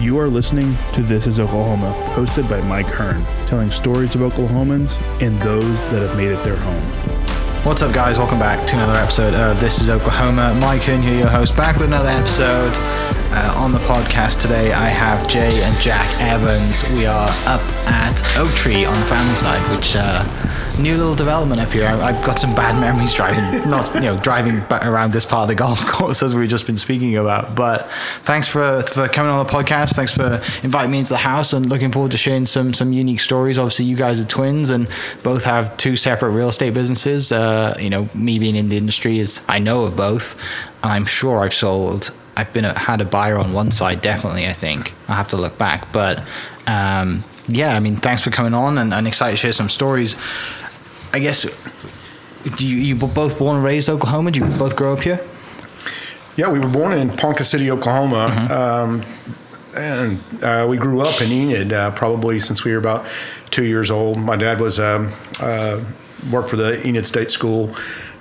You 0.00 0.18
are 0.18 0.28
listening 0.28 0.76
to 0.92 1.02
This 1.02 1.26
is 1.26 1.40
Oklahoma, 1.40 1.92
hosted 2.14 2.48
by 2.48 2.60
Mike 2.68 2.86
Hearn, 2.86 3.24
telling 3.48 3.70
stories 3.70 4.14
of 4.14 4.20
Oklahomans 4.20 5.00
and 5.22 5.40
those 5.40 5.84
that 5.86 6.06
have 6.06 6.16
made 6.16 6.30
it 6.30 6.44
their 6.44 6.56
home. 6.56 6.82
What's 7.64 7.80
up, 7.80 7.94
guys? 7.94 8.18
Welcome 8.18 8.38
back 8.38 8.68
to 8.68 8.76
another 8.76 8.98
episode 8.98 9.32
of 9.32 9.58
This 9.58 9.80
is 9.80 9.88
Oklahoma. 9.88 10.56
Mike 10.60 10.82
Hearn 10.82 11.00
here, 11.00 11.18
your 11.20 11.28
host, 11.28 11.56
back 11.56 11.76
with 11.76 11.86
another 11.86 12.10
episode. 12.10 12.74
Uh, 13.32 13.54
on 13.56 13.72
the 13.72 13.78
podcast 13.78 14.40
today, 14.40 14.72
I 14.74 14.88
have 14.88 15.26
Jay 15.26 15.62
and 15.62 15.80
Jack 15.80 16.06
Evans. 16.20 16.84
We 16.90 17.06
are 17.06 17.30
up 17.46 17.62
at 17.88 18.22
Oak 18.36 18.52
Tree 18.54 18.84
on 18.84 18.92
the 18.92 19.06
family 19.06 19.34
side, 19.34 19.62
which 19.74 19.96
uh, 19.96 20.22
new 20.78 20.96
little 20.96 21.14
development 21.14 21.60
up 21.60 21.72
here. 21.72 21.86
I, 21.86 22.12
have 22.12 22.24
got 22.24 22.38
some 22.38 22.54
bad 22.54 22.78
memories 22.80 23.12
driving, 23.12 23.68
not 23.70 23.94
you 23.94 24.00
know, 24.00 24.18
driving 24.18 24.60
around 24.70 25.12
this 25.12 25.24
part 25.24 25.42
of 25.42 25.48
the 25.48 25.54
golf 25.54 25.86
course 25.86 26.22
as 26.22 26.34
we've 26.34 26.48
just 26.48 26.66
been 26.66 26.76
speaking 26.76 27.16
about. 27.16 27.54
But 27.54 27.90
thanks 28.24 28.48
for 28.48 28.82
for 28.82 29.08
coming 29.08 29.30
on 29.30 29.44
the 29.44 29.52
podcast. 29.52 29.94
Thanks 29.94 30.12
for 30.12 30.42
inviting 30.62 30.90
me 30.90 30.98
into 30.98 31.10
the 31.10 31.18
house, 31.18 31.52
and 31.52 31.68
looking 31.68 31.92
forward 31.92 32.10
to 32.12 32.16
sharing 32.16 32.46
some 32.46 32.74
some 32.74 32.92
unique 32.92 33.20
stories. 33.20 33.58
Obviously, 33.58 33.84
you 33.84 33.96
guys 33.96 34.20
are 34.20 34.26
twins 34.26 34.70
and 34.70 34.88
both 35.22 35.44
have 35.44 35.76
two 35.76 35.96
separate 35.96 36.30
real 36.30 36.48
estate 36.48 36.74
businesses. 36.74 37.32
Uh, 37.32 37.76
you 37.78 37.90
know, 37.90 38.08
me 38.14 38.38
being 38.38 38.56
in 38.56 38.68
the 38.68 38.76
industry 38.76 39.18
is 39.18 39.40
I 39.48 39.58
know 39.58 39.84
of 39.84 39.96
both, 39.96 40.38
and 40.82 40.92
I'm 40.92 41.06
sure 41.06 41.40
I've 41.40 41.54
sold 41.54 42.12
I've 42.36 42.52
been 42.52 42.64
a, 42.64 42.76
had 42.78 43.00
a 43.00 43.04
buyer 43.04 43.38
on 43.38 43.52
one 43.52 43.70
side, 43.70 44.00
definitely. 44.00 44.46
I 44.46 44.52
think 44.52 44.92
I 45.08 45.14
have 45.14 45.28
to 45.28 45.36
look 45.36 45.56
back, 45.56 45.92
but 45.92 46.22
um, 46.66 47.22
yeah, 47.46 47.76
I 47.76 47.80
mean, 47.80 47.96
thanks 47.96 48.22
for 48.22 48.30
coming 48.30 48.54
on, 48.54 48.78
and, 48.78 48.92
and 48.92 49.06
excited 49.06 49.32
to 49.32 49.36
share 49.36 49.52
some 49.52 49.68
stories. 49.68 50.16
I 51.14 51.20
guess 51.20 51.44
you 52.58 52.68
you 52.68 52.96
were 52.96 53.06
both 53.06 53.38
born 53.38 53.54
and 53.56 53.64
raised 53.64 53.88
Oklahoma. 53.88 54.32
Did 54.32 54.42
you 54.42 54.58
both 54.58 54.74
grow 54.74 54.92
up 54.92 55.00
here? 55.00 55.24
Yeah, 56.36 56.50
we 56.50 56.58
were 56.58 56.68
born 56.68 56.92
in 56.92 57.08
Ponca 57.16 57.44
City, 57.44 57.70
Oklahoma. 57.70 58.30
Mm-hmm. 58.30 58.52
Um, 58.52 59.04
and 59.76 60.20
uh, 60.42 60.66
we 60.68 60.76
grew 60.76 61.02
up 61.02 61.22
in 61.22 61.30
Enid 61.30 61.72
uh, 61.72 61.92
probably 61.92 62.40
since 62.40 62.64
we 62.64 62.72
were 62.72 62.78
about 62.78 63.06
two 63.50 63.64
years 63.64 63.92
old. 63.92 64.18
My 64.18 64.34
dad 64.34 64.60
was 64.60 64.80
um, 64.80 65.12
uh, 65.40 65.84
worked 66.32 66.50
for 66.50 66.56
the 66.56 66.84
Enid 66.84 67.06
State 67.06 67.30
School 67.30 67.72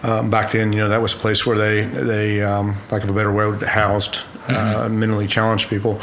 um, 0.04 0.30
back 0.30 0.52
then, 0.52 0.72
you 0.72 0.80
know, 0.80 0.90
that 0.90 1.02
was 1.02 1.14
a 1.14 1.18
place 1.18 1.46
where 1.46 1.58
they, 1.58 1.86
they 1.86 2.42
um, 2.42 2.76
lack 2.92 3.04
of 3.04 3.10
a 3.10 3.14
better 3.14 3.32
word, 3.32 3.62
housed 3.64 4.18
uh, 4.48 4.86
mm-hmm. 4.86 5.00
mentally 5.00 5.28
challenged 5.28 5.70
people. 5.70 6.02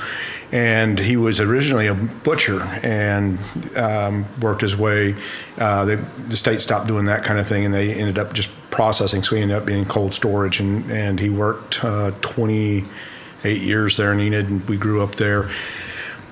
And 0.53 0.99
he 0.99 1.17
was 1.17 1.41
originally 1.41 1.87
a 1.87 1.95
butcher 1.95 2.61
and 2.83 3.39
um, 3.77 4.27
worked 4.41 4.63
his 4.63 4.77
way. 4.77 5.15
Uh, 5.59 5.85
they, 5.85 5.95
the 5.95 6.37
state 6.37 6.61
stopped 6.61 6.89
doing 6.89 7.05
that 7.05 7.23
kind 7.23 7.39
of 7.39 7.47
thing, 7.47 7.65
and 7.65 7.73
they 7.73 7.95
ended 7.95 8.19
up 8.19 8.33
just 8.33 8.51
processing. 8.71 9.23
So 9.23 9.37
he 9.37 9.43
ended 9.43 9.57
up 9.57 9.65
being 9.65 9.85
cold 9.85 10.13
storage, 10.13 10.59
and, 10.59 10.91
and 10.91 11.21
he 11.21 11.31
worked 11.31 11.85
uh, 11.85 12.11
28 12.21 13.61
years 13.61 13.97
there 13.97 14.13
in 14.13 14.21
Enid, 14.21 14.49
and 14.49 14.69
we 14.69 14.77
grew 14.77 15.03
up 15.03 15.15
there 15.17 15.49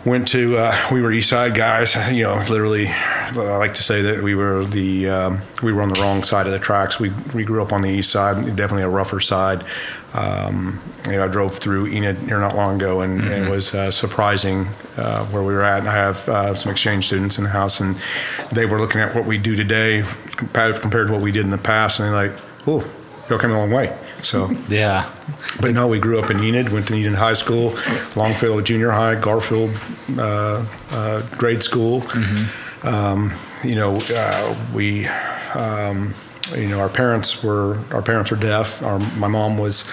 went 0.09 0.29
to 0.29 0.57
uh, 0.57 0.77
we 0.91 1.03
were 1.03 1.13
east 1.13 1.29
side 1.29 1.55
guys 1.55 1.95
you 2.11 2.25
know 2.25 2.37
literally 2.49 2.89
i 2.89 3.57
like 3.57 3.75
to 3.75 3.83
say 3.83 4.03
that 4.03 4.23
we 4.23 4.35
were 4.35 4.65
the 4.65 5.09
um, 5.09 5.41
we 5.63 5.73
were 5.73 5.83
on 5.83 5.89
the 5.93 6.01
wrong 6.01 6.23
side 6.23 6.47
of 6.47 6.53
the 6.53 6.59
tracks. 6.59 6.99
We 6.99 7.11
we 7.35 7.45
grew 7.45 7.63
up 7.63 7.73
on 7.73 7.83
the 7.83 7.91
east 7.91 8.11
side 8.11 8.57
definitely 8.57 8.83
a 8.83 8.89
rougher 8.89 9.21
side. 9.21 9.65
Um, 10.15 10.81
you 11.07 11.13
know 11.13 11.25
i 11.25 11.29
drove 11.29 11.57
through 11.59 11.87
enid 11.89 12.17
here 12.19 12.39
not 12.39 12.57
long 12.57 12.77
ago 12.77 13.03
and, 13.03 13.21
mm-hmm. 13.21 13.31
and 13.31 13.47
it 13.47 13.51
was 13.51 13.75
uh, 13.75 13.91
surprising 13.91 14.67
uh, 14.97 15.27
where 15.27 15.43
we 15.43 15.53
were 15.53 15.63
at. 15.63 15.81
And 15.81 15.89
i 15.89 15.95
have 15.95 16.29
uh, 16.29 16.55
some 16.55 16.73
exchange 16.73 17.07
students 17.07 17.37
in 17.37 17.45
the 17.45 17.51
house 17.51 17.81
and 17.81 17.97
they 18.53 18.65
were 18.65 18.81
looking 18.81 19.03
at 19.03 19.15
what 19.15 19.27
we 19.27 19.37
do 19.37 19.55
today 19.55 20.03
compared, 20.37 20.81
compared 20.81 21.09
to 21.09 21.13
what 21.13 21.23
we 21.23 21.31
did 21.31 21.45
in 21.45 21.51
the 21.51 21.59
past 21.59 22.01
and 22.01 22.09
they're 22.09 22.29
like 22.29 22.41
oh 22.67 22.85
you're 23.29 23.39
coming 23.39 23.57
a 23.57 23.61
long 23.61 23.71
way 23.71 23.97
so 24.23 24.51
yeah, 24.69 25.11
but 25.61 25.73
no, 25.73 25.87
we 25.87 25.99
grew 25.99 26.19
up 26.19 26.31
in 26.31 26.43
Enid, 26.43 26.71
went 26.71 26.89
to 26.89 26.95
Enid 26.95 27.15
High 27.15 27.35
School, 27.35 27.77
Longfellow 28.17 28.61
Junior 28.61 28.91
High, 28.91 29.15
Garfield 29.15 29.79
uh, 30.19 30.65
uh, 30.91 31.23
grade 31.37 31.63
school. 31.63 32.03
Mm-hmm. 32.03 32.87
Um, 32.87 33.33
you 33.65 33.75
know, 33.75 33.97
uh, 33.97 34.57
we. 34.75 35.09
Um, 35.55 36.15
you 36.57 36.69
know, 36.69 36.81
our 36.81 36.89
parents 36.89 37.43
were 37.43 37.79
our 37.93 38.01
parents 38.01 38.31
were 38.31 38.37
deaf. 38.39 38.83
Our, 38.83 38.99
my 39.17 39.29
mom 39.29 39.59
was 39.59 39.87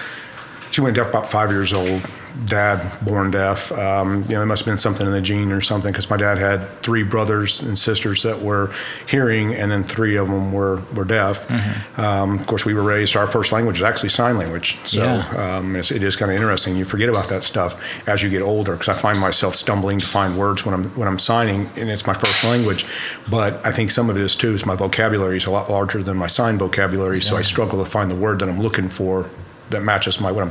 she 0.70 0.80
went 0.80 0.96
deaf 0.96 1.08
about 1.08 1.30
five 1.30 1.50
years 1.50 1.72
old 1.72 2.02
dad 2.44 3.04
born 3.04 3.30
deaf. 3.30 3.72
Um, 3.72 4.22
you 4.22 4.30
know, 4.30 4.38
there 4.38 4.46
must 4.46 4.64
have 4.64 4.72
been 4.72 4.78
something 4.78 5.06
in 5.06 5.12
the 5.12 5.20
gene 5.20 5.50
or 5.52 5.60
something 5.60 5.90
because 5.90 6.10
my 6.10 6.16
dad 6.16 6.38
had 6.38 6.82
three 6.82 7.02
brothers 7.02 7.62
and 7.62 7.78
sisters 7.78 8.22
that 8.22 8.40
were 8.42 8.72
hearing, 9.08 9.54
and 9.54 9.70
then 9.70 9.82
three 9.82 10.16
of 10.16 10.28
them 10.28 10.52
were 10.52 10.82
were 10.94 11.04
deaf. 11.04 11.46
Mm-hmm. 11.48 12.00
Um, 12.00 12.38
of 12.38 12.46
course, 12.46 12.64
we 12.64 12.74
were 12.74 12.82
raised. 12.82 13.16
Our 13.16 13.26
first 13.26 13.52
language 13.52 13.78
is 13.78 13.82
actually 13.82 14.10
sign 14.10 14.36
language, 14.36 14.78
so 14.84 15.04
yeah. 15.04 15.56
um, 15.56 15.76
it's, 15.76 15.90
it 15.90 16.02
is 16.02 16.16
kind 16.16 16.30
of 16.30 16.36
interesting. 16.36 16.76
You 16.76 16.84
forget 16.84 17.08
about 17.08 17.28
that 17.28 17.42
stuff 17.42 18.08
as 18.08 18.22
you 18.22 18.30
get 18.30 18.42
older 18.42 18.72
because 18.72 18.88
I 18.88 18.94
find 18.94 19.18
myself 19.18 19.54
stumbling 19.54 19.98
to 19.98 20.06
find 20.06 20.38
words 20.38 20.64
when 20.64 20.74
I'm 20.74 20.84
when 20.90 21.08
I'm 21.08 21.18
signing, 21.18 21.68
and 21.76 21.88
it's 21.88 22.06
my 22.06 22.14
first 22.14 22.44
language. 22.44 22.86
But 23.30 23.64
I 23.66 23.72
think 23.72 23.90
some 23.90 24.10
of 24.10 24.16
it 24.16 24.22
is 24.22 24.36
too 24.36 24.52
is 24.52 24.66
my 24.66 24.76
vocabulary 24.76 25.38
is 25.38 25.46
a 25.46 25.50
lot 25.50 25.70
larger 25.70 26.02
than 26.02 26.16
my 26.16 26.26
sign 26.26 26.58
vocabulary, 26.58 27.18
yeah. 27.18 27.24
so 27.24 27.36
I 27.36 27.42
struggle 27.42 27.82
to 27.82 27.90
find 27.90 28.10
the 28.10 28.16
word 28.16 28.40
that 28.40 28.48
I'm 28.48 28.60
looking 28.60 28.88
for 28.88 29.28
that 29.70 29.82
matches 29.82 30.20
my 30.20 30.30
what 30.30 30.42
I'm 30.42 30.50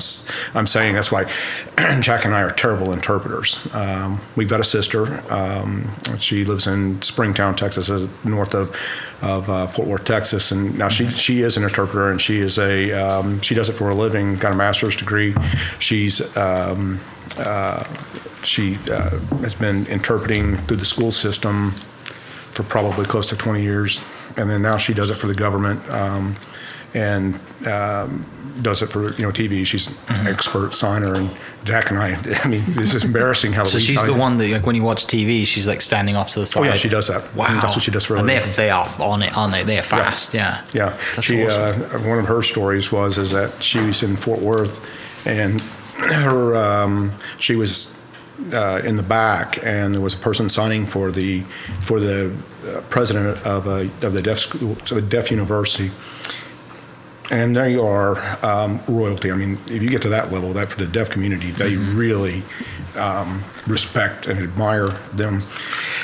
I'm 0.57 0.67
saying. 0.67 0.95
That's 0.95 1.11
why 1.11 1.23
Jack 2.01 2.25
and 2.25 2.33
I 2.33 2.41
are 2.41 2.51
terrible 2.51 2.93
interpreters. 2.93 3.65
Um, 3.73 4.21
we've 4.35 4.49
got 4.49 4.59
a 4.59 4.63
sister. 4.63 5.23
Um, 5.31 5.89
she 6.19 6.43
lives 6.45 6.67
in 6.67 7.01
Springtown, 7.01 7.55
Texas, 7.55 7.89
north 8.23 8.53
of 8.53 8.75
of 9.21 9.49
uh, 9.49 9.67
Fort 9.67 9.87
Worth, 9.87 10.05
Texas, 10.05 10.51
and 10.51 10.77
now 10.77 10.89
she 10.89 11.09
she 11.09 11.41
is 11.41 11.57
an 11.57 11.63
interpreter 11.63 12.09
and 12.11 12.21
she 12.21 12.39
is 12.39 12.57
a 12.57 12.91
um, 12.91 13.41
she 13.41 13.55
does 13.55 13.69
it 13.69 13.73
for 13.73 13.89
a 13.89 13.95
living. 13.95 14.35
Got 14.35 14.51
a 14.51 14.55
master's 14.55 14.95
degree. 14.95 15.35
She's 15.79 16.35
um, 16.37 16.99
uh, 17.37 17.83
she 18.43 18.77
uh, 18.91 19.17
has 19.41 19.55
been 19.55 19.85
interpreting 19.87 20.57
through 20.57 20.77
the 20.77 20.85
school 20.85 21.11
system 21.11 21.71
for 21.71 22.63
probably 22.63 23.05
close 23.05 23.27
to 23.29 23.35
20 23.35 23.61
years, 23.61 24.03
and 24.37 24.49
then 24.49 24.61
now 24.61 24.77
she 24.77 24.93
does 24.93 25.09
it 25.09 25.15
for 25.15 25.27
the 25.27 25.35
government 25.35 25.87
um, 25.89 26.35
and 26.93 27.35
um, 27.67 28.25
does 28.61 28.81
it 28.81 28.87
for 28.87 29.13
you 29.13 29.23
know 29.23 29.31
TV. 29.31 29.65
She's 29.65 29.87
mm-hmm. 29.87 30.27
expert 30.27 30.73
signer, 30.73 31.15
and 31.15 31.29
Jack 31.63 31.89
and 31.89 31.99
I. 31.99 32.15
I 32.43 32.47
mean, 32.47 32.63
it's 32.67 32.93
just 32.93 33.05
embarrassing 33.05 33.53
how. 33.53 33.63
so 33.65 33.79
she's 33.79 34.05
the 34.05 34.13
one 34.13 34.37
that 34.37 34.49
like 34.49 34.65
when 34.65 34.75
you 34.75 34.83
watch 34.83 35.05
TV, 35.05 35.45
she's 35.45 35.67
like 35.67 35.81
standing 35.81 36.15
off 36.15 36.31
to 36.31 36.39
the 36.39 36.45
side. 36.45 36.61
Oh 36.61 36.63
yeah, 36.63 36.75
she 36.75 36.89
does 36.89 37.07
that. 37.07 37.33
Wow, 37.35 37.59
that's 37.59 37.75
what 37.75 37.83
she 37.83 37.91
does 37.91 38.05
for. 38.05 38.15
And 38.17 38.27
they 38.27 38.39
they 38.39 38.69
are 38.69 38.89
on 38.99 39.21
it, 39.21 39.35
aren't 39.35 39.53
they? 39.53 39.63
They're 39.63 39.83
fast. 39.83 40.33
Yeah. 40.33 40.63
Yeah. 40.73 40.89
yeah. 40.89 41.21
she 41.21 41.45
awesome. 41.45 41.83
uh, 41.83 42.07
one 42.07 42.19
of 42.19 42.25
her 42.25 42.41
stories 42.41 42.91
was 42.91 43.17
is 43.17 43.31
that 43.31 43.61
she 43.61 43.79
was 43.79 44.03
in 44.03 44.15
Fort 44.15 44.39
Worth, 44.39 45.27
and 45.27 45.61
her 45.61 46.55
um, 46.55 47.11
she 47.39 47.55
was. 47.55 47.93
Uh, 48.51 48.81
in 48.83 48.97
the 48.97 49.01
back, 49.01 49.63
and 49.63 49.93
there 49.93 50.01
was 50.01 50.13
a 50.13 50.17
person 50.17 50.49
signing 50.49 50.85
for 50.85 51.09
the 51.09 51.39
for 51.79 52.01
the 52.01 52.29
uh, 52.67 52.81
president 52.89 53.41
of 53.45 53.65
a 53.65 53.83
of 54.05 54.11
the 54.11 54.21
deaf 54.21 54.39
school, 54.39 54.75
so 54.83 54.95
the 54.95 55.01
deaf 55.01 55.31
university, 55.31 55.89
and 57.31 57.55
there 57.55 57.67
you 57.67 57.83
are, 57.83 58.17
um, 58.45 58.79
royalty. 58.87 59.31
I 59.31 59.35
mean, 59.35 59.57
if 59.67 59.81
you 59.81 59.89
get 59.89 60.01
to 60.03 60.09
that 60.09 60.31
level, 60.31 60.53
that 60.53 60.69
for 60.69 60.77
the 60.77 60.87
deaf 60.87 61.09
community, 61.09 61.51
they 61.51 61.73
mm-hmm. 61.73 61.97
really 61.97 62.43
um, 62.95 63.43
respect 63.67 64.27
and 64.27 64.39
admire 64.39 64.89
them. 65.13 65.41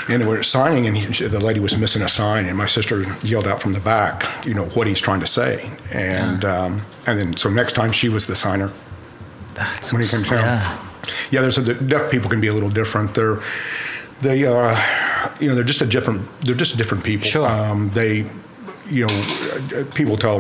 And 0.08 0.28
we're 0.28 0.44
signing, 0.44 0.88
and 0.88 0.98
he, 0.98 1.26
the 1.26 1.40
lady 1.40 1.60
was 1.60 1.78
missing 1.78 2.02
a 2.02 2.10
sign, 2.10 2.46
and 2.46 2.58
my 2.58 2.66
sister 2.66 3.06
yelled 3.24 3.48
out 3.48 3.62
from 3.62 3.74
the 3.74 3.80
back, 3.80 4.46
you 4.46 4.54
know, 4.54 4.66
what 4.70 4.88
he's 4.88 5.00
trying 5.00 5.20
to 5.20 5.28
say. 5.28 5.70
And 5.92 6.44
yeah. 6.44 6.64
um, 6.64 6.82
and 7.08 7.20
then 7.20 7.38
so 7.38 7.50
next 7.50 7.74
time 7.74 7.92
she 7.92 8.10
was 8.10 8.28
the 8.28 8.36
signer. 8.36 8.72
That's 9.54 9.94
when 9.94 10.02
he 10.02 10.08
came 10.08 10.24
down. 10.24 10.44
Yeah. 10.44 10.88
yeah, 11.30 11.42
there's 11.42 11.58
a, 11.58 11.62
the 11.62 11.74
deaf 11.74 12.12
people 12.12 12.30
can 12.30 12.42
be 12.42 12.48
a 12.48 12.54
little 12.54 12.70
different. 12.70 13.14
They're 13.14 13.42
they 14.22 14.46
uh, 14.46 14.80
you 15.40 15.48
know 15.48 15.56
they're 15.56 15.64
just 15.64 15.82
a 15.82 15.86
different 15.86 16.28
they're 16.42 16.56
just 16.56 16.78
different 16.78 17.04
people. 17.04 17.28
Sure. 17.28 17.48
Um, 17.48 17.90
they 17.94 18.26
you 18.88 19.08
know, 19.08 19.84
people 19.96 20.18
tell 20.18 20.40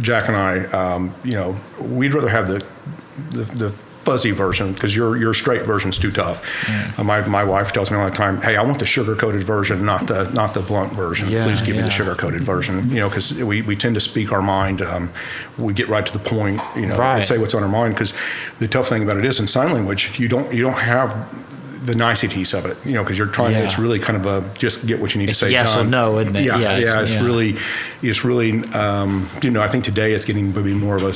Jack 0.00 0.28
and 0.28 0.36
I, 0.36 0.64
um, 0.66 1.14
you 1.24 1.34
know, 1.34 1.56
we'd 1.78 2.14
rather 2.14 2.28
have 2.28 2.48
the 2.48 2.64
the, 3.30 3.44
the 3.44 3.74
fuzzy 4.02 4.30
version 4.30 4.72
because 4.72 4.96
your 4.96 5.16
your 5.16 5.34
straight 5.34 5.62
version's 5.62 5.98
too 5.98 6.10
tough. 6.10 6.42
Mm. 6.66 6.98
Uh, 6.98 7.04
my 7.04 7.26
my 7.28 7.44
wife 7.44 7.72
tells 7.72 7.90
me 7.90 7.96
all 7.96 8.06
the 8.06 8.10
time, 8.10 8.40
"Hey, 8.40 8.56
I 8.56 8.62
want 8.62 8.78
the 8.78 8.86
sugar 8.86 9.14
coated 9.14 9.44
version, 9.44 9.84
not 9.84 10.06
the 10.06 10.30
not 10.32 10.54
the 10.54 10.62
blunt 10.62 10.92
version. 10.92 11.28
Yeah, 11.28 11.46
Please 11.46 11.60
give 11.60 11.74
yeah. 11.74 11.82
me 11.82 11.86
the 11.86 11.90
sugar 11.90 12.14
coated 12.14 12.42
version." 12.42 12.88
You 12.90 12.96
know, 12.96 13.08
because 13.08 13.34
we, 13.42 13.62
we 13.62 13.76
tend 13.76 13.94
to 13.94 14.00
speak 14.00 14.32
our 14.32 14.42
mind. 14.42 14.82
Um, 14.82 15.10
we 15.58 15.72
get 15.74 15.88
right 15.88 16.04
to 16.04 16.12
the 16.12 16.18
point. 16.18 16.60
You 16.74 16.86
know, 16.86 16.96
right. 16.96 17.18
and 17.18 17.26
say 17.26 17.38
what's 17.38 17.54
on 17.54 17.62
our 17.62 17.68
mind. 17.68 17.94
Because 17.94 18.14
the 18.58 18.68
tough 18.68 18.88
thing 18.88 19.02
about 19.02 19.16
it 19.16 19.24
is 19.24 19.38
in 19.38 19.46
sign 19.46 19.72
language, 19.72 20.18
you 20.18 20.28
don't 20.28 20.52
you 20.52 20.62
don't 20.62 20.80
have 20.80 21.10
the 21.90 21.96
niceties 21.96 22.54
of 22.54 22.64
it. 22.66 22.76
You 22.86 22.92
know, 22.94 23.02
because 23.02 23.18
you're 23.18 23.26
trying. 23.26 23.52
Yeah. 23.52 23.64
It's 23.64 23.78
really 23.78 23.98
kind 23.98 24.16
of 24.16 24.26
a 24.26 24.48
just 24.56 24.86
get 24.86 25.00
what 25.00 25.12
you 25.14 25.20
need 25.20 25.28
It's 25.30 25.40
to 25.40 25.46
say. 25.46 25.52
yes 25.52 25.76
or 25.76 25.84
no, 25.84 26.18
isn't 26.20 26.36
it? 26.36 26.44
Yeah, 26.44 26.56
Yeah, 26.58 26.76
yeah. 26.76 26.78
it's- 26.78 27.10
It's, 27.10 27.14
yeah. 27.14 27.24
really, 27.24 27.56
it's 28.02 28.24
really. 28.24 28.52
Um, 28.74 29.28
you 29.42 29.50
know, 29.50 29.60
I 29.62 29.68
think 29.68 29.84
today 29.84 30.12
it's 30.12 30.24
getting 30.24 30.52
to 30.52 30.62
be 30.62 30.72
more 30.74 30.96
of 30.96 31.02
a 31.02 31.12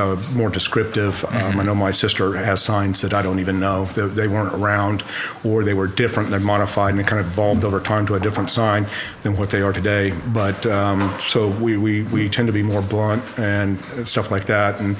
uh, 0.00 0.16
more 0.32 0.48
descriptive. 0.48 1.14
Mm-hmm. 1.22 1.36
Um, 1.36 1.60
I 1.60 1.62
know 1.64 1.74
my 1.74 1.90
sister 1.90 2.32
has 2.36 2.62
signs 2.62 3.00
that 3.02 3.12
I 3.12 3.20
don't 3.22 3.40
even 3.40 3.60
know 3.60 3.84
that 3.96 4.08
they 4.16 4.26
weren't 4.28 4.54
around, 4.54 5.04
or 5.44 5.62
they 5.62 5.74
were 5.74 5.86
different. 5.86 6.30
They're 6.30 6.40
modified 6.40 6.92
and 6.92 7.00
it 7.00 7.06
kind 7.06 7.20
of 7.20 7.26
evolved 7.26 7.62
over 7.64 7.78
time 7.80 8.06
to 8.06 8.14
a 8.14 8.20
different 8.20 8.48
sign 8.50 8.86
than 9.22 9.36
what 9.36 9.50
they 9.50 9.60
are 9.60 9.72
today. 9.72 10.12
But 10.32 10.64
um, 10.66 11.12
so 11.28 11.48
we, 11.48 11.76
we 11.76 12.02
we 12.02 12.28
tend 12.28 12.46
to 12.46 12.52
be 12.52 12.62
more 12.62 12.82
blunt 12.82 13.22
and 13.38 13.78
stuff 14.08 14.30
like 14.30 14.46
that, 14.46 14.80
and 14.80 14.96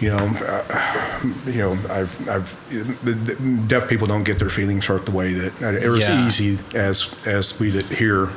you 0.00 0.10
know, 0.10 0.16
uh, 0.18 1.20
you 1.46 1.58
know, 1.58 1.72
I've, 1.90 2.28
I've, 2.28 3.68
deaf 3.68 3.88
people 3.88 4.06
don't 4.06 4.24
get 4.24 4.38
their 4.38 4.48
feelings 4.50 4.86
hurt 4.86 5.04
the 5.06 5.10
way 5.12 5.32
that, 5.32 5.62
or 5.62 5.96
as 5.96 6.08
Yeah. 6.08 6.26
easy 6.26 6.58
as, 6.74 7.14
as 7.26 7.58
we 7.58 7.70
that 7.70 7.86
hear 7.86 8.28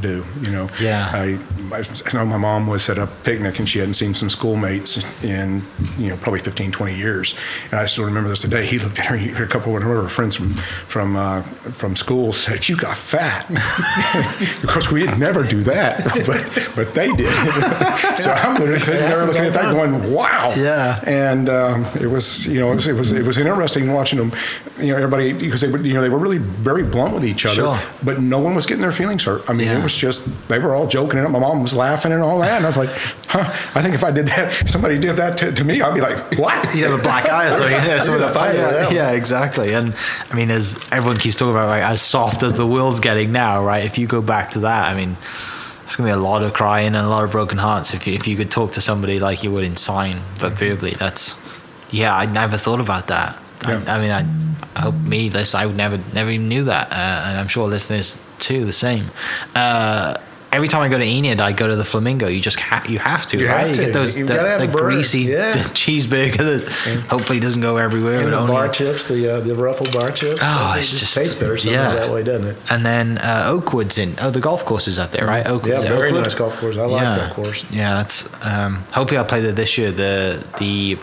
do, 0.00 0.24
you 0.42 0.50
know. 0.50 0.68
Yeah. 0.80 1.10
I, 1.12 1.38
I 1.72 2.12
know 2.14 2.24
my 2.24 2.36
mom 2.36 2.66
was 2.66 2.88
at 2.88 2.98
a 2.98 3.06
picnic 3.06 3.58
and 3.58 3.68
she 3.68 3.78
hadn't 3.78 3.94
seen 3.94 4.14
some 4.14 4.30
schoolmates 4.30 5.04
in, 5.22 5.62
you 5.98 6.08
know, 6.08 6.16
probably 6.16 6.40
15, 6.40 6.70
20 6.72 6.94
years. 6.96 7.34
And 7.70 7.74
I 7.80 7.86
still 7.86 8.04
remember 8.04 8.28
this 8.28 8.40
today. 8.40 8.66
He 8.66 8.78
looked 8.78 8.98
at 8.98 9.06
her, 9.06 9.16
he- 9.16 9.30
a 9.30 9.46
couple 9.46 9.76
of 9.76 9.82
her 9.82 10.08
friends 10.08 10.36
from, 10.36 10.54
from, 10.86 11.16
uh, 11.16 11.42
from 11.42 11.96
school 11.96 12.32
said, 12.32 12.68
you 12.68 12.76
got 12.76 12.96
fat. 12.96 13.48
of 14.64 14.68
course, 14.70 14.90
we 14.90 15.04
would 15.04 15.18
never 15.18 15.42
do 15.42 15.62
that, 15.62 16.04
but, 16.26 16.70
but 16.76 16.94
they 16.94 17.12
did. 17.14 17.28
so 18.18 18.32
I'm 18.32 18.54
literally 18.58 18.80
sitting 18.80 19.00
there 19.02 19.26
looking 19.26 19.44
at 19.44 19.54
that 19.54 19.74
going, 19.74 20.12
wow. 20.12 20.52
Yeah. 20.56 21.00
And 21.06 21.48
um, 21.48 21.84
it 22.00 22.06
was, 22.06 22.46
you 22.46 22.60
know, 22.60 22.72
it 22.72 22.76
was, 22.76 22.86
it 22.86 22.94
was, 22.94 23.12
it 23.12 23.24
was 23.24 23.38
interesting 23.38 23.92
watching 23.92 24.18
them, 24.18 24.32
you 24.78 24.88
know, 24.92 24.96
everybody, 24.96 25.32
because 25.32 25.60
they 25.60 25.68
were, 25.68 25.78
you 25.78 25.94
know, 25.94 26.00
they 26.02 26.08
were 26.08 26.18
really 26.18 26.38
very 26.38 26.82
blunt 26.82 27.14
with 27.14 27.24
each 27.24 27.44
other, 27.46 27.54
Sure. 27.54 27.78
but 28.02 28.20
no 28.20 28.38
one 28.38 28.54
was 28.54 28.66
getting 28.66 28.82
their 28.82 28.92
feelings 28.92 29.24
hurt. 29.24 29.48
I 29.48 29.52
mean, 29.52 29.57
Yeah. 29.64 29.78
it 29.78 29.82
was 29.82 29.94
just, 29.94 30.26
they 30.48 30.58
were 30.58 30.74
all 30.74 30.86
joking 30.86 31.18
and 31.18 31.32
my 31.32 31.38
mom 31.38 31.62
was 31.62 31.74
laughing 31.74 32.12
and 32.12 32.22
all 32.22 32.38
that. 32.40 32.56
And 32.56 32.64
I 32.64 32.68
was 32.68 32.76
like, 32.76 32.90
huh, 33.26 33.44
I 33.74 33.82
think 33.82 33.94
if 33.94 34.04
I 34.04 34.10
did 34.10 34.28
that, 34.28 34.60
if 34.62 34.70
somebody 34.70 34.98
did 34.98 35.16
that 35.16 35.36
to, 35.38 35.52
to 35.52 35.64
me, 35.64 35.80
I'd 35.80 35.94
be 35.94 36.00
like, 36.00 36.38
what? 36.38 36.74
you 36.74 36.84
have 36.84 36.98
a 36.98 37.02
black 37.02 37.28
eye, 37.28 37.52
so 37.52 37.66
yeah, 37.66 37.98
so 37.98 38.12
You're 38.12 38.20
gonna 38.20 38.32
fight 38.32 38.54
yeah, 38.56 38.90
yeah, 38.90 39.10
exactly. 39.10 39.74
And 39.74 39.94
I 40.30 40.34
mean, 40.34 40.50
as 40.50 40.78
everyone 40.90 41.18
keeps 41.18 41.36
talking 41.36 41.52
about, 41.52 41.68
like 41.68 41.82
as 41.82 42.02
soft 42.02 42.42
as 42.42 42.56
the 42.56 42.66
world's 42.66 43.00
getting 43.00 43.32
now, 43.32 43.64
right? 43.64 43.84
If 43.84 43.98
you 43.98 44.06
go 44.06 44.22
back 44.22 44.50
to 44.52 44.60
that, 44.60 44.90
I 44.90 44.94
mean, 44.94 45.16
it's 45.84 45.96
gonna 45.96 46.08
be 46.08 46.12
a 46.12 46.16
lot 46.16 46.42
of 46.42 46.52
crying 46.52 46.88
and 46.88 46.96
a 46.96 47.08
lot 47.08 47.24
of 47.24 47.32
broken 47.32 47.58
hearts. 47.58 47.94
If 47.94 48.06
you, 48.06 48.14
if 48.14 48.26
you 48.26 48.36
could 48.36 48.50
talk 48.50 48.72
to 48.72 48.80
somebody 48.80 49.18
like 49.18 49.42
you 49.42 49.50
would 49.52 49.64
in 49.64 49.76
sign, 49.76 50.20
but 50.40 50.52
verbally, 50.52 50.92
that's 50.92 51.36
yeah, 51.90 52.14
I 52.14 52.26
never 52.26 52.56
thought 52.56 52.80
about 52.80 53.06
that. 53.08 53.38
Yeah. 53.62 53.82
I, 53.86 53.96
I 53.96 54.00
mean, 54.00 54.10
I, 54.10 54.78
I 54.78 54.82
hope 54.82 54.94
me, 54.94 55.30
listen, 55.30 55.58
I 55.60 55.66
would 55.66 55.76
never, 55.76 55.98
never 56.12 56.30
even 56.30 56.48
knew 56.48 56.64
that, 56.64 56.92
uh, 56.92 56.94
and 56.94 57.38
I'm 57.38 57.48
sure 57.48 57.66
listeners 57.66 58.18
too, 58.38 58.64
the 58.64 58.72
same. 58.72 59.10
Uh, 59.54 60.16
every 60.50 60.66
time 60.68 60.80
I 60.82 60.88
go 60.88 60.96
to 60.98 61.04
Enid, 61.04 61.40
I 61.40 61.52
go 61.52 61.66
to 61.68 61.76
the 61.76 61.84
Flamingo. 61.84 62.26
You 62.26 62.40
just 62.40 62.58
ha- 62.58 62.84
you 62.88 62.98
have 62.98 63.26
to, 63.28 63.38
You 63.38 63.48
right? 63.48 63.66
have 63.66 63.76
You 63.76 63.84
get 63.84 63.92
those 63.92 64.16
You've 64.16 64.28
the, 64.28 64.56
the 64.60 64.66
greasy 64.66 65.20
Yeah. 65.20 65.52
cheeseburger 65.74 66.62
that 66.64 67.00
hopefully 67.10 67.38
doesn't 67.40 67.60
go 67.60 67.76
everywhere. 67.76 68.22
And 68.22 68.32
the 68.32 68.46
bar 68.46 68.68
chips, 68.68 69.08
the 69.08 69.34
uh, 69.36 69.40
the 69.40 69.54
ruffled 69.54 69.92
bar 69.92 70.10
chips. 70.10 70.40
Oh, 70.42 70.74
it's 70.78 70.92
it 70.92 70.96
just- 70.96 71.14
tastes 71.14 71.34
better 71.34 71.56
yeah. 71.56 71.92
that 71.94 72.10
way, 72.10 72.22
doesn't 72.22 72.46
it? 72.48 72.56
And 72.70 72.84
then 72.86 73.18
uh, 73.18 73.44
Oakwood's 73.48 73.98
in. 73.98 74.14
Oh, 74.20 74.30
the 74.30 74.40
golf 74.40 74.64
course 74.64 74.88
is 74.88 74.98
up 74.98 75.10
there, 75.12 75.26
right? 75.26 75.46
Oakwood's 75.46 75.84
Yeah, 75.84 75.90
very 75.90 76.08
Oakwood? 76.08 76.22
nice 76.22 76.34
golf 76.34 76.56
course. 76.56 76.78
I 76.78 76.84
like 76.84 77.02
yeah. 77.02 77.16
that 77.16 77.34
course. 77.34 77.64
Yeah, 77.70 77.94
that's. 77.94 78.28
Um, 78.42 78.84
hopefully, 78.94 79.18
I'll 79.18 79.24
play 79.26 79.40
there 79.42 79.52
this 79.52 79.76
year. 79.76 79.92
The 79.92 80.42
the 80.58 80.96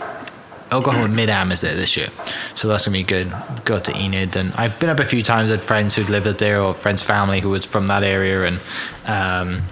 Oklahoma 0.72 1.08
Mid 1.08 1.28
Am 1.28 1.52
is 1.52 1.60
there 1.60 1.74
this 1.74 1.96
year, 1.96 2.08
so 2.54 2.68
that's 2.68 2.86
gonna 2.86 2.96
be 2.96 3.04
good. 3.04 3.32
Go 3.64 3.78
to 3.78 3.96
Enid, 3.96 4.36
and 4.36 4.52
I've 4.54 4.78
been 4.80 4.90
up 4.90 4.98
a 4.98 5.04
few 5.04 5.22
times. 5.22 5.50
Had 5.50 5.62
friends 5.62 5.94
who'd 5.94 6.10
lived 6.10 6.26
up 6.26 6.38
there, 6.38 6.60
or 6.60 6.74
friends' 6.74 7.02
family 7.02 7.40
who 7.40 7.50
was 7.50 7.64
from 7.64 7.86
that 7.86 8.02
area, 8.02 8.44
and 8.44 8.56
um, 9.06 9.62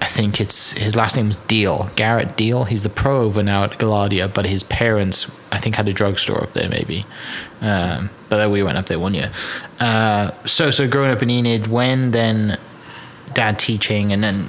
I 0.00 0.06
think 0.06 0.40
it's 0.40 0.72
his 0.72 0.94
last 0.94 1.16
name 1.16 1.28
was 1.28 1.36
Deal, 1.36 1.90
Garrett 1.96 2.36
Deal. 2.36 2.64
He's 2.64 2.82
the 2.82 2.90
pro 2.90 3.22
over 3.22 3.42
now 3.42 3.64
at 3.64 3.72
Gaillardia, 3.72 4.32
but 4.32 4.44
his 4.44 4.62
parents, 4.62 5.30
I 5.50 5.58
think, 5.58 5.76
had 5.76 5.88
a 5.88 5.92
drugstore 5.92 6.42
up 6.42 6.52
there, 6.52 6.68
maybe. 6.68 7.06
Um, 7.62 8.10
but 8.28 8.50
we 8.50 8.62
went 8.62 8.76
up 8.76 8.86
there 8.86 8.98
one 8.98 9.14
year. 9.14 9.32
Uh, 9.80 10.32
so, 10.44 10.70
so 10.70 10.86
growing 10.86 11.10
up 11.10 11.22
in 11.22 11.30
Enid, 11.30 11.68
when 11.68 12.10
then 12.10 12.58
dad 13.32 13.58
teaching, 13.58 14.12
and 14.12 14.22
then 14.22 14.44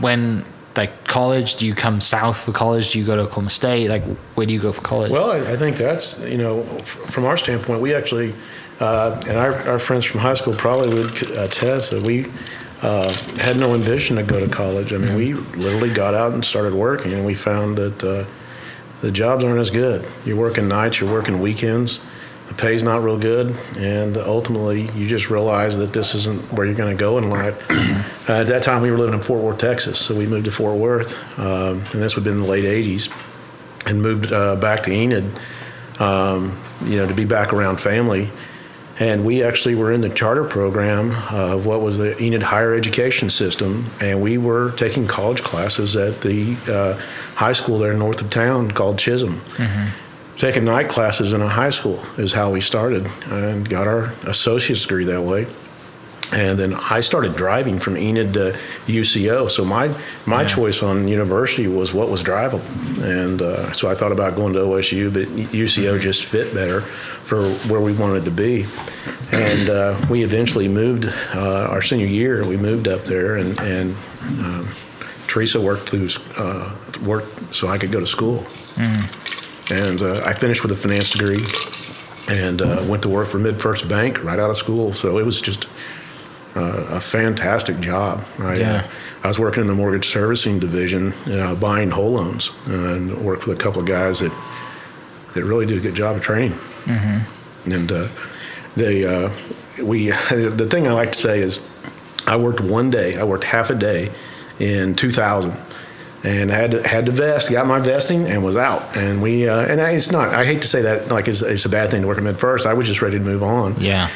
when 0.00 0.44
like 0.78 1.04
college, 1.04 1.56
do 1.56 1.66
you 1.66 1.74
come 1.74 2.00
south 2.00 2.38
for 2.40 2.52
college? 2.52 2.92
Do 2.92 3.00
you 3.00 3.04
go 3.04 3.16
to 3.16 3.22
Oklahoma 3.22 3.50
State? 3.50 3.88
Like, 3.88 4.04
where 4.36 4.46
do 4.46 4.54
you 4.54 4.60
go 4.60 4.72
for 4.72 4.80
college? 4.80 5.10
Well, 5.10 5.32
I, 5.32 5.52
I 5.52 5.56
think 5.56 5.76
that's 5.76 6.18
you 6.20 6.38
know, 6.38 6.62
f- 6.78 6.86
from 6.86 7.24
our 7.24 7.36
standpoint, 7.36 7.82
we 7.82 7.94
actually, 7.94 8.32
uh, 8.78 9.20
and 9.26 9.36
our, 9.36 9.54
our 9.68 9.78
friends 9.80 10.04
from 10.04 10.20
high 10.20 10.34
school 10.34 10.54
probably 10.54 10.94
would 10.94 11.30
attest 11.32 11.90
that 11.90 12.02
we 12.02 12.26
uh, 12.82 13.12
had 13.38 13.56
no 13.56 13.74
ambition 13.74 14.16
to 14.16 14.22
go 14.22 14.38
to 14.38 14.48
college. 14.48 14.92
I 14.92 14.98
mean, 14.98 15.16
we 15.16 15.34
literally 15.34 15.92
got 15.92 16.14
out 16.14 16.32
and 16.32 16.44
started 16.44 16.72
working, 16.72 17.12
and 17.12 17.26
we 17.26 17.34
found 17.34 17.76
that 17.76 18.04
uh, 18.04 18.24
the 19.00 19.10
jobs 19.10 19.42
aren't 19.42 19.58
as 19.58 19.70
good. 19.70 20.06
You're 20.24 20.36
working 20.36 20.68
nights, 20.68 21.00
you're 21.00 21.12
working 21.12 21.40
weekends. 21.40 22.00
The 22.48 22.54
pay's 22.54 22.82
not 22.82 23.02
real 23.02 23.18
good, 23.18 23.54
and 23.76 24.16
ultimately, 24.16 24.90
you 24.92 25.06
just 25.06 25.28
realize 25.28 25.76
that 25.78 25.92
this 25.92 26.14
isn't 26.14 26.52
where 26.52 26.66
you're 26.66 26.74
going 26.74 26.96
to 26.96 27.00
go 27.00 27.18
in 27.18 27.28
life. 27.28 27.70
uh, 27.70 28.32
at 28.40 28.46
that 28.46 28.62
time, 28.62 28.80
we 28.80 28.90
were 28.90 28.96
living 28.96 29.14
in 29.14 29.20
Fort 29.20 29.42
Worth, 29.42 29.58
Texas, 29.58 29.98
so 29.98 30.14
we 30.14 30.26
moved 30.26 30.46
to 30.46 30.50
Fort 30.50 30.76
Worth, 30.76 31.14
um, 31.38 31.82
and 31.92 32.02
this 32.02 32.16
would 32.16 32.24
have 32.24 32.32
been 32.34 32.42
the 32.42 32.48
late 32.48 32.64
'80s 32.64 33.10
and 33.86 34.00
moved 34.00 34.32
uh, 34.32 34.56
back 34.56 34.82
to 34.84 34.90
Enid, 34.92 35.30
um, 36.00 36.58
you 36.84 36.96
know, 36.96 37.06
to 37.06 37.14
be 37.14 37.24
back 37.24 37.52
around 37.52 37.80
family. 37.80 38.30
And 39.00 39.24
we 39.24 39.44
actually 39.44 39.76
were 39.76 39.92
in 39.92 40.00
the 40.00 40.08
charter 40.08 40.42
program 40.42 41.12
of 41.30 41.66
what 41.66 41.82
was 41.82 41.98
the 41.98 42.20
Enid 42.20 42.42
higher 42.42 42.74
education 42.74 43.30
system, 43.30 43.86
and 44.00 44.20
we 44.20 44.38
were 44.38 44.72
taking 44.72 45.06
college 45.06 45.42
classes 45.42 45.94
at 45.94 46.20
the 46.22 46.56
uh, 46.68 46.94
high 47.36 47.52
school 47.52 47.78
there 47.78 47.94
north 47.94 48.20
of 48.20 48.30
town 48.30 48.70
called 48.72 48.98
Chisholm. 48.98 49.40
Taking 50.38 50.66
night 50.66 50.88
classes 50.88 51.32
in 51.32 51.40
a 51.40 51.48
high 51.48 51.70
school 51.70 52.00
is 52.16 52.32
how 52.32 52.50
we 52.50 52.60
started, 52.60 53.08
and 53.26 53.68
got 53.68 53.88
our 53.88 54.12
associate's 54.24 54.82
degree 54.82 55.04
that 55.06 55.22
way. 55.22 55.48
And 56.30 56.56
then 56.56 56.74
I 56.74 57.00
started 57.00 57.34
driving 57.34 57.80
from 57.80 57.96
Enid 57.96 58.34
to 58.34 58.56
UCO. 58.86 59.50
So 59.50 59.64
my 59.64 59.92
my 60.26 60.44
choice 60.44 60.80
on 60.80 61.08
university 61.08 61.66
was 61.66 61.92
what 61.92 62.08
was 62.08 62.22
drivable, 62.22 62.62
and 63.02 63.42
uh, 63.42 63.72
so 63.72 63.90
I 63.90 63.96
thought 63.96 64.12
about 64.12 64.36
going 64.36 64.52
to 64.52 64.60
OSU, 64.60 65.12
but 65.12 65.26
UCO 65.26 66.00
just 66.00 66.24
fit 66.24 66.54
better 66.54 66.82
for 66.82 67.42
where 67.68 67.80
we 67.80 67.92
wanted 67.94 68.24
to 68.26 68.30
be. 68.30 68.64
And 69.32 69.68
uh, 69.68 70.00
we 70.08 70.22
eventually 70.22 70.68
moved 70.68 71.06
uh, 71.34 71.66
our 71.68 71.82
senior 71.82 72.06
year. 72.06 72.46
We 72.46 72.56
moved 72.56 72.86
up 72.86 73.06
there, 73.06 73.38
and 73.38 73.58
and 73.58 73.96
um, 74.38 74.68
Teresa 75.26 75.60
worked 75.60 75.88
through 75.88 76.10
uh, 76.36 76.76
worked 77.04 77.52
so 77.52 77.66
I 77.66 77.76
could 77.76 77.90
go 77.90 77.98
to 77.98 78.06
school. 78.06 78.46
And 79.70 80.00
uh, 80.02 80.22
I 80.24 80.32
finished 80.32 80.62
with 80.62 80.72
a 80.72 80.76
finance 80.76 81.10
degree, 81.10 81.44
and 82.28 82.62
uh, 82.62 82.84
went 82.88 83.02
to 83.02 83.08
work 83.08 83.28
for 83.28 83.38
MidFirst 83.38 83.88
Bank 83.88 84.22
right 84.24 84.38
out 84.38 84.50
of 84.50 84.56
school. 84.56 84.92
So 84.92 85.18
it 85.18 85.26
was 85.26 85.40
just 85.42 85.66
uh, 86.56 86.86
a 86.90 87.00
fantastic 87.00 87.80
job. 87.80 88.24
I, 88.38 88.54
Yeah. 88.56 88.72
uh, 88.76 88.90
I 89.24 89.28
was 89.28 89.38
working 89.38 89.60
in 89.62 89.66
the 89.66 89.74
mortgage 89.74 90.06
servicing 90.08 90.58
division, 90.58 91.12
uh, 91.26 91.54
buying 91.54 91.90
whole 91.90 92.12
loans, 92.12 92.50
and 92.66 93.18
worked 93.24 93.46
with 93.46 93.58
a 93.58 93.62
couple 93.62 93.80
of 93.80 93.86
guys 93.86 94.20
that 94.20 94.32
that 95.34 95.44
really 95.44 95.66
did 95.66 95.78
a 95.78 95.80
good 95.80 95.94
job 95.94 96.16
of 96.16 96.22
training. 96.22 96.56
And 97.66 97.92
uh, 97.92 98.08
they, 98.76 99.04
uh, 99.04 99.30
we, 99.82 100.08
the 100.10 100.66
thing 100.70 100.88
I 100.88 100.92
like 100.92 101.12
to 101.12 101.18
say 101.18 101.40
is, 101.40 101.60
I 102.26 102.36
worked 102.36 102.60
one 102.62 102.90
day. 102.90 103.16
I 103.18 103.24
worked 103.24 103.44
half 103.44 103.68
a 103.70 103.74
day 103.74 104.10
in 104.58 104.94
2000. 104.94 105.52
And 106.24 106.50
I 106.50 106.56
had 106.56 106.70
to, 106.72 106.86
had 106.86 107.06
to 107.06 107.12
vest, 107.12 107.50
got 107.50 107.66
my 107.66 107.78
vesting, 107.78 108.26
and 108.26 108.44
was 108.44 108.56
out. 108.56 108.96
And 108.96 109.22
we, 109.22 109.48
uh, 109.48 109.60
and 109.60 109.80
I, 109.80 109.92
it's 109.92 110.10
not. 110.10 110.34
I 110.34 110.44
hate 110.44 110.62
to 110.62 110.68
say 110.68 110.82
that 110.82 111.08
like 111.08 111.28
it's, 111.28 111.42
it's 111.42 111.64
a 111.64 111.68
bad 111.68 111.90
thing 111.90 112.02
to 112.02 112.08
work 112.08 112.18
at 112.18 112.24
MidFirst. 112.24 112.66
I 112.66 112.74
was 112.74 112.86
just 112.86 113.02
ready 113.02 113.18
to 113.18 113.24
move 113.24 113.42
on 113.42 113.76
yeah. 113.80 114.10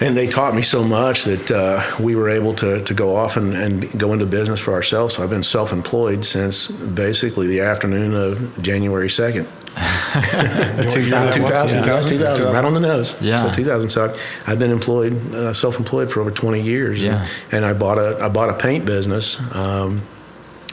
and 0.00 0.16
they 0.16 0.26
taught 0.26 0.54
me 0.54 0.62
so 0.62 0.84
much 0.84 1.24
that 1.24 1.50
uh, 1.50 1.82
we 2.02 2.14
were 2.14 2.28
able 2.28 2.54
to, 2.54 2.82
to 2.84 2.94
go 2.94 3.16
off 3.16 3.36
and, 3.36 3.54
and 3.54 3.98
go 3.98 4.12
into 4.12 4.26
business 4.26 4.60
for 4.60 4.74
ourselves. 4.74 5.14
So 5.14 5.22
I've 5.22 5.30
been 5.30 5.42
self 5.42 5.72
employed 5.72 6.24
since 6.24 6.68
basically 6.68 7.46
the 7.46 7.60
afternoon 7.60 8.14
of 8.14 8.62
January 8.62 9.08
2nd. 9.08 9.46
2000, 10.92 11.44
2000, 11.44 11.84
2000, 11.84 12.52
right 12.52 12.64
on 12.64 12.74
the 12.74 12.80
nose. 12.80 13.20
Yeah. 13.22 13.36
So 13.36 13.52
2000. 13.52 13.88
So 13.88 14.04
I've, 14.06 14.42
I've 14.46 14.58
been 14.58 14.72
employed, 14.72 15.12
uh, 15.32 15.52
self 15.52 15.78
employed 15.78 16.10
for 16.10 16.20
over 16.20 16.30
20 16.30 16.60
years. 16.60 17.02
Yeah. 17.02 17.26
And, 17.52 17.52
and 17.52 17.64
I 17.64 17.72
bought 17.72 17.98
a 17.98 18.18
I 18.20 18.28
bought 18.28 18.50
a 18.50 18.54
paint 18.54 18.84
business. 18.84 19.38
Um, 19.54 20.02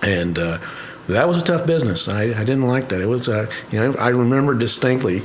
and 0.02 0.38
uh, 0.38 0.60
that 1.08 1.28
was 1.28 1.38
a 1.38 1.42
tough 1.42 1.66
business. 1.66 2.08
I, 2.08 2.24
I 2.24 2.44
didn't 2.44 2.68
like 2.68 2.90
that. 2.90 3.02
It 3.02 3.06
was, 3.08 3.30
uh, 3.30 3.50
you 3.72 3.80
know, 3.80 3.94
I 3.94 4.10
remember 4.10 4.54
distinctly 4.54 5.24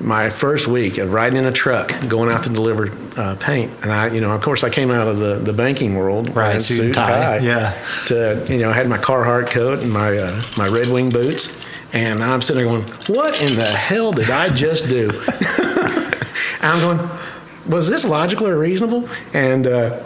my 0.00 0.28
first 0.28 0.66
week 0.66 0.98
of 0.98 1.12
riding 1.12 1.38
in 1.38 1.46
a 1.46 1.52
truck, 1.52 1.92
going 2.08 2.30
out 2.30 2.42
to 2.44 2.50
deliver 2.50 2.90
uh, 3.16 3.36
paint, 3.36 3.72
and 3.82 3.92
I, 3.92 4.08
you 4.12 4.20
know, 4.20 4.32
of 4.32 4.42
course, 4.42 4.64
I 4.64 4.70
came 4.70 4.90
out 4.90 5.06
of 5.06 5.18
the, 5.18 5.36
the 5.36 5.52
banking 5.52 5.94
world, 5.94 6.28
Right, 6.28 6.46
wearing 6.46 6.58
suit 6.58 6.84
and 6.86 6.94
tie, 6.94 7.38
yeah. 7.38 7.78
To 8.06 8.44
you 8.48 8.58
know, 8.58 8.70
I 8.70 8.72
had 8.74 8.88
my 8.88 8.98
Carhartt 8.98 9.50
coat 9.50 9.80
and 9.80 9.92
my 9.92 10.18
uh, 10.18 10.42
my 10.56 10.68
Red 10.68 10.88
Wing 10.88 11.10
boots, 11.10 11.56
and 11.92 12.22
I'm 12.22 12.42
sitting 12.42 12.66
there 12.66 12.76
going, 12.76 12.90
"What 13.06 13.40
in 13.40 13.56
the 13.56 13.64
hell 13.64 14.12
did 14.12 14.30
I 14.30 14.48
just 14.54 14.88
do?" 14.88 15.10
I'm 16.60 16.80
going. 16.80 17.10
was 17.66 17.88
this 17.88 18.04
logical 18.04 18.48
or 18.48 18.58
reasonable? 18.58 19.08
And 19.32 19.66
uh, 19.66 20.02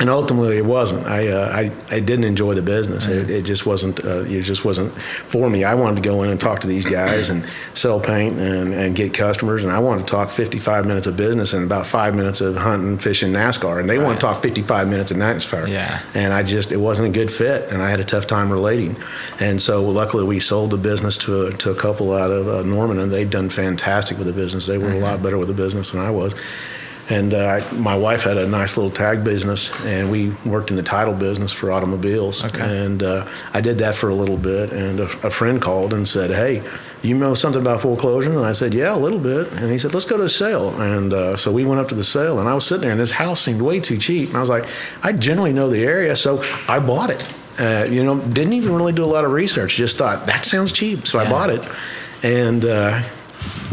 and 0.00 0.08
ultimately 0.08 0.56
it 0.56 0.64
wasn't. 0.64 1.06
I, 1.06 1.28
uh, 1.28 1.50
I 1.52 1.72
I 1.94 2.00
didn't 2.00 2.24
enjoy 2.24 2.54
the 2.54 2.62
business. 2.62 3.06
It, 3.08 3.30
it 3.30 3.42
just 3.42 3.66
wasn't. 3.66 4.04
Uh, 4.04 4.20
it 4.20 4.42
just 4.42 4.64
wasn't 4.64 4.92
for 5.00 5.50
me. 5.50 5.64
I 5.64 5.74
wanted 5.74 6.02
to 6.02 6.08
go 6.08 6.22
in 6.22 6.30
and 6.30 6.38
talk 6.38 6.60
to 6.60 6.68
these 6.68 6.84
guys 6.84 7.30
and 7.30 7.44
sell 7.74 7.98
paint 7.98 8.38
and, 8.38 8.72
and 8.74 8.94
get 8.94 9.12
customers. 9.12 9.64
And 9.64 9.72
I 9.72 9.80
wanted 9.80 10.06
to 10.06 10.10
talk 10.10 10.30
55 10.30 10.86
minutes 10.86 11.06
of 11.06 11.16
business 11.16 11.52
and 11.52 11.64
about 11.64 11.84
five 11.84 12.14
minutes 12.14 12.40
of 12.40 12.56
hunting, 12.56 12.98
fishing, 12.98 13.32
NASCAR. 13.32 13.80
And 13.80 13.90
they 13.90 13.98
want 13.98 14.20
to 14.20 14.26
talk 14.26 14.40
55 14.40 14.88
minutes 14.88 15.10
of 15.10 15.16
NASCAR. 15.16 15.68
Yeah. 15.68 16.00
And 16.14 16.32
I 16.32 16.44
just 16.44 16.70
it 16.70 16.78
wasn't 16.78 17.08
a 17.08 17.12
good 17.12 17.30
fit, 17.30 17.70
and 17.72 17.82
I 17.82 17.90
had 17.90 17.98
a 17.98 18.04
tough 18.04 18.26
time 18.26 18.52
relating. 18.52 18.96
And 19.40 19.60
so 19.60 19.84
luckily 19.84 20.24
we 20.24 20.38
sold 20.38 20.70
the 20.70 20.78
business 20.78 21.18
to 21.18 21.46
a, 21.46 21.52
to 21.54 21.70
a 21.70 21.74
couple 21.74 22.12
out 22.12 22.30
of 22.30 22.48
uh, 22.48 22.62
Norman, 22.62 23.00
and 23.00 23.10
they've 23.10 23.28
done 23.28 23.50
fantastic 23.50 24.16
with 24.18 24.28
the 24.28 24.32
business. 24.32 24.66
They 24.66 24.78
were 24.78 24.92
a 24.92 25.00
lot 25.00 25.22
better 25.22 25.38
with 25.38 25.48
the 25.48 25.54
business 25.54 25.90
than 25.90 26.00
I 26.00 26.10
was. 26.10 26.34
And 27.10 27.32
uh, 27.32 27.64
my 27.72 27.96
wife 27.96 28.24
had 28.24 28.36
a 28.36 28.46
nice 28.46 28.76
little 28.76 28.90
tag 28.90 29.24
business, 29.24 29.70
and 29.86 30.10
we 30.10 30.30
worked 30.44 30.70
in 30.70 30.76
the 30.76 30.82
title 30.82 31.14
business 31.14 31.52
for 31.52 31.72
automobiles. 31.72 32.44
Okay. 32.44 32.84
And 32.84 33.02
uh, 33.02 33.26
I 33.54 33.62
did 33.62 33.78
that 33.78 33.96
for 33.96 34.10
a 34.10 34.14
little 34.14 34.36
bit. 34.36 34.72
And 34.72 35.00
a, 35.00 35.04
a 35.26 35.30
friend 35.30 35.60
called 35.60 35.94
and 35.94 36.06
said, 36.06 36.30
"Hey, 36.30 36.62
you 37.02 37.16
know 37.16 37.32
something 37.32 37.62
about 37.62 37.80
foreclosure?" 37.80 38.30
And 38.30 38.44
I 38.44 38.52
said, 38.52 38.74
"Yeah, 38.74 38.94
a 38.94 38.98
little 38.98 39.18
bit." 39.18 39.50
And 39.52 39.70
he 39.70 39.78
said, 39.78 39.94
"Let's 39.94 40.04
go 40.04 40.18
to 40.18 40.24
the 40.24 40.28
sale." 40.28 40.78
And 40.80 41.14
uh, 41.14 41.36
so 41.36 41.50
we 41.50 41.64
went 41.64 41.80
up 41.80 41.88
to 41.88 41.94
the 41.94 42.04
sale, 42.04 42.40
and 42.40 42.48
I 42.48 42.52
was 42.52 42.66
sitting 42.66 42.82
there, 42.82 42.92
and 42.92 43.00
this 43.00 43.12
house 43.12 43.40
seemed 43.40 43.62
way 43.62 43.80
too 43.80 43.96
cheap. 43.96 44.28
And 44.28 44.36
I 44.36 44.40
was 44.40 44.50
like, 44.50 44.66
"I 45.02 45.12
generally 45.12 45.54
know 45.54 45.70
the 45.70 45.84
area, 45.84 46.14
so 46.14 46.42
I 46.68 46.78
bought 46.78 47.08
it." 47.08 47.26
Uh, 47.58 47.86
you 47.90 48.04
know, 48.04 48.20
didn't 48.20 48.52
even 48.52 48.74
really 48.74 48.92
do 48.92 49.02
a 49.02 49.06
lot 49.06 49.24
of 49.24 49.32
research. 49.32 49.76
Just 49.76 49.96
thought 49.98 50.26
that 50.26 50.44
sounds 50.44 50.72
cheap, 50.72 51.06
so 51.06 51.18
I 51.18 51.28
bought 51.28 51.50
it. 51.50 51.62
And 52.22 52.64
uh, 52.64 53.02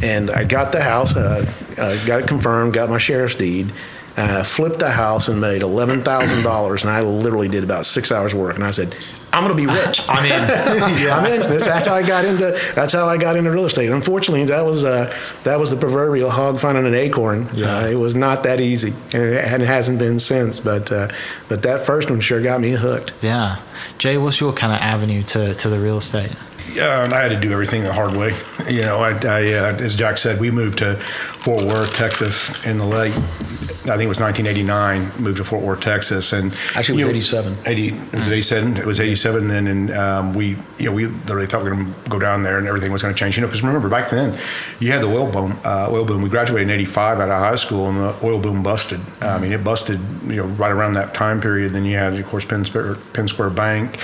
and 0.02 0.32
I 0.32 0.44
got 0.44 0.72
the 0.72 0.82
house, 0.82 1.16
uh, 1.16 1.52
uh, 1.78 2.04
got 2.06 2.22
it 2.22 2.28
confirmed, 2.28 2.74
got 2.74 2.90
my 2.90 2.98
sheriff's 2.98 3.36
deed, 3.36 3.72
uh, 4.18 4.44
flipped 4.44 4.80
the 4.80 4.92
house 4.92 5.28
and 5.28 5.40
made 5.42 5.62
eleven 5.62 6.04
thousand 6.04 6.44
dollars. 6.44 6.84
And 6.84 6.92
I 6.92 7.02
literally 7.02 7.50
did 7.50 7.64
about 7.64 7.86
six 7.86 8.12
hours 8.12 8.34
work. 8.34 8.56
And 8.56 8.64
I 8.64 8.72
said, 8.72 8.96
"I'm 9.34 9.44
going 9.44 9.56
to 9.56 9.62
be 9.62 9.68
rich." 9.68 10.02
I'm 10.08 10.26
in. 10.26 11.10
I'm 11.10 11.26
in. 11.32 11.42
That's, 11.42 11.66
that's 11.66 11.88
how 11.88 11.96
I 11.96 12.02
got 12.02 12.24
into. 12.24 12.58
That's 12.76 12.94
how 12.94 13.10
I 13.10 13.18
got 13.18 13.36
into 13.36 13.52
real 13.52 13.66
estate. 13.66 13.90
Unfortunately, 13.90 14.46
that 14.46 14.66
was 14.66 14.86
uh, 14.86 15.14
that 15.44 15.60
was 15.60 15.70
the 15.70 15.76
proverbial 15.76 16.30
hog 16.30 16.60
finding 16.60 16.86
an 16.86 16.94
acorn. 16.94 17.50
Yeah. 17.54 17.80
Uh, 17.80 17.88
it 17.88 17.96
was 17.96 18.16
not 18.16 18.44
that 18.44 18.62
easy, 18.62 18.94
and 19.12 19.24
it, 19.24 19.44
and 19.44 19.62
it 19.62 19.68
hasn't 19.68 20.00
been 20.00 20.20
since. 20.20 20.62
But 20.62 20.92
uh, 20.92 21.10
but 21.50 21.64
that 21.64 21.82
first 21.82 22.10
one 22.10 22.22
sure 22.22 22.42
got 22.42 22.62
me 22.62 22.72
hooked. 22.72 23.14
Yeah. 23.22 23.60
Jay, 23.98 24.18
what's 24.18 24.40
your 24.40 24.54
kind 24.54 24.74
of 24.74 24.80
avenue 24.80 25.24
to, 25.24 25.54
to 25.56 25.70
the 25.70 25.80
real 25.80 25.98
estate? 25.98 26.32
Yeah, 26.74 27.04
and 27.04 27.14
I 27.14 27.22
had 27.22 27.30
to 27.30 27.40
do 27.40 27.54
everything 27.54 27.84
the 27.84 27.94
hard 27.94 28.14
way. 28.16 28.36
You 28.68 28.82
know, 28.82 28.98
I, 28.98 29.12
I 29.12 29.54
uh, 29.54 29.78
as 29.78 29.96
Jack 29.96 30.18
said, 30.18 30.40
we 30.40 30.52
moved 30.52 30.80
to 30.80 31.02
Fort 31.46 31.64
Worth, 31.64 31.94
Texas, 31.94 32.66
in 32.66 32.80
the 32.80 32.86
late, 32.86 33.14
I 33.14 33.98
think 33.98 34.02
it 34.02 34.08
was 34.08 34.20
1989. 34.20 35.22
Moved 35.22 35.38
to 35.38 35.44
Fort 35.44 35.62
Worth, 35.62 35.80
Texas, 35.80 36.34
and 36.34 36.52
Actually, 36.74 37.04
it 37.04 37.06
was 37.06 37.32
you 37.32 37.42
know, 37.44 37.46
87. 37.46 37.58
80 37.68 37.92
was 38.16 38.28
it 38.28 38.34
87? 38.34 38.78
It 38.78 38.86
was 38.88 39.00
87 39.00 39.48
then, 39.48 39.68
and 39.68 39.92
um, 39.92 40.34
we, 40.34 40.58
you 40.80 40.86
know, 40.86 40.92
we 40.92 41.06
literally 41.06 41.46
thought 41.46 41.64
we 41.64 41.70
were 41.70 41.76
going 41.76 41.94
to 41.94 42.10
go 42.10 42.18
down 42.18 42.42
there 42.42 42.58
and 42.58 42.66
everything 42.66 42.92
was 42.92 43.04
going 43.04 43.14
to 43.14 43.20
change. 43.20 43.38
You 43.38 43.42
know, 43.42 43.48
because 43.48 43.62
remember 43.62 43.90
back 43.90 44.10
then, 44.10 44.36
you 44.80 44.92
had 44.92 45.04
the 45.04 45.08
oil 45.08 45.32
boom. 45.32 45.60
Uh, 45.64 45.88
oil 45.92 46.04
boom. 46.04 46.24
We 46.24 46.30
graduated 46.30 46.68
in 46.68 46.74
85 46.74 47.20
out 47.20 47.30
of 47.30 47.40
high 47.40 47.56
school, 47.58 47.90
and 47.90 48.00
the 48.00 48.26
oil 48.26 48.40
boom 48.40 48.64
busted. 48.64 49.02
I 49.22 49.38
mean, 49.38 49.52
it 49.52 49.64
busted. 49.64 50.00
You 50.24 50.38
know, 50.38 50.46
right 50.48 50.72
around 50.72 50.94
that 50.94 51.14
time 51.14 51.40
period. 51.42 51.74
Then 51.74 51.86
you 51.86 51.96
had, 51.96 52.16
of 52.16 52.26
course, 52.26 52.44
Penn 52.44 52.66
Square, 52.66 52.96
Penn 53.14 53.28
Square 53.28 53.52
Bank. 53.52 54.00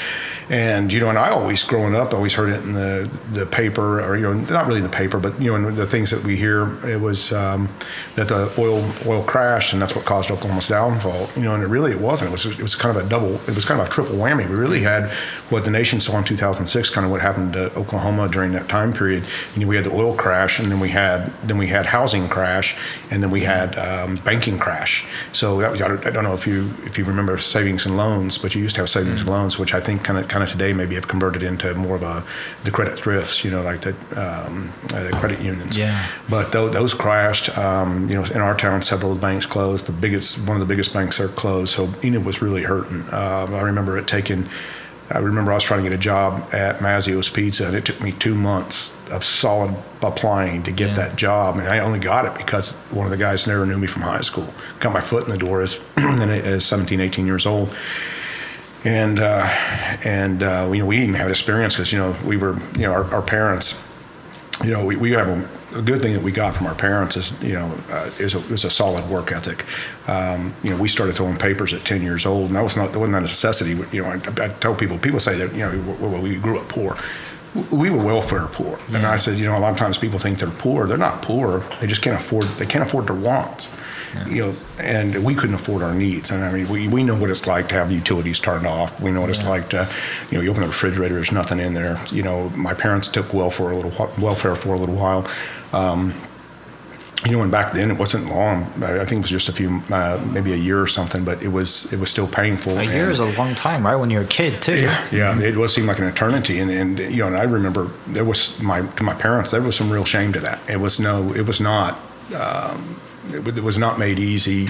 And 0.52 0.92
you 0.92 1.00
know, 1.00 1.08
and 1.08 1.18
I 1.18 1.30
always 1.30 1.64
growing 1.64 1.96
up, 1.96 2.14
always 2.14 2.34
heard 2.34 2.50
it 2.50 2.62
in 2.62 2.74
the 2.74 3.10
the 3.32 3.46
paper, 3.46 4.02
or 4.02 4.18
you 4.18 4.24
know, 4.24 4.34
not 4.34 4.68
really 4.68 4.80
in 4.80 4.84
the 4.84 4.90
paper, 4.90 5.18
but 5.18 5.42
you 5.42 5.50
know, 5.50 5.70
in 5.70 5.76
the 5.76 5.88
things 5.88 6.12
that 6.12 6.24
we 6.26 6.36
hear, 6.36 6.86
it 6.86 7.00
was 7.00 7.31
um, 7.34 7.70
that 8.16 8.28
the 8.28 8.52
oil 8.58 8.84
oil 9.06 9.24
crashed, 9.24 9.74
and 9.74 9.82
that's 9.82 9.96
what 9.96 10.06
caused 10.06 10.32
Oklahoma's 10.32 10.68
downfall. 10.68 11.30
You 11.36 11.44
know, 11.44 11.56
and 11.56 11.64
it 11.64 11.68
really 11.68 11.92
it 11.92 12.00
wasn't. 12.00 12.30
It 12.30 12.32
was 12.32 12.46
it 12.46 12.62
was 12.62 12.76
kind 12.76 12.96
of 12.96 13.06
a 13.06 13.10
double. 13.10 13.36
It 13.50 13.56
was 13.56 13.66
kind 13.66 13.80
of 13.80 13.88
a 13.88 13.90
triple 13.90 14.16
whammy. 14.16 14.48
We 14.50 14.56
really 14.56 14.82
had 14.82 15.10
what 15.50 15.66
the 15.66 15.72
nation 15.72 16.00
saw 16.00 16.18
in 16.18 16.24
2006, 16.24 16.90
kind 16.90 17.06
of 17.06 17.12
what 17.12 17.22
happened 17.22 17.54
to 17.54 17.74
Oklahoma 17.76 18.30
during 18.30 18.52
that 18.54 18.68
time 18.70 18.94
period. 18.94 19.24
You 19.56 19.62
know, 19.62 19.68
we 19.68 19.76
had 19.76 19.86
the 19.86 19.94
oil 19.94 20.16
crash, 20.16 20.60
and 20.60 20.72
then 20.72 20.80
we 20.80 20.90
had 20.90 21.28
then 21.44 21.58
we 21.58 21.68
had 21.68 21.86
housing 21.86 22.28
crash, 22.28 22.76
and 23.10 23.22
then 23.22 23.32
we 23.32 23.42
had 23.42 23.78
um, 23.78 24.18
banking 24.18 24.58
crash. 24.60 25.06
So 25.34 25.60
that 25.60 25.72
was, 25.72 25.82
I 25.82 25.88
don't, 25.88 26.06
I 26.08 26.12
don't 26.12 26.24
know 26.24 26.34
if 26.34 26.48
you 26.48 26.72
if 26.86 26.98
you 26.98 27.06
remember 27.06 27.38
savings 27.38 27.86
and 27.86 27.98
loans, 27.98 28.38
but 28.38 28.56
you 28.56 28.62
used 28.62 28.76
to 28.76 28.82
have 28.82 28.90
savings 28.90 29.22
and 29.22 29.30
loans, 29.30 29.58
which 29.58 29.74
I 29.74 29.80
think 29.80 30.04
kind 30.04 30.20
of 30.20 30.28
kind 30.28 30.44
of 30.44 30.50
today 30.50 30.74
maybe 30.74 30.96
have 30.96 31.08
converted 31.08 31.44
into 31.44 31.74
more 31.76 31.96
of 31.96 32.04
a 32.04 32.24
the 32.64 32.72
credit 32.72 32.96
thrifts, 32.96 33.44
you 33.44 33.52
know, 33.52 33.62
like 33.62 33.82
the, 33.82 33.92
um, 34.16 34.72
uh, 34.94 35.04
the 35.04 35.12
credit 35.12 35.42
unions. 35.42 35.78
Yeah. 35.78 36.08
But 36.30 36.52
those, 36.52 36.72
those 36.72 36.94
crashed. 37.22 37.58
Um, 37.58 38.10
you 38.10 38.16
know, 38.16 38.24
in 38.24 38.38
our 38.42 38.56
town, 38.56 38.82
several 38.82 39.12
of 39.12 39.18
the 39.20 39.22
banks 39.22 39.46
closed. 39.46 39.86
The 39.86 39.92
biggest, 39.92 40.48
one 40.48 40.56
of 40.58 40.60
the 40.60 40.66
biggest 40.72 40.94
banks 40.94 41.18
there 41.18 41.28
closed. 41.28 41.74
So 41.74 41.90
Enid 42.04 42.25
was 42.25 42.42
really 42.42 42.63
hurting. 42.63 43.01
Uh, 43.12 43.48
I 43.51 43.62
remember 43.62 43.98
it 43.98 44.08
taking. 44.08 44.48
I 45.10 45.18
remember 45.18 45.51
I 45.51 45.56
was 45.56 45.63
trying 45.66 45.84
to 45.84 45.90
get 45.90 45.94
a 45.94 46.01
job 46.01 46.54
at 46.54 46.78
Mazzio's 46.78 47.30
Pizza, 47.30 47.68
and 47.68 47.75
it 47.75 47.84
took 47.84 48.00
me 48.00 48.13
two 48.13 48.34
months 48.34 48.94
of 49.12 49.25
solid 49.25 49.75
applying 50.01 50.63
to 50.63 50.72
get 50.72 50.90
Yeah. 50.90 50.96
that 50.96 51.16
job. 51.18 51.58
And 51.58 51.68
I 51.68 51.80
only 51.80 52.00
got 52.00 52.25
it 52.25 52.34
because 52.36 52.75
one 52.92 53.06
of 53.06 53.12
the 53.12 53.18
guys 53.18 53.46
never 53.46 53.66
knew 53.66 53.78
me 53.78 53.88
from 53.88 54.04
high 54.04 54.22
school. 54.22 54.54
Got 54.80 54.94
my 54.94 55.01
foot 55.01 55.25
in 55.25 55.32
the 55.32 55.38
door 55.38 55.62
as, 55.62 55.80
as 55.98 56.66
17, 56.66 57.01
18 57.01 57.25
years 57.28 57.46
old 57.46 57.75
and 58.84 59.20
uh, 59.20 59.44
and 60.04 60.42
uh, 60.42 60.68
you 60.74 60.80
know 60.80 60.86
we 60.88 60.96
didn't 60.96 61.10
even 61.10 61.22
had 61.22 61.30
experience 61.30 61.75
because 61.75 61.92
you 61.94 62.00
know 62.00 62.16
we 62.25 62.36
were 62.36 62.58
you 62.75 62.82
know 62.88 62.92
our, 62.92 63.04
our 63.13 63.22
parents 63.22 63.80
you 64.63 64.72
know 64.72 64.84
we, 64.84 64.96
we 64.96 65.12
have 65.12 65.28
a, 65.28 65.48
a 65.74 65.82
good 65.82 66.01
thing 66.01 66.13
that 66.13 66.22
we 66.22 66.32
got 66.32 66.56
from 66.56 66.68
our 66.68 66.75
parents 66.75 67.18
is 67.18 67.42
you 67.42 67.54
know 67.54 67.74
uh, 67.90 68.10
is, 68.20 68.36
a, 68.36 68.40
is 68.54 68.63
a 68.63 68.72
solid 68.72 69.08
work 69.10 69.32
ethic. 69.32 69.66
Um, 70.08 70.54
you 70.63 70.72
know 70.72 70.78
we 70.78 70.88
started 70.88 71.16
throwing 71.16 71.38
papers 71.38 71.74
at 71.74 71.86
10 71.86 72.01
years 72.01 72.25
old. 72.25 72.48
And 72.48 72.56
that 72.56 72.63
was 72.63 72.78
not 72.78 72.92
that 72.92 73.00
wasn't 73.00 73.18
a 73.18 73.22
necessity. 73.22 73.72
You 73.96 74.04
know 74.04 74.10
I, 74.10 74.46
I 74.46 74.48
tell 74.60 74.75
people 74.75 74.98
people 74.98 75.20
say 75.20 75.36
that 75.38 75.54
you 75.54 75.60
know 75.60 75.98
we, 76.00 76.20
we 76.20 76.36
grew 76.38 76.60
up 76.60 76.70
poor. 76.70 76.98
We 77.70 77.90
were 77.90 78.01
welfare 78.01 78.48
poor. 78.48 78.80
And 78.90 79.06
I 79.06 79.18
said 79.18 79.38
you 79.38 79.46
know 79.46 79.58
a 79.58 79.60
lot 79.60 79.72
of 79.72 79.78
times 79.78 79.98
people 79.98 80.20
think 80.20 80.40
they're 80.40 80.50
poor. 80.50 80.88
They're 80.88 80.98
not 80.98 81.22
poor. 81.22 81.63
They 81.80 81.88
just 81.88 82.01
can't 82.01 82.20
afford 82.20 82.46
they 82.58 82.66
can't 82.66 82.84
afford 82.84 83.08
their 83.08 83.16
wants 83.16 83.75
you 84.27 84.41
know, 84.41 84.56
and 84.80 85.24
we 85.24 85.36
couldn't 85.36 85.56
afford 85.56 85.84
our 85.84 85.94
needs. 85.94 86.32
And 86.32 86.44
I 86.44 86.51
mean, 86.51 86.68
we, 86.68 86.88
we 86.88 87.03
know 87.03 87.15
what 87.15 87.30
it's 87.30 87.48
like 87.48 87.70
to 87.70 87.75
have 87.75 87.91
utilities 87.91 88.39
turned 88.39 88.68
off. 88.68 89.00
We 89.00 89.12
know 89.12 89.22
what 89.22 89.30
it's 89.30 89.46
like 89.46 89.70
to, 89.70 89.88
you 90.30 90.38
know, 90.38 90.44
you 90.44 90.50
open 90.50 90.62
the 90.62 90.68
refrigerator, 90.68 91.15
there's 91.15 91.32
nothing 91.32 91.60
in 91.60 91.74
there. 91.74 92.00
You 92.12 92.24
know, 92.24 92.50
my 92.50 92.74
parents 92.74 93.08
took 93.08 93.34
welfare 93.34 93.51
for 93.62 93.72
a 93.72 93.75
little 93.75 94.12
welfare 94.20 94.56
for 94.56 94.74
a 94.74 94.77
little 94.77 94.96
while. 94.96 95.27
Um, 95.74 96.13
you 97.25 97.34
know, 97.34 97.44
and 97.44 97.51
back 97.51 97.74
then 97.74 97.91
it 97.91 98.00
wasn't 98.00 98.25
long. 98.25 98.63
I 98.82 99.06
think 99.06 99.20
it 99.20 99.22
was 99.22 99.30
just 99.30 99.48
a 99.48 99.53
few, 99.53 99.84
uh, 99.91 100.20
maybe 100.32 100.53
a 100.53 100.56
year 100.56 100.82
or 100.82 100.88
something. 100.88 101.24
But 101.24 101.44
it 101.44 101.50
was 101.50 101.94
it 101.94 102.00
was 102.00 102.10
still 102.10 102.27
painful. 102.27 102.80
A 102.80 102.84
year 102.84 103.03
and- 103.03 103.12
is 103.12 103.20
a 103.20 103.25
long 103.38 103.53
time, 103.53 103.86
right? 103.86 103.96
When 103.96 104.10
you're 104.10 104.24
a 104.24 104.25
kid, 104.25 104.60
too. 104.62 104.77
yeah, 104.77 105.08
yeah, 105.12 105.39
it 105.39 105.56
was 105.56 105.72
seem 105.72 105.86
like 105.86 106.00
an 106.00 106.06
eternity, 106.06 106.60
and, 106.60 106.72
and 106.72 106.98
you 106.98 107.18
know, 107.18 107.27
and 107.27 107.38
I 107.38 107.44
remember 107.44 107.91
there 108.08 108.25
was 108.25 108.60
my 108.60 108.82
to 108.82 109.03
my 109.03 109.13
parents 109.13 109.51
there 109.51 109.62
was 109.62 109.75
some 109.75 109.91
real 109.91 110.06
shame 110.06 110.34
to 110.34 110.39
that. 110.39 110.60
It 110.68 110.80
was 110.80 111.00
no, 111.00 111.32
it 111.34 111.46
was 111.46 111.62
not, 111.62 112.00
um, 112.36 113.00
it, 113.34 113.58
it 113.58 113.64
was 113.64 113.78
not 113.78 114.00
made 114.00 114.20
easy. 114.20 114.68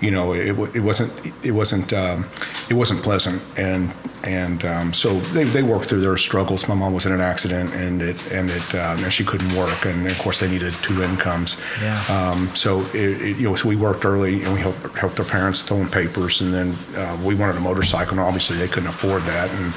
You 0.00 0.10
know, 0.10 0.32
it, 0.32 0.58
it 0.74 0.80
wasn't 0.80 1.12
it 1.44 1.50
wasn't 1.52 1.92
um, 1.92 2.24
it 2.70 2.74
wasn't 2.74 3.02
pleasant, 3.02 3.42
and 3.58 3.92
and 4.24 4.64
um, 4.64 4.92
so 4.92 5.20
they, 5.34 5.44
they 5.44 5.62
worked 5.62 5.86
through 5.86 6.00
their 6.00 6.16
struggles. 6.16 6.68
My 6.68 6.74
mom 6.74 6.94
was 6.94 7.04
in 7.04 7.12
an 7.12 7.20
accident, 7.20 7.74
and 7.74 8.00
it 8.00 8.32
and 8.32 8.50
it 8.50 8.74
um, 8.74 9.04
and 9.04 9.12
she 9.12 9.24
couldn't 9.24 9.54
work, 9.54 9.84
and 9.84 10.06
of 10.06 10.18
course 10.18 10.40
they 10.40 10.48
needed 10.50 10.72
two 10.74 11.02
incomes. 11.02 11.60
Yeah. 11.82 12.02
Um, 12.08 12.50
so 12.54 12.80
it, 12.94 13.20
it, 13.20 13.36
you 13.36 13.48
know, 13.48 13.54
so 13.54 13.68
we 13.68 13.76
worked 13.76 14.06
early, 14.06 14.42
and 14.42 14.54
we 14.54 14.60
helped 14.60 14.96
helped 14.96 15.18
our 15.20 15.26
parents 15.26 15.60
throwing 15.60 15.88
papers, 15.88 16.40
and 16.40 16.52
then 16.52 16.74
uh, 16.96 17.18
we 17.22 17.34
wanted 17.34 17.56
a 17.56 17.60
motorcycle, 17.60 18.12
and 18.12 18.20
obviously 18.20 18.56
they 18.56 18.68
couldn't 18.68 18.88
afford 18.88 19.22
that, 19.24 19.50
and 19.50 19.74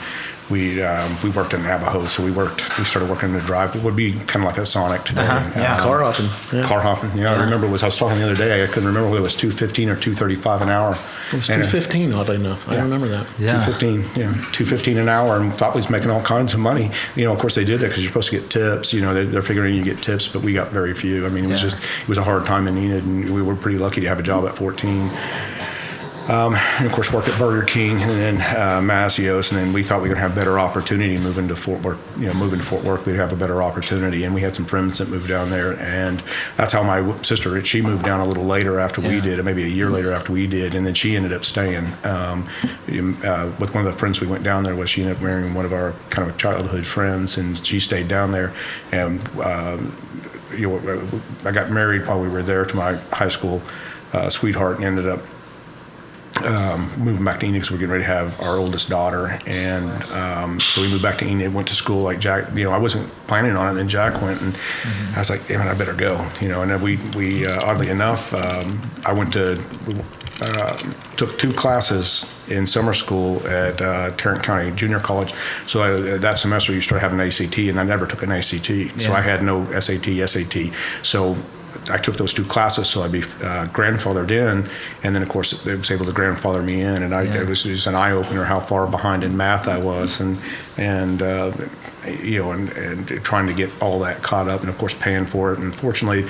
we 0.49 0.81
um, 0.83 1.17
we 1.23 1.29
worked 1.29 1.53
in 1.53 1.63
Navajo, 1.63 2.05
so 2.05 2.23
we 2.23 2.31
worked 2.31 2.77
we 2.77 2.83
started 2.83 3.09
working 3.09 3.29
in 3.29 3.35
the 3.35 3.41
drive. 3.41 3.75
It 3.75 3.81
would 3.83 3.95
be 3.95 4.13
kind 4.13 4.43
of 4.45 4.51
like 4.51 4.57
a 4.57 4.65
Sonic 4.65 5.03
today. 5.03 5.21
Uh-huh, 5.25 5.59
yeah. 5.59 5.75
Um, 5.77 5.81
Car 5.83 6.01
hopping. 6.03 6.29
Yeah. 6.51 6.67
Car 6.67 6.81
hopping. 6.81 7.17
Yeah, 7.17 7.33
I 7.33 7.43
remember 7.43 7.67
was 7.67 7.81
I 7.83 7.87
was 7.87 7.97
talking 7.97 8.17
the 8.19 8.25
other 8.25 8.35
day. 8.35 8.63
I 8.63 8.67
couldn't 8.67 8.85
remember 8.87 9.09
whether 9.09 9.21
it 9.21 9.23
was 9.23 9.35
two 9.35 9.51
fifteen 9.51 9.89
or 9.89 9.95
two 9.95 10.13
thirty 10.13 10.35
five 10.35 10.61
an 10.61 10.69
hour. 10.69 10.91
It 11.31 11.37
was 11.37 11.49
uh, 11.49 11.53
215, 11.53 12.13
oddly 12.13 12.35
enough. 12.35 12.67
I 12.69 12.75
Yeah. 12.75 12.81
remember 12.83 13.07
that. 13.07 13.25
Yeah. 13.39 13.63
Two 13.65 13.71
fifteen, 13.71 14.03
yeah, 14.15 14.33
two 14.51 14.65
fifteen 14.65 14.97
an 14.97 15.09
hour, 15.09 15.37
and 15.39 15.53
thought 15.53 15.73
we 15.73 15.79
was 15.79 15.89
making 15.89 16.09
all 16.11 16.21
kinds 16.21 16.53
of 16.53 16.59
money. 16.59 16.91
You 17.15 17.25
know, 17.25 17.33
of 17.33 17.39
course 17.39 17.55
they 17.55 17.63
did 17.65 17.79
that 17.79 17.87
because 17.87 18.03
you're 18.03 18.09
supposed 18.11 18.29
to 18.31 18.39
get 18.39 18.49
tips. 18.49 18.93
You 18.93 19.01
know, 19.01 19.13
they're, 19.13 19.25
they're 19.25 19.41
figuring 19.41 19.73
you 19.75 19.83
get 19.83 20.01
tips, 20.01 20.27
but 20.27 20.41
we 20.41 20.53
got 20.53 20.69
very 20.69 20.93
few. 20.93 21.25
I 21.25 21.29
mean, 21.29 21.45
it 21.45 21.49
was 21.49 21.61
just 21.61 21.81
it 21.83 22.07
was 22.07 22.17
a 22.17 22.23
hard 22.23 22.45
time 22.45 22.67
in 22.67 22.77
Enid, 22.77 23.03
and 23.05 23.33
we 23.33 23.41
were 23.41 23.55
pretty 23.55 23.77
lucky 23.77 24.01
to 24.01 24.07
have 24.07 24.19
a 24.19 24.23
job 24.23 24.45
at 24.45 24.55
fourteen. 24.55 25.09
Um, 26.29 26.55
and 26.55 26.85
of 26.85 26.93
course, 26.93 27.11
worked 27.11 27.27
at 27.27 27.37
Burger 27.37 27.65
King 27.65 28.01
and 28.01 28.11
then 28.11 28.37
uh, 28.37 28.79
Mazzio's, 28.79 29.51
and 29.51 29.59
then 29.59 29.73
we 29.73 29.83
thought 29.83 29.97
we 30.01 30.07
were 30.07 30.15
going 30.15 30.21
to 30.23 30.27
have 30.29 30.35
better 30.35 30.57
opportunity 30.57 31.17
moving 31.17 31.49
to 31.49 31.55
Fort 31.55 31.81
Worth. 31.81 31.99
You 32.17 32.27
know, 32.27 32.33
moving 32.33 32.59
to 32.59 32.65
Fort 32.65 32.83
Worth, 32.85 33.05
we'd 33.05 33.17
have 33.17 33.33
a 33.33 33.35
better 33.35 33.61
opportunity, 33.61 34.23
and 34.23 34.33
we 34.33 34.39
had 34.39 34.55
some 34.55 34.63
friends 34.65 34.99
that 34.99 35.09
moved 35.09 35.27
down 35.27 35.49
there, 35.49 35.77
and 35.81 36.23
that's 36.55 36.71
how 36.71 36.81
my 36.81 37.21
sister 37.23 37.61
she 37.65 37.81
moved 37.81 38.05
down 38.05 38.21
a 38.21 38.25
little 38.25 38.45
later 38.45 38.79
after 38.79 39.01
we 39.01 39.15
Yeah. 39.15 39.21
did, 39.21 39.43
maybe 39.45 39.63
a 39.63 39.67
year 39.67 39.89
later 39.89 40.13
after 40.13 40.31
we 40.31 40.47
did, 40.47 40.75
and 40.75 40.85
then 40.85 40.93
she 40.93 41.17
ended 41.17 41.33
up 41.33 41.43
staying 41.43 41.87
um, 42.05 42.47
uh, 43.25 43.49
with 43.59 43.73
one 43.75 43.85
of 43.85 43.91
the 43.91 43.97
friends 43.97 44.21
we 44.21 44.27
went 44.27 44.43
down 44.43 44.63
there 44.63 44.75
with. 44.75 44.89
She 44.89 45.01
ended 45.01 45.17
up 45.17 45.23
marrying 45.23 45.53
one 45.53 45.65
of 45.65 45.73
our 45.73 45.93
kind 46.09 46.29
of 46.29 46.37
childhood 46.37 46.85
friends, 46.85 47.37
and 47.37 47.63
she 47.65 47.79
stayed 47.79 48.07
down 48.07 48.31
there, 48.31 48.53
and. 48.91 49.21
Um, 49.41 49.93
you 50.55 50.69
know, 50.69 51.01
I 51.45 51.51
got 51.51 51.71
married 51.71 52.05
while 52.05 52.21
we 52.21 52.29
were 52.29 52.43
there 52.43 52.63
to 52.63 52.75
my 52.75 52.93
high 53.11 53.29
school 53.29 53.59
uh, 54.13 54.29
sweetheart 54.29 54.75
and 54.75 54.85
ended 54.85 55.07
up 55.07 55.19
um, 56.41 56.91
moving 56.97 57.23
back 57.23 57.39
to 57.39 57.45
Enid 57.45 57.61
because 57.61 57.71
we 57.71 57.77
are 57.77 57.79
getting 57.79 57.91
ready 57.91 58.03
to 58.03 58.09
have 58.09 58.41
our 58.41 58.57
oldest 58.57 58.89
daughter, 58.89 59.39
and 59.45 59.89
um, 60.11 60.59
so 60.59 60.81
we 60.81 60.89
moved 60.89 61.03
back 61.03 61.17
to 61.19 61.25
Enid. 61.25 61.53
Went 61.53 61.67
to 61.69 61.75
school 61.75 62.01
like 62.01 62.19
Jack. 62.19 62.53
You 62.55 62.65
know, 62.65 62.71
I 62.71 62.77
wasn't 62.77 63.09
planning 63.27 63.55
on 63.55 63.71
it. 63.71 63.75
Then 63.75 63.87
Jack 63.87 64.21
went, 64.21 64.41
and 64.41 64.53
mm-hmm. 64.53 65.15
I 65.15 65.19
was 65.19 65.29
like, 65.29 65.47
"Damn 65.47 65.61
it, 65.61 65.69
I 65.69 65.73
better 65.73 65.93
go." 65.93 66.27
You 66.41 66.49
know, 66.49 66.61
and 66.61 66.71
then 66.71 66.81
we 66.81 66.97
we 67.15 67.45
uh, 67.45 67.63
oddly 67.63 67.89
enough, 67.89 68.33
um, 68.33 68.81
I 69.05 69.13
went 69.13 69.33
to. 69.33 69.63
Uh, 70.41 70.75
took 71.15 71.37
two 71.37 71.53
classes 71.53 72.49
in 72.49 72.65
summer 72.65 72.93
school 72.93 73.45
at 73.47 73.79
uh, 73.81 74.09
Tarrant 74.17 74.43
County 74.43 74.71
Junior 74.71 74.99
College. 74.99 75.31
So 75.67 75.83
I, 75.83 76.17
that 76.17 76.39
semester 76.39 76.73
you 76.73 76.81
start 76.81 77.01
having 77.01 77.19
an 77.19 77.27
ACT, 77.27 77.57
and 77.59 77.79
I 77.79 77.83
never 77.83 78.07
took 78.07 78.23
an 78.23 78.31
ACT. 78.31 78.69
Yeah. 78.69 78.97
So 78.97 79.13
I 79.13 79.21
had 79.21 79.43
no 79.43 79.63
SAT, 79.79 80.27
SAT. 80.27 80.73
So 81.03 81.37
I 81.89 81.97
took 81.97 82.17
those 82.17 82.33
two 82.33 82.45
classes, 82.45 82.89
so 82.89 83.03
I'd 83.03 83.11
be 83.11 83.21
uh, 83.21 83.65
grandfathered 83.67 84.31
in, 84.31 84.69
and 85.03 85.15
then 85.15 85.21
of 85.21 85.29
course 85.29 85.65
it 85.65 85.77
was 85.77 85.91
able 85.91 86.05
to 86.05 86.11
grandfather 86.11 86.61
me 86.61 86.81
in, 86.81 87.03
and 87.03 87.13
I, 87.13 87.23
yeah. 87.23 87.41
it 87.41 87.47
was 87.47 87.63
just 87.63 87.87
an 87.87 87.95
eye 87.95 88.11
opener 88.11 88.43
how 88.43 88.59
far 88.59 88.87
behind 88.87 89.23
in 89.23 89.35
math 89.35 89.67
I 89.67 89.77
was, 89.77 90.19
and 90.19 90.37
and 90.77 91.21
uh, 91.21 91.51
you 92.21 92.41
know, 92.41 92.51
and, 92.51 92.69
and 92.71 93.07
trying 93.23 93.47
to 93.47 93.53
get 93.53 93.69
all 93.81 93.99
that 93.99 94.21
caught 94.21 94.47
up, 94.47 94.61
and 94.61 94.69
of 94.69 94.77
course 94.77 94.93
paying 94.93 95.25
for 95.25 95.53
it. 95.53 95.59
And 95.59 95.73
fortunately, 95.73 96.25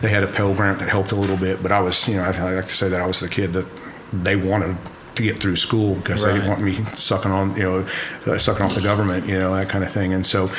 they 0.00 0.08
had 0.08 0.22
a 0.22 0.28
Pell 0.28 0.54
Grant 0.54 0.78
that 0.78 0.88
helped 0.88 1.12
a 1.12 1.16
little 1.16 1.36
bit, 1.36 1.62
but 1.62 1.72
I 1.72 1.80
was, 1.80 2.08
you 2.08 2.16
know, 2.16 2.22
I, 2.22 2.32
I 2.32 2.54
like 2.54 2.68
to 2.68 2.76
say 2.76 2.88
that 2.88 3.00
I 3.00 3.06
was 3.06 3.20
the 3.20 3.28
kid 3.28 3.52
that 3.52 3.66
they 4.12 4.36
wanted 4.36 4.76
to 5.18 5.22
get 5.22 5.38
through 5.38 5.56
school 5.56 5.94
because 5.96 6.24
right. 6.24 6.32
they 6.32 6.38
didn't 6.38 6.48
want 6.48 6.62
me 6.62 6.82
sucking 6.94 7.30
on, 7.30 7.54
you 7.56 7.62
know, 7.62 7.88
uh, 8.26 8.38
sucking 8.38 8.64
off 8.64 8.74
the 8.74 8.80
government, 8.80 9.26
you 9.26 9.38
know, 9.38 9.54
that 9.54 9.68
kind 9.68 9.84
of 9.84 9.90
thing. 9.90 10.14
And 10.14 10.26
so, 10.26 10.50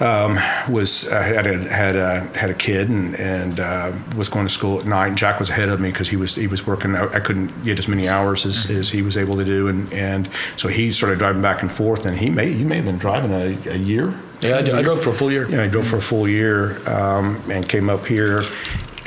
um, 0.00 0.38
was 0.68 1.08
uh, 1.08 1.22
had 1.22 1.46
a 1.46 1.68
had 1.68 1.96
a 1.96 2.20
had 2.36 2.50
a 2.50 2.54
kid 2.54 2.88
and 2.88 3.14
and 3.14 3.60
uh, 3.60 3.92
was 4.16 4.28
going 4.28 4.46
to 4.46 4.52
school 4.52 4.80
at 4.80 4.86
night. 4.86 5.08
And 5.08 5.18
Jack 5.18 5.38
was 5.38 5.50
ahead 5.50 5.68
of 5.68 5.80
me 5.80 5.90
because 5.90 6.08
he 6.08 6.16
was 6.16 6.34
he 6.34 6.46
was 6.46 6.66
working. 6.66 6.96
I, 6.96 7.04
I, 7.14 7.20
couldn't 7.20 7.64
get 7.64 7.78
as 7.78 7.88
many 7.88 8.08
hours 8.08 8.46
as, 8.46 8.66
mm-hmm. 8.66 8.78
as 8.78 8.88
he 8.88 9.02
was 9.02 9.16
able 9.16 9.36
to 9.36 9.44
do, 9.44 9.68
and 9.68 9.92
and 9.92 10.28
so 10.56 10.68
he 10.68 10.90
started 10.90 11.18
driving 11.18 11.42
back 11.42 11.62
and 11.62 11.70
forth. 11.70 12.06
And 12.06 12.18
he 12.18 12.30
may 12.30 12.52
he 12.52 12.64
may 12.64 12.76
have 12.76 12.86
been 12.86 12.98
driving 12.98 13.32
a, 13.32 13.70
a 13.70 13.76
year. 13.76 14.14
Yeah, 14.40 14.56
I, 14.56 14.78
I, 14.78 14.82
drove 14.82 15.02
for 15.02 15.10
a 15.10 15.14
full 15.14 15.32
year. 15.32 15.48
Yeah, 15.50 15.64
I 15.64 15.68
drove 15.68 15.88
for 15.88 15.96
a 15.96 16.02
full 16.02 16.28
year 16.28 16.78
um, 16.88 17.42
and 17.50 17.68
came 17.68 17.90
up 17.90 18.06
here, 18.06 18.44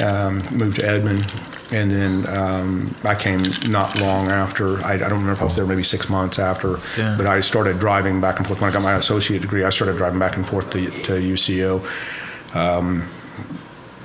um, 0.01 0.43
moved 0.51 0.77
to 0.77 0.87
Edmond, 0.87 1.31
and 1.71 1.91
then 1.91 2.27
um, 2.27 2.95
I 3.03 3.15
came 3.15 3.43
not 3.67 3.99
long 3.99 4.27
after. 4.27 4.83
I, 4.83 4.93
I, 4.93 4.97
don't 4.97 5.11
remember 5.11 5.33
if 5.33 5.41
I 5.41 5.45
was 5.45 5.55
there 5.55 5.65
maybe 5.65 5.83
six 5.83 6.09
months 6.09 6.39
after, 6.39 6.79
yeah. 6.97 7.15
but 7.17 7.27
I 7.27 7.39
started 7.39 7.79
driving 7.79 8.19
back 8.19 8.37
and 8.37 8.47
forth. 8.47 8.61
When 8.61 8.69
I 8.69 8.73
got 8.73 8.81
my 8.81 8.95
associate 8.95 9.41
degree, 9.41 9.63
I 9.63 9.69
started 9.69 9.97
driving 9.97 10.19
back 10.19 10.35
and 10.35 10.47
forth 10.47 10.69
to, 10.71 10.89
to 10.89 11.13
UCO. 11.13 11.85
Um, 12.55 13.03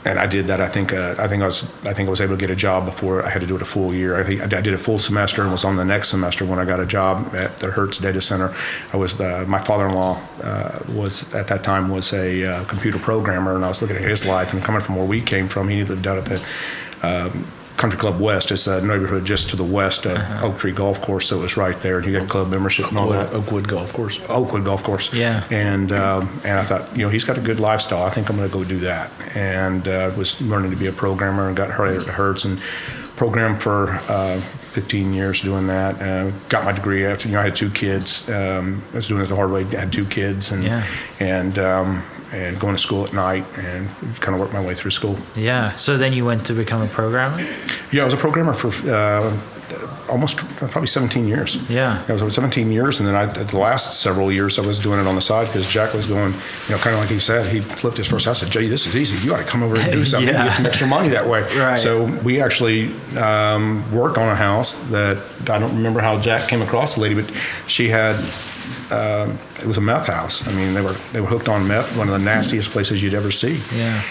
and 0.07 0.21
I 0.21 0.27
did 0.27 0.47
that. 0.47 0.61
I 0.61 0.69
think 0.69 0.93
uh, 0.93 1.17
I 1.19 1.27
think 1.27 1.43
I 1.43 1.47
was 1.47 1.65
I 1.85 1.93
think 1.93 2.07
I 2.07 2.11
was 2.11 2.21
able 2.21 2.37
to 2.37 2.41
get 2.41 2.51
a 2.51 2.57
job 2.57 2.87
before 2.87 3.27
I 3.27 3.29
had 3.29 3.41
to 3.41 3.47
do 3.47 3.57
it 3.57 3.63
a 3.63 3.67
full 3.67 3.95
year. 3.95 4.19
I 4.19 4.23
think 4.23 4.41
I 4.41 4.61
did 4.61 4.73
a 4.73 4.79
full 4.79 4.99
semester 4.99 5.43
and 5.43 5.51
was 5.51 5.65
on 5.65 5.77
the 5.77 5.85
next 5.85 6.09
semester 6.09 6.45
when 6.45 6.59
I 6.59 6.65
got 6.65 6.79
a 6.79 6.87
job 6.87 7.35
at 7.35 7.59
the 7.59 7.71
Hertz 7.71 7.99
Data 7.99 8.21
Center. 8.21 8.55
I 8.93 8.97
was 8.97 9.17
the, 9.17 9.45
my 9.49 9.59
father-in-law 9.59 10.23
uh, 10.43 10.79
was 10.89 11.35
at 11.35 11.49
that 11.49 11.65
time 11.65 11.89
was 11.89 12.13
a 12.13 12.45
uh, 12.45 12.65
computer 12.65 12.99
programmer, 12.99 13.57
and 13.57 13.65
I 13.65 13.69
was 13.69 13.83
looking 13.83 13.97
at 13.97 14.03
his 14.03 14.25
life 14.25 14.53
and 14.53 14.63
coming 14.63 14.81
from 14.81 14.97
where 14.97 15.07
we 15.07 15.21
came 15.21 15.49
from. 15.49 15.69
He 15.69 15.83
lived 15.83 16.07
out 16.07 16.19
at 16.19 16.25
the 16.27 16.41
um, 17.03 17.47
Country 17.76 17.99
Club 17.99 18.21
West. 18.21 18.50
It's 18.50 18.66
a 18.66 18.80
neighborhood 18.80 19.25
just 19.25 19.50
to 19.50 19.56
the 19.56 19.64
west 19.64 20.06
of 20.06 20.16
uh-huh. 20.16 20.47
Oak 20.47 20.59
Tree 20.59 20.73
Golf 20.73 21.00
Course, 21.00 21.28
so 21.28 21.38
it 21.38 21.42
was 21.42 21.56
right 21.56 21.78
there. 21.80 21.99
And 21.99 22.06
you 22.06 22.18
got 22.18 22.28
club 22.28 22.49
membership 22.49 22.88
and 22.88 22.99
all 22.99 23.09
that. 23.09 23.33
Oakwood 23.33 23.68
Golf 23.68 23.92
Course. 23.92 24.18
Oakwood 24.28 24.64
Golf 24.64 24.83
Course. 24.83 25.12
Yeah. 25.12 25.45
And 25.50 25.92
um, 25.92 26.40
and 26.45 26.59
I 26.59 26.64
thought, 26.64 26.97
you 26.97 27.04
know, 27.04 27.11
he's 27.11 27.25
got 27.25 27.38
a 27.38 27.40
good 27.40 27.61
lifestyle. 27.61 28.04
I 28.04 28.11
think 28.11 28.30
I'm 28.30 28.37
going 28.37 28.49
to 28.49 28.52
go 28.52 28.64
do 28.64 28.78
that. 28.80 29.11
And 29.35 29.87
uh, 29.87 30.12
was 30.16 30.40
learning 30.40 30.71
to 30.71 30.76
be 30.76 30.87
a 30.87 30.92
programmer 30.92 31.49
and 31.49 31.56
got 31.56 31.71
hired 31.71 32.02
at 32.02 32.09
Hertz 32.09 32.45
and 32.45 32.59
programmed 33.16 33.62
for 33.62 33.90
uh, 34.09 34.40
15 34.40 35.12
years 35.12 35.40
doing 35.40 35.66
that. 35.66 36.00
Uh, 36.00 36.30
got 36.49 36.64
my 36.64 36.73
degree 36.73 37.04
after 37.04 37.28
you 37.28 37.35
know 37.35 37.40
I 37.40 37.45
had 37.45 37.54
two 37.54 37.71
kids. 37.71 38.28
Um, 38.28 38.83
I 38.92 38.97
was 38.97 39.09
doing 39.09 39.23
it 39.23 39.26
the 39.26 39.37
hard 39.37 39.50
way. 39.50 39.64
I 39.64 39.80
had 39.80 39.92
two 39.92 40.06
kids 40.06 40.52
and 40.52 40.64
yeah. 40.64 40.87
and 41.18 41.59
um, 41.59 42.02
and 42.33 42.59
going 42.59 42.75
to 42.75 42.80
school 42.80 43.04
at 43.04 43.12
night 43.12 43.45
and 43.56 43.88
kind 44.21 44.35
of 44.35 44.40
work 44.40 44.52
my 44.52 44.64
way 44.64 44.75
through 44.75 44.90
school. 44.90 45.16
Yeah. 45.35 45.75
So 45.76 45.97
then 45.97 46.12
you 46.12 46.25
went 46.25 46.47
to 46.47 46.52
become 46.52 46.83
a 46.83 46.88
programmer? 46.88 47.38
Yeah, 47.92 48.02
I 48.02 48.04
was 48.04 48.14
a 48.14 48.18
programmer 48.18 48.52
for 48.52 48.68
uh, 48.90 49.38
almost 50.09 50.37
probably 50.37 50.87
17 50.87 51.26
years. 51.26 51.71
Yeah. 51.71 52.04
I 52.09 52.12
was 52.12 52.35
17 52.35 52.71
years, 52.71 53.00
and 53.00 53.09
then 53.09 53.14
I, 53.14 53.26
the 53.26 53.59
last 53.59 54.00
several 54.00 54.30
years 54.30 54.59
I 54.59 54.66
was 54.66 54.78
doing 54.78 55.00
it 55.00 55.06
on 55.06 55.14
the 55.14 55.21
side 55.21 55.47
because 55.47 55.68
Jack 55.68 55.95
was 55.95 56.06
going, 56.06 56.33
you 56.33 56.71
know, 56.71 56.78
kind 56.78 56.95
of 56.95 57.00
like 57.00 57.11
he 57.11 57.18
said, 57.18 57.46
he 57.53 57.61
flipped 57.61 57.96
his 57.96 58.07
first 58.07 58.27
house. 58.27 58.42
I 58.42 58.44
said, 58.44 58.53
Jay, 58.53 58.66
this 58.66 58.87
is 58.87 58.96
easy. 58.96 59.24
You 59.24 59.35
ought 59.35 59.38
to 59.38 59.44
come 59.44 59.62
over 59.62 59.77
and 59.77 59.92
do 59.92 60.05
something 60.05 60.33
yeah. 60.33 60.40
and 60.40 60.48
get 60.48 60.57
some 60.57 60.66
extra 60.66 60.87
money 60.87 61.09
that 61.11 61.27
way. 61.29 61.42
Right. 61.57 61.79
So 61.79 62.05
we 62.22 62.40
actually 62.40 62.94
um, 63.16 63.90
worked 63.92 64.18
on 64.18 64.29
a 64.29 64.37
house 64.37 64.77
that 64.90 65.18
I 65.51 65.59
don't 65.59 65.74
remember 65.74 66.01
how 66.01 66.20
Jack 66.20 66.48
came 66.48 66.62
across 66.62 66.94
the 66.94 67.01
lady, 67.01 67.14
but 67.20 67.33
she 67.66 67.88
had 67.88 68.16
uh, 68.90 69.35
it 69.61 69.66
was 69.66 69.79
a 69.79 69.81
meth 69.81 70.07
house. 70.07 70.46
I 70.46 70.52
mean, 70.52 70.74
they 70.74 70.83
were 70.83 70.96
they 71.12 71.20
were 71.20 71.26
hooked 71.26 71.48
on 71.48 71.66
meth, 71.66 71.96
one 71.96 72.09
of 72.09 72.12
the 72.12 72.24
nastiest 72.24 72.70
places 72.70 73.02
you'd 73.02 73.14
ever 73.14 73.31
see. 73.31 73.61
Yeah. 73.74 74.02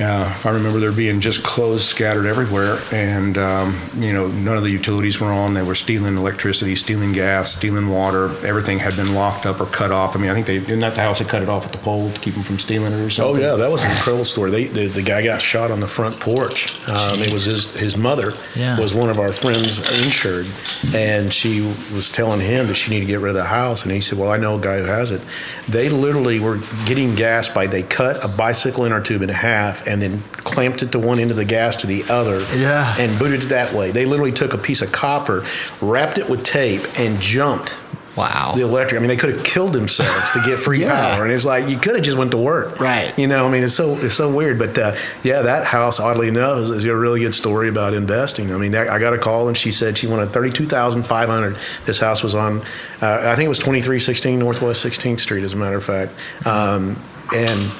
Uh, 0.00 0.40
I 0.44 0.50
remember 0.50 0.80
there 0.80 0.90
being 0.90 1.20
just 1.20 1.44
clothes 1.44 1.84
scattered 1.84 2.26
everywhere, 2.26 2.78
and 2.92 3.38
um, 3.38 3.78
you 3.94 4.12
know 4.12 4.26
none 4.26 4.56
of 4.56 4.64
the 4.64 4.70
utilities 4.70 5.20
were 5.20 5.32
on. 5.32 5.54
They 5.54 5.62
were 5.62 5.76
stealing 5.76 6.16
electricity, 6.16 6.74
stealing 6.74 7.12
gas, 7.12 7.52
stealing 7.52 7.88
water. 7.88 8.24
Everything 8.44 8.80
had 8.80 8.96
been 8.96 9.14
locked 9.14 9.46
up 9.46 9.60
or 9.60 9.66
cut 9.66 9.92
off. 9.92 10.16
I 10.16 10.18
mean, 10.18 10.30
I 10.30 10.34
think 10.34 10.46
they 10.46 10.72
in 10.72 10.80
that 10.80 10.96
the 10.96 11.00
house 11.00 11.20
they 11.20 11.24
cut 11.24 11.42
it 11.42 11.48
off 11.48 11.64
at 11.64 11.72
the 11.72 11.78
pole 11.78 12.10
to 12.10 12.20
keep 12.20 12.34
them 12.34 12.42
from 12.42 12.58
stealing 12.58 12.92
it 12.92 13.00
or 13.00 13.10
something. 13.10 13.42
Oh 13.42 13.46
yeah, 13.46 13.54
that 13.54 13.70
was 13.70 13.84
an 13.84 13.92
incredible 13.92 14.24
story. 14.24 14.50
They, 14.50 14.64
the, 14.64 14.86
the 14.88 15.02
guy 15.02 15.22
got 15.22 15.40
shot 15.40 15.70
on 15.70 15.78
the 15.78 15.86
front 15.86 16.18
porch. 16.18 16.76
Um, 16.88 17.20
it 17.20 17.32
was 17.32 17.44
his 17.44 17.70
his 17.72 17.96
mother 17.96 18.32
yeah. 18.56 18.78
was 18.78 18.94
one 18.94 19.10
of 19.10 19.20
our 19.20 19.32
friends 19.32 19.78
insured, 20.02 20.48
and 20.92 21.32
she 21.32 21.60
was 21.92 22.10
telling 22.10 22.40
him 22.40 22.66
that 22.66 22.74
she 22.74 22.90
needed 22.90 23.06
to 23.06 23.12
get 23.12 23.20
rid 23.20 23.30
of 23.30 23.36
the 23.36 23.44
house, 23.44 23.84
and 23.84 23.92
he 23.92 24.00
said, 24.00 24.18
"Well, 24.18 24.32
I 24.32 24.38
know 24.38 24.56
a 24.56 24.60
guy 24.60 24.78
who 24.78 24.86
has 24.86 25.12
it." 25.12 25.20
They 25.68 25.88
literally 25.88 26.40
were 26.40 26.58
getting 26.84 27.14
gas 27.14 27.48
by 27.48 27.68
they 27.68 27.84
cut 27.84 28.24
a 28.24 28.28
bicycle 28.28 28.84
inner 28.84 29.00
tube 29.00 29.22
in 29.22 29.28
half 29.28 29.83
and 29.86 30.00
then 30.00 30.22
clamped 30.32 30.82
it 30.82 30.92
to 30.92 30.98
one 30.98 31.18
end 31.18 31.30
of 31.30 31.36
the 31.36 31.44
gas 31.44 31.76
to 31.76 31.86
the 31.86 32.04
other 32.10 32.40
yeah. 32.56 32.94
and 32.98 33.18
booted 33.18 33.44
it 33.44 33.48
that 33.48 33.72
way. 33.72 33.90
They 33.90 34.04
literally 34.04 34.32
took 34.32 34.54
a 34.54 34.58
piece 34.58 34.82
of 34.82 34.92
copper, 34.92 35.44
wrapped 35.80 36.18
it 36.18 36.28
with 36.28 36.44
tape, 36.44 36.82
and 36.98 37.20
jumped 37.20 37.78
Wow. 38.16 38.52
The 38.54 38.62
electric. 38.62 38.98
I 38.98 39.00
mean, 39.00 39.08
they 39.08 39.16
could 39.16 39.34
have 39.34 39.44
killed 39.44 39.72
themselves 39.72 40.30
to 40.32 40.42
get 40.46 40.58
free 40.58 40.80
yeah. 40.82 41.16
power, 41.16 41.24
and 41.24 41.32
it's 41.32 41.44
like 41.44 41.68
you 41.68 41.78
could 41.78 41.96
have 41.96 42.04
just 42.04 42.16
went 42.16 42.30
to 42.30 42.36
work. 42.36 42.78
Right. 42.78 43.16
You 43.18 43.26
know, 43.26 43.46
I 43.46 43.50
mean, 43.50 43.64
it's 43.64 43.74
so 43.74 43.96
it's 43.96 44.14
so 44.14 44.32
weird, 44.32 44.58
but 44.58 44.78
uh, 44.78 44.94
yeah, 45.22 45.42
that 45.42 45.64
house, 45.64 45.98
oddly 45.98 46.28
enough, 46.28 46.58
is, 46.58 46.70
is, 46.70 46.84
a 46.84 46.94
really 46.94 47.20
good 47.20 47.34
story 47.34 47.68
about 47.68 47.92
investing. 47.92 48.52
I 48.52 48.56
mean, 48.56 48.74
I 48.74 48.98
got 48.98 49.14
a 49.14 49.18
call 49.18 49.48
and 49.48 49.56
she 49.56 49.72
said 49.72 49.98
she 49.98 50.06
wanted 50.06 50.32
thirty 50.32 50.50
two 50.50 50.66
thousand 50.66 51.04
five 51.04 51.28
hundred. 51.28 51.56
This 51.86 51.98
house 51.98 52.22
was 52.22 52.34
on, 52.34 52.60
uh, 53.02 53.20
I 53.24 53.34
think 53.34 53.46
it 53.46 53.48
was 53.48 53.58
twenty 53.58 53.82
three 53.82 53.98
sixteen 53.98 54.38
Northwest 54.38 54.80
Sixteenth 54.80 55.20
Street, 55.20 55.42
as 55.42 55.52
a 55.52 55.56
matter 55.56 55.76
of 55.76 55.84
fact, 55.84 56.12
um, 56.46 56.96
and 57.34 57.72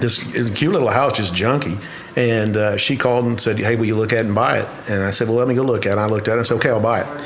this 0.00 0.50
cute 0.50 0.72
little 0.72 0.88
house, 0.88 1.16
just 1.16 1.34
junky. 1.34 1.82
And 2.16 2.56
uh, 2.56 2.76
she 2.76 2.96
called 2.96 3.24
and 3.26 3.40
said, 3.40 3.58
"Hey, 3.58 3.76
will 3.76 3.86
you 3.86 3.96
look 3.96 4.12
at 4.12 4.20
it 4.20 4.26
and 4.26 4.34
buy 4.34 4.60
it?" 4.60 4.68
And 4.88 5.02
I 5.02 5.10
said, 5.10 5.28
"Well, 5.28 5.36
let 5.36 5.48
me 5.48 5.54
go 5.54 5.62
look 5.62 5.86
at 5.86 5.90
it." 5.90 5.92
And 5.92 6.00
I 6.00 6.06
looked 6.06 6.28
at 6.28 6.34
it 6.34 6.38
and 6.38 6.46
said, 6.46 6.56
"Okay, 6.56 6.70
I'll 6.70 6.80
buy 6.80 7.02
it." 7.02 7.24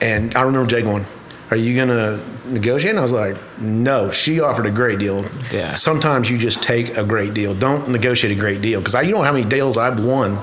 And 0.00 0.34
I 0.36 0.42
remember 0.42 0.68
Jay 0.68 0.82
going, 0.82 1.04
"Are 1.50 1.56
you 1.56 1.76
gonna 1.76 2.20
negotiate?" 2.46 2.90
And 2.90 2.98
I 2.98 3.02
was 3.02 3.12
like, 3.12 3.36
"No." 3.60 4.10
She 4.10 4.40
offered 4.40 4.66
a 4.66 4.70
great 4.70 4.98
deal. 4.98 5.24
Yeah. 5.52 5.74
Sometimes 5.74 6.28
you 6.28 6.38
just 6.38 6.62
take 6.62 6.96
a 6.96 7.04
great 7.04 7.34
deal. 7.34 7.54
Don't 7.54 7.88
negotiate 7.88 8.36
a 8.36 8.40
great 8.40 8.60
deal 8.60 8.80
because 8.80 8.94
I, 8.94 9.02
you 9.02 9.12
know 9.12 9.22
how 9.22 9.32
many 9.32 9.48
deals 9.48 9.76
I've 9.76 10.04
won 10.04 10.38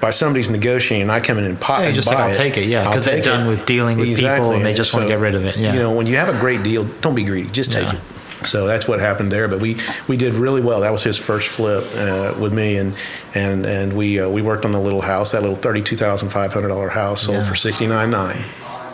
by 0.00 0.10
somebody's 0.10 0.48
negotiating 0.48 1.02
and 1.02 1.12
I 1.12 1.20
come 1.20 1.38
in 1.38 1.44
and 1.44 1.60
pot 1.60 1.82
yeah, 1.82 1.90
just 1.90 2.08
like 2.08 2.16
I'll 2.16 2.30
it, 2.30 2.34
take 2.34 2.56
it, 2.56 2.64
yeah, 2.64 2.88
because 2.88 3.04
they're 3.04 3.20
done 3.20 3.46
with 3.46 3.66
dealing 3.66 3.98
with 3.98 4.08
exactly. 4.08 4.38
people 4.38 4.52
and 4.56 4.64
they 4.64 4.72
just 4.72 4.90
so, 4.90 4.98
want 4.98 5.08
to 5.08 5.14
get 5.14 5.20
rid 5.20 5.34
of 5.34 5.44
it. 5.44 5.56
Yeah. 5.56 5.74
You 5.74 5.78
know, 5.80 5.92
when 5.92 6.06
you 6.06 6.16
have 6.16 6.34
a 6.34 6.38
great 6.40 6.62
deal, 6.62 6.84
don't 6.84 7.14
be 7.14 7.24
greedy. 7.24 7.50
Just 7.50 7.72
take 7.72 7.86
yeah. 7.86 7.96
it. 7.96 8.00
So 8.44 8.66
that's 8.66 8.88
what 8.88 9.00
happened 9.00 9.30
there. 9.30 9.48
But 9.48 9.60
we, 9.60 9.76
we 10.08 10.16
did 10.16 10.34
really 10.34 10.60
well. 10.60 10.80
That 10.80 10.92
was 10.92 11.02
his 11.02 11.18
first 11.18 11.48
flip 11.48 11.84
uh, 11.94 12.34
with 12.38 12.52
me, 12.52 12.76
and 12.76 12.94
and 13.34 13.66
and 13.66 13.92
we 13.92 14.20
uh, 14.20 14.28
we 14.28 14.42
worked 14.42 14.64
on 14.64 14.72
the 14.72 14.80
little 14.80 15.02
house, 15.02 15.32
that 15.32 15.42
little 15.42 15.56
thirty 15.56 15.82
two 15.82 15.96
thousand 15.96 16.30
five 16.30 16.52
hundred 16.52 16.68
dollar 16.68 16.88
house, 16.88 17.22
sold 17.22 17.38
yeah. 17.38 17.48
for 17.48 17.54
sixty 17.54 17.86
nine 17.86 18.10
nine. 18.10 18.44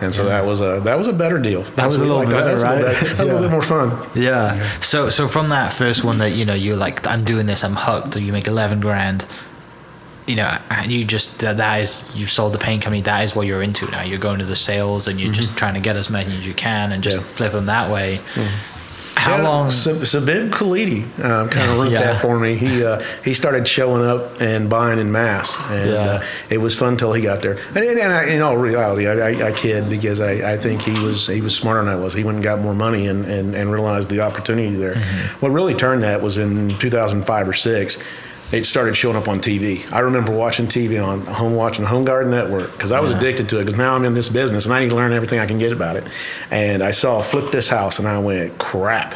And 0.02 0.14
so 0.14 0.24
yeah. 0.24 0.28
that 0.28 0.46
was 0.46 0.60
a 0.60 0.80
that 0.84 0.98
was 0.98 1.06
a 1.06 1.12
better 1.12 1.38
deal. 1.38 1.62
That 1.62 1.86
was 1.86 1.96
a 2.00 2.04
little 2.04 2.24
better, 2.24 2.56
that. 2.56 2.62
right? 2.62 2.82
That 2.82 3.02
was, 3.02 3.02
a 3.02 3.04
little, 3.04 3.16
yeah. 3.16 3.22
a 3.22 3.24
little 3.24 3.40
bit 3.40 3.50
more 3.50 3.62
fun. 3.62 4.10
Yeah. 4.14 4.80
So 4.80 5.10
so 5.10 5.28
from 5.28 5.48
that 5.50 5.72
first 5.72 6.04
one 6.04 6.18
that 6.18 6.32
you 6.32 6.44
know 6.44 6.54
you're 6.54 6.76
like 6.76 7.06
I'm 7.06 7.24
doing 7.24 7.46
this 7.46 7.64
I'm 7.64 7.76
hooked. 7.76 8.16
You 8.16 8.32
make 8.32 8.46
eleven 8.46 8.80
grand. 8.80 9.26
You 10.26 10.34
know, 10.34 10.58
you 10.86 11.04
just 11.04 11.38
that 11.38 11.80
is 11.80 12.02
you 12.12 12.26
sold 12.26 12.52
the 12.52 12.58
paint 12.58 12.82
company. 12.82 13.00
That 13.02 13.22
is 13.22 13.36
what 13.36 13.46
you're 13.46 13.62
into 13.62 13.88
now. 13.90 14.02
You're 14.02 14.18
going 14.18 14.40
to 14.40 14.44
the 14.44 14.56
sales 14.56 15.06
and 15.06 15.20
you're 15.20 15.28
mm-hmm. 15.28 15.34
just 15.34 15.56
trying 15.56 15.74
to 15.74 15.80
get 15.80 15.96
as 15.96 16.10
many 16.10 16.36
as 16.36 16.44
you 16.44 16.52
can 16.52 16.90
and 16.90 17.02
just 17.02 17.18
flip 17.20 17.52
them 17.52 17.66
that 17.66 17.90
way. 17.90 18.18
Mm-hmm 18.34 18.75
how 19.16 19.38
yeah, 19.38 19.48
long? 19.48 19.68
Sabib 19.68 20.50
Khalidi 20.50 21.02
uh, 21.18 21.48
kind 21.48 21.70
of 21.70 21.78
wrote 21.80 21.90
yeah. 21.90 21.98
that 21.98 22.22
for 22.22 22.38
me. 22.38 22.56
He 22.56 22.84
uh, 22.84 23.02
he 23.24 23.34
started 23.34 23.66
showing 23.66 24.04
up 24.04 24.40
and 24.40 24.68
buying 24.68 24.98
in 24.98 25.10
mass, 25.10 25.56
and 25.70 25.90
yeah. 25.90 25.96
uh, 25.96 26.24
it 26.50 26.58
was 26.58 26.76
fun 26.76 26.96
till 26.96 27.12
he 27.12 27.22
got 27.22 27.42
there. 27.42 27.58
And, 27.68 27.78
and, 27.78 27.98
and 27.98 28.12
I, 28.12 28.24
in 28.26 28.42
all 28.42 28.56
reality, 28.56 29.08
I, 29.08 29.12
I, 29.12 29.48
I, 29.48 29.52
kid 29.52 29.88
because 29.88 30.20
I, 30.20 30.52
I 30.52 30.56
think 30.56 30.82
he 30.82 30.98
was 31.00 31.26
he 31.26 31.40
was 31.40 31.56
smarter 31.56 31.82
than 31.82 31.92
I 31.92 31.96
was. 31.96 32.14
He 32.14 32.24
went 32.24 32.36
and 32.36 32.44
got 32.44 32.60
more 32.60 32.74
money 32.74 33.08
and, 33.08 33.24
and, 33.24 33.54
and 33.54 33.72
realized 33.72 34.10
the 34.10 34.20
opportunity 34.20 34.76
there. 34.76 34.94
Mm-hmm. 34.94 35.40
What 35.40 35.50
really 35.50 35.74
turned 35.74 36.02
that 36.02 36.22
was 36.22 36.36
in 36.36 36.78
2005 36.78 37.48
or 37.48 37.52
six 37.52 37.98
it 38.52 38.64
started 38.64 38.94
showing 38.94 39.16
up 39.16 39.28
on 39.28 39.40
TV. 39.40 39.90
I 39.92 40.00
remember 40.00 40.32
watching 40.32 40.66
TV 40.66 41.04
on 41.04 41.20
home 41.26 41.54
watching 41.54 41.84
Home 41.84 42.04
Garden 42.04 42.30
Network 42.30 42.72
because 42.72 42.92
I 42.92 43.00
was 43.00 43.10
Yeah. 43.10 43.18
addicted 43.18 43.48
to 43.50 43.56
it. 43.56 43.64
Because 43.64 43.76
now 43.76 43.94
I'm 43.94 44.04
in 44.04 44.14
this 44.14 44.28
business 44.28 44.64
and 44.66 44.74
I 44.74 44.80
need 44.80 44.90
to 44.90 44.96
learn 44.96 45.12
everything 45.12 45.40
I 45.40 45.46
can 45.46 45.58
get 45.58 45.72
about 45.72 45.96
it. 45.96 46.04
And 46.50 46.82
I 46.82 46.92
saw 46.92 47.20
flip 47.22 47.50
this 47.50 47.68
house 47.68 47.98
and 47.98 48.06
I 48.06 48.18
went, 48.18 48.58
crap, 48.58 49.14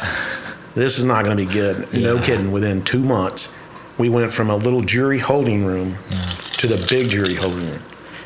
this 0.75 0.97
is 0.99 1.05
not 1.05 1.23
going 1.23 1.37
to 1.37 1.45
be 1.45 1.51
good. 1.51 1.93
No 1.93 2.19
kidding. 2.19 2.51
Within 2.51 2.83
two 2.83 3.03
months, 3.03 3.49
we 3.97 4.09
went 4.09 4.33
from 4.33 4.49
a 4.49 4.55
little 4.55 4.81
jury 4.81 5.19
holding 5.19 5.65
room 5.65 5.97
to 6.57 6.67
the 6.67 6.77
big 6.89 7.09
jury 7.09 7.35
holding 7.35 7.69
room. 7.69 7.79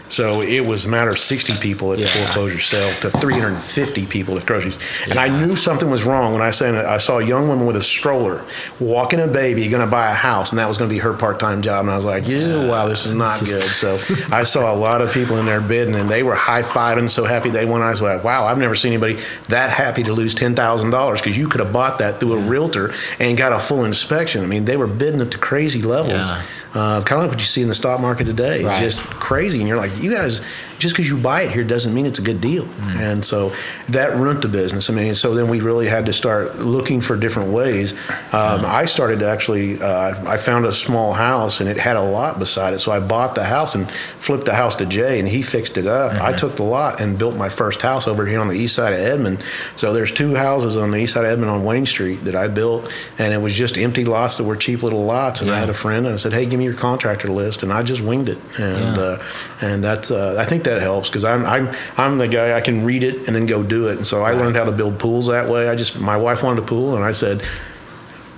So 0.10 0.42
it 0.42 0.66
was 0.66 0.86
a 0.86 0.90
matter 0.90 1.10
of 1.10 1.20
60 1.20 1.58
people 1.58 1.92
at 1.92 2.00
the 2.00 2.08
foreclosure 2.08 2.60
sale 2.60 2.94
to 3.02 3.10
350 3.10 4.06
people 4.06 4.38
at 4.38 4.46
groceries. 4.46 4.80
And 5.10 5.20
I 5.20 5.28
knew 5.28 5.56
something 5.56 5.90
was 5.90 6.04
wrong 6.04 6.34
when 6.34 6.42
I 6.42 6.52
said 6.52 6.76
I 6.76 6.98
saw 6.98 7.20
a 7.20 7.26
young 7.26 7.48
woman 7.48 7.66
with 7.66 7.76
a 7.76 7.82
stroller 7.82 8.44
walking 8.80 9.20
a 9.20 9.28
baby 9.28 9.68
going 9.70 9.86
to 9.86 9.92
buy 9.92 10.10
a 10.12 10.14
house, 10.14 10.52
and 10.52 10.60
that 10.60 10.68
was 10.68 10.78
going 10.78 10.90
to 10.90 10.94
be 10.94 11.00
her 11.00 11.14
part 11.14 11.40
time 11.40 11.62
job. 11.62 11.82
And 11.82 11.92
I 11.92 11.96
was 11.96 12.06
like, 12.06 12.28
yeah, 12.28 12.66
wow, 12.66 12.88
this 12.88 13.06
is 13.06 13.12
not 13.12 13.40
good. 13.40 13.64
So 13.64 13.98
I 14.32 14.44
saw 14.44 14.74
a 14.74 14.76
lot 14.76 15.02
of 15.02 15.12
people 15.12 15.38
in 15.38 15.46
there 15.46 15.62
bidding, 15.62 15.96
and 15.96 16.10
they 16.10 16.24
were 16.24 16.36
high 16.36 16.62
fiving 16.62 17.10
so 17.10 17.26
happy 17.26 17.50
they 17.50 17.66
won. 17.66 17.82
I 17.82 17.90
was 17.90 18.02
like, 18.02 18.24
wow, 18.24 18.46
I've 18.46 18.58
never 18.58 18.76
seen 18.76 18.94
anybody 18.94 19.20
that 19.50 19.70
happy 19.70 20.04
to 20.04 20.14
lose 20.14 20.36
$10,000 20.36 21.16
because 21.18 21.38
you 21.38 21.48
could 21.48 21.60
have 21.62 21.74
bought 21.74 21.98
that 22.00 22.20
through 22.20 22.34
a 22.34 22.40
realtor 22.40 22.94
and 23.20 23.38
got 23.38 23.54
a 23.54 23.60
full 23.60 23.86
inspection. 23.86 24.44
I 24.44 24.48
mean, 24.48 24.66
they 24.66 24.78
were 24.78 24.88
bidding 24.88 25.22
up 25.22 25.32
to 25.32 25.38
crazy 25.38 25.82
levels. 25.82 26.32
Yeah. 26.32 26.44
Uh, 26.76 27.02
kind 27.02 27.14
of 27.14 27.20
like 27.20 27.30
what 27.30 27.40
you 27.40 27.46
see 27.46 27.62
in 27.62 27.70
the 27.70 27.74
stock 27.74 28.00
market 28.02 28.26
today. 28.26 28.58
It's 28.60 28.66
Right. 28.68 28.80
just 28.84 29.02
crazy. 29.02 29.60
And 29.60 29.68
you're 29.68 29.78
like, 29.78 29.92
you 30.04 30.12
guys, 30.12 30.42
just 30.80 30.96
because 30.96 31.10
you 31.10 31.18
buy 31.18 31.42
it 31.44 31.52
here 31.52 31.64
doesn't 31.64 31.94
mean 31.94 32.06
it's 32.06 32.20
a 32.20 32.22
good 32.22 32.42
deal. 32.42 32.66
Mm. 32.66 33.00
And 33.00 33.26
so 33.26 33.52
that 33.90 34.16
ruined 34.16 34.42
the 34.42 34.48
business. 34.48 34.90
I 34.90 34.94
mean, 34.94 35.16
so 35.16 35.34
then 35.34 35.48
we 35.50 35.62
really 35.62 35.88
had 35.88 36.06
to 36.08 36.14
start 36.14 36.60
looking 36.60 37.02
for 37.02 37.16
different 37.18 37.52
ways. 37.52 37.94
Um, 38.34 38.56
Mm. 38.56 38.64
I 38.66 38.86
started 38.86 39.20
to 39.20 39.28
actually, 39.28 39.82
uh, 39.82 40.30
I 40.30 40.38
found 40.38 40.66
a 40.66 40.72
small 40.72 41.14
house 41.14 41.60
and 41.62 41.70
it 41.70 41.78
had 41.78 41.96
a 41.96 42.02
lot 42.02 42.40
beside 42.40 42.74
it. 42.74 42.80
So 42.80 42.92
I 42.92 43.00
bought 43.00 43.36
the 43.36 43.44
house 43.44 43.76
and 43.76 43.90
flipped 43.90 44.46
the 44.46 44.54
house 44.56 44.76
to 44.78 44.86
Jay 44.86 45.20
and 45.20 45.28
he 45.28 45.42
fixed 45.42 45.78
it 45.78 45.88
up. 45.88 46.14
Mm-hmm. 46.14 46.26
I 46.26 46.34
took 46.34 46.56
the 46.56 46.64
lot 46.64 47.02
and 47.02 47.18
built 47.18 47.36
my 47.36 47.50
first 47.50 47.82
house 47.82 48.08
over 48.08 48.26
here 48.26 48.40
on 48.40 48.48
the 48.48 48.54
east 48.56 48.76
side 48.76 48.94
of 48.94 49.00
Edmond. 49.00 49.42
So 49.76 49.94
there's 49.94 50.12
two 50.12 50.36
houses 50.36 50.78
on 50.78 50.92
the 50.92 50.98
east 50.98 51.14
side 51.14 51.26
of 51.26 51.32
Edmond 51.32 51.52
on 51.52 51.64
Wayne 51.64 51.86
Street 51.86 52.24
that 52.26 52.36
I 52.36 52.48
built. 52.48 52.90
And 53.18 53.34
it 53.34 53.38
was 53.42 53.54
just 53.56 53.78
empty 53.78 54.06
lots 54.06 54.38
that 54.38 54.44
were 54.44 54.56
cheap 54.56 54.84
little 54.84 55.06
lots. 55.06 55.42
And 55.42 55.50
I 55.52 55.60
had 55.60 55.70
a 55.70 55.74
friend 55.74 56.06
and 56.06 56.14
I 56.14 56.18
said, 56.18 56.34
hey, 56.34 56.46
give 56.46 56.60
me 56.60 56.66
your 56.66 56.74
contractor 56.74 57.30
list. 57.30 57.64
And 57.64 57.72
I 57.74 57.82
just 57.84 58.02
winged 58.02 58.30
it. 58.30 58.38
And, 58.58 58.96
Yeah. 58.98 59.02
uh, 59.04 59.24
and 59.62 59.84
that's, 59.84 60.12
uh, 60.12 60.36
I 60.38 60.46
think 60.46 60.64
that 60.66 60.82
helps 60.82 61.10
because 61.10 61.24
I'm, 61.24 61.46
I'm, 61.46 61.74
I'm 61.98 62.18
the 62.18 62.28
guy 62.28 62.56
I 62.56 62.62
can 62.62 62.86
read 62.86 63.04
it 63.04 63.26
and 63.28 63.36
then 63.36 63.46
go 63.46 63.64
do 63.64 63.88
it. 63.88 63.98
And 63.98 64.06
so 64.06 64.24
I 64.24 64.34
learned 64.34 64.56
how 64.56 64.66
to 64.66 64.72
build 64.72 65.00
pools 65.00 65.28
that 65.28 65.50
way. 65.50 65.70
I 65.70 65.76
just, 65.76 66.00
my 66.00 66.18
wife 66.18 66.44
wanted 66.44 66.64
a 66.64 66.68
pool 66.68 66.96
and 66.96 67.04
I 67.04 67.14
said, 67.14 67.42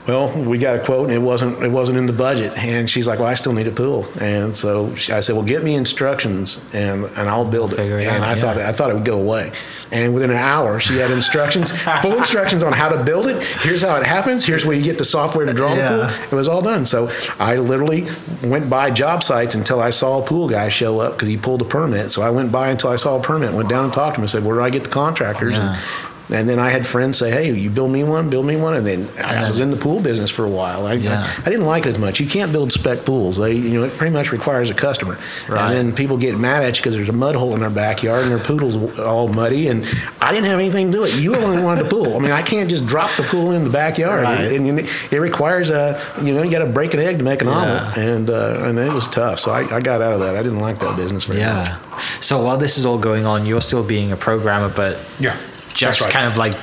well, 0.07 0.31
we 0.43 0.57
got 0.57 0.75
a 0.75 0.79
quote 0.83 1.05
and 1.05 1.13
it 1.13 1.19
wasn't 1.21 1.61
it 1.61 1.69
wasn't 1.69 1.97
in 1.97 2.05
the 2.05 2.13
budget. 2.13 2.53
And 2.57 2.89
she's 2.89 3.07
like, 3.07 3.19
well, 3.19 3.27
I 3.27 3.33
still 3.33 3.53
need 3.53 3.67
a 3.67 3.71
pool. 3.71 4.05
And 4.21 4.55
so 4.55 4.95
she, 4.95 5.11
I 5.11 5.19
said, 5.19 5.35
well, 5.35 5.43
get 5.45 5.63
me 5.63 5.75
instructions 5.75 6.63
and, 6.73 7.05
and 7.05 7.29
I'll 7.29 7.45
build 7.49 7.73
it. 7.73 7.77
Figure 7.77 7.99
it 7.99 8.07
and 8.07 8.23
out, 8.23 8.29
I 8.29 8.35
thought 8.39 8.55
yeah. 8.57 8.69
I 8.69 8.71
thought 8.71 8.89
it 8.89 8.93
would 8.93 9.05
go 9.05 9.19
away. 9.19 9.51
And 9.91 10.13
within 10.13 10.31
an 10.31 10.37
hour, 10.37 10.79
she 10.79 10.97
had 10.97 11.11
instructions, 11.11 11.71
full 12.01 12.17
instructions 12.17 12.63
on 12.63 12.73
how 12.73 12.89
to 12.89 13.03
build 13.03 13.27
it. 13.27 13.41
Here's 13.43 13.81
how 13.81 13.95
it 13.97 14.05
happens. 14.05 14.45
Here's 14.45 14.65
where 14.65 14.75
you 14.75 14.83
get 14.83 14.97
the 14.97 15.05
software 15.05 15.45
to 15.45 15.53
draw 15.53 15.73
Yeah. 15.75 15.89
the 15.89 16.05
pool. 16.07 16.23
It 16.31 16.35
was 16.35 16.47
all 16.47 16.61
done. 16.61 16.85
So 16.85 17.09
I 17.39 17.57
literally 17.57 18.05
went 18.43 18.69
by 18.69 18.91
job 18.91 19.23
sites 19.23 19.55
until 19.55 19.79
I 19.81 19.89
saw 19.89 20.21
a 20.21 20.25
pool 20.25 20.47
guy 20.49 20.69
show 20.69 20.99
up 20.99 21.13
because 21.13 21.27
he 21.29 21.37
pulled 21.37 21.61
a 21.61 21.65
permit. 21.65 22.11
So 22.11 22.21
I 22.21 22.29
went 22.29 22.51
by 22.51 22.69
until 22.69 22.89
I 22.89 22.95
saw 22.97 23.17
a 23.17 23.21
permit, 23.21 23.53
went 23.53 23.69
down 23.69 23.85
and 23.85 23.93
talked 23.93 24.15
to 24.15 24.19
him 24.19 24.23
and 24.23 24.29
said, 24.29 24.43
where 24.45 24.55
do 24.55 24.61
I 24.61 24.69
get 24.69 24.83
the 24.83 24.89
contractors? 24.89 25.55
Yeah. 25.57 25.75
And, 25.75 26.06
and 26.29 26.47
then 26.49 26.59
I 26.59 26.69
had 26.69 26.85
friends 26.85 27.17
say, 27.17 27.31
"Hey, 27.31 27.51
you 27.53 27.69
build 27.69 27.91
me 27.91 28.03
one, 28.03 28.29
build 28.29 28.45
me 28.45 28.55
one." 28.55 28.75
And 28.75 28.85
then 28.85 29.07
I 29.23 29.47
was 29.47 29.59
in 29.59 29.71
the 29.71 29.77
pool 29.77 30.01
business 30.01 30.29
for 30.29 30.43
a 30.45 30.49
while. 30.49 30.85
I, 30.85 30.93
Yeah. 30.93 31.23
I, 31.25 31.41
I 31.45 31.49
didn't 31.49 31.65
like 31.65 31.85
it 31.85 31.89
as 31.89 31.97
much. 31.99 32.19
You 32.19 32.27
can't 32.27 32.51
build 32.51 32.71
spec 32.71 33.05
pools. 33.05 33.37
They, 33.37 33.53
you 33.53 33.69
know, 33.79 33.83
it 33.85 33.93
pretty 33.97 34.13
much 34.13 34.31
requires 34.31 34.69
a 34.69 34.73
customer. 34.73 35.17
Right. 35.47 35.61
And 35.67 35.73
then 35.89 35.95
people 35.95 36.17
get 36.17 36.37
mad 36.37 36.63
at 36.63 36.75
you 36.77 36.81
because 36.81 36.95
there's 36.95 37.09
a 37.09 37.13
mud 37.13 37.35
hole 37.35 37.53
in 37.53 37.61
their 37.61 37.69
backyard 37.69 38.23
and 38.23 38.31
their 38.31 38.39
poodle's 38.43 38.75
all 38.99 39.27
muddy. 39.27 39.67
And 39.67 39.85
I 40.21 40.31
didn't 40.33 40.47
have 40.47 40.59
anything 40.59 40.91
to 40.91 40.97
do 40.97 41.03
it. 41.05 41.15
You 41.17 41.35
only 41.35 41.61
wanted 41.63 41.85
the 41.85 41.89
pool. 41.89 42.15
I 42.15 42.19
mean, 42.19 42.31
I 42.31 42.41
can't 42.41 42.69
just 42.69 42.85
drop 42.85 43.09
the 43.15 43.23
pool 43.23 43.51
in 43.53 43.63
the 43.63 43.69
backyard. 43.69 44.23
Right. 44.23 44.51
And, 44.51 44.67
and 44.67 44.79
it 44.79 45.19
requires 45.21 45.69
a, 45.69 45.99
you 46.21 46.33
know, 46.33 46.43
you 46.43 46.51
got 46.51 46.59
to 46.59 46.65
break 46.65 46.93
an 46.93 46.99
egg 46.99 47.17
to 47.19 47.23
make 47.23 47.41
an 47.41 47.47
Yeah. 47.47 47.53
omelet. 47.53 47.97
And 47.97 48.29
uh, 48.29 48.63
and 48.65 48.77
it 48.79 48.91
was 48.91 49.07
tough. 49.07 49.39
So 49.39 49.51
I, 49.51 49.61
I 49.75 49.79
got 49.81 50.01
out 50.01 50.13
of 50.13 50.19
that. 50.19 50.35
I 50.35 50.43
didn't 50.43 50.59
like 50.59 50.79
that 50.79 50.95
business 50.97 51.23
very 51.25 51.39
much. 51.39 51.67
Yeah. 51.67 51.99
So 52.19 52.43
while 52.43 52.57
this 52.57 52.77
is 52.77 52.85
all 52.85 52.97
going 52.97 53.25
on, 53.25 53.45
you're 53.45 53.61
still 53.61 53.83
being 53.83 54.11
a 54.11 54.17
programmer, 54.17 54.69
but 54.69 54.97
Yeah, 55.19 55.35
Jack's 55.77 55.99
that's 55.99 56.01
right. 56.01 56.13
kind 56.13 56.27
of 56.27 56.37
like 56.37 56.55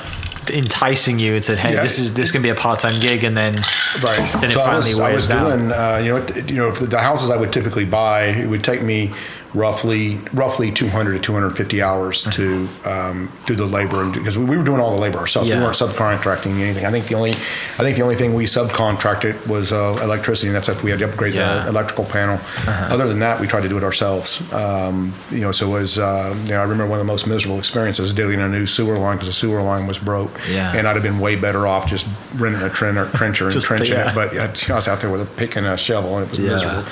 enticing 0.52 1.18
you 1.18 1.34
and 1.34 1.42
said, 1.44 1.58
"Hey, 1.58 1.74
Yeah. 1.74 1.82
this 1.82 1.98
is 1.98 2.12
this 2.14 2.30
can 2.30 2.42
be 2.42 2.50
a 2.50 2.54
part-time 2.54 3.00
gig," 3.00 3.24
and 3.24 3.36
then 3.36 3.54
Right. 4.02 4.30
then 4.40 4.44
it 4.44 4.50
so 4.52 4.60
I 4.60 4.74
was, 4.76 5.00
I 5.00 5.12
was 5.12 5.26
down. 5.26 5.44
doing, 5.44 5.72
uh, 5.72 6.00
you 6.04 6.10
know, 6.18 6.26
you 6.48 6.56
know, 6.56 6.70
the 6.70 6.98
houses 7.00 7.30
I 7.30 7.36
would 7.36 7.52
typically 7.52 7.84
buy, 7.86 8.24
it 8.26 8.48
would 8.48 8.62
take 8.64 8.82
me 8.82 9.10
roughly 9.54 10.18
roughly 10.32 10.70
200 10.72 11.12
to 11.14 11.18
250 11.20 11.82
hours 11.82 12.24
to 12.24 12.68
um, 12.84 13.30
do 13.46 13.54
the 13.54 13.64
labor, 13.64 14.10
because 14.10 14.36
we, 14.36 14.44
we 14.44 14.56
were 14.56 14.64
doing 14.64 14.80
all 14.80 14.90
the 14.94 15.00
labor 15.00 15.18
ourselves. 15.18 15.48
Yeah. 15.48 15.58
We 15.58 15.62
weren't 15.64 15.76
subcontracting 15.76 16.58
anything. 16.60 16.84
I 16.84 16.90
think 16.90 17.06
the 17.06 17.14
only, 17.14 17.30
I 17.30 17.82
think 17.84 17.96
the 17.96 18.02
only 18.02 18.16
thing 18.16 18.34
we 18.34 18.44
subcontracted 18.44 19.46
was 19.46 19.72
uh, 19.72 19.98
electricity, 20.02 20.48
and 20.48 20.56
that's 20.56 20.68
if 20.68 20.82
we 20.82 20.90
had 20.90 20.98
to 20.98 21.08
upgrade 21.08 21.34
Yeah. 21.34 21.62
the 21.64 21.68
electrical 21.68 22.04
panel. 22.04 22.38
Other 22.66 23.06
than 23.08 23.20
that, 23.20 23.40
we 23.40 23.46
tried 23.46 23.62
to 23.62 23.68
do 23.68 23.78
it 23.78 23.84
ourselves. 23.84 24.42
Um, 24.52 25.14
you 25.30 25.40
know, 25.40 25.52
so 25.52 25.68
it 25.68 25.78
was, 25.80 25.98
uh, 25.98 26.34
you 26.44 26.50
know, 26.52 26.58
I 26.60 26.62
remember 26.64 26.86
one 26.86 26.98
of 27.00 27.06
the 27.06 27.12
most 27.12 27.26
miserable 27.26 27.58
experiences 27.58 28.12
digging 28.12 28.40
a 28.40 28.48
new 28.48 28.66
sewer 28.66 28.98
line 28.98 29.16
because 29.16 29.28
the 29.28 29.32
sewer 29.34 29.62
line 29.62 29.86
was 29.86 29.98
broke, 29.98 30.32
Yeah. 30.50 30.72
and 30.76 30.86
I'd 30.88 30.94
have 30.96 31.02
been 31.02 31.18
way 31.20 31.36
better 31.36 31.66
off 31.66 31.86
just 31.88 32.06
renting 32.34 32.62
a 32.62 32.70
trencher, 32.70 33.06
trencher 33.14 33.48
and 33.48 33.62
trenching 33.62 33.96
it, 33.98 34.14
but 34.14 34.36
I 34.36 34.74
was 34.74 34.88
out 34.88 35.00
there 35.00 35.10
with 35.10 35.20
a 35.22 35.26
pick 35.26 35.56
and 35.56 35.66
a 35.66 35.76
shovel, 35.76 36.16
and 36.18 36.26
it 36.26 36.30
was 36.30 36.38
miserable. 36.40 36.84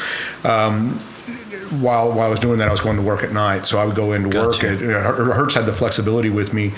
Um, 0.44 0.98
while 1.80 2.08
while 2.12 2.26
I 2.26 2.28
was 2.30 2.40
doing 2.40 2.58
that, 2.58 2.68
I 2.68 2.70
was 2.70 2.80
going 2.80 2.96
to 2.96 3.02
work 3.02 3.22
at 3.22 3.32
night, 3.32 3.66
so 3.66 3.78
I 3.78 3.84
would 3.84 3.96
go 3.96 4.12
into 4.12 4.28
work. 4.38 4.62
At, 4.64 4.80
you 4.80 4.88
know, 4.88 5.00
Her- 5.00 5.32
Hertz 5.32 5.54
had 5.54 5.66
the 5.66 5.72
flexibility 5.72 6.30
with 6.30 6.52
me 6.52 6.72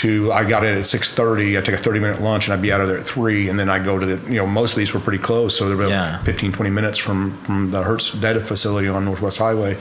to. 0.00 0.32
I 0.32 0.48
got 0.48 0.64
in 0.64 0.76
at 0.76 0.86
six 0.86 1.12
thirty. 1.12 1.56
I 1.58 1.60
take 1.60 1.74
a 1.74 1.78
thirty 1.78 2.00
minute 2.00 2.20
lunch, 2.20 2.46
and 2.46 2.54
I'd 2.54 2.62
be 2.62 2.72
out 2.72 2.80
of 2.80 2.88
there 2.88 2.98
at 2.98 3.06
three, 3.06 3.48
and 3.48 3.58
then 3.58 3.68
I'd 3.68 3.84
go 3.84 3.98
to 3.98 4.06
the. 4.06 4.30
You 4.30 4.38
know, 4.38 4.46
most 4.46 4.72
of 4.72 4.78
these 4.78 4.92
were 4.94 5.00
pretty 5.00 5.18
close, 5.22 5.56
so 5.56 5.68
they 5.68 5.74
were 5.74 5.88
Yeah. 5.88 6.08
about 6.16 6.24
15, 6.26 6.52
20 6.52 6.70
minutes 6.70 6.98
from 6.98 7.36
from 7.44 7.70
the 7.70 7.82
Hertz 7.82 8.10
data 8.12 8.40
facility 8.40 8.88
on 8.88 9.04
Northwest 9.04 9.38
Highway, 9.38 9.76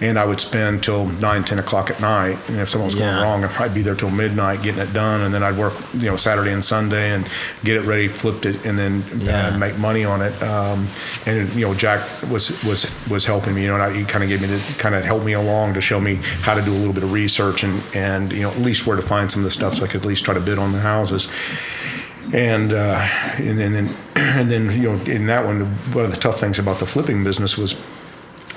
and 0.00 0.18
I 0.18 0.24
would 0.24 0.40
spend 0.40 0.82
till 0.82 1.06
nine, 1.06 1.44
10 1.44 1.58
o'clock 1.58 1.90
at 1.90 2.00
night. 2.00 2.38
And 2.48 2.58
if 2.60 2.68
something 2.68 2.86
was 2.86 2.94
Yeah. 2.94 3.10
going 3.12 3.22
wrong, 3.22 3.44
I'd 3.58 3.74
be 3.74 3.82
there 3.82 3.94
till 3.94 4.10
midnight 4.10 4.62
getting 4.62 4.80
it 4.80 4.92
done, 4.92 5.20
and 5.22 5.32
then 5.34 5.42
I'd 5.42 5.56
work. 5.56 5.74
You 5.94 6.10
know, 6.10 6.16
Saturday 6.16 6.52
and 6.52 6.64
Sunday, 6.64 7.10
and 7.12 7.26
get 7.64 7.76
it 7.76 7.82
ready, 7.82 8.08
flipped 8.08 8.46
it, 8.46 8.64
and 8.64 8.78
then 8.78 9.02
Yeah. 9.18 9.48
uh, 9.48 9.58
make 9.58 9.78
money 9.78 10.04
on 10.04 10.22
it. 10.22 10.34
Um, 10.42 10.88
and 11.26 11.52
you 11.54 11.66
know, 11.66 11.74
Jack 11.74 12.00
was 12.30 12.52
was 12.64 12.86
was 13.08 13.24
helping 13.26 13.54
me. 13.54 13.62
You 13.62 13.68
know, 13.68 13.74
and 13.74 13.82
I, 13.82 13.92
he 13.92 14.04
kind 14.04 14.22
of 14.24 14.28
gave 14.30 14.40
me 14.40 14.48
the 14.48 14.60
kind 14.78 14.94
of 14.94 15.04
helped 15.04 15.24
me 15.24 15.32
along 15.34 15.74
to 15.74 15.80
show 15.80 16.00
me 16.00 16.18
how 16.42 16.54
to 16.54 16.62
do 16.62 16.72
a 16.72 16.80
little 16.80 16.92
bit 16.94 17.02
of 17.04 17.12
research 17.12 17.62
and 17.62 17.80
and 17.94 18.32
you 18.32 18.42
know 18.42 18.50
at 18.50 18.58
least 18.58 18.86
where 18.86 18.96
to 18.96 19.02
find 19.02 19.30
some 19.30 19.40
of 19.40 19.44
the 19.44 19.50
stuff, 19.60 19.74
so 19.74 19.84
I 19.84 19.88
could 19.88 20.00
at 20.00 20.06
least 20.06 20.24
try 20.24 20.34
to 20.34 20.40
bid 20.40 20.58
on 20.58 20.72
the 20.72 20.80
houses. 20.80 21.30
And 22.32 22.72
uh, 22.72 22.96
and 23.38 23.58
then 23.58 23.74
and, 23.74 23.96
and 24.16 24.50
then 24.50 24.70
you 24.70 24.90
know 24.90 25.04
in 25.04 25.26
that 25.26 25.44
one, 25.44 25.66
one 25.92 26.04
of 26.04 26.10
the 26.10 26.16
tough 26.16 26.40
things 26.40 26.58
about 26.58 26.78
the 26.78 26.86
flipping 26.86 27.24
business 27.24 27.58
was 27.58 27.74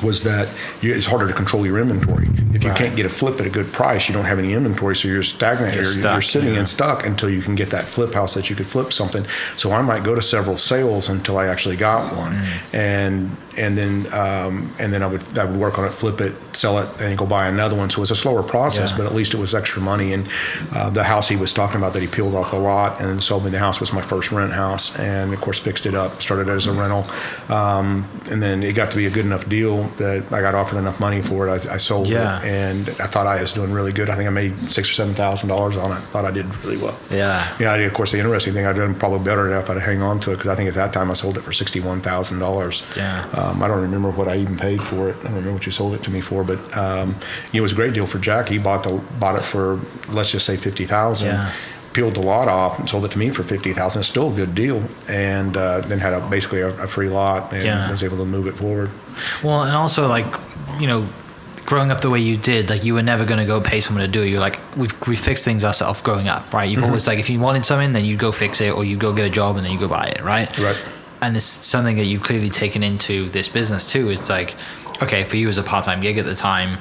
was 0.02 0.24
that 0.24 0.48
you, 0.82 0.94
it's 0.94 1.06
harder 1.06 1.28
to 1.28 1.34
control 1.34 1.66
your 1.66 1.78
inventory. 1.80 2.28
If 2.54 2.64
you 2.64 2.70
Right. 2.70 2.78
can't 2.78 2.96
get 2.96 3.06
a 3.06 3.10
flip 3.10 3.40
at 3.40 3.46
a 3.46 3.50
good 3.50 3.72
price, 3.72 4.08
you 4.10 4.14
don't 4.16 4.26
have 4.26 4.40
any 4.40 4.54
inventory, 4.54 4.96
so 4.96 5.08
you're 5.08 5.22
stagnant. 5.24 5.74
You're 5.76 5.84
You're, 5.84 5.92
stuck, 5.94 6.14
you're 6.16 6.22
sitting 6.22 6.54
yeah. 6.54 6.60
and 6.60 6.68
stuck 6.68 7.06
until 7.06 7.30
you 7.30 7.42
can 7.42 7.56
get 7.56 7.70
that 7.72 7.86
flip 7.86 8.14
house 8.14 8.34
that 8.34 8.50
you 8.50 8.56
could 8.56 8.66
flip 8.66 8.92
something. 8.92 9.26
So 9.58 9.72
I 9.72 9.82
might 9.82 10.04
go 10.04 10.16
to 10.16 10.22
several 10.22 10.58
sales 10.58 11.10
until 11.10 11.38
I 11.38 11.48
actually 11.48 11.76
got 11.78 12.16
one, 12.16 12.34
Mm. 12.34 12.74
and 12.74 13.38
and 13.56 13.78
then 13.78 14.12
um, 14.14 14.74
and 14.80 14.92
then 14.92 15.04
I 15.04 15.08
would 15.08 15.38
I 15.38 15.46
would 15.46 15.60
work 15.60 15.78
on 15.78 15.86
it, 15.86 15.94
flip 15.94 16.20
it, 16.22 16.34
sell 16.54 16.80
it, 16.80 16.88
and 17.02 17.16
go 17.18 17.26
buy 17.28 17.48
another 17.48 17.76
one. 17.76 17.90
So 17.92 18.02
it's 18.02 18.10
a 18.12 18.16
slower 18.16 18.42
process, 18.42 18.90
Yeah. 18.92 18.98
but 18.98 19.06
at 19.06 19.14
least 19.14 19.34
it 19.36 19.38
was 19.40 19.54
extra 19.54 19.80
money. 19.82 20.14
And 20.14 20.28
uh, 20.76 20.90
the 20.90 21.04
house 21.04 21.28
he 21.30 21.36
was 21.36 21.54
talking 21.54 21.78
about 21.78 21.94
that 21.94 22.02
he 22.02 22.08
peeled 22.08 22.34
off 22.34 22.50
the 22.52 22.58
lot 22.58 23.00
and 23.00 23.24
sold 23.24 23.46
me 23.46 23.52
the 23.52 23.60
house 23.60 23.80
was 23.80 23.94
my 23.94 24.02
first 24.02 24.32
rent 24.32 24.54
house, 24.54 24.98
and 24.98 25.34
of 25.34 25.40
course 25.42 25.60
fixed 25.60 25.86
it 25.86 25.94
up, 25.94 26.22
started 26.22 26.50
as 26.50 26.66
a 26.66 26.72
rental, 26.74 27.06
um, 27.50 28.06
and 28.32 28.42
then 28.42 28.64
it 28.64 28.74
got 28.74 28.90
to 28.92 28.98
be 28.98 29.06
a 29.06 29.10
good 29.12 29.26
enough 29.26 29.48
deal 29.48 29.83
that 29.98 30.26
I 30.32 30.42
got 30.42 30.56
offered 30.56 30.78
enough 30.78 31.00
money 31.00 31.22
for 31.22 31.48
it. 31.48 31.68
I, 31.70 31.74
I 31.76 31.78
sold 31.78 32.08
Yeah. 32.08 32.40
it, 32.42 32.46
and 32.46 32.90
I 33.02 33.08
thought 33.08 33.28
I 33.28 33.42
was 33.42 33.54
doing 33.54 33.72
really 33.72 33.92
good. 33.92 34.10
I 34.10 34.16
think 34.16 34.28
I 34.28 34.32
made 34.32 34.72
six 34.72 34.90
or 34.90 34.94
seven 34.94 35.14
thousand 35.14 35.50
dollars 35.50 35.78
on 35.78 35.92
it. 35.92 36.00
Thought 36.12 36.26
I 36.26 36.32
did 36.32 36.46
really 36.64 36.78
well. 36.78 36.98
Yeah. 37.12 37.46
You 37.60 37.66
know, 37.66 37.80
of 37.86 37.94
course, 37.94 38.12
the 38.12 38.20
interesting 38.20 38.54
thing 38.54 38.66
I'd 38.66 38.76
done 38.76 38.96
probably 38.96 39.20
better 39.24 39.48
enough 39.52 39.66
if 39.66 39.70
I'd 39.72 39.82
hang 39.82 40.02
on 40.02 40.20
to 40.22 40.32
it 40.32 40.36
because 40.38 40.48
I 40.50 40.56
think 40.56 40.70
at 40.70 40.76
that 40.76 40.94
time 40.94 41.10
I 41.12 41.14
sold 41.14 41.38
it 41.38 41.42
for 41.42 41.52
sixty-one 41.54 42.02
thousand 42.02 42.40
dollars. 42.40 42.84
Yeah. 42.96 43.26
Um, 43.34 43.62
I 43.64 43.68
don't 43.68 43.82
remember 43.82 44.12
what 44.12 44.28
I 44.28 44.38
even 44.38 44.58
paid 44.58 44.82
for 44.84 45.10
it. 45.10 45.16
I 45.20 45.24
don't 45.24 45.34
remember 45.36 45.54
what 45.54 45.66
you 45.66 45.72
sold 45.72 45.94
it 45.94 46.04
to 46.04 46.12
me 46.12 46.22
for, 46.22 46.44
but 46.44 46.60
um, 46.78 47.16
it 47.54 47.62
was 47.62 47.72
a 47.72 47.76
great 47.76 47.94
deal 47.94 48.06
for 48.06 48.20
Jack. 48.20 48.50
He 48.50 48.58
bought 48.58 48.84
the 48.84 48.94
bought 49.20 49.36
it 49.38 49.44
for 49.44 49.80
let's 50.10 50.32
just 50.32 50.46
say 50.46 50.58
fifty 50.58 50.86
thousand. 50.86 51.30
Yeah. 51.30 51.52
Peeled 51.94 52.16
the 52.16 52.22
lot 52.22 52.48
off 52.48 52.80
and 52.80 52.90
sold 52.90 53.06
it 53.06 53.12
to 53.12 53.20
me 53.20 53.30
for 53.30 53.44
fifty 53.44 53.72
thousand. 53.72 54.00
It's 54.02 54.10
still 54.10 54.32
a 54.32 54.36
good 54.36 54.56
deal, 54.56 54.84
and 55.08 55.56
uh, 55.56 55.82
then 55.82 56.00
had 56.00 56.14
a, 56.14 56.28
basically 56.28 56.62
a, 56.62 56.70
a 56.70 56.88
free 56.88 57.08
lot 57.10 57.54
and 57.54 57.64
Yeah. 57.64 57.90
was 57.92 58.02
able 58.04 58.18
to 58.18 58.26
move 58.26 58.48
it 58.48 58.56
forward. 58.58 58.90
Well, 59.44 59.62
and 59.64 59.76
also 59.76 60.08
like, 60.08 60.26
you 60.80 60.88
know, 60.88 61.08
growing 61.68 61.92
up 61.92 62.02
the 62.02 62.10
way 62.10 62.20
you 62.20 62.36
did, 62.36 62.70
like 62.70 62.84
you 62.84 62.96
were 62.96 63.04
never 63.04 63.26
going 63.26 63.38
to 63.40 63.46
go 63.46 63.62
pay 63.62 63.80
someone 63.80 64.02
to 64.04 64.12
do 64.12 64.24
it. 64.24 64.30
You're 64.30 64.40
like, 64.40 64.60
we've 64.76 64.94
we 65.08 65.16
fixed 65.16 65.46
things 65.46 65.64
ourselves 65.64 66.02
growing 66.02 66.28
up, 66.28 66.52
right? 66.52 66.68
You've 66.70 66.84
always 66.84 67.06
like, 67.06 67.20
if 67.20 67.30
you 67.30 67.40
wanted 67.40 67.64
something, 67.64 67.94
then 67.94 68.06
you'd 68.06 68.20
go 68.20 68.32
fix 68.32 68.60
it, 68.60 68.74
or 68.74 68.84
you 68.84 68.98
go 68.98 69.14
get 69.14 69.26
a 69.28 69.30
job 69.30 69.58
and 69.58 69.64
then 69.66 69.72
you 69.72 69.80
go 69.80 69.88
buy 69.88 70.06
it, 70.06 70.22
right? 70.24 70.50
Right. 70.58 70.78
and 71.22 71.38
it's 71.38 71.46
something 71.46 71.96
that 71.98 72.06
you've 72.06 72.24
clearly 72.24 72.50
taken 72.50 72.82
into 72.84 73.30
this 73.30 73.48
business 73.50 73.90
too. 73.90 74.10
It's 74.10 74.30
like, 74.32 74.56
okay, 75.02 75.24
for 75.26 75.36
you 75.38 75.48
as 75.48 75.58
a 75.60 75.64
part 75.64 75.86
time 75.86 76.02
gig 76.02 76.18
at 76.18 76.26
the 76.26 76.36
time, 76.36 76.80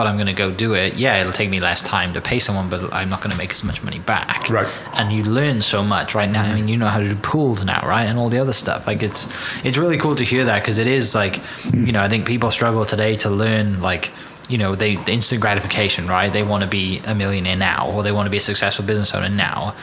but 0.00 0.06
I'm 0.06 0.16
going 0.16 0.28
to 0.28 0.32
go 0.32 0.50
do 0.50 0.72
it. 0.72 0.96
Yeah, 0.96 1.20
it'll 1.20 1.30
take 1.30 1.50
me 1.50 1.60
less 1.60 1.82
time 1.82 2.14
to 2.14 2.22
pay 2.22 2.38
someone, 2.38 2.70
but 2.70 2.90
I'm 2.90 3.10
not 3.10 3.20
going 3.20 3.32
to 3.32 3.36
make 3.36 3.50
as 3.50 3.62
much 3.62 3.82
money 3.82 3.98
back. 3.98 4.48
Right. 4.48 4.66
And 4.94 5.12
you 5.12 5.22
learn 5.24 5.60
so 5.60 5.82
much 5.82 6.14
right 6.14 6.30
now. 6.30 6.40
I 6.40 6.54
mean, 6.54 6.64
mm. 6.64 6.68
you 6.70 6.78
know 6.78 6.86
how 6.86 7.00
to 7.00 7.06
do 7.06 7.14
pools 7.16 7.66
now, 7.66 7.86
right, 7.86 8.04
and 8.04 8.18
all 8.18 8.30
the 8.30 8.38
other 8.38 8.54
stuff. 8.54 8.86
Like 8.86 9.02
it's 9.02 9.28
it's 9.62 9.76
really 9.76 9.98
cool 9.98 10.14
to 10.14 10.24
hear 10.24 10.46
that 10.46 10.62
because 10.62 10.78
it 10.78 10.86
is 10.86 11.14
like, 11.14 11.34
mm. 11.34 11.86
you 11.86 11.92
know, 11.92 12.00
I 12.00 12.08
think 12.08 12.26
people 12.26 12.50
struggle 12.50 12.86
today 12.86 13.14
to 13.16 13.28
learn 13.28 13.82
like. 13.82 14.10
You 14.48 14.58
know, 14.58 14.74
they 14.74 14.96
the 14.96 15.12
instant 15.12 15.40
gratification, 15.40 16.08
right? 16.08 16.32
They 16.32 16.42
want 16.42 16.64
to 16.64 16.68
be 16.68 17.00
a 17.06 17.14
millionaire 17.14 17.54
now, 17.54 17.88
or 17.88 18.02
they 18.02 18.10
want 18.10 18.26
to 18.26 18.30
be 18.30 18.38
a 18.38 18.40
successful 18.40 18.84
business 18.84 19.14
owner 19.14 19.28
now 19.28 19.76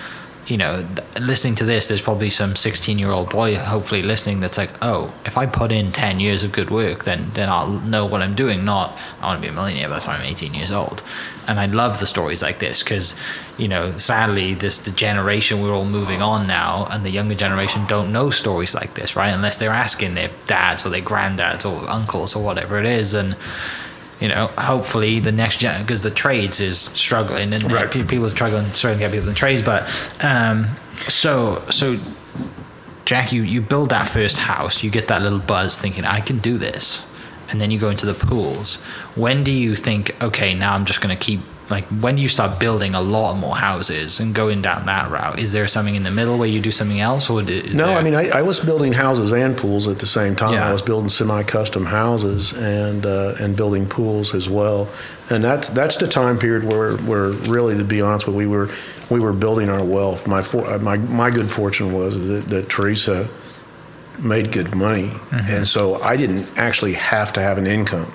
you 0.48 0.56
know, 0.56 0.82
th- 0.96 1.20
listening 1.20 1.56
to 1.56 1.66
this, 1.66 1.90
there's 1.90 2.02
probably 2.02 2.30
some 2.30 2.56
16 2.56 2.98
year 2.98 3.12
old 3.12 3.30
boy 3.30 3.56
hopefully 3.56 4.02
listening 4.02 4.40
that's 4.40 4.58
like, 4.58 4.70
oh, 4.82 5.14
if 5.26 5.38
I 5.38 5.46
put 5.46 5.72
in 5.72 5.92
10 5.92 6.20
years 6.22 6.42
of 6.44 6.54
good 6.54 6.70
work, 6.70 7.04
then 7.04 7.32
then 7.34 7.50
I'll 7.50 7.68
know 7.68 8.06
what 8.06 8.22
I'm 8.22 8.34
doing. 8.34 8.64
Not 8.64 8.98
I 9.22 9.28
want 9.28 9.42
to 9.42 9.42
be 9.42 9.50
a 9.50 9.54
millionaire 9.54 9.90
by 9.90 9.96
the 9.96 10.02
time 10.02 10.22
I'm 10.22 10.26
18 10.26 10.54
years 10.54 10.72
old. 10.72 11.04
And 11.48 11.60
I 11.60 11.66
love 11.66 12.00
the 12.00 12.06
stories 12.06 12.42
like 12.42 12.60
this 12.60 12.82
because, 12.82 13.16
you 13.58 13.68
know, 13.68 13.96
sadly, 13.98 14.54
this 14.54 14.80
the 14.80 14.92
generation 14.92 15.62
we're 15.62 15.74
all 15.74 15.86
moving 15.86 16.22
on 16.22 16.48
now, 16.48 16.88
and 16.92 17.06
the 17.06 17.10
younger 17.10 17.36
generation 17.36 17.86
don't 17.86 18.12
know 18.12 18.30
stories 18.30 18.74
like 18.74 18.94
this, 18.96 19.16
right? 19.16 19.30
Unless 19.30 19.58
they're 19.58 19.72
asking 19.72 20.16
their 20.16 20.32
dads 20.46 20.86
or 20.86 20.90
their 20.90 21.02
granddads 21.02 21.66
or 21.66 21.90
uncles 21.90 22.36
or 22.36 22.44
whatever 22.44 22.80
it 22.80 22.86
is, 22.86 23.14
and 23.14 23.36
you 24.20 24.28
know, 24.28 24.48
hopefully 24.58 25.20
the 25.20 25.32
next 25.32 25.58
gen 25.60 25.82
because 25.82 26.02
the 26.02 26.12
trades 26.12 26.60
is 26.62 26.90
struggling 26.94 27.54
and 27.54 27.72
Right. 27.72 27.90
people 27.92 28.26
are 28.26 28.30
struggling 28.30 28.66
struggling 28.74 29.00
to 29.00 29.06
get 29.06 29.12
people 29.14 29.30
in 29.30 29.36
trades. 29.36 29.62
But 29.62 29.84
um, 30.24 30.68
so 30.98 31.62
so 31.70 31.98
Jack, 33.06 33.32
you 33.32 33.44
you 33.44 33.62
build 33.62 33.90
that 33.90 34.08
first 34.08 34.38
house, 34.38 34.84
you 34.84 34.90
get 34.90 35.08
that 35.08 35.22
little 35.22 35.40
buzz, 35.40 35.80
thinking 35.80 36.04
I 36.06 36.20
can 36.20 36.40
do 36.40 36.58
this, 36.58 37.04
and 37.50 37.62
then 37.62 37.72
you 37.72 37.80
go 37.80 37.90
into 37.90 38.06
the 38.06 38.14
pools. 38.14 38.76
When 39.16 39.44
do 39.44 39.52
you 39.52 39.76
think, 39.76 40.16
okay, 40.22 40.54
now 40.54 40.74
I'm 40.74 40.84
just 40.86 41.00
going 41.02 41.16
to 41.18 41.24
keep 41.26 41.40
like 41.70 41.86
when 41.86 42.16
do 42.16 42.22
you 42.22 42.30
start 42.30 42.60
building 42.60 42.96
a 42.96 43.02
lot 43.02 43.36
more 43.36 43.56
houses 43.58 44.20
and 44.22 44.34
going 44.34 44.62
down 44.62 44.86
that 44.86 45.12
route? 45.12 45.38
Is 45.40 45.52
there 45.52 45.68
something 45.68 45.96
in 45.96 46.04
the 46.04 46.12
middle 46.12 46.38
where 46.38 46.48
you 46.48 46.62
do 46.62 46.72
something 46.72 47.00
else, 47.00 47.30
or 47.30 47.42
No, 47.42 47.44
there- 47.44 47.98
I 47.98 48.02
mean, 48.04 48.16
I, 48.16 48.30
I 48.30 48.42
was 48.42 48.60
building 48.60 48.94
houses 48.94 49.34
and 49.34 49.58
pools 49.58 49.88
at 49.88 50.00
the 50.00 50.06
same 50.08 50.36
time. 50.36 50.54
Yeah. 50.54 50.70
I 50.70 50.72
was 50.74 50.82
building 50.82 51.10
semi-custom 51.10 51.86
houses 51.86 52.54
and 52.54 53.06
uh, 53.06 53.36
and 53.40 53.56
building 53.56 53.86
pools 53.88 54.34
as 54.34 54.48
well. 54.50 54.88
And 55.30 55.44
that's 55.44 55.68
that's 55.70 55.98
the 55.98 56.08
time 56.08 56.38
period 56.40 56.64
where, 56.72 56.96
where 56.98 57.30
really, 57.32 57.76
to 57.78 57.84
be 57.84 58.02
honest 58.02 58.28
with 58.28 58.36
you, 58.36 58.40
we 58.40 58.48
were 58.48 58.70
we 59.10 59.20
were 59.20 59.34
building 59.34 59.68
our 59.70 59.84
wealth. 59.84 60.26
My 60.28 60.42
for, 60.42 60.66
uh, 60.66 60.80
my 60.80 60.98
my 60.98 61.30
good 61.32 61.52
fortune 61.52 61.92
was 61.92 62.26
that, 62.28 62.46
that 62.50 62.70
Teresa 62.70 63.28
made 64.20 64.52
good 64.52 64.74
money, 64.74 65.12
and 65.32 65.68
so 65.68 66.02
I 66.02 66.16
didn't 66.18 66.48
actually 66.58 66.94
have 66.94 67.34
to 67.34 67.42
have 67.42 67.58
an 67.58 67.68
income. 67.68 68.12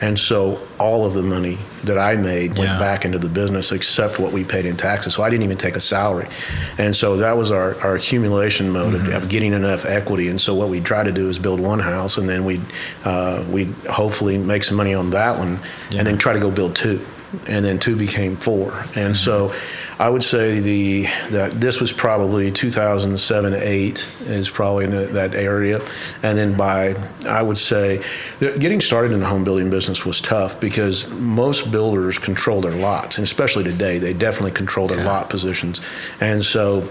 And 0.00 0.18
so 0.18 0.58
all 0.78 1.06
of 1.06 1.14
the 1.14 1.22
money 1.22 1.58
that 1.84 1.96
I 1.96 2.16
made 2.16 2.58
went 2.58 2.70
Yeah. 2.72 2.78
back 2.78 3.04
into 3.06 3.18
the 3.18 3.28
business 3.30 3.72
except 3.72 4.18
what 4.18 4.30
we 4.32 4.44
paid 4.44 4.66
in 4.66 4.76
taxes. 4.76 5.14
So 5.14 5.22
I 5.22 5.30
didn't 5.30 5.44
even 5.44 5.56
take 5.56 5.74
a 5.74 5.80
salary. 5.80 6.26
And 6.76 6.94
so 6.94 7.16
that 7.16 7.36
was 7.38 7.50
our, 7.50 7.80
our 7.80 7.94
accumulation 7.94 8.70
mode 8.70 8.94
of, 8.94 9.08
of 9.08 9.28
getting 9.30 9.54
enough 9.54 9.86
equity. 9.86 10.28
And 10.28 10.38
so 10.40 10.54
what 10.54 10.68
we 10.68 10.80
try 10.80 11.02
to 11.02 11.12
do 11.12 11.28
is 11.30 11.38
build 11.38 11.60
one 11.60 11.78
house 11.78 12.18
and 12.18 12.28
then 12.28 12.44
we'd, 12.44 12.60
uh, 13.04 13.42
we'd 13.50 13.72
hopefully 13.88 14.36
make 14.36 14.64
some 14.64 14.76
money 14.76 14.92
on 14.94 15.10
that 15.10 15.38
one 15.38 15.60
and 15.92 16.06
then 16.06 16.18
try 16.18 16.32
to 16.34 16.40
go 16.40 16.50
build 16.50 16.76
two. 16.76 17.00
And 17.46 17.64
then 17.64 17.78
two 17.78 17.96
became 17.96 18.36
four. 18.36 18.84
And 18.94 19.16
so 19.16 19.52
I 19.98 20.10
would 20.10 20.22
say 20.22 20.60
the 20.60 21.02
that 21.30 21.52
this 21.52 21.80
was 21.80 21.92
probably 21.92 22.52
2007, 22.52 23.54
8 23.54 24.06
is 24.26 24.50
probably 24.50 24.84
in 24.84 24.90
the, 24.90 25.06
that 25.06 25.34
area. 25.34 25.80
And 26.22 26.36
then 26.36 26.54
by, 26.54 26.94
I 27.26 27.40
would 27.42 27.56
say, 27.56 28.02
getting 28.40 28.80
started 28.82 29.12
in 29.12 29.20
the 29.20 29.26
home 29.26 29.42
building 29.42 29.70
business 29.70 30.04
was 30.04 30.20
tough 30.20 30.60
because 30.60 31.08
most 31.08 31.70
builders 31.72 32.18
control 32.18 32.60
their 32.60 32.72
lots, 32.74 33.16
and 33.16 33.24
especially 33.24 33.64
today, 33.64 33.98
they 33.98 34.12
definitely 34.12 34.52
control 34.52 34.86
their 34.86 34.98
Yeah. 34.98 35.06
lot 35.06 35.30
positions. 35.30 35.80
And 36.20 36.44
so 36.44 36.86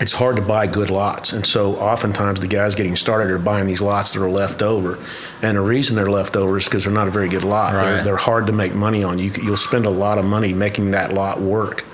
it's 0.00 0.12
hard 0.12 0.36
to 0.36 0.42
buy 0.42 0.68
good 0.68 0.90
lots. 0.90 1.32
And 1.32 1.44
so 1.44 1.74
oftentimes 1.74 2.38
the 2.38 2.46
guys 2.46 2.76
getting 2.76 2.94
started 2.94 3.32
are 3.32 3.38
buying 3.38 3.66
these 3.66 3.82
lots 3.82 4.12
that 4.12 4.22
are 4.22 4.30
left 4.30 4.62
over. 4.62 4.96
And 5.42 5.56
the 5.56 5.60
reason 5.60 5.96
they're 5.96 6.08
left 6.08 6.36
over 6.36 6.56
is 6.56 6.66
because 6.66 6.84
they're 6.84 6.92
not 6.92 7.08
a 7.08 7.10
very 7.10 7.28
good 7.28 7.42
lot. 7.42 7.72
They're, 7.72 8.04
they're 8.04 8.16
hard 8.16 8.46
to 8.46 8.52
make 8.52 8.74
money 8.76 9.02
on. 9.02 9.18
You, 9.18 9.32
you'll 9.42 9.56
spend 9.56 9.86
a 9.86 9.90
lot 9.90 10.18
of 10.18 10.24
money 10.24 10.52
making 10.52 10.92
that 10.92 11.14
lot 11.14 11.40
work. 11.40 11.84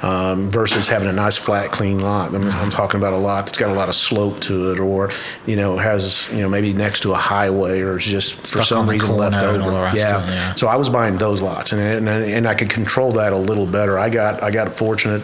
Um, 0.00 0.48
versus 0.48 0.86
having 0.86 1.08
a 1.08 1.12
nice 1.12 1.36
flat 1.36 1.72
clean 1.72 1.98
lot. 1.98 2.32
I'm, 2.32 2.48
I'm 2.50 2.70
talking 2.70 3.00
about 3.00 3.14
a 3.14 3.18
lot 3.18 3.46
that's 3.46 3.58
got 3.58 3.70
a 3.70 3.74
lot 3.74 3.88
of 3.88 3.96
slope 3.96 4.38
to 4.42 4.70
it, 4.70 4.78
or 4.78 5.10
you 5.44 5.56
know 5.56 5.76
has 5.76 6.28
you 6.30 6.40
know 6.40 6.48
maybe 6.48 6.72
next 6.72 7.00
to 7.00 7.12
a 7.12 7.16
highway, 7.16 7.80
or 7.80 7.96
it's 7.96 8.06
just 8.06 8.34
for 8.34 8.46
Stuck 8.46 8.60
on 8.60 8.66
some 8.66 8.90
reason 8.90 9.16
left 9.16 9.42
over. 9.42 9.90
yeah. 9.96 10.24
yeah. 10.26 10.54
So 10.54 10.68
I 10.68 10.76
was 10.76 10.88
buying 10.88 11.16
those 11.18 11.42
lots, 11.42 11.72
and 11.72 11.80
and, 11.80 12.08
and 12.08 12.46
I 12.46 12.54
could 12.54 12.70
control 12.70 13.10
that 13.12 13.32
a 13.32 13.36
little 13.36 13.66
better. 13.66 13.98
I 13.98 14.08
got 14.08 14.40
I 14.40 14.52
got 14.52 14.72
fortunate 14.72 15.22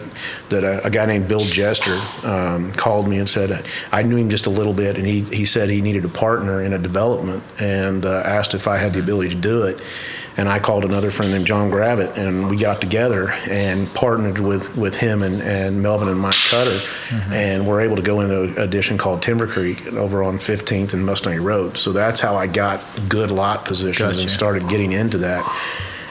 that 0.49 0.63
a, 0.65 0.85
a 0.85 0.89
guy 0.89 1.05
named 1.05 1.29
Bill 1.29 1.39
Jester 1.39 1.97
um, 2.23 2.73
called 2.73 3.07
me 3.07 3.17
and 3.17 3.29
said 3.29 3.65
I 3.93 4.03
knew 4.03 4.17
him 4.17 4.29
just 4.29 4.45
a 4.45 4.49
little 4.49 4.73
bit, 4.73 4.97
and 4.97 5.05
he 5.07 5.21
he 5.21 5.45
said 5.45 5.69
he 5.69 5.81
needed 5.81 6.03
a 6.03 6.09
partner 6.09 6.61
in 6.61 6.73
a 6.73 6.77
development, 6.77 7.43
and 7.59 8.05
uh, 8.05 8.23
asked 8.25 8.53
if 8.53 8.67
I 8.67 8.77
had 8.77 8.91
the 8.93 8.99
ability 8.99 9.29
to 9.29 9.35
do 9.35 9.63
it. 9.63 9.79
And 10.37 10.49
I 10.49 10.59
called 10.59 10.83
another 10.83 11.11
friend 11.11 11.31
named 11.31 11.47
John 11.47 11.71
Gravitt, 11.71 12.17
and 12.17 12.49
we 12.49 12.57
got 12.57 12.81
together 12.81 13.29
and 13.49 13.91
partnered 13.93 14.37
with, 14.37 14.75
with 14.75 14.93
him 14.95 15.23
and, 15.23 15.41
and 15.41 15.81
Melvin 15.81 16.09
and 16.09 16.19
Mike 16.19 16.35
Cutter, 16.49 16.81
Mm-hmm. 17.09 17.33
and 17.33 17.67
we're 17.67 17.81
able 17.81 17.95
to 17.95 18.01
go 18.01 18.19
into 18.19 18.41
an 18.43 18.57
addition 18.57 18.97
called 18.97 19.21
Timber 19.21 19.47
Creek 19.47 19.93
over 19.93 20.23
on 20.23 20.37
15th 20.39 20.93
and 20.93 21.05
Mustang 21.05 21.41
Road. 21.43 21.77
So 21.77 21.93
that's 21.93 22.19
how 22.19 22.35
I 22.35 22.47
got 22.47 22.83
good 23.07 23.31
lot 23.31 23.63
positions 23.63 24.19
and 24.19 24.29
started 24.29 24.67
getting 24.67 24.91
into 24.91 25.19
that. 25.19 25.43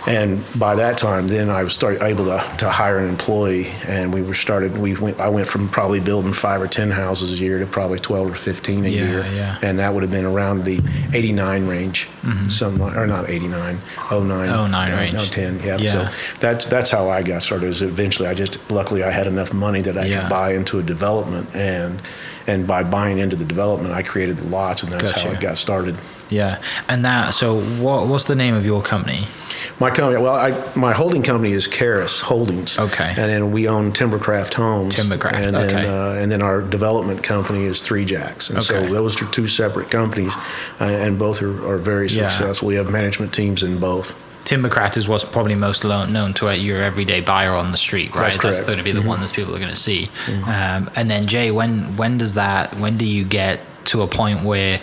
And 0.06 0.44
by 0.58 0.74
that 0.74 0.98
time, 0.98 1.28
then 1.28 1.48
I 1.48 1.62
was 1.62 1.74
start, 1.74 2.02
able 2.02 2.26
to, 2.26 2.56
to 2.58 2.68
hire 2.68 2.98
an 2.98 3.08
employee, 3.08 3.68
and 3.86 4.12
we 4.12 4.20
were 4.20 4.34
started. 4.34 4.76
We 4.76 4.94
went, 4.94 5.18
I 5.18 5.28
went 5.28 5.48
from 5.48 5.68
probably 5.70 5.98
building 6.00 6.34
five 6.34 6.60
or 6.60 6.68
ten 6.68 6.90
houses 6.90 7.32
a 7.32 7.36
year 7.42 7.58
to 7.58 7.66
probably 7.66 7.98
twelve 7.98 8.30
or 8.30 8.34
fifteen 8.34 8.84
a 8.84 8.88
Yeah, 8.88 9.00
year, 9.02 9.26
yeah. 9.34 9.58
and 9.62 9.78
that 9.78 9.94
would 9.94 10.02
have 10.02 10.12
been 10.12 10.26
around 10.26 10.64
the 10.64 10.82
eighty-nine 11.14 11.66
range, 11.66 12.06
mm-hmm. 12.20 12.50
some 12.50 12.82
or 12.82 13.06
not 13.06 13.30
eighty-nine, 13.30 13.78
oh 14.10 14.22
nine, 14.22 14.48
09 14.50 14.90
no, 14.90 14.96
range. 14.96 15.14
no 15.14 15.24
ten, 15.24 15.60
yeah. 15.64 15.78
Yeah. 15.78 16.08
So 16.08 16.34
that's 16.38 16.66
that's 16.66 16.90
how 16.90 17.08
I 17.08 17.22
got 17.22 17.42
started. 17.42 17.68
Is 17.68 17.80
eventually 17.80 18.28
I 18.28 18.34
just 18.34 18.58
luckily 18.70 19.02
I 19.04 19.10
had 19.10 19.26
enough 19.26 19.54
money 19.54 19.80
that 19.82 19.96
I 19.96 20.04
Yeah. 20.04 20.20
could 20.20 20.28
buy 20.28 20.52
into 20.52 20.78
a 20.78 20.82
development, 20.82 21.48
and 21.54 22.02
and 22.46 22.66
by 22.66 22.83
buying 22.83 23.18
into 23.18 23.37
the 23.37 23.44
development, 23.44 23.94
I 23.94 24.02
created 24.02 24.37
the 24.38 24.48
lots, 24.48 24.83
and 24.83 24.92
that's 24.92 25.11
how 25.12 25.22
Gotcha. 25.24 25.37
it 25.37 25.40
got 25.40 25.59
started. 25.59 25.96
yeah. 26.30 26.61
And 26.88 27.04
that. 27.04 27.35
So 27.35 27.61
what 27.61 28.07
what's 28.07 28.26
the 28.26 28.35
name 28.35 28.54
of 28.54 28.64
your 28.66 28.83
company? 28.83 29.26
My 29.80 29.90
company, 29.90 30.20
well, 30.22 30.35
I, 30.35 30.52
my 30.76 30.92
holding 30.92 31.22
company 31.22 31.52
is 31.52 31.66
Karis 31.66 32.20
Holdings. 32.20 32.78
Okay. 32.78 33.09
And 33.09 33.16
then 33.16 33.50
we 33.50 33.66
own 33.68 33.92
Timbercraft 33.92 34.54
Homes. 34.54 34.94
Timbercraft, 34.94 35.33
And 35.33 35.54
then, 35.54 35.68
okay. 35.76 35.87
uh, 35.87 36.22
and 36.22 36.30
then 36.30 36.42
our 36.42 36.61
development 36.61 37.22
company 37.22 37.64
is 37.64 37.80
Three 37.80 38.04
Jacks. 38.04 38.50
And 38.50 38.59
Okay. 38.59 38.66
so 38.87 38.92
those 38.92 39.20
are 39.22 39.26
two 39.26 39.46
separate 39.48 39.90
companies, 39.90 40.35
uh, 40.80 40.85
and 40.85 41.18
both 41.18 41.40
are, 41.42 41.66
are 41.72 41.78
very 41.78 42.09
Yeah. 42.09 42.28
successful. 42.28 42.68
We 42.68 42.74
have 42.76 42.90
management 42.90 43.33
teams 43.33 43.62
in 43.62 43.78
both. 43.78 44.14
Timbercraft 44.44 44.96
is 44.96 45.09
what's 45.09 45.24
probably 45.24 45.54
most 45.54 45.85
lo- 45.85 46.04
known 46.07 46.35
to 46.35 46.54
your 46.57 46.83
everyday 46.83 47.20
buyer 47.20 47.52
on 47.52 47.70
the 47.72 47.78
street, 47.78 48.14
right? 48.14 48.33
That's. 48.33 48.37
Mm-hmm. 48.37 48.66
going 48.66 48.78
to 48.78 48.85
be 48.85 48.92
the 48.92 49.02
one 49.02 49.20
that 49.20 49.33
people 49.33 49.54
are 49.54 49.59
going 49.59 49.70
to 49.70 49.76
see. 49.76 50.11
Um, 50.46 50.90
and 50.96 51.11
then 51.11 51.26
Jay, 51.26 51.50
when 51.50 51.96
when 51.96 52.18
does 52.18 52.35
that? 52.35 52.74
When 52.76 52.98
do 52.98 53.07
you 53.07 53.24
get 53.24 53.61
to 53.87 54.02
a 54.02 54.07
point 54.07 54.42
where 54.42 54.80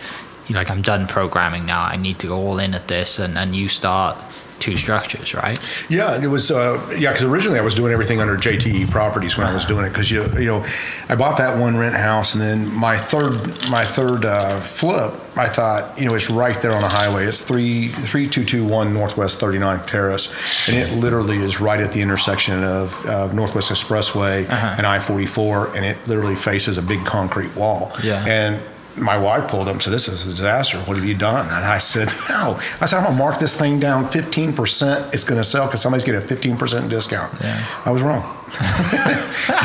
you're 0.47 0.57
like, 0.57 0.69
I'm 0.69 0.81
done 0.81 1.07
programming 1.07 1.65
now. 1.65 1.83
I 1.83 1.95
need 1.95 2.19
to 2.19 2.27
go 2.27 2.37
all 2.37 2.59
in 2.59 2.73
at 2.73 2.87
this, 2.87 3.19
and 3.19 3.37
and 3.37 3.55
you 3.55 3.67
start 3.67 4.17
two 4.61 4.77
structures, 4.77 5.33
right? 5.33 5.59
Yeah, 5.89 6.21
it 6.21 6.27
was 6.27 6.51
uh, 6.51 6.79
yeah 6.97 7.11
because 7.11 7.25
originally 7.25 7.59
I 7.59 7.63
was 7.63 7.75
doing 7.75 7.91
everything 7.91 8.21
under 8.21 8.37
JTE 8.37 8.89
Properties 8.91 9.37
when 9.37 9.47
I 9.47 9.53
was 9.53 9.65
doing 9.65 9.85
it 9.85 9.89
because 9.89 10.09
you 10.11 10.23
you 10.39 10.45
know 10.45 10.65
I 11.09 11.15
bought 11.15 11.37
that 11.39 11.57
one 11.57 11.77
rent 11.77 11.95
house 11.95 12.33
and 12.35 12.41
then 12.41 12.71
my 12.73 12.97
third 12.97 13.33
my 13.69 13.83
third 13.85 14.23
uh, 14.25 14.61
flip 14.61 15.13
I 15.35 15.47
thought 15.47 15.97
you 15.99 16.05
know 16.05 16.13
it's 16.15 16.29
right 16.29 16.59
there 16.61 16.73
on 16.75 16.81
the 16.81 16.89
highway 16.89 17.25
it's 17.25 17.41
three 17.41 17.89
three 17.89 18.27
two 18.29 18.43
two 18.45 18.65
one 18.65 18.93
Northwest 18.93 19.39
39th 19.39 19.87
Terrace 19.87 20.69
and 20.69 20.77
it 20.77 20.93
literally 20.97 21.37
is 21.37 21.59
right 21.59 21.79
at 21.79 21.91
the 21.91 22.01
intersection 22.01 22.63
of 22.63 23.05
uh, 23.05 23.31
Northwest 23.33 23.71
Expressway 23.71 24.47
and 24.49 24.85
I 24.85 24.99
44 24.99 25.75
and 25.75 25.85
it 25.85 25.97
literally 26.07 26.35
faces 26.35 26.77
a 26.77 26.81
big 26.81 27.03
concrete 27.05 27.55
wall 27.55 27.91
Yeah. 28.03 28.25
and 28.27 28.61
my 28.97 29.17
wife 29.17 29.49
pulled 29.49 29.67
up 29.67 29.73
and 29.75 29.81
said, 29.81 29.93
This 29.93 30.07
is 30.07 30.27
a 30.27 30.31
disaster. 30.31 30.77
What 30.79 30.97
have 30.97 31.05
you 31.05 31.15
done? 31.15 31.45
And 31.47 31.65
I 31.65 31.77
said, 31.77 32.07
No. 32.29 32.59
I 32.81 32.85
said, 32.85 32.97
I'm 32.97 33.03
going 33.05 33.15
to 33.17 33.23
mark 33.23 33.39
this 33.39 33.55
thing 33.57 33.79
down 33.79 34.05
15%. 34.05 35.13
It's 35.13 35.23
going 35.23 35.39
to 35.39 35.43
sell 35.43 35.65
because 35.65 35.81
somebody's 35.81 36.03
getting 36.05 36.21
a 36.21 36.25
15% 36.25 36.89
discount. 36.89 37.33
Yeah. 37.41 37.65
I 37.85 37.91
was 37.91 38.01
wrong. 38.01 38.23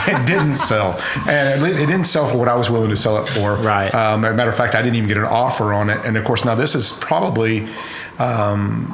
it 0.08 0.26
didn't 0.26 0.54
sell. 0.54 1.00
And 1.28 1.64
it, 1.64 1.72
it 1.80 1.86
didn't 1.86 2.04
sell 2.04 2.28
for 2.28 2.38
what 2.38 2.48
I 2.48 2.54
was 2.54 2.70
willing 2.70 2.90
to 2.90 2.96
sell 2.96 3.18
it 3.22 3.28
for. 3.30 3.56
Right. 3.56 3.92
Um, 3.94 4.24
as 4.24 4.32
a 4.32 4.36
matter 4.36 4.50
of 4.50 4.56
fact, 4.56 4.74
I 4.76 4.82
didn't 4.82 4.96
even 4.96 5.08
get 5.08 5.18
an 5.18 5.24
offer 5.24 5.72
on 5.72 5.90
it. 5.90 5.98
And 6.04 6.16
of 6.16 6.24
course, 6.24 6.44
now 6.44 6.54
this 6.54 6.74
is 6.74 6.92
probably. 6.92 7.68
Um, 8.18 8.92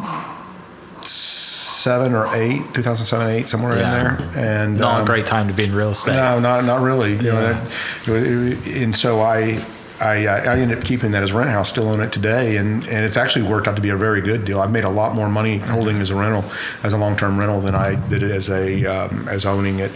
Seven 1.05 2.15
or 2.15 2.33
eight, 2.37 2.59
2007, 2.75 3.27
eight, 3.31 3.49
somewhere 3.49 3.77
Yeah. 3.77 3.87
in 3.87 3.93
there, 3.93 4.31
and 4.37 4.79
Not 4.79 4.99
um, 4.99 5.03
a 5.03 5.05
great 5.05 5.27
time 5.27 5.49
to 5.49 5.53
be 5.53 5.65
in 5.65 5.75
real 5.75 5.91
estate. 5.91 6.13
no, 6.15 6.39
not 6.39 6.65
not 6.65 6.81
really. 6.81 7.17
You 7.17 7.23
know, 7.33 7.41
Yeah. 7.41 7.61
that- 8.07 8.67
and 8.69 8.95
so 8.95 9.21
I 9.21 9.61
I, 10.03 10.27
uh, 10.27 10.53
I 10.53 10.59
ended 10.59 10.79
up 10.79 10.85
keeping 10.85 11.13
that 11.13 11.23
as 11.23 11.31
a 11.31 11.35
rent 11.35 11.51
house, 11.51 11.69
still 11.69 11.89
own 11.89 12.01
it 12.01 12.13
today, 12.13 12.57
and, 12.57 12.83
and 12.89 13.05
it's 13.05 13.17
actually 13.17 13.49
worked 13.49 13.69
out 13.69 13.77
to 13.77 13.83
be 13.83 13.91
a 13.91 13.97
very 13.97 14.21
good 14.21 14.45
deal. 14.45 14.61
I've 14.61 14.73
made 14.73 14.85
a 14.85 14.91
lot 14.91 15.15
more 15.15 15.29
money 15.29 15.59
holding 15.59 15.97
it 15.97 16.01
as 16.01 16.11
a 16.11 16.17
rental, 16.17 16.45
as 16.83 16.93
a 16.93 16.99
long 16.99 17.17
term 17.17 17.39
rental, 17.39 17.61
than 17.61 17.77
I 17.77 17.95
did 18.09 18.25
as 18.25 18.51
a 18.51 18.85
um, 18.85 19.29
as 19.29 19.47
owning 19.47 19.79
it. 19.79 19.93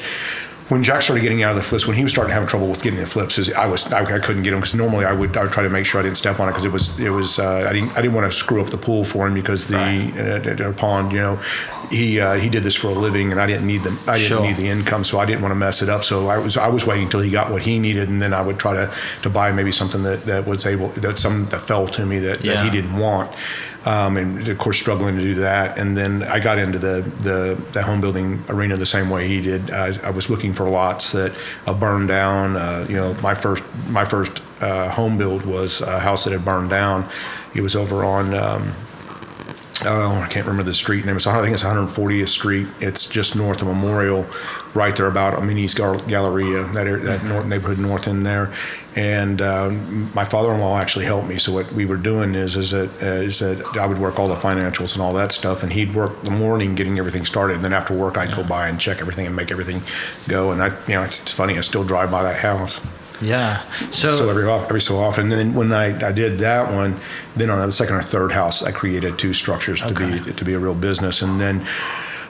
When 0.69 0.83
Jack 0.83 1.03
started 1.03 1.23
getting 1.23 1.45
out 1.45 1.51
of 1.51 1.57
the 1.57 1.63
flips, 1.63 1.87
when 1.87 1.97
he 1.97 2.03
was 2.03 2.11
starting 2.11 2.33
having 2.35 2.49
trouble 2.49 2.67
with 2.67 2.83
getting 2.83 2.99
the 2.99 3.07
flips, 3.07 3.39
is 3.39 3.53
I 3.53 3.67
was 3.67 3.93
I, 3.93 4.01
I 4.01 4.19
couldn't 4.19 4.43
get 4.43 4.53
him 4.53 4.59
because 4.59 4.75
normally 4.75 5.05
I 5.05 5.13
would 5.13 5.37
I 5.37 5.45
would 5.45 5.53
try 5.53 5.63
to 5.63 5.69
make 5.71 5.87
sure 5.87 6.01
I 6.01 6.03
didn't 6.03 6.17
step 6.17 6.41
on 6.41 6.49
it 6.49 6.53
because 6.53 6.65
it 6.65 6.73
was 6.73 6.99
it 6.99 7.11
was 7.11 7.39
uh, 7.39 7.67
I 7.69 7.73
didn't 7.73 7.93
I 7.93 8.03
didn't 8.03 8.15
want 8.15 8.31
to 8.33 8.37
screw 8.37 8.61
up 8.61 8.71
the 8.71 8.77
pool 8.77 9.05
for 9.05 9.29
him 9.29 9.35
because 9.35 9.69
the 9.69 9.79
uh, 9.79 10.69
uh, 10.69 10.73
pond 10.73 11.13
you 11.13 11.21
know 11.21 11.37
he 11.89 12.19
uh, 12.19 12.35
he 12.35 12.49
did 12.49 12.65
this 12.65 12.75
for 12.75 12.89
a 12.89 12.95
living 12.95 13.31
and 13.31 13.41
I 13.41 13.47
didn't 13.47 13.65
need 13.69 13.85
the 13.85 13.97
I 14.09 14.19
didn't 14.19 14.29
Sure. 14.29 14.43
need 14.43 14.57
the 14.57 14.69
income 14.69 15.05
so 15.05 15.21
I 15.21 15.25
didn't 15.25 15.43
want 15.43 15.53
to 15.53 15.57
mess 15.57 15.83
it 15.83 15.89
up 15.89 16.03
so 16.03 16.27
I 16.27 16.39
was 16.39 16.57
I 16.57 16.67
was 16.69 16.85
waiting 16.85 17.05
until 17.05 17.21
he 17.21 17.31
got 17.31 17.53
what 17.53 17.63
he 17.63 17.79
needed 17.79 18.09
and 18.09 18.21
then 18.21 18.35
I 18.35 18.43
would 18.43 18.59
try 18.59 18.75
to 18.75 18.93
to 19.23 19.31
buy 19.31 19.53
maybe 19.53 19.71
something 19.71 20.03
that, 20.03 20.27
that 20.27 20.49
was 20.49 20.67
able 20.67 20.89
that 20.89 21.21
something 21.21 21.49
that 21.51 21.61
fell 21.61 21.87
to 21.87 22.05
me 22.05 22.19
that, 22.19 22.41
that 22.41 22.65
he 22.65 22.71
didn't 22.71 22.97
want 22.99 23.31
um, 23.87 24.17
and 24.17 24.47
of 24.47 24.59
course 24.59 24.77
struggling 24.79 25.17
to 25.17 25.23
do 25.23 25.35
that. 25.37 25.79
And 25.79 25.97
then 25.97 26.25
I 26.25 26.41
got 26.41 26.59
into 26.59 26.79
the 26.79 27.01
the, 27.21 27.63
the 27.73 27.83
home 27.83 28.01
building 28.01 28.45
arena 28.49 28.77
the 28.77 28.85
same 28.85 29.09
way 29.09 29.27
he 29.29 29.41
did. 29.41 29.71
I, 29.71 29.97
I 30.07 30.11
was 30.11 30.29
looking 30.29 30.53
for 30.53 30.69
lots 30.69 31.13
that 31.13 31.33
uh, 31.67 31.73
burned 31.73 32.09
down. 32.09 32.57
Uh, 32.57 32.87
you 32.89 32.97
know 32.97 33.15
my 33.23 33.35
first 33.35 33.65
my 33.89 34.05
first 34.05 34.43
uh, 34.61 34.91
home 34.91 35.17
build 35.17 35.47
was 35.47 35.81
a 35.81 36.01
house 36.01 36.25
that 36.25 36.33
had 36.33 36.45
burned 36.45 36.71
down. 36.71 37.09
It 37.55 37.61
was 37.63 37.77
over 37.77 38.05
on 38.05 38.35
um, 38.35 38.73
oh, 39.85 40.13
I 40.13 40.29
can't 40.29 40.47
remember 40.47 40.63
the 40.63 40.75
street 40.75 41.05
name. 41.05 41.17
It's, 41.17 41.27
I 41.27 41.41
think 41.43 41.55
it's 41.55 41.63
140th 41.63 42.29
Street. 42.29 42.67
It's 42.81 43.07
just 43.07 43.37
north 43.37 43.63
of 43.63 43.69
Memorial, 43.69 44.27
right 44.75 44.95
there 44.97 45.07
about 45.07 45.43
East 45.51 45.77
Galleria, 45.77 46.65
that 46.73 46.87
area, 46.87 47.05
that 47.05 47.25
north, 47.25 47.47
neighborhood 47.47 47.79
north 47.79 48.07
in 48.07 48.23
there. 48.23 48.53
And 48.95 49.43
um, 49.43 50.11
my 50.15 50.25
father-in-law 50.25 50.79
actually 50.79 51.05
helped 51.05 51.29
me. 51.29 51.39
So 51.39 51.53
what 51.53 51.71
we 51.73 51.85
were 51.85 51.97
doing 51.97 52.35
is 52.35 52.57
is 52.57 52.71
that 52.71 52.91
uh, 53.03 53.23
is 53.23 53.41
that 53.41 53.77
I 53.77 53.87
would 53.87 53.99
work 53.99 54.19
all 54.19 54.29
the 54.29 54.35
financials 54.35 54.95
and 54.95 55.03
all 55.03 55.13
that 55.15 55.33
stuff, 55.33 55.63
and 55.63 55.73
he'd 55.73 55.95
work 55.95 56.23
the 56.23 56.31
morning 56.31 56.75
getting 56.75 56.99
everything 56.99 57.25
started. 57.25 57.57
And 57.57 57.65
then 57.65 57.73
after 57.73 57.95
work, 57.95 58.17
I'd 58.17 58.35
go 58.35 58.43
by 58.43 58.69
and 58.69 58.81
check 58.81 59.01
everything 59.01 59.27
and 59.27 59.37
make 59.37 59.51
everything 59.51 59.83
go. 60.29 60.53
And 60.53 60.63
I, 60.63 60.69
you 60.87 60.95
know, 60.95 61.03
it's 61.03 61.33
funny. 61.33 61.59
I 61.59 61.61
still 61.61 61.85
drive 61.85 62.11
by 62.11 62.23
that 62.23 62.37
house 62.37 62.81
Yeah. 63.21 63.63
So, 63.91 64.13
so 64.13 64.29
every 64.31 64.49
every 64.49 64.81
so 64.81 64.99
often. 64.99 65.25
And 65.25 65.33
then 65.33 65.55
when 65.55 65.73
I, 65.73 66.09
I 66.09 66.13
did 66.13 66.39
that 66.39 66.73
one, 66.73 67.01
then 67.35 67.51
on 67.51 67.65
the 67.67 67.73
second 67.73 67.97
or 67.97 68.03
third 68.03 68.33
house, 68.33 68.63
I 68.63 68.73
created 68.73 69.19
two 69.19 69.35
structures 69.35 69.81
to 69.81 69.95
be 69.95 70.33
to 70.33 70.45
be 70.45 70.55
a 70.55 70.59
real 70.59 70.75
business. 70.75 71.23
And 71.23 71.41
then 71.41 71.67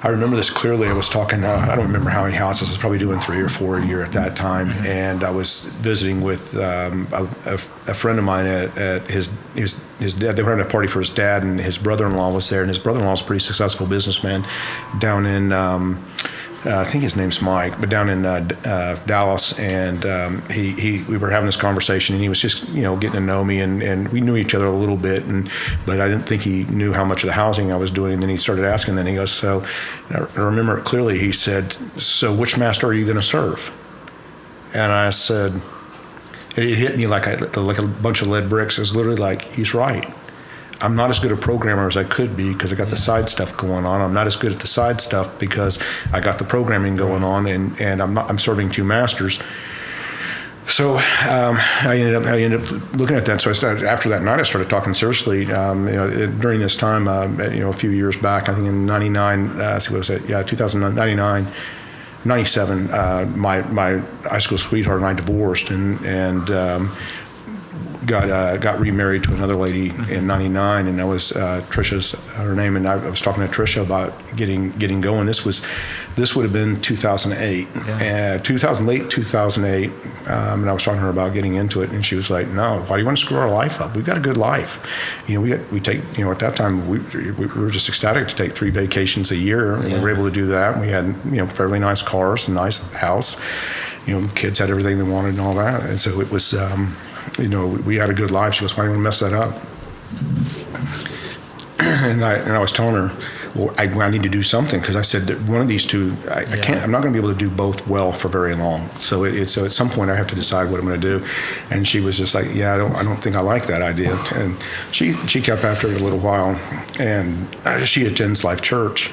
I 0.02 0.08
remember 0.08 0.36
this 0.36 0.50
clearly. 0.50 0.88
I 0.88 0.92
was 0.92 1.08
talking. 1.08 1.42
Uh, 1.42 1.66
I 1.68 1.74
don't 1.74 1.86
remember 1.86 2.10
how 2.10 2.24
many 2.24 2.36
houses. 2.36 2.68
I 2.68 2.72
was 2.72 2.78
probably 2.78 2.98
doing 2.98 3.18
three 3.18 3.40
or 3.40 3.48
four 3.48 3.78
a 3.78 3.84
year 3.84 4.02
at 4.02 4.12
that 4.12 4.36
time. 4.36 4.70
And 4.86 5.24
I 5.24 5.30
was 5.30 5.64
visiting 5.80 6.20
with 6.20 6.54
um, 6.56 7.08
a, 7.12 7.24
a, 7.46 7.54
a 7.54 7.94
friend 7.94 8.18
of 8.18 8.24
mine 8.24 8.46
at, 8.46 8.76
at 8.78 9.10
his 9.10 9.30
his 9.54 9.82
his 9.98 10.14
dad. 10.14 10.36
They 10.36 10.42
were 10.42 10.50
having 10.50 10.64
a 10.64 10.68
party 10.68 10.86
for 10.86 11.00
his 11.00 11.10
dad, 11.10 11.42
and 11.42 11.58
his 11.58 11.78
brother-in-law 11.78 12.32
was 12.32 12.48
there. 12.48 12.60
And 12.60 12.68
his 12.68 12.78
brother-in-law 12.78 13.12
was 13.12 13.22
a 13.22 13.24
pretty 13.24 13.40
successful 13.40 13.86
businessman 13.86 14.46
down 15.00 15.26
in. 15.26 15.52
Um, 15.52 16.04
uh, 16.64 16.78
I 16.78 16.84
think 16.84 17.02
his 17.02 17.16
name's 17.16 17.40
Mike, 17.42 17.78
but 17.80 17.90
down 17.90 18.08
in 18.08 18.24
uh, 18.24 18.48
uh, 18.64 18.94
Dallas, 19.06 19.58
and 19.58 20.04
um, 20.06 20.42
he, 20.48 20.72
he 20.72 21.02
we 21.04 21.16
were 21.16 21.30
having 21.30 21.46
this 21.46 21.56
conversation, 21.56 22.14
and 22.14 22.22
he 22.22 22.28
was 22.28 22.40
just 22.40 22.68
you 22.70 22.82
know 22.82 22.96
getting 22.96 23.20
to 23.20 23.20
know 23.20 23.44
me, 23.44 23.60
and, 23.60 23.82
and 23.82 24.08
we 24.08 24.20
knew 24.20 24.36
each 24.36 24.54
other 24.54 24.66
a 24.66 24.72
little 24.72 24.96
bit, 24.96 25.24
and 25.24 25.50
but 25.84 26.00
I 26.00 26.08
didn't 26.08 26.24
think 26.24 26.42
he 26.42 26.64
knew 26.64 26.92
how 26.92 27.04
much 27.04 27.22
of 27.22 27.28
the 27.28 27.34
housing 27.34 27.70
I 27.72 27.76
was 27.76 27.90
doing. 27.90 28.14
And 28.14 28.22
then 28.22 28.30
he 28.30 28.36
started 28.36 28.64
asking, 28.64 28.92
and 28.92 28.98
then 28.98 29.06
he 29.06 29.14
goes, 29.14 29.30
so 29.30 29.64
I 30.10 30.18
remember 30.40 30.78
it 30.78 30.84
clearly. 30.84 31.18
He 31.18 31.32
said, 31.32 31.72
so 32.00 32.34
which 32.34 32.56
master 32.56 32.86
are 32.86 32.94
you 32.94 33.04
going 33.04 33.16
to 33.16 33.22
serve? 33.22 33.70
And 34.74 34.90
I 34.90 35.10
said, 35.10 35.60
it 36.56 36.76
hit 36.76 36.96
me 36.96 37.06
like 37.06 37.26
I, 37.28 37.34
like 37.60 37.78
a 37.78 37.86
bunch 37.86 38.22
of 38.22 38.28
lead 38.28 38.48
bricks. 38.48 38.78
It 38.78 38.82
was 38.82 38.96
literally 38.96 39.18
like 39.18 39.42
he's 39.42 39.74
right. 39.74 40.12
I'm 40.80 40.94
not 40.94 41.10
as 41.10 41.18
good 41.18 41.32
a 41.32 41.36
programmer 41.36 41.86
as 41.86 41.96
I 41.96 42.04
could 42.04 42.36
be 42.36 42.52
because 42.52 42.72
I 42.72 42.76
got 42.76 42.88
the 42.88 42.96
side 42.96 43.28
stuff 43.28 43.56
going 43.56 43.86
on. 43.86 44.00
I'm 44.00 44.12
not 44.12 44.26
as 44.26 44.36
good 44.36 44.52
at 44.52 44.60
the 44.60 44.66
side 44.66 45.00
stuff 45.00 45.38
because 45.38 45.78
I 46.12 46.20
got 46.20 46.38
the 46.38 46.44
programming 46.44 46.96
going 46.96 47.24
on, 47.24 47.46
and, 47.46 47.80
and 47.80 48.02
I'm 48.02 48.14
not, 48.14 48.28
I'm 48.28 48.38
serving 48.38 48.70
two 48.70 48.84
masters. 48.84 49.40
So 50.66 50.96
um, 50.96 51.56
I 51.58 51.96
ended 51.96 52.16
up 52.16 52.24
I 52.24 52.40
ended 52.40 52.60
up 52.60 52.94
looking 52.94 53.16
at 53.16 53.24
that. 53.26 53.40
So 53.40 53.50
I 53.50 53.52
started 53.52 53.84
after 53.84 54.08
that 54.08 54.22
night. 54.22 54.40
I 54.40 54.42
started 54.42 54.68
talking 54.68 54.94
seriously. 54.94 55.50
Um, 55.52 55.86
you 55.86 55.94
know, 55.94 56.26
during 56.26 56.58
this 56.58 56.74
time, 56.74 57.06
um, 57.06 57.40
you 57.40 57.60
know, 57.60 57.70
a 57.70 57.74
few 57.74 57.90
years 57.90 58.16
back, 58.16 58.48
I 58.48 58.54
think 58.54 58.66
in 58.66 58.84
'99. 58.84 59.60
Uh, 59.60 59.78
see 59.78 59.92
what 59.92 59.98
was 59.98 60.10
it? 60.10 60.28
Yeah, 60.28 60.42
2099. 60.42 61.46
97, 62.24 62.90
uh, 62.90 63.32
my 63.36 63.62
my 63.68 63.98
high 64.24 64.38
school 64.38 64.58
sweetheart 64.58 64.98
and 64.98 65.06
I 65.06 65.12
divorced, 65.12 65.70
and 65.70 66.04
and 66.04 66.50
um, 66.50 66.92
got 68.06 68.30
uh, 68.30 68.56
got 68.56 68.78
remarried 68.80 69.24
to 69.24 69.34
another 69.34 69.56
lady 69.56 69.90
in 70.12 70.26
'99, 70.26 70.86
and 70.86 70.98
that 70.98 71.06
was 71.06 71.32
uh, 71.32 71.62
Trisha's 71.68 72.12
her 72.34 72.54
name, 72.54 72.76
and 72.76 72.86
I, 72.86 72.96
was 72.96 73.20
talking 73.20 73.46
to 73.46 73.52
Trisha 73.52 73.82
about 73.82 74.14
getting 74.36 74.70
getting 74.72 75.00
going. 75.00 75.26
This 75.26 75.44
was 75.44 75.64
this 76.14 76.34
would 76.34 76.44
have 76.44 76.52
been 76.52 76.80
2008, 76.80 77.68
uh, 77.76 78.38
2000 78.38 78.86
late 78.86 79.10
2008, 79.10 79.90
um, 80.28 80.60
and 80.60 80.70
I 80.70 80.72
was 80.72 80.82
talking 80.82 81.00
to 81.00 81.04
her 81.04 81.10
about 81.10 81.34
getting 81.34 81.56
into 81.56 81.82
it, 81.82 81.90
and 81.90 82.04
she 82.04 82.14
was 82.14 82.30
like, 82.30 82.48
"No, 82.48 82.80
why 82.86 82.96
do 82.96 83.00
you 83.00 83.06
want 83.06 83.18
to 83.18 83.24
screw 83.24 83.38
our 83.38 83.50
life 83.50 83.80
up? 83.80 83.94
We've 83.96 84.06
got 84.06 84.16
a 84.16 84.20
good 84.20 84.36
life. 84.36 84.78
You 85.26 85.34
know, 85.34 85.40
we 85.40 85.50
got 85.50 85.72
we 85.72 85.80
take 85.80 86.00
you 86.16 86.24
know 86.24 86.30
at 86.30 86.38
that 86.38 86.56
time 86.56 86.88
we, 86.88 86.98
we 87.32 87.46
were 87.46 87.70
just 87.70 87.88
ecstatic 87.88 88.28
to 88.28 88.36
take 88.36 88.54
three 88.54 88.70
vacations 88.70 89.30
a 89.30 89.36
year, 89.36 89.74
and 89.74 89.92
we 89.92 89.98
were 89.98 90.10
able 90.10 90.24
to 90.24 90.32
do 90.32 90.46
that. 90.46 90.80
We 90.80 90.88
had 90.88 91.06
you 91.26 91.38
know 91.38 91.46
fairly 91.46 91.78
nice 91.78 92.02
cars, 92.02 92.48
a 92.48 92.52
nice 92.52 92.92
house." 92.92 93.36
you 94.06 94.20
know, 94.20 94.28
kids 94.36 94.60
had 94.60 94.70
everything 94.70 94.98
they 94.98 95.02
wanted 95.02 95.30
and 95.30 95.40
all 95.40 95.54
that. 95.54 95.84
And 95.84 95.98
so 95.98 96.20
it 96.20 96.30
was, 96.30 96.54
um, 96.54 96.96
you 97.38 97.48
know, 97.48 97.66
we, 97.66 97.80
we 97.80 97.96
had 97.96 98.10
a 98.10 98.14
good 98.14 98.30
life. 98.30 98.54
She 98.54 98.62
goes, 98.62 98.76
why 98.76 98.84
do 98.84 98.90
you 98.90 98.98
want 98.98 99.00
to 99.00 99.04
mess 99.04 99.20
that 99.20 99.32
up? 99.32 99.54
and 101.78 102.24
I 102.24 102.34
and 102.34 102.52
I 102.52 102.58
was 102.58 102.72
telling 102.72 102.94
her, 102.94 103.16
well, 103.54 103.74
I, 103.78 103.84
I 103.84 104.10
need 104.10 104.22
to 104.22 104.28
do 104.28 104.42
something 104.42 104.80
because 104.80 104.96
I 104.96 105.02
said 105.02 105.22
that 105.22 105.40
one 105.48 105.60
of 105.60 105.68
these 105.68 105.86
two, 105.86 106.14
I, 106.30 106.40
I 106.40 106.56
can't. 106.58 106.82
I'm 106.82 106.90
not 106.90 107.02
going 107.02 107.12
to 107.12 107.20
be 107.20 107.24
able 107.24 107.34
to 107.34 107.38
do 107.38 107.50
both 107.50 107.86
well 107.86 108.12
for 108.12 108.28
very 108.28 108.54
long. 108.54 108.88
So 108.96 109.24
it, 109.24 109.34
it, 109.34 109.48
so 109.48 109.64
at 109.64 109.72
some 109.72 109.88
point 109.88 110.10
I 110.10 110.16
have 110.16 110.26
to 110.28 110.34
decide 110.34 110.70
what 110.70 110.80
I'm 110.80 110.86
going 110.86 111.00
to 111.00 111.18
do. 111.18 111.26
And 111.70 111.86
she 111.86 112.00
was 112.00 112.18
just 112.18 112.34
like, 112.34 112.54
yeah, 112.54 112.74
I 112.74 112.76
don't 112.76 112.94
I 112.94 113.02
don't 113.02 113.16
think 113.16 113.36
I 113.36 113.40
like 113.40 113.66
that 113.66 113.82
idea. 113.82 114.14
And 114.34 114.56
she 114.92 115.14
she 115.26 115.40
kept 115.40 115.64
after 115.64 115.88
it 115.88 116.00
a 116.00 116.04
little 116.04 116.18
while, 116.18 116.58
and 116.98 117.46
uh, 117.64 117.84
she 117.84 118.06
attends 118.06 118.44
Life 118.44 118.62
Church. 118.62 119.12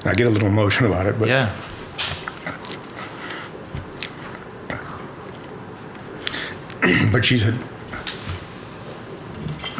And 0.00 0.08
I 0.08 0.14
get 0.14 0.26
a 0.26 0.30
little 0.30 0.48
emotional 0.48 0.92
about 0.92 1.06
it, 1.06 1.18
but 1.18 1.28
yeah. 1.28 1.54
but 7.12 7.24
she 7.24 7.38
said, 7.38 7.54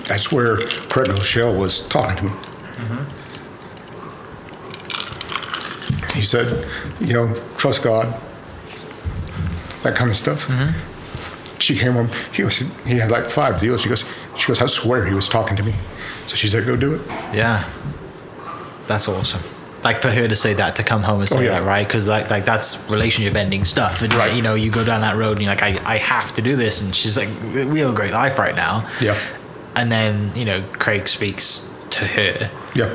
that's 0.05 0.31
where 0.31 0.57
Craig 0.89 1.09
Groeschel 1.09 1.59
was 1.59 1.81
talking 1.89 2.17
to 2.17 2.23
me. 2.25 2.31
Mm-hmm. 2.31 3.05
He 6.17 6.25
said, 6.25 6.67
you 7.01 7.13
know, 7.13 7.35
trust 7.57 7.83
God, 7.83 8.07
that 9.83 9.97
kind 9.97 10.11
of 10.11 10.17
stuff. 10.17 10.47
Mm-hmm. 10.47 11.59
She 11.59 11.77
came 11.77 11.93
home. 11.93 12.11
He 12.33 12.43
goes, 12.43 12.59
he 12.59 12.99
had 12.99 13.11
like 13.11 13.31
five 13.31 13.61
deals. 13.61 13.83
She 13.83 13.89
goes, 13.89 14.05
she 14.37 14.49
goes, 14.49 14.61
I 14.61 14.67
swear 14.67 15.05
he 15.07 15.15
was 15.15 15.29
talking 15.29 15.57
to 15.57 15.63
me. 15.63 15.75
So 16.27 16.37
she 16.37 16.49
said, 16.49 16.67
go 16.67 16.77
do 16.77 16.95
it. 16.95 17.03
Yeah. 17.33 17.69
That's 18.87 19.09
awesome. 19.09 19.41
Like 19.85 20.01
for 20.01 20.11
her 20.11 20.27
to 20.27 20.35
say 20.35 20.55
that, 20.55 20.77
to 20.77 20.83
come 20.83 21.03
home 21.03 21.21
and 21.21 21.31
oh, 21.31 21.37
say 21.37 21.39
Oh, 21.41 21.43
yeah. 21.43 21.61
that, 21.61 21.67
right? 21.67 21.87
Because 21.87 22.09
like, 22.09 22.31
like 22.31 22.45
that's 22.47 22.79
relationship 22.91 23.35
ending 23.35 23.65
stuff. 23.67 24.01
And 24.03 24.15
Right. 24.15 24.35
you 24.35 24.41
know, 24.43 24.55
you 24.55 24.71
go 24.71 24.83
down 24.83 25.03
that 25.03 25.17
road 25.17 25.33
and 25.33 25.43
you're 25.43 25.55
like, 25.55 25.63
I, 25.63 25.79
I 25.95 25.99
have 25.99 26.35
to 26.37 26.43
do 26.43 26.57
this. 26.57 26.81
And 26.81 26.95
she's 26.97 27.17
like, 27.19 27.29
we 27.53 27.81
have 27.81 27.91
a 27.91 27.95
great 27.95 28.13
life 28.13 28.39
right 28.39 28.57
now. 28.57 28.89
Yeah. 29.01 29.19
And 29.77 29.93
then, 29.93 30.33
you 30.35 30.47
know, 30.47 30.63
Craig 30.73 31.07
speaks 31.09 31.69
to 31.91 32.07
her. 32.07 32.51
Yeah. 32.75 32.93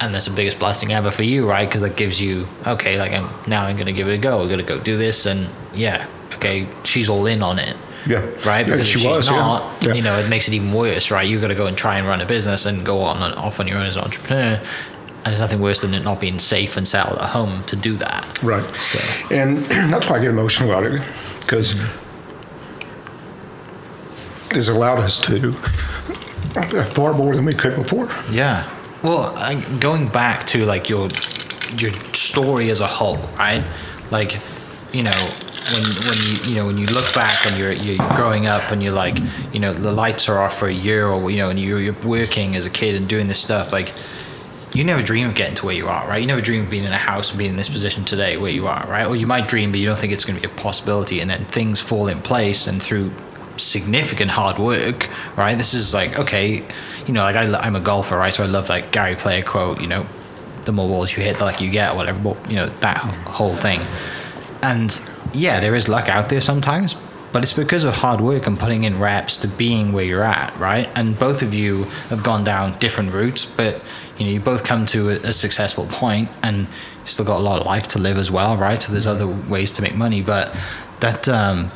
And 0.00 0.14
that's 0.14 0.26
the 0.26 0.30
biggest 0.30 0.60
blessing 0.60 0.92
ever 0.92 1.10
for 1.10 1.24
you, 1.24 1.48
right? 1.50 1.68
Because 1.68 1.82
that 1.82 1.96
gives 1.96 2.20
you, 2.20 2.46
okay, 2.64 2.96
like 2.96 3.10
I'm, 3.12 3.28
now 3.48 3.64
I'm 3.64 3.74
going 3.74 3.86
to 3.88 3.92
give 3.92 4.06
it 4.08 4.14
a 4.14 4.18
go. 4.18 4.38
We're 4.38 4.46
going 4.46 4.58
to 4.58 4.64
go 4.64 4.78
do 4.78 4.96
this. 4.96 5.26
And 5.26 5.48
yeah, 5.74 6.06
okay, 6.34 6.68
she's 6.84 7.08
all 7.08 7.26
in 7.26 7.42
on 7.42 7.58
it. 7.58 7.76
Yeah. 8.06 8.20
right? 8.46 8.60
Yeah, 8.66 8.76
Because 8.76 8.86
she 8.86 8.94
if 8.94 9.00
she's 9.00 9.06
was, 9.06 9.28
yeah. 9.28 9.36
not, 9.36 9.82
Yeah. 9.82 9.94
you 9.94 10.02
know, 10.02 10.16
it 10.20 10.28
makes 10.28 10.46
it 10.46 10.54
even 10.54 10.72
worse, 10.72 11.10
right? 11.10 11.26
You've 11.26 11.40
got 11.40 11.48
to 11.48 11.56
go 11.56 11.66
and 11.66 11.76
try 11.76 11.98
and 11.98 12.06
run 12.06 12.20
a 12.20 12.26
business 12.26 12.64
and 12.64 12.86
go 12.86 13.00
on 13.00 13.20
and 13.20 13.34
off 13.34 13.58
on 13.58 13.66
your 13.66 13.78
own 13.78 13.86
as 13.86 13.96
an 13.96 14.02
entrepreneur. 14.04 14.60
And 15.28 15.34
there's 15.34 15.42
nothing 15.42 15.60
worse 15.60 15.82
than 15.82 15.92
it 15.92 16.04
not 16.04 16.20
being 16.22 16.38
safe 16.38 16.78
and 16.78 16.88
settled 16.88 17.18
at 17.18 17.28
home 17.28 17.62
to 17.64 17.76
do 17.76 17.96
that. 17.96 18.42
Right. 18.42 18.64
So- 18.76 18.98
And 19.30 19.58
that's 19.92 20.08
why 20.08 20.16
I 20.16 20.20
get 20.20 20.30
emotional 20.30 20.70
about 20.70 20.84
it 20.90 21.02
because 21.40 21.74
it's 24.52 24.68
allowed 24.68 25.00
us 25.00 25.18
to 25.26 25.50
uh, 26.56 26.82
far 26.94 27.12
more 27.12 27.34
than 27.36 27.44
we 27.44 27.52
could 27.52 27.76
before. 27.76 28.08
Yeah. 28.30 28.66
Well, 29.02 29.34
I, 29.36 29.62
going 29.80 30.08
back 30.08 30.46
to 30.46 30.64
like 30.64 30.88
your 30.88 31.10
your 31.76 31.92
story 32.14 32.70
as 32.70 32.80
a 32.80 32.86
whole, 32.86 33.18
right? 33.36 33.62
Like, 34.10 34.38
you 34.94 35.02
know, 35.02 35.30
when 35.74 35.82
when 35.82 36.16
you 36.24 36.34
you 36.50 36.54
know 36.54 36.64
when 36.64 36.78
you 36.78 36.86
look 36.86 37.14
back 37.14 37.44
and 37.46 37.58
you're 37.58 37.72
you're 37.72 37.98
growing 38.16 38.48
up 38.48 38.70
and 38.70 38.82
you're 38.82 38.94
like, 38.94 39.18
you 39.52 39.60
know, 39.60 39.74
the 39.74 39.92
lights 39.92 40.26
are 40.30 40.38
off 40.38 40.58
for 40.58 40.68
a 40.68 40.72
year, 40.72 41.06
or 41.06 41.30
you 41.30 41.36
know, 41.36 41.50
and 41.50 41.58
you're, 41.60 41.80
you're 41.80 41.92
working 42.02 42.56
as 42.56 42.64
a 42.64 42.70
kid 42.70 42.94
and 42.94 43.06
doing 43.06 43.28
this 43.28 43.38
stuff, 43.38 43.72
like. 43.72 43.92
You 44.74 44.84
never 44.84 45.02
dream 45.02 45.28
of 45.28 45.34
getting 45.34 45.54
to 45.56 45.66
where 45.66 45.74
you 45.74 45.88
are, 45.88 46.06
right? 46.06 46.20
You 46.20 46.26
never 46.26 46.40
dream 46.40 46.64
of 46.64 46.70
being 46.70 46.84
in 46.84 46.92
a 46.92 46.98
house 46.98 47.30
and 47.30 47.38
being 47.38 47.50
in 47.50 47.56
this 47.56 47.68
position 47.68 48.04
today 48.04 48.36
where 48.36 48.50
you 48.50 48.66
are, 48.66 48.86
right? 48.86 49.06
Or 49.06 49.16
you 49.16 49.26
might 49.26 49.48
dream, 49.48 49.70
but 49.70 49.80
you 49.80 49.86
don't 49.86 49.98
think 49.98 50.12
it's 50.12 50.24
going 50.24 50.38
to 50.38 50.46
be 50.46 50.52
a 50.52 50.56
possibility. 50.56 51.20
And 51.20 51.30
then 51.30 51.44
things 51.46 51.80
fall 51.80 52.06
in 52.08 52.20
place, 52.20 52.66
and 52.66 52.82
through 52.82 53.10
significant 53.56 54.30
hard 54.30 54.58
work, 54.58 55.08
right? 55.36 55.56
This 55.56 55.74
is 55.74 55.94
like 55.94 56.18
okay, 56.18 56.64
you 57.06 57.14
know, 57.14 57.22
like 57.22 57.36
I, 57.36 57.52
I'm 57.58 57.76
a 57.76 57.80
golfer, 57.80 58.16
right? 58.16 58.32
So 58.32 58.44
I 58.44 58.46
love 58.46 58.68
like 58.68 58.92
Gary 58.92 59.16
Player 59.16 59.42
quote, 59.42 59.80
you 59.80 59.86
know, 59.86 60.06
the 60.64 60.72
more 60.72 60.88
balls 60.88 61.16
you 61.16 61.22
hit, 61.22 61.38
the 61.38 61.44
luck 61.44 61.60
you 61.60 61.70
get, 61.70 61.92
or 61.92 61.96
whatever. 61.96 62.34
But 62.34 62.50
you 62.50 62.56
know 62.56 62.66
that 62.66 62.98
whole 62.98 63.56
thing, 63.56 63.80
and 64.62 65.00
yeah, 65.32 65.60
there 65.60 65.74
is 65.74 65.88
luck 65.88 66.08
out 66.08 66.28
there 66.28 66.40
sometimes, 66.40 66.94
but 67.32 67.42
it's 67.42 67.52
because 67.52 67.84
of 67.84 67.94
hard 67.94 68.20
work 68.20 68.46
and 68.46 68.58
putting 68.58 68.84
in 68.84 68.98
reps 68.98 69.36
to 69.38 69.48
being 69.48 69.92
where 69.92 70.04
you're 70.04 70.24
at, 70.24 70.56
right? 70.58 70.88
And 70.94 71.18
both 71.18 71.42
of 71.42 71.52
you 71.52 71.84
have 72.10 72.22
gone 72.22 72.44
down 72.44 72.78
different 72.78 73.12
routes, 73.12 73.44
but 73.44 73.82
you 74.18 74.26
know 74.26 74.32
you 74.32 74.40
both 74.40 74.64
come 74.64 74.86
to 74.86 75.10
a, 75.10 75.14
a 75.28 75.32
successful 75.32 75.86
point, 75.86 76.28
and 76.42 76.58
you 76.62 76.66
still 77.06 77.24
got 77.24 77.36
a 77.38 77.42
lot 77.42 77.60
of 77.60 77.66
life 77.66 77.88
to 77.88 77.98
live 77.98 78.18
as 78.18 78.30
well, 78.30 78.56
right? 78.56 78.82
So 78.82 78.92
there's 78.92 79.06
other 79.06 79.26
ways 79.26 79.72
to 79.72 79.82
make 79.82 79.94
money, 79.94 80.22
but 80.22 80.54
that. 81.00 81.28
Um, 81.28 81.70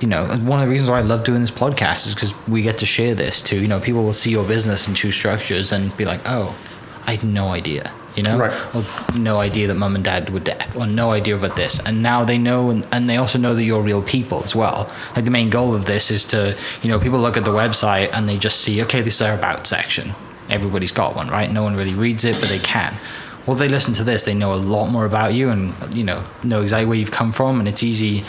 you 0.00 0.08
know, 0.08 0.26
one 0.26 0.58
of 0.60 0.66
the 0.66 0.72
reasons 0.72 0.90
why 0.90 0.98
I 0.98 1.02
love 1.02 1.22
doing 1.22 1.42
this 1.42 1.52
podcast 1.52 2.08
is 2.08 2.14
because 2.16 2.34
we 2.48 2.62
get 2.62 2.78
to 2.78 2.86
share 2.86 3.14
this 3.14 3.40
too. 3.40 3.60
You 3.60 3.68
know, 3.68 3.78
people 3.78 4.02
will 4.02 4.12
see 4.12 4.32
your 4.32 4.44
business 4.44 4.88
in 4.88 4.94
two 4.94 5.12
structures 5.12 5.70
and 5.70 5.96
be 5.96 6.04
like, 6.04 6.20
"Oh, 6.26 6.58
I 7.06 7.12
had 7.14 7.22
no 7.22 7.50
idea." 7.50 7.92
You 8.16 8.24
know, 8.24 8.36
Right. 8.36 8.74
or 8.74 8.84
no 9.16 9.38
idea 9.38 9.68
that 9.68 9.74
mum 9.76 9.94
and 9.94 10.02
dad 10.04 10.28
were 10.30 10.40
deaf, 10.40 10.76
or 10.76 10.88
no 10.88 11.12
idea 11.12 11.36
about 11.36 11.54
this, 11.54 11.78
and 11.86 12.02
now 12.02 12.24
they 12.24 12.36
know, 12.36 12.68
and, 12.70 12.84
and 12.90 13.08
they 13.08 13.16
also 13.16 13.38
know 13.38 13.54
that 13.54 13.62
you're 13.62 13.80
real 13.80 14.02
people 14.02 14.42
as 14.42 14.56
well. 14.56 14.90
Like 15.14 15.24
the 15.24 15.30
main 15.30 15.50
goal 15.50 15.72
of 15.72 15.84
this 15.86 16.10
is 16.10 16.24
to, 16.26 16.56
you 16.82 16.88
know, 16.90 16.98
people 16.98 17.20
look 17.20 17.36
at 17.36 17.44
the 17.44 17.52
website 17.52 18.10
and 18.12 18.28
they 18.28 18.36
just 18.36 18.60
see, 18.60 18.82
okay, 18.82 19.02
this 19.02 19.14
is 19.14 19.22
our 19.22 19.34
about 19.34 19.68
section. 19.68 20.14
Everybody's 20.50 20.92
got 20.92 21.14
one, 21.16 21.28
right? 21.28 21.50
No 21.50 21.62
one 21.62 21.76
really 21.76 21.94
reads 21.94 22.24
it, 22.24 22.38
but 22.40 22.48
they 22.48 22.58
can. 22.58 22.94
Well, 23.46 23.56
they 23.56 23.68
listen 23.68 23.94
to 23.94 24.04
this, 24.04 24.24
they 24.24 24.34
know 24.34 24.52
a 24.52 24.56
lot 24.56 24.88
more 24.90 25.04
about 25.04 25.34
you, 25.34 25.48
and 25.48 25.74
you 25.94 26.04
know, 26.04 26.22
know 26.44 26.62
exactly 26.62 26.86
where 26.86 26.98
you've 26.98 27.10
come 27.10 27.32
from, 27.32 27.58
and 27.58 27.68
it's 27.68 27.82
easy 27.82 28.24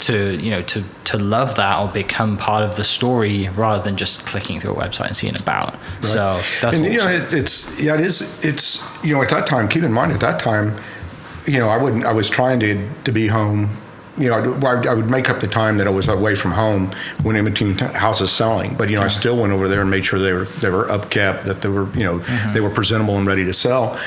to 0.00 0.36
you 0.42 0.50
know 0.50 0.62
to 0.62 0.82
to 1.04 1.18
love 1.18 1.54
that 1.56 1.78
or 1.78 1.88
become 1.88 2.36
part 2.36 2.62
of 2.64 2.76
the 2.76 2.84
story 2.84 3.48
rather 3.50 3.82
than 3.82 3.96
just 3.96 4.24
clicking 4.26 4.58
through 4.60 4.72
a 4.72 4.74
website 4.74 5.08
and 5.08 5.16
seeing 5.16 5.38
about. 5.38 5.74
So 6.00 6.40
that's 6.60 6.78
and 6.78 6.86
you 6.86 6.98
know 6.98 7.08
it, 7.08 7.32
it's 7.32 7.78
yeah 7.78 7.94
it 7.94 8.00
is 8.00 8.42
it's 8.44 8.82
you 9.04 9.14
know 9.14 9.22
at 9.22 9.28
that 9.30 9.46
time 9.46 9.68
keep 9.68 9.82
in 9.82 9.92
mind 9.92 10.12
at 10.12 10.20
that 10.20 10.40
time 10.40 10.76
you 11.46 11.58
know 11.58 11.68
I 11.68 11.76
wouldn't 11.76 12.04
I 12.04 12.12
was 12.12 12.30
trying 12.30 12.60
to 12.60 12.88
to 13.04 13.12
be 13.12 13.28
home 13.28 13.76
you 14.20 14.28
know 14.28 14.36
I, 14.66 14.88
I 14.90 14.94
would 14.94 15.10
make 15.10 15.30
up 15.30 15.40
the 15.40 15.48
time 15.48 15.78
that 15.78 15.86
I 15.86 15.90
was 15.90 16.06
away 16.08 16.34
from 16.34 16.50
home 16.52 16.92
when 17.22 17.36
in 17.36 17.44
between 17.44 17.76
t- 17.76 17.84
houses 17.86 18.30
selling 18.30 18.74
but 18.76 18.88
you 18.90 18.96
know 18.96 19.02
I 19.02 19.08
still 19.08 19.36
went 19.40 19.52
over 19.52 19.66
there 19.68 19.80
and 19.80 19.90
made 19.90 20.04
sure 20.04 20.18
they 20.18 20.32
were 20.32 20.44
they 20.44 20.70
were 20.70 20.84
upkept 20.86 21.44
that 21.44 21.62
they 21.62 21.68
were 21.68 21.88
you 21.96 22.04
know 22.04 22.18
Mm-hmm. 22.20 22.52
they 22.54 22.60
were 22.60 22.70
presentable 22.70 23.16
and 23.16 23.26
ready 23.26 23.44
to 23.46 23.52
sell. 23.52 23.98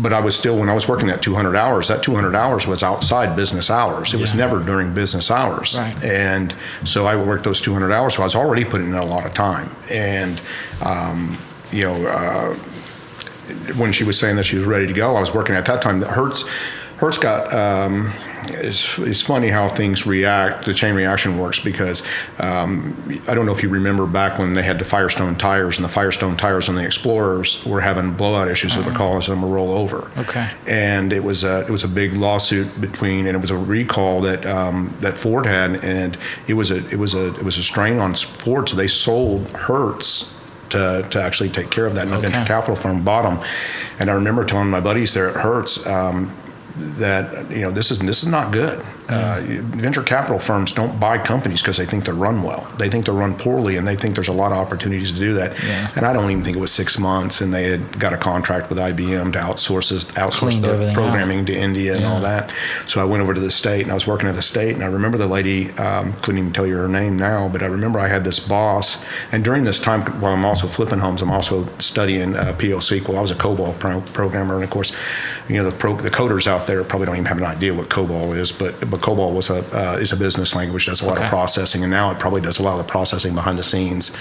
But 0.00 0.12
I 0.12 0.20
was 0.20 0.36
still 0.36 0.56
when 0.58 0.68
I 0.68 0.72
was 0.72 0.86
working 0.88 1.08
that 1.08 1.20
200 1.22 1.56
hours 1.56 1.88
that 1.88 2.02
200 2.02 2.34
hours 2.36 2.66
was 2.66 2.82
outside 2.82 3.34
business 3.36 3.70
hours. 3.70 4.14
It 4.14 4.20
was 4.20 4.34
never 4.34 4.58
during 4.62 4.94
business 4.94 5.30
hours. 5.30 5.78
Right. 5.78 6.04
and 6.04 6.54
so 6.84 7.06
I 7.06 7.16
worked 7.16 7.44
those 7.44 7.60
200 7.60 7.92
hours 7.92 8.14
so 8.14 8.22
I 8.22 8.24
was 8.24 8.34
already 8.36 8.64
putting 8.64 8.88
in 8.88 8.94
a 8.94 9.04
lot 9.04 9.26
of 9.26 9.34
time. 9.34 9.68
And 9.90 10.40
um, 10.84 11.36
you 11.72 11.84
know 11.84 12.06
uh, 12.06 12.54
when 13.76 13.92
she 13.92 14.04
was 14.04 14.18
saying 14.18 14.36
that 14.36 14.44
she 14.44 14.56
was 14.56 14.66
ready 14.66 14.86
to 14.86 14.92
go 14.92 15.16
I 15.16 15.20
was 15.20 15.34
working 15.34 15.54
at 15.56 15.66
that 15.66 15.82
time. 15.82 16.00
That 16.00 16.10
Hertz 16.10 16.44
Hertz 16.98 17.18
got 17.18 17.52
um, 17.52 18.12
it's, 18.48 18.98
it's 18.98 19.20
funny 19.20 19.48
how 19.48 19.68
things 19.68 20.06
react 20.06 20.64
the 20.64 20.74
chain 20.74 20.94
reaction 20.94 21.38
works 21.38 21.60
because 21.60 22.02
um, 22.38 22.94
I 23.28 23.34
don't 23.34 23.46
know 23.46 23.52
if 23.52 23.62
you 23.62 23.68
remember 23.68 24.06
back 24.06 24.38
when 24.38 24.54
they 24.54 24.62
had 24.62 24.78
the 24.78 24.84
Firestone 24.84 25.36
tires 25.36 25.78
and 25.78 25.84
the 25.84 25.90
Firestone 25.90 26.36
tires 26.36 26.68
on 26.68 26.74
the 26.74 26.84
Explorers 26.84 27.64
were 27.64 27.80
having 27.80 28.12
blowout 28.12 28.48
issues 28.48 28.74
that 28.76 28.84
were 28.84 28.92
causing 28.92 29.34
them 29.34 29.42
to 29.42 29.48
roll 29.48 29.70
over. 29.72 30.10
Okay. 30.18 30.50
and 30.66 31.12
it 31.12 31.22
was 31.22 31.44
a 31.44 31.60
it 31.62 31.70
was 31.70 31.84
a 31.84 31.88
big 31.88 32.14
lawsuit 32.14 32.80
between 32.80 33.26
and 33.26 33.36
it 33.36 33.40
was 33.40 33.50
a 33.50 33.56
recall 33.56 34.20
that 34.20 34.44
um, 34.46 34.94
that 35.00 35.14
Ford 35.16 35.46
had 35.46 35.82
and 35.84 36.16
it 36.46 36.54
was 36.54 36.70
a 36.70 36.86
it 36.88 36.98
was 36.98 37.14
a 37.14 37.34
it 37.34 37.42
was 37.42 37.58
a 37.58 37.62
strain 37.62 37.98
on 37.98 38.14
Ford 38.14 38.68
so 38.68 38.76
they 38.76 38.88
sold 38.88 39.52
Hertz 39.52 40.36
to, 40.70 41.06
to 41.10 41.20
actually 41.20 41.48
take 41.48 41.70
care 41.70 41.86
of 41.86 41.94
that 41.96 42.06
and 42.06 42.14
a 42.14 42.20
venture 42.20 42.44
capital 42.44 42.76
firm 42.76 43.02
bought 43.02 43.22
them 43.22 43.46
and 43.98 44.08
I 44.08 44.14
remember 44.14 44.44
telling 44.44 44.70
my 44.70 44.80
buddies 44.80 45.14
there 45.14 45.28
at 45.28 45.36
Hertz 45.36 45.84
um, 45.86 46.32
that 46.98 47.50
you 47.50 47.62
know 47.62 47.70
this 47.70 47.90
is 47.90 47.98
this 47.98 48.22
is 48.22 48.28
not 48.28 48.52
good. 48.52 48.84
Uh, 49.10 49.40
venture 49.40 50.02
capital 50.02 50.38
firms 50.38 50.72
don't 50.72 51.00
buy 51.00 51.18
companies 51.18 51.60
because 51.60 51.76
they 51.76 51.86
think 51.86 52.04
they're 52.04 52.14
run 52.14 52.42
well. 52.42 52.70
They 52.78 52.88
think 52.88 53.06
they're 53.06 53.14
run 53.14 53.36
poorly, 53.36 53.76
and 53.76 53.86
they 53.86 53.96
think 53.96 54.14
there's 54.14 54.28
a 54.28 54.32
lot 54.32 54.52
of 54.52 54.58
opportunities 54.58 55.12
to 55.12 55.18
do 55.18 55.34
that. 55.34 55.52
Yeah. 55.64 55.90
And 55.96 56.06
I 56.06 56.12
don't 56.12 56.30
even 56.30 56.44
think 56.44 56.56
it 56.56 56.60
was 56.60 56.72
six 56.72 56.98
months, 56.98 57.40
and 57.40 57.52
they 57.52 57.64
had 57.64 57.98
got 57.98 58.12
a 58.12 58.16
contract 58.16 58.68
with 58.68 58.78
IBM 58.78 59.32
to 59.32 59.38
outsource 59.38 59.90
this, 59.90 60.04
outsource 60.06 60.50
Cleaned 60.50 60.64
the 60.64 60.92
programming 60.94 61.44
to 61.46 61.56
India 61.56 61.96
and 61.96 62.04
all 62.04 62.20
that. 62.20 62.52
So 62.86 63.00
I 63.00 63.04
went 63.04 63.22
over 63.22 63.34
to 63.34 63.40
the 63.40 63.50
state, 63.50 63.82
and 63.82 63.90
I 63.90 63.94
was 63.94 64.06
working 64.06 64.28
at 64.28 64.34
the 64.34 64.42
state, 64.42 64.74
and 64.74 64.82
I 64.82 64.86
remember 64.86 65.18
the 65.18 65.26
lady. 65.26 65.70
Um, 65.72 66.12
couldn't 66.22 66.38
even 66.38 66.52
tell 66.52 66.66
you 66.66 66.76
her 66.76 66.88
name 66.88 67.16
now, 67.16 67.48
but 67.48 67.62
I 67.62 67.66
remember 67.66 67.98
I 67.98 68.08
had 68.08 68.24
this 68.24 68.38
boss, 68.38 69.02
and 69.32 69.44
during 69.44 69.64
this 69.64 69.80
time, 69.80 70.02
while 70.20 70.32
I'm 70.32 70.44
also 70.44 70.66
flipping 70.68 70.98
homes, 70.98 71.22
I'm 71.22 71.30
also 71.30 71.66
studying 71.78 72.36
uh, 72.36 72.54
PL 72.58 72.78
SQL. 72.78 73.16
I 73.16 73.20
was 73.20 73.30
a 73.30 73.34
COBOL 73.34 73.78
pro- 73.78 74.00
programmer, 74.00 74.54
and 74.54 74.64
of 74.64 74.70
course, 74.70 74.92
you 75.48 75.56
know 75.56 75.68
the 75.68 75.76
pro- 75.76 75.96
the 75.96 76.10
coders 76.10 76.46
out 76.46 76.66
there 76.66 76.82
probably 76.84 77.06
don't 77.06 77.16
even 77.16 77.26
have 77.26 77.38
an 77.38 77.44
idea 77.44 77.74
what 77.74 77.88
COBOL 77.88 78.36
is, 78.36 78.52
but 78.52 78.78
but 78.90 78.99
COBOL 79.00 79.32
was 79.32 79.50
a 79.50 79.58
uh, 79.76 79.96
is 80.00 80.12
a 80.12 80.16
business 80.16 80.54
language, 80.54 80.86
does 80.86 81.00
a 81.02 81.06
lot 81.06 81.16
Okay. 81.16 81.24
of 81.24 81.30
processing, 81.30 81.82
and 81.82 81.90
now 81.90 82.10
it 82.10 82.18
probably 82.18 82.40
does 82.40 82.58
a 82.58 82.62
lot 82.62 82.72
of 82.78 82.86
the 82.86 82.90
processing 82.90 83.34
behind 83.34 83.58
the 83.58 83.62
scenes. 83.62 84.14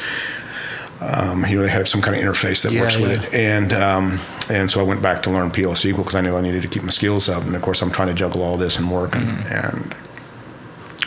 Um, 1.02 1.46
you 1.46 1.56
know, 1.56 1.64
they 1.64 1.70
have 1.70 1.88
some 1.88 2.02
kind 2.02 2.18
of 2.18 2.22
interface 2.22 2.64
that 2.64 2.74
Yeah, 2.74 2.82
works 2.82 2.98
with 2.98 3.12
yeah. 3.12 3.22
it, 3.28 3.34
and 3.34 3.74
um, 3.74 4.20
and 4.50 4.70
so 4.70 4.82
I 4.82 4.84
went 4.84 5.02
back 5.02 5.24
to 5.24 5.30
learn 5.30 5.50
PL 5.50 5.72
SQL 5.74 5.98
because 5.98 6.16
I 6.16 6.22
knew 6.22 6.36
I 6.36 6.42
needed 6.42 6.62
to 6.64 6.68
keep 6.68 6.84
my 6.84 6.90
skills 6.92 7.30
up, 7.30 7.44
and 7.44 7.56
of 7.56 7.62
course 7.62 7.82
I'm 7.82 7.90
trying 7.92 8.10
to 8.10 8.14
juggle 8.14 8.42
all 8.42 8.58
this 8.58 8.78
and 8.78 8.92
work 8.92 9.16
and, 9.16 9.30
and 9.48 9.96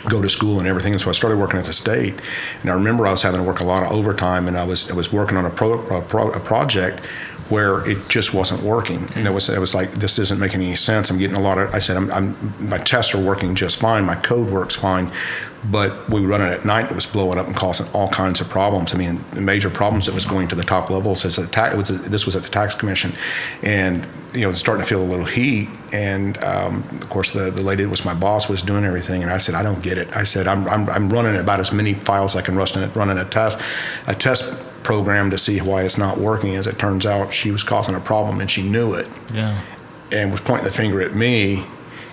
go 0.09 0.21
to 0.21 0.29
school 0.29 0.59
and 0.59 0.67
everything. 0.67 0.93
And 0.93 1.01
so 1.01 1.09
I 1.09 1.13
started 1.13 1.37
working 1.37 1.59
at 1.59 1.65
the 1.65 1.73
state, 1.73 2.13
and 2.61 2.69
I 2.69 2.73
remember 2.73 3.07
I 3.07 3.11
was 3.11 3.21
having 3.21 3.39
to 3.39 3.47
work 3.47 3.59
a 3.59 3.63
lot 3.63 3.83
of 3.83 3.91
overtime, 3.91 4.47
and 4.47 4.57
I 4.57 4.63
was 4.63 4.89
I 4.91 4.93
was 4.93 5.11
working 5.11 5.37
on 5.37 5.45
a 5.45 5.49
pro, 5.49 5.73
a, 5.95 6.01
pro, 6.01 6.29
a 6.31 6.39
project 6.39 6.99
where 7.49 7.87
it 7.87 8.07
just 8.09 8.33
wasn't 8.33 8.61
working, 8.63 9.07
and 9.15 9.27
it 9.27 9.31
was 9.31 9.49
it 9.49 9.59
was 9.59 9.75
like 9.75 9.91
this 9.91 10.17
isn't 10.19 10.39
making 10.39 10.61
any 10.61 10.75
sense. 10.75 11.09
I'm 11.09 11.17
getting 11.17 11.37
a 11.37 11.41
lot 11.41 11.57
of. 11.57 11.73
I 11.73 11.79
said 11.79 11.97
I'm, 11.97 12.11
I'm 12.11 12.69
my 12.69 12.77
tests 12.77 13.13
are 13.13 13.23
working 13.23 13.55
just 13.55 13.77
fine, 13.77 14.05
my 14.05 14.15
code 14.15 14.49
works 14.49 14.75
fine, 14.75 15.11
but 15.71 16.09
we 16.09 16.19
were 16.21 16.27
running 16.27 16.47
at 16.47 16.65
night. 16.65 16.89
It 16.91 16.95
was 16.95 17.05
blowing 17.05 17.37
up 17.39 17.47
and 17.47 17.55
causing 17.55 17.87
all 17.93 18.09
kinds 18.09 18.41
of 18.41 18.49
problems. 18.49 18.93
I 18.93 18.97
mean, 18.97 19.23
the 19.31 19.41
major 19.41 19.69
problems 19.69 20.05
that 20.07 20.13
was 20.13 20.25
going 20.25 20.47
to 20.49 20.55
the 20.55 20.63
top 20.63 20.89
levels. 20.89 21.21
Ta- 21.51 21.67
it 21.67 21.77
was 21.77 21.89
a, 21.89 21.93
this 21.93 22.25
was 22.25 22.35
at 22.35 22.43
the 22.43 22.49
tax 22.49 22.75
commission, 22.75 23.13
and 23.61 24.05
you 24.33 24.41
know 24.41 24.51
starting 24.51 24.83
to 24.83 24.89
feel 24.89 25.01
a 25.01 25.05
little 25.05 25.25
heat. 25.25 25.69
And 25.93 26.37
um, 26.43 26.83
of 27.01 27.09
course, 27.09 27.31
the 27.31 27.49
the 27.51 27.61
lady 27.61 27.83
that 27.83 27.89
was 27.89 28.03
my 28.03 28.13
boss 28.13 28.49
was 28.49 28.61
doing 28.61 28.83
everything, 28.83 29.23
and 29.23 29.31
I 29.31 29.37
said, 29.37 29.55
I 29.55 29.63
don't 29.63 29.81
get 29.81 29.97
it. 29.97 30.15
I 30.15 30.23
said, 30.23 30.47
I'm 30.47 30.67
I'm, 30.67 30.89
I'm 30.89 31.09
running 31.11 31.37
about 31.37 31.59
as 31.59 31.71
many 31.71 31.93
files 31.93 32.35
I 32.35 32.41
can 32.41 32.55
run 32.55 32.67
it 32.75 32.95
running 32.95 33.17
a 33.17 33.25
test 33.25 33.59
a 34.07 34.13
test 34.15 34.59
program 34.83 35.29
to 35.29 35.37
see 35.37 35.59
why 35.59 35.83
it's 35.83 35.97
not 35.97 36.17
working. 36.17 36.55
As 36.55 36.67
it 36.67 36.77
turns 36.77 37.05
out, 37.05 37.31
she 37.31 37.51
was 37.51 37.63
causing 37.63 37.95
a 37.95 37.99
problem, 38.01 38.41
and 38.41 38.51
she 38.51 38.63
knew 38.63 38.93
it 38.95 39.07
Yeah. 39.33 39.61
and 40.11 40.29
was 40.31 40.41
pointing 40.41 40.65
the 40.65 40.73
finger 40.73 41.01
at 41.01 41.15
me, 41.15 41.65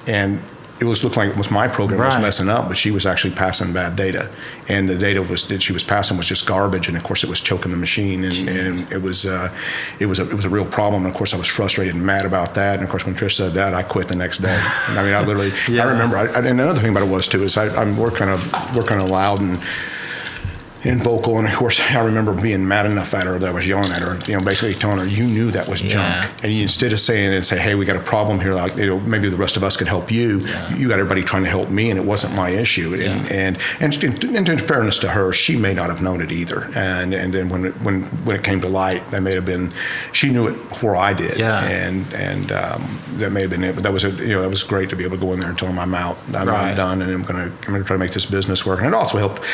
and 0.06 0.40
it 0.80 0.84
was 0.84 1.04
looked 1.04 1.16
like 1.16 1.28
it 1.30 1.36
was 1.36 1.50
my 1.50 1.68
program 1.68 2.00
Right. 2.00 2.06
was 2.14 2.22
messing 2.22 2.48
up, 2.48 2.68
but 2.68 2.76
she 2.76 2.90
was 2.90 3.04
actually 3.06 3.34
passing 3.34 3.72
bad 3.72 3.96
data, 3.96 4.30
and 4.68 4.88
the 4.88 4.96
data 4.96 5.22
was 5.22 5.46
that 5.48 5.60
she 5.60 5.72
was 5.72 5.82
passing 5.84 6.16
was 6.16 6.26
just 6.26 6.46
garbage, 6.46 6.88
and 6.88 6.96
of 6.96 7.04
course 7.04 7.22
it 7.22 7.28
was 7.28 7.40
choking 7.40 7.70
the 7.70 7.76
machine, 7.76 8.24
and, 8.24 8.48
and 8.48 8.90
it 8.92 9.02
was 9.02 9.26
uh, 9.26 9.52
it 9.98 10.06
was 10.06 10.18
a, 10.18 10.28
it 10.30 10.34
was 10.34 10.44
a 10.46 10.48
real 10.50 10.64
problem. 10.64 11.04
And 11.04 11.12
of 11.12 11.16
course 11.16 11.34
I 11.34 11.36
was 11.36 11.46
frustrated 11.46 11.94
and 11.94 12.04
mad 12.04 12.24
about 12.24 12.54
that, 12.54 12.74
and 12.76 12.82
of 12.84 12.88
course 12.88 13.04
when 13.04 13.14
Trish 13.14 13.32
said 13.36 13.52
that, 13.52 13.74
I 13.74 13.82
quit 13.82 14.08
the 14.08 14.16
next 14.16 14.38
day. 14.38 14.58
And 14.88 14.98
I 14.98 15.04
mean 15.04 15.14
I 15.14 15.20
literally 15.24 15.52
Yeah. 15.68 15.84
I 15.86 15.90
remember, 15.90 16.16
I, 16.16 16.26
and 16.36 16.46
another 16.46 16.80
thing 16.80 16.90
about 16.90 17.02
it 17.06 17.10
was 17.10 17.28
too 17.28 17.42
is 17.42 17.56
I, 17.56 17.66
I'm 17.80 17.96
we're 17.96 18.10
kind 18.10 18.30
of 18.30 18.40
we're 18.74 18.82
kind 18.84 19.00
of 19.02 19.10
loud 19.10 19.40
and 19.40 19.60
and 20.84 21.02
vocal. 21.02 21.38
And 21.38 21.46
of 21.46 21.54
course, 21.54 21.78
I 21.80 22.02
remember 22.04 22.32
being 22.32 22.66
mad 22.66 22.86
enough 22.86 23.12
at 23.14 23.26
her 23.26 23.38
that 23.38 23.48
I 23.48 23.52
was 23.52 23.68
yelling 23.68 23.92
at 23.92 24.00
her, 24.00 24.18
you 24.26 24.38
know, 24.38 24.44
basically 24.44 24.74
telling 24.74 24.98
her, 24.98 25.06
you 25.06 25.24
knew 25.24 25.50
that 25.50 25.68
was 25.68 25.82
Yeah. 25.82 25.90
junk. 26.22 26.32
And 26.44 26.52
you, 26.52 26.62
instead 26.62 26.92
of 26.92 27.00
saying 27.00 27.34
and 27.34 27.44
say, 27.44 27.58
hey, 27.58 27.74
we 27.74 27.84
got 27.84 27.96
a 27.96 28.00
problem 28.00 28.40
here, 28.40 28.54
like, 28.54 28.76
you 28.76 28.86
know, 28.86 29.00
maybe 29.00 29.28
the 29.28 29.36
rest 29.36 29.56
of 29.56 29.62
us 29.64 29.76
could 29.76 29.88
help 29.88 30.10
you, 30.10 30.40
Yeah. 30.40 30.74
you 30.74 30.88
got 30.88 30.98
everybody 30.98 31.22
trying 31.22 31.44
to 31.44 31.50
help 31.50 31.68
me, 31.70 31.90
and 31.90 31.98
it 31.98 32.06
wasn't 32.06 32.34
my 32.34 32.50
issue. 32.50 32.94
And, 32.94 33.02
Yeah. 33.02 33.32
and, 33.36 33.58
and, 33.80 34.04
in- 34.04 34.36
and 34.36 34.48
in 34.48 34.58
fairness 34.58 34.98
to 35.00 35.08
her, 35.08 35.32
she 35.32 35.56
may 35.56 35.74
not 35.74 35.90
have 35.90 36.00
known 36.02 36.22
it 36.22 36.32
either. 36.32 36.70
And, 36.74 37.12
and 37.12 37.32
then 37.34 37.48
when 37.50 37.66
it, 37.66 37.74
when, 37.82 38.02
when 38.24 38.36
it 38.36 38.42
came 38.42 38.60
to 38.62 38.68
light, 38.68 39.08
that 39.10 39.22
may 39.22 39.34
have 39.34 39.44
been, 39.44 39.72
she 40.12 40.30
knew 40.30 40.46
it 40.48 40.68
before 40.70 40.96
I 40.96 41.12
did. 41.12 41.36
Yeah. 41.38 41.62
And, 41.64 42.06
and 42.14 42.52
um, 42.52 42.98
that 43.18 43.32
may 43.32 43.42
have 43.42 43.50
been 43.50 43.64
it. 43.64 43.74
But 43.74 43.82
that 43.84 43.92
was, 43.92 44.04
a, 44.04 44.10
you 44.10 44.28
know, 44.28 44.42
that 44.42 44.48
was 44.50 44.62
great 44.62 44.88
to 44.90 44.96
be 44.96 45.04
able 45.04 45.16
to 45.18 45.20
go 45.24 45.32
in 45.34 45.40
there 45.40 45.48
and 45.50 45.58
tell 45.58 45.68
them 45.68 45.78
I'm 45.78 45.94
out, 45.94 46.16
I'm, 46.34 46.48
Right. 46.48 46.70
I'm 46.70 46.76
done, 46.76 47.02
and 47.02 47.12
I'm 47.12 47.22
going 47.22 47.50
to, 47.50 47.68
I'm 47.68 47.74
to 47.74 47.84
try 47.84 47.94
to 47.94 47.98
make 47.98 48.12
this 48.12 48.24
business 48.26 48.64
work. 48.64 48.78
And 48.80 48.88
it 48.88 48.94
also 48.94 49.18
helped 49.18 49.44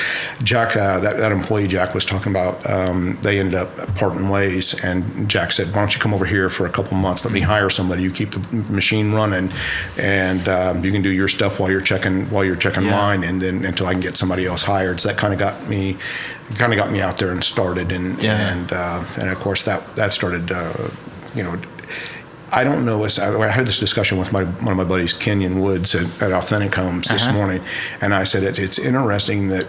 Jack, 0.45 0.77
uh, 0.77 1.01
that, 1.01 1.16
that 1.19 1.33
employee 1.33 1.67
Jack 1.69 1.95
was 1.95 2.05
talking 2.05 2.31
about, 2.33 2.69
um, 2.69 3.19
they 3.23 3.39
ended 3.39 3.55
up 3.55 3.69
parting 3.97 4.29
ways, 4.29 4.75
and 4.85 5.29
Jack 5.29 5.53
said, 5.53 5.69
"Why 5.69 5.81
don't 5.81 5.95
you 5.95 6.01
come 6.01 6.15
over 6.15 6.25
here 6.27 6.49
for 6.49 6.67
a 6.67 6.71
couple 6.71 6.97
months? 6.97 7.25
Let 7.25 7.33
me 7.33 7.41
hire 7.41 7.71
somebody. 7.71 8.03
You 8.03 8.11
keep 8.11 8.31
the 8.33 8.41
machine 8.73 9.13
running, 9.13 9.53
and 9.99 10.49
um, 10.49 10.85
you 10.85 10.93
can 10.93 11.03
do 11.03 11.11
your 11.11 11.29
stuff 11.29 11.59
while 11.59 11.71
you're 11.71 11.81
checking 11.81 12.29
while 12.31 12.45
you're 12.45 12.57
checking 12.57 12.85
Yeah. 12.85 12.91
mine, 12.91 13.25
and 13.25 13.41
then 13.41 13.65
until 13.65 13.87
I 13.87 13.93
can 13.93 14.01
get 14.01 14.17
somebody 14.17 14.47
else 14.47 14.63
hired." 14.63 15.01
So 15.01 15.09
that 15.09 15.17
kind 15.19 15.33
of 15.33 15.39
got 15.39 15.69
me, 15.69 15.97
kind 16.57 16.73
of 16.73 16.77
got 16.79 16.91
me 16.91 17.01
out 17.01 17.17
there 17.17 17.31
and 17.33 17.43
started, 17.43 17.93
and 17.93 18.23
Yeah. 18.23 18.53
and 18.53 18.73
uh, 18.73 19.03
and 19.19 19.31
of 19.31 19.39
course 19.41 19.63
that 19.65 19.97
that 19.97 20.13
started, 20.13 20.51
uh, 20.53 20.73
you 21.35 21.43
know. 21.43 21.57
I 22.53 22.63
don't 22.63 22.85
know. 22.87 23.03
as- 23.05 23.19
I 23.19 23.37
I 23.37 23.49
had 23.49 23.67
this 23.67 23.81
discussion 23.81 24.19
with 24.19 24.31
my, 24.33 24.45
one 24.45 24.71
of 24.71 24.77
my 24.79 24.85
buddies, 24.85 25.13
Kenyon 25.13 25.61
Woods, 25.61 25.97
at, 25.97 26.07
at 26.23 26.31
Authentic 26.33 26.73
Homes 26.77 27.09
this 27.09 27.25
Uh-huh. 27.25 27.33
morning, 27.37 27.61
and 28.01 28.15
I 28.15 28.23
said 28.23 28.45
it, 28.45 28.59
it's 28.61 28.79
interesting 28.79 29.49
that 29.49 29.67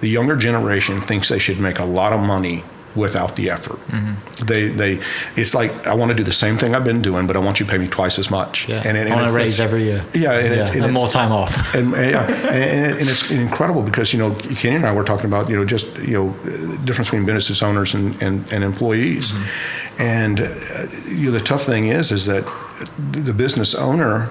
the 0.00 0.08
younger 0.08 0.36
generation 0.36 1.00
thinks 1.00 1.28
they 1.28 1.38
should 1.38 1.58
make 1.58 1.78
a 1.78 1.84
lot 1.84 2.12
of 2.12 2.20
money 2.20 2.64
without 2.96 3.36
the 3.36 3.50
effort. 3.50 3.78
Mm-hmm. 3.88 4.44
They 4.46 4.68
they 4.68 5.00
it's 5.36 5.54
like 5.54 5.86
I 5.86 5.94
want 5.94 6.10
to 6.10 6.16
do 6.16 6.24
the 6.24 6.32
same 6.32 6.56
thing 6.58 6.74
I've 6.74 6.84
been 6.84 7.02
doing, 7.02 7.26
but 7.26 7.36
I 7.36 7.38
want 7.38 7.60
you 7.60 7.66
to 7.66 7.70
pay 7.70 7.78
me 7.78 7.86
twice 7.86 8.18
as 8.18 8.30
much. 8.30 8.68
Yeah. 8.68 8.82
And, 8.84 8.96
I 8.98 9.14
want 9.14 9.30
to 9.30 9.36
raise 9.36 9.60
every 9.60 9.84
year. 9.84 10.04
Yeah, 10.14 10.32
and, 10.32 10.54
It's, 10.54 10.70
and 10.70 10.84
and 10.84 10.90
it's- 10.90 11.02
more 11.02 11.10
time 11.10 11.32
off. 11.32 11.74
and, 11.74 11.94
and, 11.94 12.10
yeah, 12.10 12.26
and, 12.50 12.98
and 12.98 13.08
it's 13.08 13.30
incredible 13.30 13.82
because 13.82 14.12
you 14.12 14.18
know 14.18 14.34
Kenny 14.34 14.76
and 14.76 14.86
I 14.86 14.92
were 14.92 15.04
talking 15.04 15.26
about 15.26 15.48
you 15.48 15.56
know 15.56 15.64
just 15.64 15.96
you 15.98 16.14
know 16.18 16.30
the 16.44 16.78
difference 16.78 17.08
between 17.08 17.24
business 17.26 17.62
owners 17.62 17.94
and, 17.94 18.20
and, 18.22 18.52
and 18.52 18.64
employees, 18.64 19.34
and 19.98 20.40
uh, 20.40 20.86
you 21.08 21.26
know 21.26 21.32
the 21.38 21.44
tough 21.44 21.64
thing 21.64 21.88
is 21.88 22.10
is 22.10 22.26
that 22.26 22.44
the 23.12 23.32
business 23.34 23.74
owner. 23.74 24.30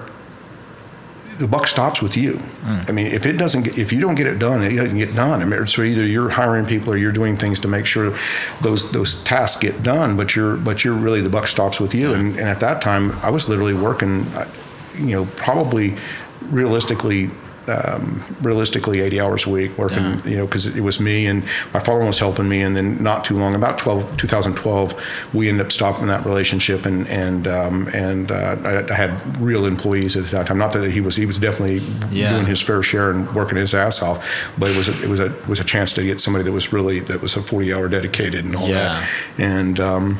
The 1.38 1.46
buck 1.46 1.66
stops 1.66 2.02
with 2.02 2.16
you. 2.16 2.40
I 2.88 2.92
mean, 2.92 3.06
if 3.06 3.24
it 3.24 3.34
doesn't, 3.34 3.62
get, 3.62 3.78
if 3.78 3.92
you 3.92 4.00
don't 4.00 4.16
get 4.16 4.26
it 4.26 4.38
done, 4.38 4.62
it 4.62 4.74
doesn't 4.74 4.98
get 4.98 5.14
done. 5.14 5.40
I 5.40 5.44
mean, 5.44 5.66
so 5.66 5.82
either 5.82 6.04
you're 6.04 6.30
hiring 6.30 6.66
people 6.66 6.92
or 6.92 6.96
you're 6.96 7.12
doing 7.12 7.36
things 7.36 7.60
to 7.60 7.68
make 7.68 7.86
sure 7.86 8.16
those 8.60 8.90
those 8.90 9.22
tasks 9.22 9.60
get 9.60 9.82
done. 9.82 10.16
But 10.16 10.34
you're 10.34 10.56
but 10.56 10.84
you're 10.84 10.94
really 10.94 11.20
the 11.20 11.30
buck 11.30 11.46
stops 11.46 11.78
with 11.78 11.94
you. 11.94 12.12
And, 12.12 12.36
and 12.36 12.48
at 12.48 12.60
that 12.60 12.82
time, 12.82 13.12
I 13.22 13.30
was 13.30 13.48
literally 13.48 13.74
working, 13.74 14.26
uh, 14.34 14.48
you 14.96 15.12
know, 15.12 15.26
probably 15.36 15.96
realistically 16.42 17.30
um, 17.68 18.22
realistically 18.42 19.00
80 19.00 19.20
hours 19.20 19.46
a 19.46 19.50
week 19.50 19.76
working 19.78 19.98
Yeah. 20.04 20.26
you 20.26 20.36
know 20.36 20.46
because 20.46 20.66
it 20.66 20.80
was 20.80 21.00
me 21.00 21.26
and 21.26 21.44
my 21.74 21.80
father 21.80 22.04
was 22.04 22.18
helping 22.18 22.48
me 22.48 22.62
and 22.62 22.76
then 22.76 23.02
not 23.02 23.24
too 23.24 23.34
long 23.36 23.54
about 23.54 23.78
12 23.78 24.16
2012 24.16 25.34
we 25.34 25.48
ended 25.48 25.66
up 25.66 25.72
stopping 25.72 26.06
that 26.06 26.24
relationship 26.24 26.86
and 26.86 27.06
and 27.08 27.46
um, 27.46 27.88
and 27.94 28.30
uh, 28.30 28.56
I, 28.64 28.90
I 28.90 28.94
had 28.94 29.40
real 29.40 29.66
employees 29.66 30.16
at 30.16 30.24
that 30.26 30.46
time 30.46 30.58
not 30.58 30.72
that 30.72 30.90
he 30.90 31.00
was 31.00 31.16
he 31.16 31.26
was 31.26 31.38
definitely 31.38 31.80
Yeah. 32.10 32.30
doing 32.32 32.46
his 32.46 32.60
fair 32.60 32.82
share 32.82 33.10
and 33.10 33.30
working 33.34 33.58
his 33.58 33.74
ass 33.74 34.02
off 34.02 34.50
but 34.58 34.70
it 34.70 34.76
was 34.76 34.88
a, 34.88 35.02
it 35.02 35.08
was 35.08 35.20
a 35.20 35.34
was 35.48 35.60
a 35.60 35.64
chance 35.64 35.92
to 35.94 36.02
get 36.02 36.20
somebody 36.20 36.44
that 36.44 36.52
was 36.52 36.72
really 36.72 37.00
that 37.00 37.20
was 37.20 37.36
a 37.36 37.42
40 37.42 37.72
hour 37.74 37.88
dedicated 37.88 38.44
and 38.44 38.56
all 38.56 38.68
Yeah. 38.68 38.78
that 38.78 39.08
and 39.38 39.80
um, 39.80 40.18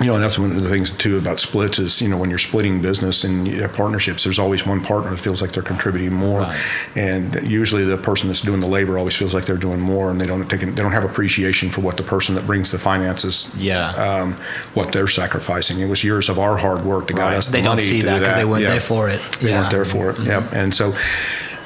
you 0.00 0.06
know, 0.06 0.14
and 0.16 0.22
that's 0.22 0.38
one 0.38 0.50
of 0.50 0.62
the 0.62 0.68
things 0.68 0.92
too 0.92 1.16
about 1.16 1.40
splits 1.40 1.78
is, 1.78 2.02
you 2.02 2.08
know, 2.08 2.18
when 2.18 2.28
you're 2.28 2.38
splitting 2.38 2.82
business 2.82 3.24
and 3.24 3.48
you 3.48 3.62
have 3.62 3.72
partnerships, 3.72 4.24
there's 4.24 4.38
always 4.38 4.66
one 4.66 4.82
partner 4.82 5.10
that 5.10 5.16
feels 5.18 5.40
like 5.40 5.52
they're 5.52 5.62
contributing 5.62 6.12
more, 6.12 6.40
Right. 6.40 6.58
and 6.96 7.48
usually 7.48 7.84
the 7.84 7.96
person 7.96 8.28
that's 8.28 8.42
doing 8.42 8.60
the 8.60 8.66
labor 8.66 8.98
always 8.98 9.14
feels 9.16 9.32
like 9.32 9.46
they're 9.46 9.56
doing 9.56 9.80
more, 9.80 10.10
and 10.10 10.20
they 10.20 10.26
don't 10.26 10.46
take 10.48 10.60
they 10.60 10.66
don't 10.82 10.92
have 10.92 11.04
appreciation 11.04 11.70
for 11.70 11.80
what 11.80 11.96
the 11.96 12.02
person 12.02 12.34
that 12.34 12.46
brings 12.46 12.70
the 12.70 12.78
finances, 12.78 13.50
Yeah. 13.56 13.88
um, 13.90 14.34
what 14.74 14.92
they're 14.92 15.08
sacrificing. 15.08 15.80
It 15.80 15.88
was 15.88 16.04
years 16.04 16.28
of 16.28 16.38
our 16.38 16.56
hard 16.58 16.84
work 16.84 17.06
that 17.08 17.14
got 17.14 17.28
Right. 17.30 17.38
us 17.38 17.46
the 17.46 17.52
They 17.52 17.62
don't 17.62 17.76
money 17.76 17.80
see 17.82 18.02
that 18.02 18.18
because 18.20 18.34
they 18.34 18.44
weren't 18.44 18.62
Yeah. 18.64 18.70
there 18.72 18.80
for 18.80 19.08
it. 19.08 19.20
They 19.40 19.48
Yeah. 19.50 19.52
Mm-hmm. 19.54 19.58
weren't 19.60 19.70
there 19.70 19.84
for 19.86 20.10
it. 20.10 20.18
Yeah, 20.20 20.42
and 20.52 20.74
so. 20.74 20.94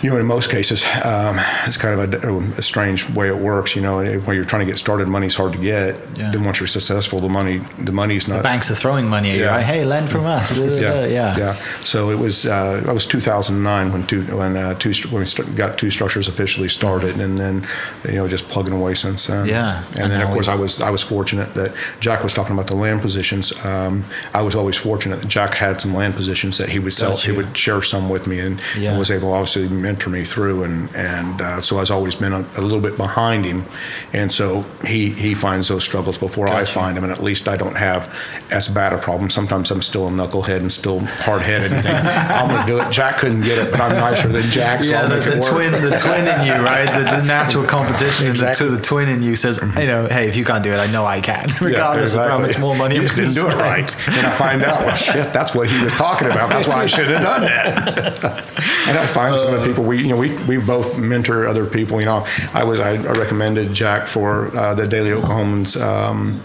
You 0.03 0.09
know, 0.11 0.17
in 0.17 0.25
most 0.25 0.49
cases, 0.51 0.83
um, 1.05 1.39
it's 1.67 1.77
kind 1.77 2.01
of 2.01 2.25
a, 2.25 2.39
a 2.59 2.63
strange 2.63 3.09
way 3.11 3.29
it 3.29 3.37
works. 3.37 3.77
You 3.77 3.83
know, 3.83 3.99
when 3.99 4.35
you're 4.35 4.47
trying 4.47 4.65
to 4.65 4.71
get 4.73 4.79
started, 4.79 5.09
money's 5.09 5.35
hard 5.37 5.53
to 5.53 5.59
get. 5.59 5.95
Yeah. 6.17 6.31
Then 6.31 6.45
once 6.45 6.59
you're 6.59 6.67
successful, 6.67 7.21
the 7.21 7.29
money, 7.29 7.59
the 7.79 7.93
money's 7.93 8.27
not. 8.27 8.39
The 8.39 8.43
banks 8.43 8.71
are 8.71 8.75
throwing 8.75 9.07
money 9.09 9.33
at 9.33 9.37
you, 9.39 9.47
right? 9.47 9.63
Hey, 9.63 9.85
lend 9.85 10.11
from 10.11 10.25
us. 10.25 10.57
yeah, 10.59 11.05
yeah. 11.05 11.37
yeah. 11.37 11.55
So 11.85 12.11
it 12.11 12.19
was 12.19 12.47
uh, 12.47 12.83
it 12.89 12.93
was 12.93 13.05
2009 13.07 13.93
when 13.93 14.07
two 14.07 14.23
when 14.37 14.57
uh, 14.57 14.73
two 14.75 14.93
when 15.11 15.23
we 15.23 15.55
got 15.55 15.77
two 15.77 15.91
structures 15.91 16.29
officially 16.29 16.69
started, 16.69 17.21
and 17.21 17.37
then 17.37 17.67
you 18.09 18.15
know 18.15 18.27
just 18.27 18.49
plugging 18.49 18.73
away 18.73 18.95
since 18.95 19.27
then. 19.27 19.47
Yeah. 19.47 19.85
and, 19.91 19.99
And 20.05 20.13
then 20.13 20.23
of 20.23 20.31
course 20.31 20.47
we- 20.47 20.53
I 20.55 20.57
was 20.57 20.81
I 20.81 20.89
was 20.91 21.03
fortunate 21.03 21.53
that 21.55 21.75
Jack 22.01 22.23
was 22.23 22.33
talking 22.33 22.55
about 22.55 22.69
the 22.69 22.77
land 22.77 23.03
positions. 23.03 23.53
Um, 23.67 24.05
I 24.33 24.41
was 24.41 24.55
always 24.55 24.77
fortunate 24.77 25.21
that 25.21 25.29
Jack 25.29 25.53
had 25.55 25.79
some 25.81 25.93
land 25.95 26.15
positions 26.15 26.57
that 26.57 26.71
he 26.71 26.79
would 26.79 26.95
sell. 26.95 27.17
He 27.19 27.33
would 27.33 27.55
share 27.55 27.83
some 27.83 28.09
with 28.09 28.27
me, 28.27 28.41
and, 28.41 28.61
Yeah. 28.79 28.91
and 28.91 28.99
was 28.99 29.11
able 29.11 29.33
obviously 29.35 29.69
mentor 29.91 30.11
me 30.11 30.24
through, 30.24 30.64
and 30.64 30.95
and 30.95 31.41
uh, 31.41 31.61
so 31.61 31.78
I've 31.78 31.91
always 31.91 32.14
been 32.14 32.32
a, 32.32 32.45
a 32.57 32.62
little 32.62 32.80
bit 32.80 32.97
behind 32.97 33.45
him, 33.45 33.64
and 34.12 34.30
so 34.32 34.62
he 34.84 35.11
he 35.11 35.34
finds 35.34 35.68
those 35.68 35.84
struggles 35.84 36.18
before 36.18 36.49
I 36.49 36.64
find 36.64 36.97
them, 36.97 37.05
and 37.05 37.12
at 37.12 37.22
least 37.22 37.49
I 37.49 37.57
don't 37.57 37.76
have 37.76 38.03
as 38.51 38.68
bad 38.68 38.93
a 38.93 38.99
problem. 38.99 39.30
Sometimes 39.30 39.70
I'm 39.70 39.82
still 39.82 40.07
a 40.07 40.11
knucklehead 40.11 40.59
and 40.59 40.72
still 40.72 41.01
hard 41.01 41.43
headed 41.43 41.72
and 41.72 41.86
I'm 41.86 42.49
going 42.49 42.66
to 42.66 42.66
do 42.66 42.80
it. 42.80 42.91
Jack 42.91 43.18
couldn't 43.18 43.43
get 43.43 43.59
it, 43.59 43.70
but 43.70 43.80
I'm 43.80 43.97
nicer 43.97 44.28
than 44.28 44.51
Jack, 44.51 44.82
so 44.84 44.91
Yeah, 44.91 45.07
the, 45.07 45.16
the 45.16 45.41
twin, 45.41 45.72
the 45.72 45.97
twin 45.97 46.26
in 46.26 46.47
you, 46.47 46.53
right? 46.53 46.86
The, 46.86 47.18
the 47.18 47.22
natural 47.22 47.64
competition 47.64 48.28
Exactly. 48.28 48.66
to 48.66 48.76
the 48.76 48.82
twin 48.82 49.09
in 49.09 49.22
you 49.22 49.36
says, 49.36 49.59
you 49.78 49.86
know, 49.86 50.07
hey, 50.09 50.28
if 50.28 50.36
you 50.36 50.45
can't 50.45 50.64
do 50.64 50.72
it, 50.72 50.78
I 50.78 50.86
know 50.86 51.07
I 51.07 51.20
can, 51.20 51.49
Yeah, 51.49 51.57
regardless 51.61 52.14
of 52.14 52.28
how 52.28 52.38
much 52.38 52.59
more 52.59 52.74
money 52.76 52.97
You 52.97 53.03
just 53.03 53.16
didn't 53.16 53.34
do 53.34 53.49
it 53.49 53.57
right. 53.57 53.95
And 54.09 54.26
I 54.26 54.32
find 54.36 54.62
out, 54.62 54.84
well, 54.84 54.97
shit, 54.97 55.32
that's 55.32 55.55
what 55.55 55.68
he 55.68 55.82
was 55.82 55.93
talking 55.93 56.28
about. 56.28 56.51
That's 56.51 56.66
why 56.66 56.82
I 56.82 56.86
should 56.86 57.09
have 57.09 57.22
done 57.22 57.43
that. 57.43 58.24
and 58.88 58.99
I 58.99 59.07
find 59.07 59.38
some 59.38 59.55
of 59.55 59.61
the 59.61 59.66
people 59.66 59.80
we, 59.81 59.99
you 59.99 60.09
know, 60.09 60.16
we, 60.16 60.37
we 60.45 60.59
both 60.59 60.99
mentor 60.99 61.47
other 61.47 61.66
people. 61.66 62.01
You 62.01 62.07
know, 62.07 62.26
I 62.53 62.64
was 62.64 62.81
I, 62.81 62.97
recommended 62.97 63.72
Jack 63.72 64.07
for 64.07 64.57
uh, 64.57 64.74
the 64.74 64.87
Daily 64.87 65.11
Oklahoman's 65.11 65.76
um, 65.76 66.41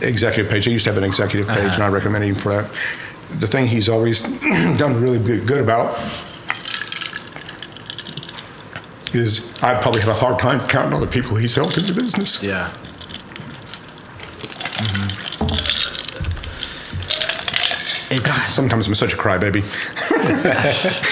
executive 0.00 0.50
page. 0.50 0.64
He 0.64 0.72
used 0.72 0.84
to 0.84 0.90
have 0.90 0.98
an 0.98 1.04
executive 1.04 1.48
page, 1.48 1.72
and 1.74 1.82
I 1.82 1.88
recommended 1.88 2.28
him 2.28 2.34
for 2.36 2.52
that. 2.54 2.70
The 3.38 3.46
thing 3.46 3.66
he's 3.66 3.88
always 3.88 4.22
done 4.76 5.00
really 5.00 5.18
good, 5.18 5.60
about 5.60 5.98
is 9.12 9.52
I 9.62 9.80
probably 9.80 10.00
have 10.00 10.10
a 10.10 10.14
hard 10.14 10.38
time 10.38 10.60
counting 10.68 10.92
all 10.92 11.00
the 11.00 11.06
people 11.06 11.36
he's 11.36 11.54
helped 11.54 11.78
in 11.78 11.86
the 11.86 11.92
business. 11.92 12.42
Yeah. 12.42 12.72
It's 18.12 18.32
Sometimes 18.52 18.88
I'm 18.88 18.94
such 18.96 19.12
a 19.12 19.16
crybaby. 19.16 19.62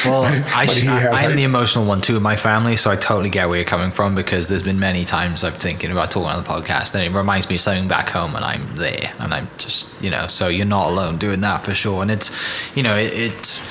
Well, 0.04 0.24
I, 0.24 0.66
he 0.66 0.88
I, 0.88 1.10
like- 1.10 1.34
the 1.36 1.42
emotional 1.44 1.84
one 1.86 2.00
too 2.00 2.16
in 2.16 2.22
my 2.22 2.36
family, 2.36 2.76
so 2.76 2.90
I 2.90 2.96
totally 2.96 3.30
get 3.30 3.48
where 3.48 3.56
you're 3.56 3.64
coming 3.64 3.90
from 3.90 4.14
because 4.14 4.48
there's 4.48 4.62
been 4.62 4.78
many 4.78 5.04
times 5.04 5.44
I'm 5.44 5.52
thinking 5.52 5.90
about 5.90 6.10
talking 6.10 6.30
on 6.30 6.42
the 6.42 6.48
podcast, 6.48 6.94
and 6.94 7.04
it 7.04 7.16
reminds 7.16 7.48
me 7.48 7.56
of 7.56 7.60
something 7.60 7.88
back 7.88 8.08
home, 8.08 8.34
and 8.34 8.44
I'm 8.44 8.74
there, 8.76 9.12
and 9.18 9.32
I'm 9.34 9.48
just, 9.58 9.88
you 10.02 10.10
know, 10.10 10.26
so 10.26 10.48
you're 10.48 10.66
not 10.66 10.88
alone 10.88 11.18
doing 11.18 11.40
that 11.40 11.62
for 11.62 11.72
sure, 11.74 12.02
and 12.02 12.10
it's, 12.10 12.30
you 12.76 12.82
know, 12.82 12.96
it, 12.96 13.12
it's. 13.12 13.66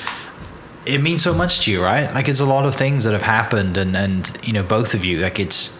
It 0.86 1.02
means 1.02 1.22
so 1.22 1.34
much 1.34 1.66
to 1.66 1.70
you, 1.70 1.82
right? 1.82 2.10
Like 2.14 2.28
it's 2.30 2.40
a 2.40 2.46
lot 2.46 2.64
of 2.64 2.74
things 2.74 3.04
that 3.04 3.12
have 3.12 3.20
happened, 3.22 3.76
and 3.76 3.94
and 3.94 4.38
you 4.42 4.54
know, 4.54 4.62
both 4.62 4.94
of 4.94 5.04
you, 5.04 5.18
like 5.20 5.38
it's 5.38 5.70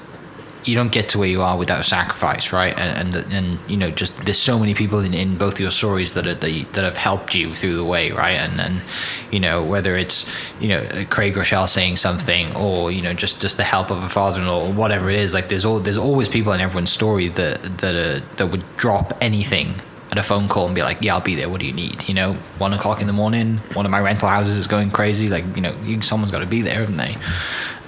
you 0.69 0.75
don't 0.75 0.93
get 0.93 1.09
to 1.11 1.19
where 1.19 1.29
you 1.29 1.41
are 1.41 1.57
without 1.57 1.85
sacrifice, 1.85 2.53
right? 2.53 2.77
And 2.79 3.14
and, 3.14 3.33
and 3.33 3.59
you 3.71 3.77
know, 3.77 3.91
just 3.91 4.16
there's 4.25 4.39
so 4.39 4.59
many 4.59 4.75
people 4.75 5.01
in, 5.01 5.14
in 5.14 5.39
both 5.39 5.59
your 5.59 5.71
stories 5.71 6.14
that 6.14 6.27
are, 6.27 6.35
that 6.35 6.73
that 6.73 6.85
have 6.85 6.97
helped 6.97 7.35
you 7.35 7.55
through 7.55 7.75
the 7.75 7.85
way, 7.85 8.11
right? 8.12 8.37
And 8.37 8.61
and 8.61 8.83
you 9.31 9.41
know, 9.41 9.64
whether 9.64 9.97
it's 9.97 10.27
you 10.61 10.69
know 10.69 10.87
Craig 11.09 11.35
Groeschel 11.35 11.69
saying 11.69 11.97
something, 11.97 12.55
or 12.55 12.93
you 12.93 13.01
know, 13.01 13.14
just 13.14 13.41
just 13.41 13.57
the 13.57 13.64
help 13.64 13.91
of 13.91 14.03
a 14.03 14.09
father-in-law, 14.09 14.69
or 14.69 14.73
whatever 14.73 15.09
it 15.11 15.16
is. 15.16 15.33
Like 15.33 15.49
there's 15.49 15.64
all 15.64 15.81
there's 15.81 15.97
always 15.97 16.29
people 16.29 16.53
in 16.53 16.61
everyone's 16.61 16.93
story 16.93 17.29
that 17.29 17.62
that 17.79 17.95
are, 17.95 18.21
that 18.37 18.49
would 18.49 18.64
drop 18.77 19.16
anything 19.23 19.81
at 20.11 20.16
a 20.16 20.23
phone 20.23 20.49
call 20.49 20.66
and 20.66 20.75
be 20.75 20.83
like, 20.83 20.99
"Yeah, 21.01 21.14
I'll 21.14 21.21
be 21.21 21.35
there. 21.35 21.49
What 21.49 21.61
do 21.61 21.66
you 21.66 21.73
need?" 21.73 22.09
You 22.09 22.14
know, 22.14 22.35
one 22.59 22.73
o'clock 22.73 23.01
in 23.01 23.07
the 23.07 23.12
morning, 23.12 23.59
one 23.73 23.85
of 23.87 23.91
my 23.91 24.01
rental 24.01 24.29
houses 24.29 24.57
is 24.57 24.66
going 24.66 24.91
crazy. 24.91 25.29
Like, 25.29 25.45
you 25.57 25.62
know, 25.62 25.75
you, 25.85 26.03
someone's 26.03 26.33
got 26.33 26.41
to 26.41 26.47
be 26.47 26.62
there, 26.62 26.75
haven't 26.75 26.97
they? 26.97 27.16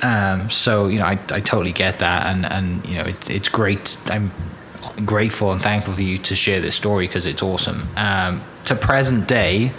Um, 0.02 0.50
so 0.50 0.88
you 0.88 0.98
know, 0.98 1.06
I, 1.06 1.12
I 1.30 1.40
totally 1.40 1.72
get 1.72 1.98
that, 2.00 2.26
and 2.26 2.46
and 2.46 2.86
you 2.86 2.96
know, 2.96 3.04
it's 3.04 3.30
it's 3.30 3.48
great. 3.48 3.96
I'm 4.06 4.30
grateful 5.04 5.52
and 5.52 5.60
thankful 5.60 5.94
for 5.94 6.02
you 6.02 6.18
to 6.18 6.36
share 6.36 6.60
this 6.60 6.74
story 6.74 7.06
because 7.06 7.26
it's 7.26 7.42
awesome. 7.42 7.88
Um, 7.96 8.42
to 8.66 8.74
present 8.74 9.28
day, 9.28 9.72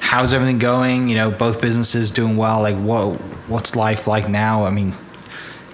how's 0.00 0.32
everything 0.32 0.58
going? 0.58 1.08
You 1.08 1.16
know, 1.16 1.30
both 1.30 1.60
businesses 1.60 2.10
doing 2.10 2.36
well. 2.36 2.62
Like, 2.62 2.76
what 2.76 3.20
what's 3.48 3.76
life 3.76 4.06
like 4.06 4.28
now? 4.28 4.64
I 4.64 4.70
mean. 4.70 4.94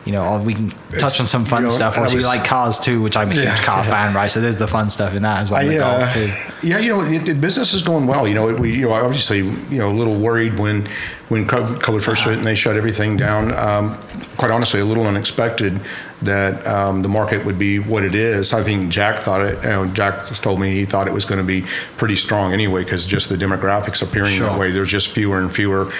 You 0.07 0.13
know, 0.13 0.41
we 0.41 0.55
can 0.55 0.71
touch 0.71 0.95
It's- 0.95 1.21
on 1.21 1.27
some 1.27 1.45
fun 1.45 1.65
you 1.65 1.69
know, 1.69 1.75
stuff. 1.75 1.97
You 2.13 2.21
like 2.21 2.45
cars 2.45 2.79
too, 2.79 3.03
which 3.03 3.17
I'm 3.17 3.31
a 3.31 3.35
huge 3.35 3.45
Yeah, 3.45 3.57
car 3.57 3.79
yeah. 3.85 3.91
fan, 3.91 4.15
right? 4.15 4.31
So 4.31 4.41
there's 4.41 4.57
the 4.57 4.69
fun 4.69 4.89
stuff 4.89 5.17
in 5.17 5.23
that 5.23 5.41
as 5.43 5.51
well. 5.51 5.61
I, 5.61 5.65
like 5.65 5.81
uh, 5.81 5.99
golf 5.99 6.15
too. 6.15 6.33
Yeah, 6.63 6.79
you 6.79 6.89
know, 6.91 7.01
it, 7.03 7.27
the 7.27 7.35
business 7.35 7.75
is 7.75 7.83
going 7.83 8.07
well. 8.07 8.27
You 8.29 8.35
know, 8.35 8.49
it, 8.49 8.59
we, 8.59 8.73
you 8.73 8.89
know, 8.89 8.93
obviously, 8.93 9.39
you 9.39 9.79
know, 9.79 9.91
a 9.91 9.93
little 9.93 10.15
worried 10.17 10.59
when 10.61 10.87
when 11.29 11.45
COVID 11.45 12.03
first 12.03 12.23
hit 12.23 12.35
and 12.35 12.47
they 12.47 12.55
shut 12.55 12.77
everything 12.77 13.17
down. 13.17 13.53
Um, 13.53 13.99
quite 14.37 14.53
honestly, 14.53 14.79
a 14.79 14.85
little 14.85 15.09
unexpected 15.09 15.81
that 16.23 16.65
um, 16.69 17.03
the 17.03 17.09
market 17.09 17.45
would 17.45 17.59
be 17.59 17.81
what 17.81 18.05
it 18.05 18.15
is. 18.15 18.53
I 18.53 18.63
think 18.63 18.91
Jack 18.91 19.19
thought 19.19 19.41
it. 19.41 19.57
You 19.65 19.71
know, 19.71 19.87
Jack 19.87 20.25
just 20.29 20.45
told 20.45 20.61
me 20.61 20.71
he 20.71 20.85
thought 20.85 21.09
it 21.09 21.13
was 21.15 21.25
going 21.25 21.41
to 21.41 21.45
be 21.45 21.63
pretty 21.97 22.15
strong 22.15 22.53
anyway 22.53 22.85
because 22.85 23.05
just 23.05 23.29
the 23.29 23.37
demographics 23.37 24.03
appearing 24.03 24.35
Sure. 24.37 24.51
that 24.51 24.57
way. 24.59 24.71
There's 24.71 24.89
just 24.89 25.09
fewer 25.09 25.41
and 25.41 25.53
fewer 25.53 25.91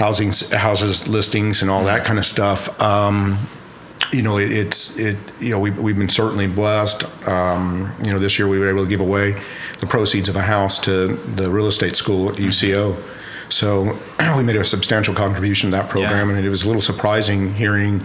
housing 0.00 0.32
houses 0.58 1.06
listings 1.06 1.60
and 1.60 1.70
all 1.70 1.84
that 1.84 2.04
kind 2.06 2.18
of 2.18 2.24
stuff. 2.24 2.80
Um, 2.80 3.36
you 4.12 4.22
know, 4.22 4.38
it, 4.38 4.50
it's 4.50 4.98
it. 4.98 5.16
You 5.40 5.50
know, 5.50 5.60
we 5.60 5.70
we've 5.70 5.96
been 5.96 6.08
certainly 6.08 6.46
blessed. 6.46 7.04
Um, 7.28 7.92
you 8.02 8.10
know, 8.10 8.18
this 8.18 8.38
year 8.38 8.48
we 8.48 8.58
were 8.58 8.68
able 8.68 8.82
to 8.82 8.88
give 8.88 9.00
away 9.02 9.40
the 9.80 9.86
proceeds 9.86 10.28
of 10.28 10.36
a 10.36 10.42
house 10.42 10.78
to 10.80 11.08
the 11.36 11.50
real 11.50 11.66
estate 11.66 11.96
school 11.96 12.30
at 12.30 12.36
UCO. 12.36 12.96
So 13.50 13.98
we 14.36 14.42
made 14.42 14.56
a 14.56 14.64
substantial 14.64 15.14
contribution 15.14 15.70
to 15.70 15.76
that 15.76 15.90
program, 15.90 16.30
Yeah. 16.30 16.36
and 16.36 16.46
it 16.46 16.48
was 16.48 16.62
a 16.64 16.66
little 16.66 16.82
surprising 16.82 17.52
hearing 17.54 18.02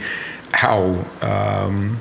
how 0.51 1.05
um, 1.21 1.97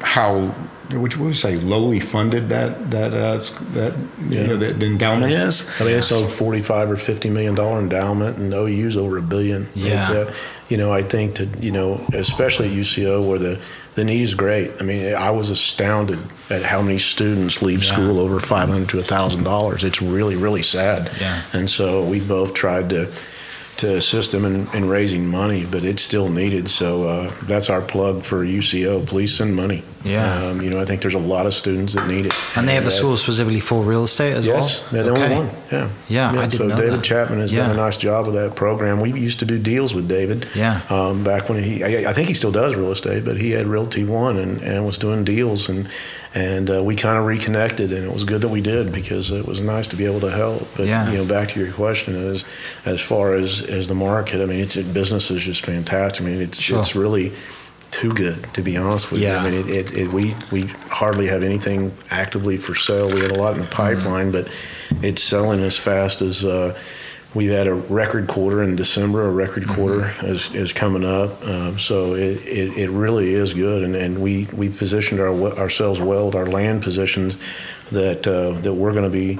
how 0.00 0.54
which 0.90 1.16
would 1.18 1.28
you 1.28 1.34
say 1.34 1.56
lowly 1.56 2.00
funded 2.00 2.48
that 2.48 2.90
that 2.90 3.12
uh, 3.12 3.36
that 3.74 3.94
you 4.28 4.44
know 4.46 4.56
that 4.56 4.82
endowment 4.82 5.32
is. 5.32 5.68
I 5.80 5.84
mean, 5.84 5.96
it's 5.96 6.10
a 6.10 6.26
forty-five 6.26 6.90
or 6.90 6.96
fifty 6.96 7.30
million 7.30 7.54
dollar 7.54 7.78
endowment, 7.78 8.38
and 8.38 8.52
OU's 8.54 8.96
over 8.96 9.18
a 9.18 9.22
billion. 9.22 9.68
Yeah. 9.74 10.00
It's, 10.00 10.08
uh, 10.10 10.34
you 10.68 10.76
know, 10.76 10.92
I 10.92 11.02
think 11.02 11.36
that 11.36 11.62
you 11.62 11.72
know, 11.72 12.00
especially 12.12 12.68
at 12.68 12.74
UCO, 12.74 13.26
where 13.26 13.38
the 13.38 13.60
the 13.94 14.04
need 14.04 14.22
is 14.22 14.34
great. 14.34 14.70
I 14.80 14.84
mean, 14.84 15.14
I 15.14 15.30
was 15.30 15.50
astounded 15.50 16.20
at 16.50 16.62
how 16.62 16.80
many 16.82 16.98
students 16.98 17.62
leave 17.62 17.82
Yeah. 17.84 17.92
school 17.92 18.18
over 18.20 18.38
five 18.40 18.68
hundred 18.68 18.88
to 18.90 19.02
thousand 19.02 19.44
dollars. 19.44 19.84
It's 19.84 20.00
really, 20.00 20.36
really 20.36 20.62
sad. 20.62 21.10
Yeah. 21.20 21.42
And 21.52 21.68
so 21.70 22.02
we 22.04 22.20
both 22.20 22.54
tried 22.54 22.90
to 22.90 23.10
to 23.78 23.96
assist 23.96 24.32
them 24.32 24.44
in, 24.44 24.66
in 24.74 24.88
raising 24.88 25.24
money, 25.28 25.64
but 25.64 25.84
it's 25.84 26.02
still 26.02 26.28
needed. 26.28 26.68
So 26.68 27.04
uh, 27.08 27.32
that's 27.42 27.70
our 27.70 27.80
plug 27.80 28.24
for 28.24 28.44
UCO. 28.44 29.06
Please 29.06 29.32
send 29.36 29.54
money. 29.54 29.84
Yeah. 30.04 30.48
Um, 30.48 30.62
you 30.62 30.70
know, 30.70 30.78
I 30.78 30.84
think 30.84 31.02
there's 31.02 31.14
a 31.14 31.18
lot 31.18 31.46
of 31.46 31.54
students 31.54 31.94
that 31.94 32.06
need 32.06 32.26
it. 32.26 32.34
And 32.56 32.68
they 32.68 32.74
have 32.74 32.86
a 32.86 32.90
school 32.90 33.16
specifically 33.16 33.60
for 33.60 33.82
real 33.82 34.04
estate 34.04 34.32
as 34.32 34.46
Yes, 34.46 34.80
well. 34.80 34.92
they're 34.92 35.02
the 35.04 35.10
Okay. 35.12 35.22
only 35.34 35.36
one. 35.46 35.50
Yeah, 35.72 35.88
Yeah, 36.08 36.30
I 36.30 36.32
didn't 36.46 36.52
so 36.52 36.66
know 36.68 36.76
David 36.76 37.00
that. 37.00 37.04
Chapman 37.04 37.40
has 37.40 37.52
done 37.52 37.70
a 37.70 37.74
nice 37.74 37.96
job 37.96 38.26
with 38.26 38.34
that 38.36 38.54
program. 38.54 39.00
We 39.00 39.12
used 39.12 39.40
to 39.40 39.44
do 39.44 39.58
deals 39.58 39.94
with 39.94 40.06
David. 40.08 40.46
Yeah. 40.54 40.80
Um, 40.88 41.24
back 41.24 41.48
when 41.48 41.62
he, 41.62 41.82
I, 41.82 42.10
I 42.10 42.12
think 42.12 42.28
he 42.28 42.34
still 42.34 42.52
does 42.52 42.76
real 42.76 42.92
estate, 42.92 43.24
but 43.24 43.36
he 43.36 43.50
had 43.50 43.66
Realty 43.66 44.04
One 44.04 44.36
and, 44.38 44.62
and 44.62 44.86
was 44.86 44.98
doing 44.98 45.24
deals, 45.24 45.68
and 45.68 45.88
and 46.34 46.70
uh, 46.70 46.82
we 46.82 46.94
kind 46.94 47.18
of 47.18 47.24
reconnected, 47.24 47.90
and 47.90 48.04
it 48.04 48.12
was 48.12 48.22
good 48.22 48.42
that 48.42 48.48
we 48.48 48.60
did 48.60 48.92
because 48.92 49.30
it 49.30 49.46
was 49.46 49.60
nice 49.60 49.88
to 49.88 49.96
be 49.96 50.04
able 50.04 50.20
to 50.20 50.30
help. 50.30 50.68
But 50.76 50.86
Yeah. 50.86 51.10
you 51.10 51.18
know, 51.18 51.24
back 51.24 51.48
to 51.52 51.60
your 51.60 51.72
question, 51.72 52.14
as 52.32 52.44
as 52.86 53.00
far 53.00 53.34
as 53.34 53.62
as 53.62 53.88
the 53.88 53.94
market, 53.94 54.40
I 54.40 54.44
mean, 54.46 54.60
it's 54.60 54.76
business 54.76 55.30
is 55.30 55.42
just 55.42 55.64
fantastic. 55.64 56.22
I 56.24 56.28
mean, 56.30 56.40
it's 56.40 56.60
Sure. 56.60 56.78
it's 56.80 56.94
really 56.94 57.32
too 57.90 58.12
good 58.12 58.42
to 58.54 58.62
be 58.62 58.76
honest 58.76 59.10
with 59.10 59.20
Yeah. 59.20 59.42
you. 59.42 59.48
I 59.48 59.50
mean, 59.50 59.68
it, 59.68 59.76
it, 59.76 59.92
it, 59.94 60.12
we 60.12 60.34
we 60.50 60.66
hardly 60.90 61.26
have 61.28 61.42
anything 61.42 61.92
actively 62.10 62.56
for 62.56 62.74
sale. 62.74 63.08
We 63.08 63.20
had 63.20 63.30
a 63.30 63.38
lot 63.38 63.54
in 63.54 63.60
the 63.60 63.66
pipeline, 63.66 64.30
but 64.30 64.48
it's 65.02 65.22
selling 65.22 65.62
as 65.62 65.76
fast 65.76 66.22
as. 66.22 66.44
Uh, 66.44 66.78
We've 67.34 67.50
had 67.50 67.66
a 67.66 67.74
record 67.74 68.26
quarter 68.26 68.62
in 68.62 68.74
December. 68.74 69.26
A 69.26 69.30
record 69.30 69.68
quarter 69.68 70.14
is, 70.22 70.52
is 70.54 70.72
coming 70.72 71.04
up, 71.04 71.46
um, 71.46 71.78
so 71.78 72.14
it, 72.14 72.38
it, 72.46 72.78
it 72.78 72.90
really 72.90 73.34
is 73.34 73.52
good. 73.52 73.82
And, 73.82 73.94
and 73.94 74.18
we 74.22 74.48
we 74.54 74.70
positioned 74.70 75.20
our, 75.20 75.34
ourselves 75.58 76.00
well 76.00 76.26
with 76.26 76.34
our 76.36 76.46
land 76.46 76.82
positions 76.82 77.36
that 77.92 78.26
uh, 78.26 78.52
that 78.62 78.72
we're 78.72 78.92
going 78.92 79.04
to 79.04 79.10
be 79.10 79.38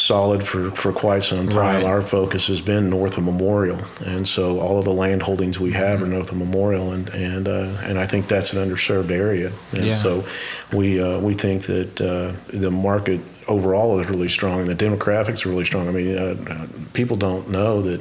solid 0.00 0.42
for, 0.46 0.70
for 0.70 0.92
quite 0.92 1.22
some 1.22 1.48
time. 1.48 1.76
Right. 1.76 1.84
Our 1.84 2.02
focus 2.02 2.46
has 2.48 2.60
been 2.60 2.88
north 2.90 3.18
of 3.18 3.24
Memorial, 3.24 3.78
and 4.04 4.26
so 4.26 4.58
all 4.60 4.78
of 4.78 4.84
the 4.84 4.92
land 4.92 5.22
holdings 5.22 5.60
we 5.60 5.72
have 5.72 6.02
are 6.02 6.06
north 6.06 6.30
of 6.32 6.38
Memorial, 6.38 6.92
and 6.92 7.08
and 7.10 7.46
uh, 7.46 7.76
and 7.82 7.98
I 7.98 8.06
think 8.06 8.26
that's 8.28 8.52
an 8.52 8.58
underserved 8.68 9.10
area, 9.10 9.52
and 9.72 9.84
Yeah. 9.84 9.92
so 9.92 10.24
we 10.72 11.00
uh, 11.02 11.18
we 11.20 11.34
think 11.34 11.62
that 11.64 12.00
uh, 12.00 12.32
the 12.48 12.70
market 12.70 13.20
overall 13.46 14.00
is 14.00 14.08
really 14.08 14.28
strong, 14.28 14.60
and 14.60 14.68
the 14.68 14.74
demographics 14.84 15.44
are 15.44 15.50
really 15.50 15.64
strong. 15.64 15.88
I 15.88 15.92
mean, 15.92 16.16
uh, 16.18 16.36
uh, 16.50 16.66
people 16.92 17.16
don't 17.16 17.50
know 17.50 17.82
that. 17.82 18.00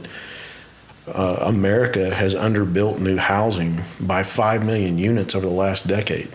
Uh, 1.08 1.38
America 1.42 2.14
has 2.14 2.36
underbuilt 2.36 3.00
new 3.00 3.18
housing 3.18 3.82
by 4.00 4.22
5 4.22 4.64
million 4.64 5.00
units 5.00 5.34
over 5.34 5.44
the 5.48 5.52
last 5.52 5.88
decade. 5.88 6.30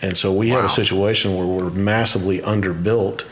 And 0.00 0.16
so 0.16 0.32
we 0.32 0.48
have 0.48 0.64
a 0.64 0.68
situation 0.70 1.36
where 1.36 1.44
we're 1.46 1.68
massively 1.68 2.38
underbuilt. 2.40 3.26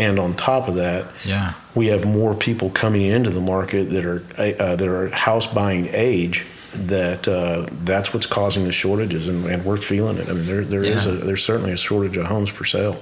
And 0.00 0.18
on 0.18 0.34
top 0.34 0.66
of 0.66 0.76
that, 0.76 1.04
Yeah. 1.26 1.52
we 1.74 1.88
have 1.88 2.06
more 2.06 2.34
people 2.34 2.70
coming 2.70 3.02
into 3.02 3.28
the 3.30 3.40
market 3.40 3.90
that 3.90 4.04
are 4.06 4.22
uh, 4.38 4.76
that 4.76 4.88
are 4.88 5.08
house 5.10 5.46
buying 5.46 5.88
age. 5.92 6.46
That 6.74 7.26
uh, 7.28 7.66
that's 7.84 8.14
what's 8.14 8.26
causing 8.26 8.64
the 8.64 8.72
shortages, 8.72 9.28
and, 9.28 9.44
and 9.44 9.64
we're 9.64 9.76
feeling 9.76 10.16
it. 10.18 10.28
I 10.28 10.32
mean, 10.32 10.46
there 10.46 10.64
there 10.64 10.82
is 10.84 11.04
Yeah. 11.04 11.12
a 11.12 11.16
there's 11.16 11.44
certainly 11.44 11.72
a 11.72 11.76
shortage 11.76 12.16
of 12.16 12.26
homes 12.26 12.48
for 12.48 12.64
sale. 12.64 12.96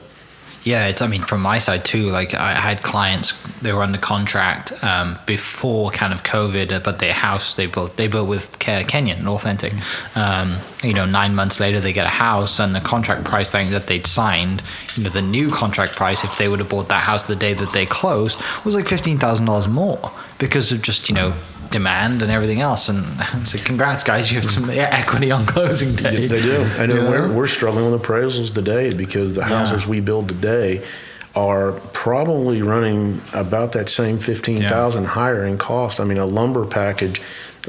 Yeah, 0.69 0.89
it's. 0.89 1.01
I 1.01 1.07
mean, 1.07 1.23
from 1.23 1.41
my 1.41 1.57
side 1.57 1.87
too. 1.87 2.11
Like, 2.11 2.35
I 2.35 2.53
had 2.53 2.83
clients 2.83 3.33
they 3.63 3.73
were 3.73 3.83
under 3.83 3.97
contract 3.97 4.73
um, 4.85 5.19
before 5.25 5.91
kind 5.91 6.13
of 6.13 6.23
COVID, 6.25 6.73
uh, 6.73 6.81
but 6.81 6.99
their 6.99 7.15
house 7.15 7.55
they 7.55 7.65
built 7.65 7.97
they 7.97 8.07
built 8.07 8.29
with 8.29 8.59
Ke- 8.59 8.87
Kenyon 8.87 9.27
Authentic. 9.27 9.73
Um, 10.15 10.59
you 10.83 10.93
know, 10.93 11.07
nine 11.07 11.35
months 11.35 11.59
later 11.59 11.81
they 11.81 11.95
get 11.95 12.05
a 12.05 12.11
house, 12.11 12.61
and 12.61 12.75
the 12.75 12.81
contract 12.81 13.25
price 13.25 13.51
thing 13.51 13.71
that 13.71 13.87
they'd 13.87 14.07
signed, 14.07 14.63
you 14.95 15.05
know, 15.05 15.09
the 15.09 15.23
new 15.23 15.49
contract 15.49 15.97
price 15.97 16.23
if 16.23 16.37
they 16.37 16.49
would 16.51 16.59
have 16.59 16.69
bought 16.69 16.89
that 16.91 17.05
house 17.05 17.25
the 17.25 17.37
day 17.37 17.55
that 17.55 17.73
they 17.73 17.87
closed 17.87 18.39
was 18.63 18.75
like 18.75 18.87
fifteen 18.87 19.19
thousand 19.19 19.47
dollars 19.47 19.69
more 19.69 20.13
because 20.39 20.71
of 20.71 20.83
just 20.83 21.09
you 21.09 21.15
know 21.15 21.33
demand 21.71 22.23
and 22.23 22.31
everything 22.31 22.61
else. 22.61 22.89
And 22.89 23.05
so, 23.47 23.59
congrats, 23.59 24.05
guys, 24.05 24.33
you 24.33 24.41
have 24.41 24.51
some 24.51 24.65
mm. 24.65 24.77
equity 24.77 25.31
on 25.31 25.47
closing 25.47 25.95
day. 25.95 26.27
They 26.27 26.41
do. 26.41 26.67
And 26.79 26.93
You 26.93 27.03
know? 27.03 27.11
we're, 27.11 27.33
we're 27.33 27.47
struggling 27.47 27.91
with 27.91 28.03
appraisals 28.03 28.55
today 28.55 28.95
because 28.95 29.35
the 29.35 29.45
houses 29.45 29.87
we 29.87 30.01
build 30.01 30.29
today 30.29 30.85
are 31.35 31.73
probably 31.93 32.63
running 32.63 33.21
about 33.33 33.73
that 33.73 33.89
same 33.89 34.19
15,000 34.19 35.05
higher 35.05 35.45
in 35.45 35.59
cost. 35.59 36.01
I 36.01 36.05
mean, 36.05 36.19
a 36.19 36.27
lumber 36.27 36.67
package, 36.67 37.21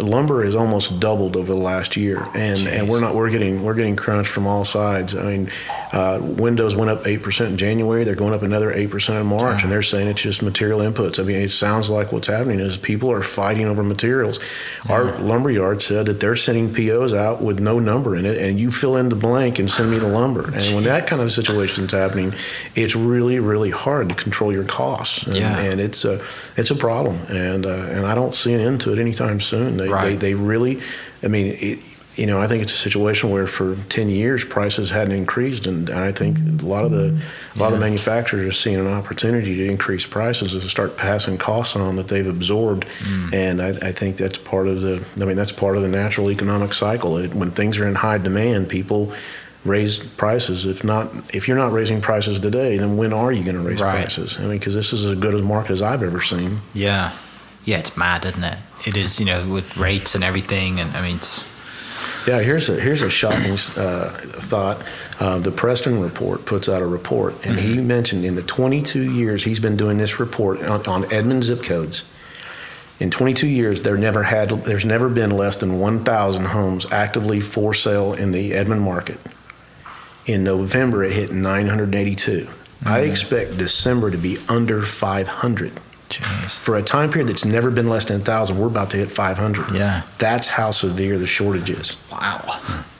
lumber 0.04 0.44
has 0.44 0.56
almost 0.56 1.00
doubled 1.00 1.36
over 1.36 1.54
the 1.54 1.60
last 1.60 1.96
year. 1.98 2.28
And, 2.34 2.68
and 2.68 2.90
we're 2.90 3.00
not, 3.02 3.16
we're 3.16 3.30
getting, 3.30 3.64
we're 3.64 3.74
getting 3.76 3.96
crunched 3.96 4.30
from 4.32 4.48
all 4.48 4.66
sides. 4.66 5.16
I 5.16 5.24
mean, 5.24 5.52
uh, 5.94 6.20
windows 6.22 6.76
went 6.76 6.90
up 6.92 7.04
8% 7.04 7.48
in 7.48 7.58
January. 7.58 8.04
They're 8.04 8.16
going 8.16 8.34
up 8.34 8.42
another 8.42 8.74
8% 8.74 9.20
in 9.22 9.26
March. 9.28 9.64
And 9.64 9.72
they're 9.72 9.82
saying 9.82 10.08
it's 10.08 10.22
just 10.22 10.42
material 10.42 10.80
inputs. 10.80 11.20
I 11.20 11.24
mean, 11.24 11.38
it 11.40 11.50
sounds 11.52 11.90
like 11.90 12.12
what's 12.12 12.28
happening 12.28 12.60
is 12.60 12.78
people 12.78 13.12
are 13.12 13.22
fighting 13.24 13.66
over 13.66 13.84
materials. 13.84 14.40
Our 14.88 15.18
lumber 15.20 15.52
yard 15.52 15.82
said 15.82 16.06
that 16.08 16.20
they're 16.20 16.36
sending 16.36 16.74
POs 16.74 17.14
out 17.14 17.42
with 17.42 17.60
no 17.60 17.80
number 17.80 18.16
in 18.16 18.26
it, 18.26 18.38
and 18.38 18.60
you 18.60 18.72
fill 18.72 18.96
in 18.98 19.10
the 19.10 19.16
blank 19.16 19.60
and 19.60 19.70
send 19.70 19.92
me 19.92 19.98
the 20.00 20.08
lumber. 20.08 20.46
And 20.54 20.76
when 20.76 20.84
that 20.86 21.08
kind 21.08 21.22
of 21.22 21.32
situation 21.32 21.86
is 21.86 21.92
happening, 21.92 22.34
it's 22.76 22.96
really, 22.96 23.40
really 23.40 23.70
hard 23.72 24.10
to 24.10 24.16
control 24.16 24.52
your 24.54 24.64
costs. 24.64 25.24
And, 25.24 25.36
Yeah. 25.36 25.60
and 25.60 25.80
it's 25.82 26.06
a 26.06 26.22
it's 26.58 26.72
a 26.72 26.76
problem. 26.76 27.18
And 27.30 27.66
uh, 27.66 27.70
and 27.70 28.06
I 28.06 28.16
don't 28.16 28.34
see 28.34 28.54
an 28.54 28.60
end 28.60 28.82
to 28.82 28.94
it 28.94 29.00
anytime 29.00 29.40
soon. 29.40 29.78
They 29.78 29.89
they, 29.90 29.94
Right. 30.12 30.20
they 30.20 30.34
really, 30.34 30.82
I 31.24 31.28
mean. 31.28 31.58
It, 31.60 31.80
you 32.16 32.26
know, 32.26 32.42
I 32.42 32.48
think 32.48 32.62
it's 32.62 32.74
a 32.74 32.78
situation 32.78 33.30
where 33.30 33.48
for 33.48 33.78
ten 33.88 34.10
years 34.10 34.44
prices 34.44 34.90
hadn't 34.90 35.14
increased, 35.14 35.66
and, 35.68 35.90
I 35.90 36.12
think 36.12 36.38
a 36.62 36.66
lot 36.66 36.84
of 36.84 36.92
the 36.92 37.18
a 37.56 37.60
lot 37.60 37.68
of 37.68 37.74
the 37.74 37.80
manufacturers 37.80 38.46
are 38.46 38.52
seeing 38.52 38.76
an 38.78 38.88
opportunity 38.88 39.56
to 39.56 39.66
increase 39.66 40.06
prices 40.06 40.54
and 40.54 40.62
to 40.62 40.68
start 40.68 40.98
passing 40.98 41.38
costs 41.38 41.78
on 41.78 41.96
that 41.96 42.10
they've 42.10 42.28
absorbed, 42.28 42.86
mm. 43.00 43.34
and 43.34 43.62
I, 43.62 43.70
I 43.70 43.92
think 43.94 44.18
that's 44.18 44.38
part 44.38 44.68
of 44.68 44.82
the. 44.82 45.02
I 45.22 45.24
mean, 45.24 45.38
that's 45.38 45.54
part 45.54 45.78
of 45.78 45.82
the 45.82 45.88
natural 45.88 46.30
economic 46.30 46.74
cycle. 46.74 47.16
It, 47.18 47.34
when 47.34 47.52
things 47.52 47.80
are 47.80 47.88
in 47.88 47.96
high 47.96 48.18
demand, 48.18 48.68
people 48.68 49.14
raise 49.64 49.96
prices. 49.98 50.66
If 50.66 50.84
not, 50.84 51.10
if 51.34 51.48
you're 51.48 51.58
not 51.58 51.72
raising 51.72 52.02
prices 52.02 52.38
today, 52.42 52.78
then 52.78 52.98
when 52.98 53.14
are 53.14 53.32
you 53.32 53.44
going 53.46 53.56
to 53.56 53.62
raise 53.62 53.80
Right. 53.80 53.96
prices? 54.02 54.38
I 54.38 54.42
mean, 54.42 54.58
because 54.60 54.76
this 54.76 54.92
is 54.92 55.06
as 55.06 55.18
good 55.18 55.36
a 55.36 55.42
market 55.44 55.72
as 55.72 55.82
I've 55.82 56.04
ever 56.04 56.20
seen. 56.20 56.60
Yeah, 56.74 57.12
yeah, 57.64 57.78
it's 57.78 57.96
mad, 57.96 58.26
isn't 58.26 58.44
it? 58.44 58.58
It 58.86 58.96
is, 58.96 59.20
you 59.20 59.26
know, 59.26 59.48
with 59.48 59.78
rates 59.78 60.16
and 60.16 60.24
everything, 60.24 60.80
and 60.80 60.96
I 60.96 61.02
mean, 61.02 61.16
it's 61.16 61.46
Yeah, 62.28 62.40
here's 62.40 62.70
a 62.70 62.80
here's 62.80 63.02
a 63.02 63.10
shocking 63.10 63.54
uh, 63.54 64.10
thought. 64.40 64.82
Uh, 65.20 65.40
the 65.40 65.52
Preston 65.52 66.00
report 66.02 66.46
puts 66.46 66.70
out 66.70 66.82
a 66.82 66.88
report, 66.88 67.46
and 67.46 67.60
he 67.60 67.80
mentioned 67.80 68.24
in 68.24 68.36
the 68.36 68.44
22 68.44 69.12
years 69.12 69.44
he's 69.44 69.60
been 69.60 69.76
doing 69.76 69.98
this 69.98 70.20
report 70.20 70.62
on, 70.64 70.86
on 70.88 71.12
Edmond 71.12 71.44
zip 71.44 71.64
codes. 71.64 72.04
In 73.00 73.10
22 73.10 73.48
years, 73.48 73.82
there 73.82 73.98
never 73.98 74.24
had 74.24 74.50
there's 74.50 74.86
never 74.86 75.10
been 75.10 75.32
less 75.32 75.58
than 75.58 75.80
1,000 75.80 76.46
homes 76.46 76.86
actively 76.92 77.40
for 77.40 77.74
sale 77.74 78.14
in 78.14 78.32
the 78.32 78.54
Edmond 78.54 78.82
market. 78.82 79.20
In 80.26 80.44
November, 80.44 81.04
it 81.04 81.14
hit 81.14 81.32
982. 81.32 82.50
I 82.86 83.00
expect 83.00 83.58
December 83.58 84.12
to 84.12 84.18
be 84.18 84.38
under 84.48 84.82
500 84.82 85.74
jeez. 86.10 86.58
for 86.58 86.76
a 86.76 86.82
time 86.82 87.10
period 87.12 87.30
that's 87.30 87.46
never 87.46 87.72
been 87.72 87.90
less 87.90 88.06
than 88.06 88.18
1,000. 88.18 88.58
We're 88.58 88.68
about 88.68 88.90
to 88.92 88.98
hit 88.98 89.12
500. 89.12 89.72
Yeah. 89.74 90.04
that's 90.18 90.48
how 90.48 90.72
severe 90.72 91.18
the 91.18 91.28
shortage 91.28 91.70
is. 91.70 91.98
Wow, 92.12 92.60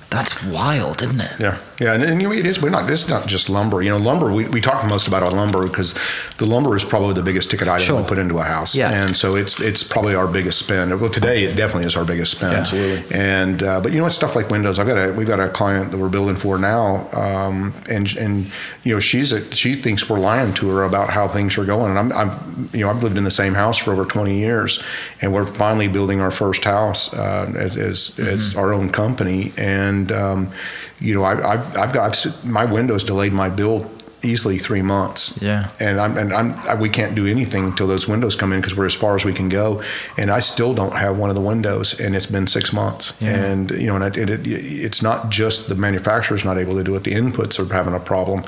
that's 0.10 0.44
wild, 0.44 1.02
isn't 1.02 1.22
it? 1.22 1.32
Yeah, 1.40 1.58
yeah, 1.80 1.94
and, 1.94 2.04
and 2.04 2.22
you 2.22 2.28
know, 2.28 2.34
it 2.36 2.46
is. 2.46 2.62
We're 2.62 2.70
not. 2.70 2.90
It's 2.90 3.08
not 3.08 3.28
just 3.28 3.50
lumber. 3.50 3.82
You 3.82 3.92
know, 3.92 3.98
lumber. 3.98 4.32
We, 4.34 4.48
we 4.48 4.60
talk 4.62 4.86
most 4.86 5.08
about 5.08 5.24
our 5.24 5.32
lumber 5.32 5.66
because 5.68 5.96
the 6.38 6.46
lumber 6.46 6.76
is 6.76 6.84
probably 6.84 7.14
the 7.14 7.24
biggest 7.24 7.50
ticket 7.50 7.68
item 7.68 7.86
Sure. 7.86 8.02
we 8.02 8.08
put 8.08 8.18
into 8.20 8.38
a 8.40 8.44
house. 8.44 8.76
Yeah. 8.76 8.92
and 8.92 9.16
so 9.16 9.36
it's 9.36 9.62
it's 9.62 9.82
probably 9.84 10.16
our 10.16 10.28
biggest 10.28 10.60
spend. 10.60 11.00
Well, 11.00 11.10
today 11.10 11.44
it 11.46 11.56
definitely 11.56 11.86
is 11.86 11.96
our 11.96 12.04
biggest 12.06 12.32
spend. 12.38 12.56
Absolutely. 12.56 13.16
And 13.18 13.64
uh, 13.64 13.80
but 13.82 13.94
you 13.94 14.00
know, 14.00 14.06
it's 14.08 14.16
stuff 14.16 14.36
like 14.36 14.50
windows. 14.50 14.78
I've 14.80 14.88
got 14.88 14.98
a 14.98 15.14
we've 15.14 15.28
got 15.28 15.40
a 15.40 15.48
client 15.50 15.92
that 15.92 15.98
we're 15.98 16.10
building 16.10 16.36
for 16.36 16.58
now, 16.58 17.10
um, 17.14 17.74
and 17.90 18.14
and 18.18 18.52
you 18.84 18.94
know, 18.94 19.00
she's 19.00 19.32
a, 19.32 19.40
she 19.56 19.74
thinks 19.74 20.10
we're 20.10 20.20
lying 20.20 20.54
to 20.56 20.70
her 20.70 20.84
about 20.84 21.10
how 21.10 21.28
things 21.28 21.58
are 21.58 21.66
going. 21.66 21.96
And 21.96 22.00
I'm, 22.00 22.12
I'm 22.12 22.70
you 22.74 22.82
know, 22.82 22.90
I've 22.90 23.02
lived 23.04 23.18
in 23.18 23.24
the 23.24 23.32
same 23.32 23.54
house 23.54 23.78
for 23.78 23.92
over 23.94 24.04
20 24.06 24.38
years, 24.38 24.84
and 25.22 25.34
we're 25.34 25.46
finally 25.46 25.88
building 25.88 26.20
our 26.20 26.32
first 26.32 26.64
house 26.66 27.14
uh, 27.14 27.52
as 27.56 27.78
as, 27.78 28.20
as 28.20 28.56
our 28.58 28.74
own 28.74 28.90
company, 28.90 29.54
and 29.58 30.12
um, 30.12 30.52
you 31.00 31.16
know, 31.16 31.24
I, 31.24 31.54
I've, 31.54 31.78
I've 31.78 31.94
got 31.94 32.26
I've, 32.26 32.46
my 32.46 32.66
windows 32.66 33.04
delayed 33.04 33.34
my 33.34 33.50
bill 33.50 33.90
easily 34.24 34.58
three 34.58 34.82
months. 34.82 35.42
Yeah. 35.42 35.70
And 35.80 36.00
I'm 36.00 36.18
and 36.18 36.34
I'm 36.34 36.54
I, 36.68 36.76
we 36.76 36.90
can't 36.90 37.16
do 37.16 37.26
anything 37.26 37.66
until 37.66 37.88
those 37.88 38.08
windows 38.08 38.36
come 38.36 38.54
in 38.54 38.60
because 38.60 38.76
we're 38.76 38.86
as 38.86 38.94
far 38.94 39.16
as 39.16 39.26
we 39.26 39.34
can 39.34 39.50
go. 39.50 39.82
And 40.18 40.30
I 40.30 40.40
still 40.40 40.74
don't 40.74 40.96
have 40.96 41.18
one 41.18 41.30
of 41.30 41.36
the 41.36 41.42
windows, 41.42 42.00
and 42.00 42.16
it's 42.16 42.26
been 42.26 42.48
six 42.48 42.74
months. 42.74 43.14
Yeah. 43.20 43.36
And 43.36 43.72
you 43.72 43.88
know, 43.88 43.96
and 43.96 44.18
it, 44.18 44.30
it, 44.30 44.48
it's 44.48 45.02
not 45.02 45.30
just 45.30 45.70
the 45.70 45.76
manufacturer's 45.76 46.46
not 46.46 46.58
able 46.58 46.76
to 46.76 46.84
do 46.84 46.96
it; 46.96 47.04
the 47.04 47.12
inputs 47.12 47.60
are 47.60 47.72
having 47.74 47.94
a 47.94 48.00
problem, 48.00 48.44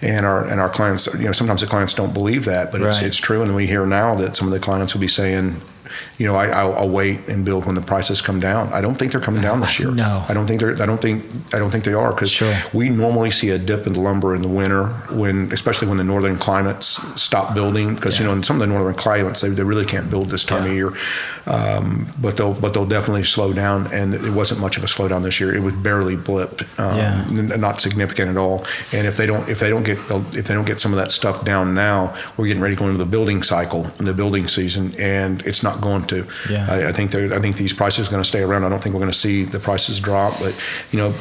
and 0.00 0.26
our 0.26 0.46
and 0.46 0.60
our 0.60 0.70
clients, 0.70 1.06
you 1.14 1.24
know, 1.24 1.32
sometimes 1.32 1.60
the 1.60 1.66
clients 1.66 1.94
don't 1.94 2.14
believe 2.14 2.44
that, 2.46 2.72
but 2.72 2.82
it's 2.82 3.02
it's 3.02 3.18
true. 3.18 3.42
And 3.42 3.54
we 3.54 3.66
hear 3.66 3.86
now 3.86 4.14
that 4.16 4.36
some 4.36 4.46
of 4.46 4.52
the 4.52 4.60
clients 4.60 4.94
will 4.94 5.00
be 5.00 5.08
saying. 5.08 5.60
You 6.18 6.26
know, 6.26 6.34
I, 6.36 6.46
I'll, 6.48 6.74
I'll 6.74 6.88
wait 6.88 7.28
and 7.28 7.44
build 7.44 7.66
when 7.66 7.74
the 7.74 7.80
prices 7.82 8.20
come 8.20 8.38
down. 8.40 8.72
I 8.72 8.80
don't 8.80 8.94
think 8.96 9.12
they're 9.12 9.20
coming 9.20 9.42
down 9.42 9.60
this 9.60 9.78
year. 9.78 9.90
No. 9.90 10.24
I 10.28 10.34
don't 10.34 10.46
think 10.46 10.60
they're. 10.60 10.80
I 10.82 10.86
don't 10.86 11.00
think. 11.00 11.24
I 11.54 11.58
don't 11.58 11.70
think 11.70 11.84
they 11.84 11.94
are 11.94 12.12
because 12.12 12.30
Sure. 12.30 12.54
we 12.72 12.88
normally 12.88 13.30
see 13.30 13.50
a 13.50 13.58
dip 13.58 13.86
in 13.86 13.92
the 13.92 14.00
lumber 14.00 14.34
in 14.34 14.42
the 14.42 14.48
winter 14.48 14.86
when, 15.10 15.52
especially 15.52 15.88
when 15.88 15.98
the 15.98 16.04
northern 16.04 16.36
climates 16.38 17.00
stop 17.20 17.54
building. 17.54 17.94
Because 17.94 18.18
you 18.18 18.24
know, 18.26 18.32
in 18.32 18.42
some 18.42 18.56
of 18.56 18.60
the 18.60 18.66
northern 18.74 18.94
climates, 18.94 19.40
they, 19.40 19.48
they 19.50 19.62
really 19.64 19.84
can't 19.86 20.08
build 20.10 20.30
this 20.30 20.44
time 20.44 20.64
Yeah. 20.64 20.70
of 20.70 20.74
year. 20.76 20.92
Um, 21.46 22.06
but 22.20 22.36
they'll 22.36 22.54
but 22.54 22.72
they'll 22.74 22.86
definitely 22.86 23.24
slow 23.24 23.52
down, 23.52 23.92
and 23.92 24.14
it 24.14 24.30
wasn't 24.32 24.60
much 24.60 24.76
of 24.76 24.84
a 24.84 24.86
slowdown 24.86 25.22
this 25.22 25.40
year. 25.40 25.54
It 25.54 25.60
was 25.60 25.74
barely 25.74 26.16
blipped, 26.16 26.62
um, 26.78 26.96
Yeah. 26.96 27.24
n- 27.52 27.60
not 27.60 27.80
significant 27.80 28.30
at 28.30 28.36
all. 28.36 28.64
And 28.92 29.06
if 29.06 29.16
they 29.16 29.26
don't 29.26 29.48
if 29.48 29.58
they 29.58 29.68
don't 29.68 29.82
get 29.82 29.98
if 30.08 30.46
they 30.46 30.54
don't 30.54 30.64
get 30.66 30.78
some 30.80 30.92
of 30.92 30.98
that 30.98 31.10
stuff 31.10 31.44
down 31.44 31.74
now, 31.74 32.14
we're 32.36 32.46
getting 32.46 32.62
ready 32.62 32.76
to 32.76 32.78
go 32.78 32.86
into 32.86 32.98
the 32.98 33.04
building 33.10 33.42
cycle 33.42 33.90
in 33.98 34.04
the 34.04 34.14
building 34.14 34.46
season, 34.48 34.94
and 34.98 35.42
it's 35.42 35.62
not 35.62 35.80
going 35.82 36.06
to. 36.06 36.26
Yeah. 36.48 36.66
I, 36.70 36.88
I 36.88 36.92
think 36.92 37.10
they're, 37.10 37.34
I 37.34 37.40
think 37.40 37.56
these 37.56 37.74
prices 37.74 38.08
are 38.08 38.10
going 38.10 38.22
to 38.22 38.28
stay 38.28 38.42
around. 38.42 38.64
I 38.64 38.70
don't 38.70 38.82
think 38.82 38.94
we're 38.94 39.00
going 39.00 39.12
to 39.12 39.18
see 39.18 39.44
the 39.44 39.60
prices 39.60 40.00
drop, 40.00 40.38
but 40.38 40.54
you 40.90 40.98
know, 40.98 41.12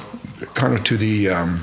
kind 0.53 0.73
of 0.73 0.83
to 0.85 0.97
the. 0.97 1.29
Um, 1.29 1.61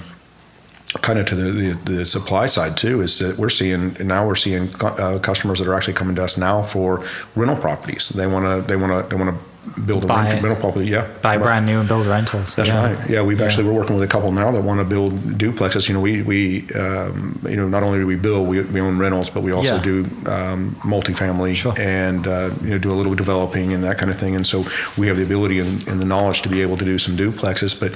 kind 1.03 1.19
of 1.19 1.27
to 1.27 1.35
the, 1.35 1.51
the, 1.53 1.93
the 1.93 2.07
supply 2.07 2.47
side 2.47 2.75
too 2.75 3.03
is 3.03 3.19
that 3.19 3.37
we're 3.37 3.51
seeing 3.51 3.95
now 4.01 4.27
we're 4.27 4.35
seeing 4.35 4.71
uh, 4.81 5.19
customers 5.23 5.59
that 5.59 5.69
are 5.69 5.75
actually 5.75 5.93
coming 5.93 6.15
to 6.15 6.25
us 6.25 6.39
now 6.39 6.63
for 6.63 7.05
rental 7.37 7.57
properties. 7.57 8.09
They 8.09 8.27
want 8.27 8.47
to 8.47 8.67
they 8.67 8.77
want 8.77 8.93
to 8.93 9.15
they 9.15 9.23
want 9.23 9.37
to 9.37 9.45
build 9.87 10.05
a 10.05 10.07
Buy 10.07 10.25
rental, 10.25 10.41
rental 10.43 10.61
property. 10.61 10.87
Yeah, 10.87 11.07
Buy 11.23 11.37
Right. 11.37 11.43
brand 11.43 11.67
new 11.67 11.79
and 11.81 11.89
build 11.89 12.07
rentals. 12.07 12.55
That's 12.55 12.69
Yeah. 12.69 12.87
right. 12.87 13.11
Yeah, 13.11 13.23
we've 13.23 13.41
actually 13.41 13.65
we're 13.65 13.73
working 13.73 13.97
with 13.97 14.05
a 14.05 14.09
couple 14.13 14.31
now 14.33 14.51
that 14.51 14.63
want 14.63 14.81
to 14.81 14.85
build 14.85 15.13
duplexes. 15.39 15.89
You 15.89 15.95
know, 15.95 16.01
we 16.01 16.23
we 16.23 16.67
um, 16.75 17.39
you 17.49 17.57
know 17.57 17.69
not 17.69 17.83
only 17.83 17.99
do 17.99 18.07
we 18.07 18.17
build, 18.17 18.49
we, 18.49 18.61
we 18.61 18.81
own 18.81 18.99
rentals, 18.99 19.31
but 19.31 19.43
we 19.43 19.53
also 19.53 19.77
Yeah. 19.77 19.83
do 19.83 20.07
um, 20.27 20.77
multifamily 20.83 21.55
Sure. 21.55 21.75
and 21.79 22.27
uh, 22.27 22.51
you 22.63 22.71
know 22.71 22.79
do 22.79 22.91
a 22.93 22.95
little 23.01 23.15
developing 23.15 23.73
and 23.73 23.83
that 23.85 23.99
kind 23.99 24.11
of 24.11 24.19
thing. 24.19 24.35
And 24.35 24.47
so 24.47 24.65
we 24.97 25.07
have 25.09 25.17
the 25.17 25.23
ability 25.25 25.59
and, 25.61 25.87
and 25.89 26.01
the 26.01 26.07
knowledge 26.07 26.43
to 26.43 26.49
be 26.49 26.63
able 26.63 26.77
to 26.77 26.85
do 26.85 26.99
some 26.99 27.17
duplexes. 27.17 27.79
But 27.79 27.93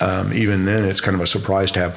um, 0.00 0.32
even 0.32 0.64
then, 0.64 0.84
it's 0.84 1.00
kind 1.00 1.14
of 1.14 1.20
a 1.20 1.26
surprise 1.26 1.70
to 1.72 1.80
have 1.80 1.94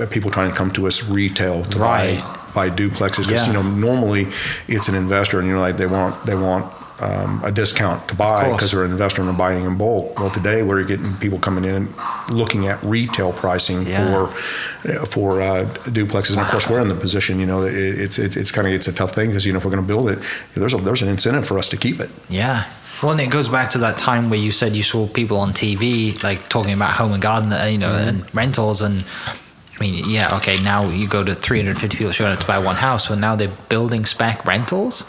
uh, 0.00 0.06
people 0.06 0.30
trying 0.30 0.50
to 0.50 0.56
come 0.56 0.70
to 0.72 0.86
us 0.86 1.04
retail 1.08 1.64
to 1.64 1.78
Right. 1.78 2.20
buy 2.20 2.38
buy 2.54 2.68
duplexes 2.68 3.26
because 3.26 3.46
you 3.46 3.52
know 3.54 3.62
normally 3.62 4.28
it's 4.68 4.86
an 4.86 4.94
investor 4.94 5.38
and 5.38 5.48
you 5.48 5.54
know 5.54 5.60
like 5.60 5.78
they 5.78 5.86
want 5.86 6.14
they 6.26 6.34
want 6.34 6.66
um, 7.02 7.42
a 7.44 7.50
discount 7.50 8.06
to 8.08 8.14
buy 8.14 8.50
because 8.52 8.70
they're 8.72 8.84
an 8.84 8.92
investor 8.92 9.20
and 9.22 9.28
they're 9.28 9.36
buying 9.36 9.64
in 9.64 9.76
bulk. 9.76 10.18
Well, 10.18 10.30
today 10.30 10.62
we're 10.62 10.84
getting 10.84 11.14
people 11.16 11.38
coming 11.38 11.64
in 11.64 11.92
looking 12.30 12.66
at 12.68 12.82
retail 12.82 13.32
pricing 13.32 13.86
Yeah. 13.86 14.28
for 14.28 15.06
for 15.06 15.40
uh, 15.42 15.64
duplexes, 15.84 16.30
and 16.32 16.40
of 16.40 16.48
course 16.48 16.68
we're 16.68 16.80
in 16.80 16.88
the 16.88 16.94
position. 16.94 17.38
You 17.40 17.46
know, 17.46 17.62
it, 17.62 17.74
it's 17.74 18.18
it's 18.18 18.36
it's 18.36 18.50
kind 18.50 18.66
of 18.66 18.72
it's 18.72 18.88
a 18.88 18.92
tough 18.92 19.14
thing 19.14 19.28
because 19.28 19.44
you 19.46 19.52
know 19.52 19.58
if 19.58 19.64
we're 19.64 19.70
going 19.70 19.82
to 19.82 19.86
build 19.86 20.08
it, 20.10 20.18
there's 20.54 20.74
a 20.74 20.78
there's 20.78 21.02
an 21.02 21.08
incentive 21.08 21.46
for 21.46 21.58
us 21.58 21.68
to 21.70 21.76
keep 21.76 22.00
it. 22.00 22.10
Yeah. 22.28 22.64
Well, 23.02 23.10
and 23.12 23.20
it 23.20 23.30
goes 23.30 23.48
back 23.48 23.70
to 23.70 23.78
that 23.78 23.98
time 23.98 24.30
where 24.30 24.38
you 24.38 24.52
said 24.52 24.76
you 24.76 24.84
saw 24.84 25.08
people 25.08 25.36
on 25.38 25.52
TV 25.52 26.22
like 26.22 26.48
talking 26.48 26.72
about 26.72 26.92
home 26.92 27.12
and 27.12 27.20
garden, 27.22 27.52
uh, 27.52 27.64
you 27.64 27.78
know, 27.78 27.88
Mm-hmm. 27.90 28.08
and 28.08 28.34
rentals. 28.34 28.80
And 28.80 29.04
I 29.34 29.80
mean, 29.80 30.04
yeah, 30.08 30.36
okay, 30.36 30.54
now 30.62 30.88
you 30.88 31.08
go 31.08 31.24
to 31.24 31.34
350 31.34 31.96
people 31.98 32.12
showing 32.12 32.30
up 32.32 32.38
to 32.38 32.46
buy 32.46 32.58
one 32.60 32.76
house, 32.76 33.08
so 33.08 33.16
now 33.16 33.34
they're 33.34 33.50
building 33.68 34.04
spec 34.06 34.44
rentals. 34.44 35.04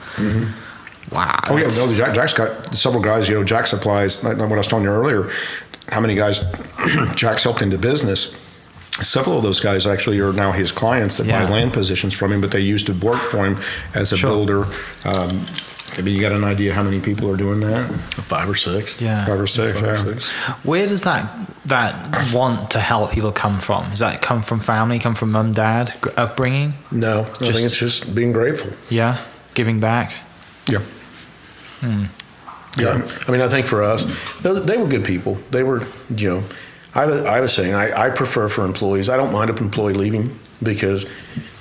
Wow. 1.11 1.39
Oh 1.49 1.57
yeah, 1.57 1.67
no, 1.67 1.93
Jack, 1.93 2.15
Jack's 2.15 2.33
got 2.33 2.75
several 2.75 3.03
guys. 3.03 3.27
You 3.29 3.35
know, 3.35 3.43
Jack 3.43 3.67
supplies. 3.67 4.23
Like, 4.23 4.37
like 4.37 4.49
what 4.49 4.55
I 4.55 4.59
was 4.59 4.67
telling 4.67 4.85
you 4.85 4.91
earlier, 4.91 5.29
how 5.89 5.99
many 5.99 6.15
guys 6.15 6.39
Jack's 7.15 7.43
helped 7.43 7.61
into 7.61 7.77
business. 7.77 8.35
Several 9.01 9.37
of 9.37 9.43
those 9.43 9.59
guys 9.59 9.87
actually 9.87 10.19
are 10.19 10.31
now 10.33 10.51
his 10.51 10.71
clients 10.71 11.17
that 11.17 11.25
Yeah. 11.25 11.45
buy 11.45 11.51
land 11.51 11.73
positions 11.73 12.13
from 12.13 12.31
him, 12.31 12.41
but 12.41 12.51
they 12.51 12.59
used 12.59 12.85
to 12.87 12.93
work 12.93 13.19
for 13.21 13.43
him 13.45 13.57
as 13.95 14.11
a 14.11 14.17
Sure. 14.17 14.29
builder. 14.29 14.67
Um, 15.03 15.45
maybe 15.97 16.11
you 16.11 16.21
got 16.21 16.31
an 16.31 16.43
idea 16.43 16.73
how 16.75 16.83
many 16.83 16.99
people 16.99 17.29
are 17.31 17.35
doing 17.35 17.59
that? 17.61 17.89
Five 18.27 18.47
or 18.47 18.55
six. 18.55 19.01
Yeah. 19.01 19.25
Five 19.25 19.39
or 19.39 19.47
six. 19.47 19.79
Five 19.79 20.07
or 20.07 20.13
six. 20.13 20.29
Where 20.63 20.87
does 20.87 21.01
that 21.03 21.27
that 21.65 22.31
want 22.33 22.69
to 22.71 22.79
help 22.79 23.11
people 23.11 23.31
come 23.31 23.59
from? 23.59 23.89
Does 23.89 23.99
that 23.99 24.21
come 24.21 24.43
from 24.43 24.59
family? 24.59 24.99
Come 24.99 25.15
from 25.15 25.31
mum, 25.31 25.53
dad, 25.53 25.93
upbringing? 26.15 26.73
No, 26.91 27.21
I 27.21 27.23
think 27.45 27.65
it's 27.65 27.77
just 27.77 28.13
being 28.13 28.31
grateful. 28.31 28.71
Yeah, 28.89 29.17
giving 29.55 29.79
back. 29.79 30.13
Yeah. 30.67 30.81
Yeah. 32.77 33.07
I 33.27 33.31
mean, 33.31 33.41
I 33.41 33.47
think 33.49 33.67
for 33.67 33.83
us, 33.83 34.03
they, 34.41 34.51
they 34.59 34.77
were 34.77 34.87
good 34.87 35.05
people. 35.05 35.35
They 35.51 35.63
were, 35.63 35.83
you 36.15 36.29
know, 36.29 36.43
I, 36.95 37.05
was- 37.05 37.25
I 37.25 37.41
was 37.41 37.53
saying, 37.53 37.73
I, 37.73 38.05
I 38.05 38.09
prefer 38.09 38.49
for 38.49 38.65
employees, 38.65 39.09
I 39.09 39.17
don't 39.17 39.31
mind 39.31 39.49
an 39.49 39.57
employee 39.57 39.93
leaving 39.93 40.37
because, 40.61 41.05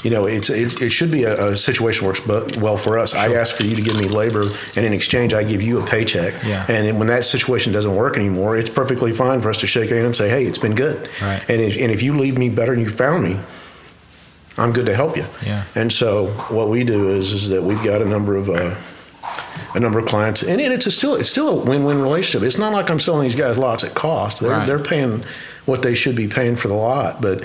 you 0.04 0.10
know, 0.10 0.26
it's, 0.26 0.48
it, 0.48 0.80
it 0.80 0.90
should 0.90 1.10
be 1.10 1.24
a, 1.24 1.48
a 1.48 1.56
situation 1.56 2.06
works 2.06 2.20
but 2.20 2.56
well 2.56 2.76
for 2.76 2.98
us. 2.98 3.10
Sure. 3.12 3.20
I 3.20 3.34
ask 3.34 3.54
for 3.56 3.64
you 3.64 3.74
to 3.74 3.82
give 3.82 3.98
me 3.98 4.08
labor, 4.08 4.42
and 4.76 4.86
in 4.86 4.92
exchange, 4.92 5.34
I 5.34 5.42
give 5.42 5.60
you 5.60 5.80
a 5.80 5.86
paycheck. 5.86 6.34
Yeah. 6.44 6.64
And 6.68 6.98
when 6.98 7.08
that 7.08 7.24
situation 7.24 7.72
doesn't 7.72 7.94
work 7.94 8.16
anymore, 8.16 8.56
it's 8.56 8.70
perfectly 8.70 9.12
fine 9.12 9.40
for 9.40 9.50
us 9.50 9.56
to 9.58 9.66
shake 9.66 9.90
hands 9.90 10.04
and 10.04 10.16
say, 10.16 10.28
hey, 10.28 10.46
it's 10.46 10.58
been 10.58 10.74
good. 10.74 11.08
Right. 11.20 11.42
And 11.48 11.60
if, 11.60 11.76
and 11.76 11.90
if 11.90 12.00
you 12.02 12.16
leave 12.16 12.38
me 12.38 12.48
better 12.48 12.74
than 12.74 12.84
you 12.84 12.90
found 12.90 13.24
me, 13.24 13.38
I'm 14.58 14.72
good 14.72 14.86
to 14.86 14.94
help 14.94 15.16
you. 15.16 15.24
Yeah. 15.44 15.64
And 15.74 15.90
so 15.92 16.26
what 16.48 16.68
we 16.68 16.84
do 16.84 17.10
is 17.14 17.32
is 17.32 17.48
that 17.50 17.62
we've 17.62 17.82
got 17.82 18.02
a 18.02 18.04
number 18.04 18.36
of 18.36 18.50
uh, 18.50 18.74
a 19.74 19.80
number 19.80 19.98
of 19.98 20.06
clients, 20.06 20.42
and 20.42 20.60
it's 20.60 20.86
a 20.86 20.90
still 20.90 21.14
it's 21.16 21.28
still 21.30 21.48
a 21.60 21.64
win-win 21.64 22.02
relationship. 22.02 22.46
It's 22.46 22.58
not 22.58 22.72
like 22.72 22.90
I'm 22.90 22.98
selling 23.00 23.22
these 23.22 23.34
guys 23.34 23.56
lots 23.58 23.82
at 23.84 23.94
cost. 23.94 24.40
They're 24.40 24.50
Right. 24.50 24.66
they're 24.66 24.78
paying 24.78 25.24
what 25.64 25.82
they 25.82 25.94
should 25.94 26.16
be 26.16 26.28
paying 26.28 26.56
for 26.56 26.68
the 26.68 26.74
lot, 26.74 27.20
but. 27.20 27.42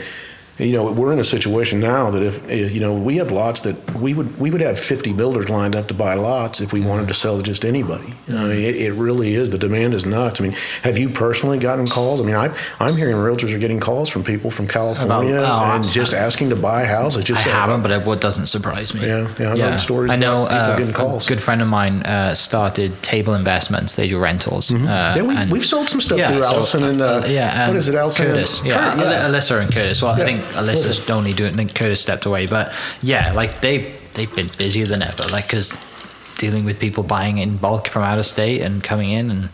You 0.60 0.72
know, 0.72 0.92
we're 0.92 1.14
in 1.14 1.20
a 1.20 1.24
situation 1.24 1.80
now 1.80 2.10
that 2.10 2.24
if 2.24 2.50
eh, 2.50 2.68
you 2.68 2.80
know 2.80 2.92
we 2.94 3.18
have 3.18 3.30
lots 3.32 3.62
that 3.62 3.76
we 3.96 4.16
would 4.16 4.40
we 4.40 4.50
would 4.50 4.62
have 4.62 4.80
50 4.80 5.14
builders 5.14 5.50
lined 5.50 5.76
up 5.76 5.88
to 5.90 5.94
buy 5.94 6.16
lots 6.16 6.62
if 6.62 6.74
we 6.74 6.82
wanted 6.82 7.08
to 7.10 7.14
sell 7.14 7.38
to 7.38 7.44
just 7.44 7.64
anybody. 7.64 8.12
I 8.28 8.32
mean, 8.32 8.52
it, 8.64 8.76
it 8.76 8.94
really 8.94 9.36
is 9.36 9.52
the 9.52 9.60
demand 9.60 9.94
is 9.94 10.06
nuts. 10.06 10.42
I 10.42 10.46
mean, 10.46 10.54
have 10.82 10.98
you 10.98 11.10
personally 11.10 11.60
gotten 11.60 11.86
calls? 11.86 12.20
I 12.22 12.24
mean, 12.24 12.36
I 12.36 12.52
I'm 12.80 12.96
hearing 12.98 13.16
realtors 13.18 13.54
are 13.54 13.60
getting 13.60 13.80
calls 13.80 14.10
from 14.10 14.24
people 14.24 14.50
from 14.50 14.68
California 14.68 15.36
oh, 15.36 15.40
and 15.76 15.86
I- 15.86 15.90
just 15.90 16.16
asking 16.16 16.50
to 16.50 16.56
buy 16.56 16.86
houses. 16.86 17.24
Just 17.24 17.46
I 17.46 17.52
haven't, 17.52 17.84
but 17.84 17.92
it, 17.92 18.04
what 18.06 18.20
doesn't 18.20 18.48
surprise 18.48 18.96
me. 18.96 19.06
Yeah, 19.06 19.28
yeah, 19.40 19.52
I've 19.54 19.60
heard 19.60 19.80
stories 19.80 20.12
I 20.12 20.16
know 20.16 20.46
about 20.48 20.80
uh, 20.80 21.18
a 21.18 21.26
good 21.28 21.40
friend 21.42 21.62
of 21.62 21.68
mine 21.68 22.02
uh, 22.02 22.34
started 22.34 23.02
Table 23.04 23.36
Investments. 23.36 23.94
They 23.96 24.08
do 24.08 24.18
rentals. 24.20 24.72
Uh, 24.72 24.78
Mm-hmm. 24.78 24.86
Yeah, 25.18 25.22
we, 25.24 25.36
and- 25.36 25.52
we've 25.52 25.66
sold 25.66 25.88
some 25.90 26.02
stuff 26.02 26.18
Yeah, 26.18 26.32
through 26.32 26.44
so, 26.44 26.50
Allison 26.50 26.84
and 26.84 27.02
uh, 27.02 27.24
yeah, 27.28 27.68
what 27.68 27.76
and 27.78 27.88
it, 27.88 27.96
Allison? 27.96 28.26
and 28.26 28.34
Curtis. 28.36 28.62
Yeah, 28.64 28.96
Kurt, 28.96 29.06
Al- 29.06 29.32
Alyssa 29.32 29.62
and 29.62 29.72
Curtis. 29.72 30.02
Well, 30.02 30.18
Yeah, 30.18 30.24
I 30.24 30.26
think 30.28 30.47
Alyssa's 30.54 31.00
Curtis. 31.00 31.10
only 31.10 31.34
doing. 31.34 31.54
I 31.54 31.58
think 31.58 31.76
Curtis 31.76 32.02
stepped 32.02 32.26
away, 32.26 32.48
but 32.48 32.74
yeah, 33.02 33.34
like 33.34 33.62
they 33.62 33.96
they've 34.14 34.34
been 34.34 34.50
busier 34.58 34.86
than 34.86 35.02
ever. 35.02 35.24
Like 35.30 35.46
because 35.46 35.76
dealing 36.38 36.66
with 36.66 36.80
people 36.80 37.04
buying 37.04 37.38
in 37.38 37.58
bulk 37.58 37.88
from 37.88 38.04
out 38.04 38.20
of 38.20 38.26
state 38.26 38.62
and 38.62 38.84
coming 38.84 39.12
in 39.12 39.32
and. 39.32 39.50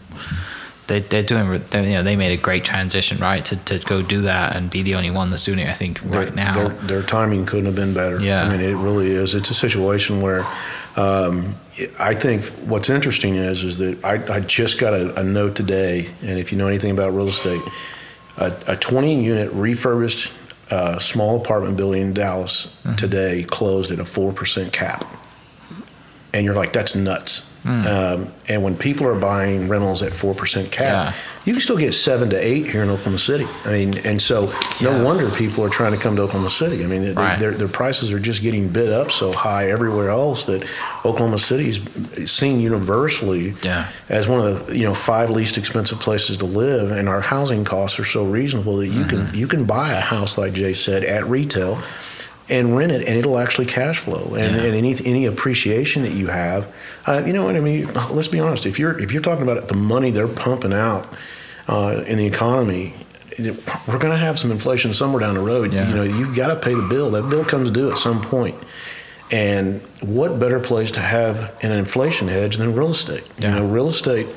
They, 0.86 1.00
they're 1.00 1.24
doing, 1.24 1.64
they 1.70 1.88
you 1.88 1.94
know, 1.94 2.04
they 2.04 2.18
made 2.18 2.38
a 2.38 2.42
great 2.42 2.66
transition, 2.66 3.18
right, 3.20 3.44
to, 3.46 3.56
to 3.56 3.80
go 3.80 4.02
do 4.02 4.24
that 4.24 4.58
and 4.58 4.70
be 4.70 4.82
the 4.84 4.96
only 4.96 5.12
one 5.12 5.30
that's 5.30 5.46
doing 5.46 5.60
it. 5.60 5.70
I 5.70 5.74
think 5.74 6.02
right 6.04 6.28
their, 6.28 6.36
now, 6.36 6.54
their, 6.54 6.70
their 6.70 7.04
timing 7.04 7.46
couldn't 7.46 7.68
have 7.68 7.76
been 7.76 7.94
better. 7.94 8.20
Yeah. 8.20 8.44
I 8.44 8.50
mean, 8.50 8.60
it 8.60 8.76
really 8.76 9.10
is. 9.10 9.34
It's 9.34 9.50
a 9.50 9.54
situation 9.54 10.20
where 10.20 10.46
um, 10.98 11.56
I 12.00 12.14
think 12.14 12.44
what's 12.68 12.90
interesting 12.90 13.36
is 13.36 13.64
is 13.64 13.78
that 13.80 14.04
I, 14.04 14.36
I 14.36 14.40
just 14.42 14.80
got 14.80 14.94
a, 14.94 15.20
a 15.20 15.24
note 15.24 15.56
today, 15.56 16.10
and 16.22 16.38
if 16.38 16.52
you 16.52 16.58
know 16.58 16.68
anything 16.68 16.92
about 16.92 17.14
real 17.14 17.30
estate, 17.30 17.62
a, 18.38 18.56
a 18.68 18.76
20 18.76 19.24
unit 19.24 19.52
refurbished 19.54 20.32
uh, 20.74 20.98
small 21.00 21.40
apartment 21.42 21.78
building 21.78 22.02
in 22.02 22.14
Dallas 22.14 22.68
Mm-hmm. 22.84 22.96
today 22.96 23.44
closed 23.44 23.92
at 23.92 24.00
a 24.00 24.06
four 24.06 24.34
percent 24.34 24.74
cap, 24.74 25.06
and 26.34 26.44
you're 26.46 26.56
like, 26.56 26.74
that's 26.74 26.96
nuts. 26.96 27.44
Hmm. 27.64 27.88
Um, 27.88 28.28
and 28.50 28.62
when 28.62 28.76
people 28.76 29.08
are 29.08 29.16
buying 29.16 29.70
rentals 29.70 30.02
at 30.02 30.12
four 30.14 30.34
percent 30.36 30.70
cap, 30.70 30.86
Yeah. 30.86 31.14
you 31.46 31.54
can 31.54 31.62
still 31.62 31.78
get 31.78 31.94
seven 31.94 32.30
to 32.32 32.36
eight 32.38 32.70
here 32.70 32.84
in 32.84 32.90
Oklahoma 32.90 33.20
City. 33.20 33.48
I 33.64 33.72
mean, 33.72 33.98
and 34.04 34.22
so 34.22 34.52
Yeah. 34.82 34.98
no 34.98 35.04
wonder 35.04 35.30
people 35.30 35.64
are 35.64 35.70
trying 35.70 35.94
to 35.94 35.98
come 35.98 36.18
to 36.18 36.24
Oklahoma 36.24 36.50
City. 36.50 36.84
I 36.84 36.88
mean, 36.88 37.16
Right. 37.16 37.40
their, 37.40 37.52
their 37.52 37.70
prices 37.70 38.12
are 38.12 38.20
just 38.20 38.42
getting 38.42 38.68
bid 38.68 38.92
up 38.92 39.12
so 39.12 39.32
high 39.32 39.70
everywhere 39.72 40.10
else 40.10 40.46
that 40.48 40.64
Oklahoma 41.06 41.38
City 41.38 41.70
is 41.70 42.30
seen 42.30 42.60
universally 42.60 43.54
Yeah. 43.62 43.86
as 44.10 44.28
one 44.28 44.46
of 44.46 44.68
the 44.68 44.78
you 44.78 44.84
know 44.84 44.94
five 44.94 45.30
least 45.30 45.58
expensive 45.58 46.00
places 46.02 46.36
to 46.38 46.46
live, 46.46 46.92
and 46.92 47.08
our 47.08 47.22
housing 47.22 47.64
costs 47.64 47.98
are 47.98 48.06
so 48.06 48.24
reasonable 48.26 48.78
that 48.78 48.88
you 48.88 49.04
Mm-hmm. 49.06 49.28
can 49.28 49.36
you 49.40 49.48
can 49.48 49.64
buy 49.64 49.94
a 49.94 50.02
house 50.02 50.38
like 50.38 50.52
Jay 50.54 50.74
said 50.74 51.04
at 51.06 51.26
retail. 51.30 51.80
And 52.50 52.76
rent 52.76 52.92
it, 52.92 53.08
and 53.08 53.18
it'll 53.18 53.40
actually 53.40 53.68
cash 53.68 54.00
flow, 54.00 54.36
and, 54.36 54.56
Yeah. 54.58 54.64
and 54.64 54.76
any 54.76 54.96
any 55.06 55.26
appreciation 55.26 56.04
that 56.04 56.12
you 56.12 56.28
have, 56.28 56.68
uh, 57.08 57.24
you 57.26 57.32
know 57.32 57.46
what 57.46 57.56
I 57.56 57.62
mean. 57.62 57.90
Let's 58.12 58.28
be 58.28 58.40
honest. 58.40 58.66
If 58.66 58.78
you're 58.78 59.00
if 59.00 59.14
you're 59.14 59.22
talking 59.22 59.44
about 59.48 59.70
the 59.70 59.76
money 59.76 60.12
they're 60.12 60.28
pumping 60.28 60.74
out 60.74 61.08
uh, 61.70 62.04
in 62.06 62.18
the 62.18 62.26
economy, 62.26 62.96
we're 63.40 63.98
going 63.98 64.12
to 64.12 64.18
have 64.18 64.38
some 64.38 64.52
inflation 64.52 64.94
somewhere 64.94 65.22
down 65.22 65.36
the 65.36 65.40
road. 65.40 65.72
Yeah. 65.72 65.88
You 65.88 65.96
know, 65.96 66.04
you've 66.04 66.36
got 66.36 66.48
to 66.48 66.58
pay 66.58 66.74
the 66.74 66.82
bill. 66.82 67.12
That 67.12 67.30
bill 67.30 67.46
comes 67.46 67.72
due 67.72 67.90
at 67.90 67.98
some 67.98 68.20
point. 68.22 68.56
And 69.32 69.82
what 70.02 70.38
better 70.38 70.60
place 70.60 70.92
to 70.92 71.00
have 71.00 71.56
an 71.64 71.72
inflation 71.72 72.28
hedge 72.28 72.58
than 72.58 72.76
real 72.76 72.92
estate? 72.92 73.24
Yeah. 73.40 73.54
You 73.54 73.60
know, 73.62 73.66
real 73.68 73.88
estate. 73.88 74.28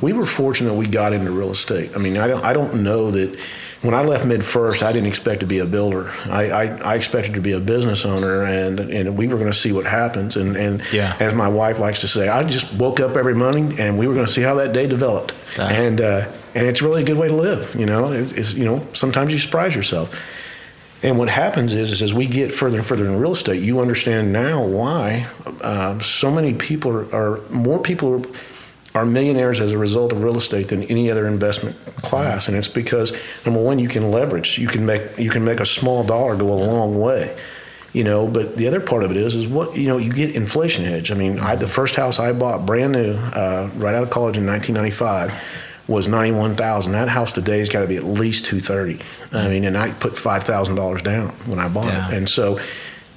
We 0.00 0.14
were 0.14 0.26
fortunate 0.26 0.72
we 0.74 0.86
got 0.86 1.12
into 1.12 1.30
real 1.30 1.50
estate. 1.50 1.90
I 1.94 1.98
mean, 1.98 2.16
I 2.16 2.26
don't 2.26 2.42
I 2.44 2.52
don't 2.54 2.82
know 2.82 3.10
that 3.10 3.38
when 3.82 3.94
I 3.94 4.02
left 4.02 4.24
MidFirst, 4.24 4.82
I 4.82 4.92
didn't 4.92 5.08
expect 5.08 5.40
to 5.40 5.46
be 5.46 5.58
a 5.58 5.66
builder. 5.66 6.10
I, 6.26 6.50
I, 6.50 6.64
I 6.92 6.94
expected 6.94 7.34
to 7.34 7.40
be 7.40 7.52
a 7.52 7.60
business 7.60 8.04
owner, 8.04 8.44
and 8.44 8.78
and 8.78 9.16
we 9.16 9.26
were 9.28 9.34
going 9.36 9.50
to 9.50 9.56
see 9.58 9.72
what 9.72 9.86
happens. 9.86 10.36
And 10.36 10.56
and 10.56 10.82
Yeah. 10.92 11.16
as 11.20 11.34
my 11.34 11.48
wife 11.48 11.78
likes 11.78 12.00
to 12.00 12.08
say, 12.08 12.28
I 12.28 12.44
just 12.44 12.72
woke 12.74 13.00
up 13.00 13.16
every 13.16 13.34
morning, 13.34 13.78
and 13.80 13.98
we 13.98 14.06
were 14.06 14.14
going 14.14 14.26
to 14.26 14.32
see 14.32 14.42
how 14.42 14.54
that 14.54 14.72
day 14.72 14.86
developed. 14.86 15.34
And 15.58 16.00
uh, 16.00 16.26
and 16.54 16.66
it's 16.66 16.80
really 16.82 17.02
a 17.02 17.04
good 17.04 17.18
way 17.18 17.28
to 17.28 17.34
live. 17.34 17.74
You 17.74 17.86
know, 17.86 18.12
it's, 18.12 18.32
it's 18.32 18.54
you 18.54 18.64
know 18.64 18.86
sometimes 18.92 19.32
you 19.32 19.38
surprise 19.38 19.74
yourself. 19.74 20.14
And 21.04 21.18
what 21.18 21.28
happens 21.28 21.72
is, 21.72 21.90
is 21.90 22.00
as 22.00 22.14
we 22.14 22.28
get 22.28 22.54
further 22.54 22.76
and 22.78 22.86
further 22.86 23.04
in 23.04 23.18
real 23.18 23.32
estate, 23.32 23.60
you 23.60 23.80
understand 23.80 24.32
now 24.32 24.62
why 24.62 25.26
uh, 25.60 25.98
so 25.98 26.30
many 26.30 26.54
people 26.54 26.92
are, 26.92 27.12
are 27.12 27.40
more 27.50 27.80
people 27.80 28.14
are 28.14 28.22
millionaires 28.94 29.60
as 29.60 29.72
a 29.72 29.78
result 29.78 30.12
of 30.12 30.22
real 30.22 30.36
estate 30.36 30.68
than 30.68 30.82
any 30.84 31.10
other 31.10 31.26
investment 31.26 31.76
class, 32.02 32.48
and 32.48 32.56
it's 32.56 32.68
because 32.68 33.12
number 33.46 33.60
one, 33.60 33.78
you 33.78 33.88
can 33.88 34.10
leverage, 34.10 34.58
you 34.58 34.68
can 34.68 34.84
make 34.84 35.02
you 35.18 35.30
can 35.30 35.44
make 35.44 35.60
a 35.60 35.66
small 35.66 36.04
dollar 36.04 36.36
go 36.36 36.52
a 36.52 36.60
long 36.64 36.98
way. 37.00 37.34
You 37.94 38.04
know, 38.04 38.26
but 38.26 38.56
the 38.56 38.66
other 38.68 38.80
part 38.80 39.02
of 39.02 39.10
it 39.10 39.18
is, 39.18 39.34
is 39.34 39.46
what 39.46 39.76
you 39.76 39.86
know. 39.88 39.98
You 39.98 40.12
get 40.12 40.34
inflation 40.34 40.84
hedge. 40.84 41.10
I 41.10 41.14
mean, 41.14 41.38
I, 41.40 41.56
the 41.56 41.66
first 41.66 41.94
house 41.94 42.18
I 42.18 42.32
bought, 42.32 42.64
brand 42.64 42.92
new, 42.92 43.12
uh, 43.14 43.68
right 43.76 43.94
out 43.94 44.02
of 44.02 44.08
college 44.08 44.38
in 44.38 44.46
1995, 44.46 45.32
was 45.88 46.08
91,000. 46.08 46.92
That 46.92 47.08
house 47.10 47.32
today 47.34 47.58
has 47.58 47.68
got 47.68 47.80
to 47.80 47.86
be 47.86 47.96
at 47.96 48.04
least 48.04 48.46
230. 48.46 48.98
I 49.32 49.48
mean, 49.48 49.64
and 49.64 49.76
I 49.76 49.90
put 49.90 50.14
$5,000 50.14 51.02
down 51.02 51.28
when 51.44 51.58
I 51.58 51.68
bought 51.68 51.84
Yeah. 51.86 52.08
it. 52.08 52.14
And 52.14 52.30
so 52.30 52.58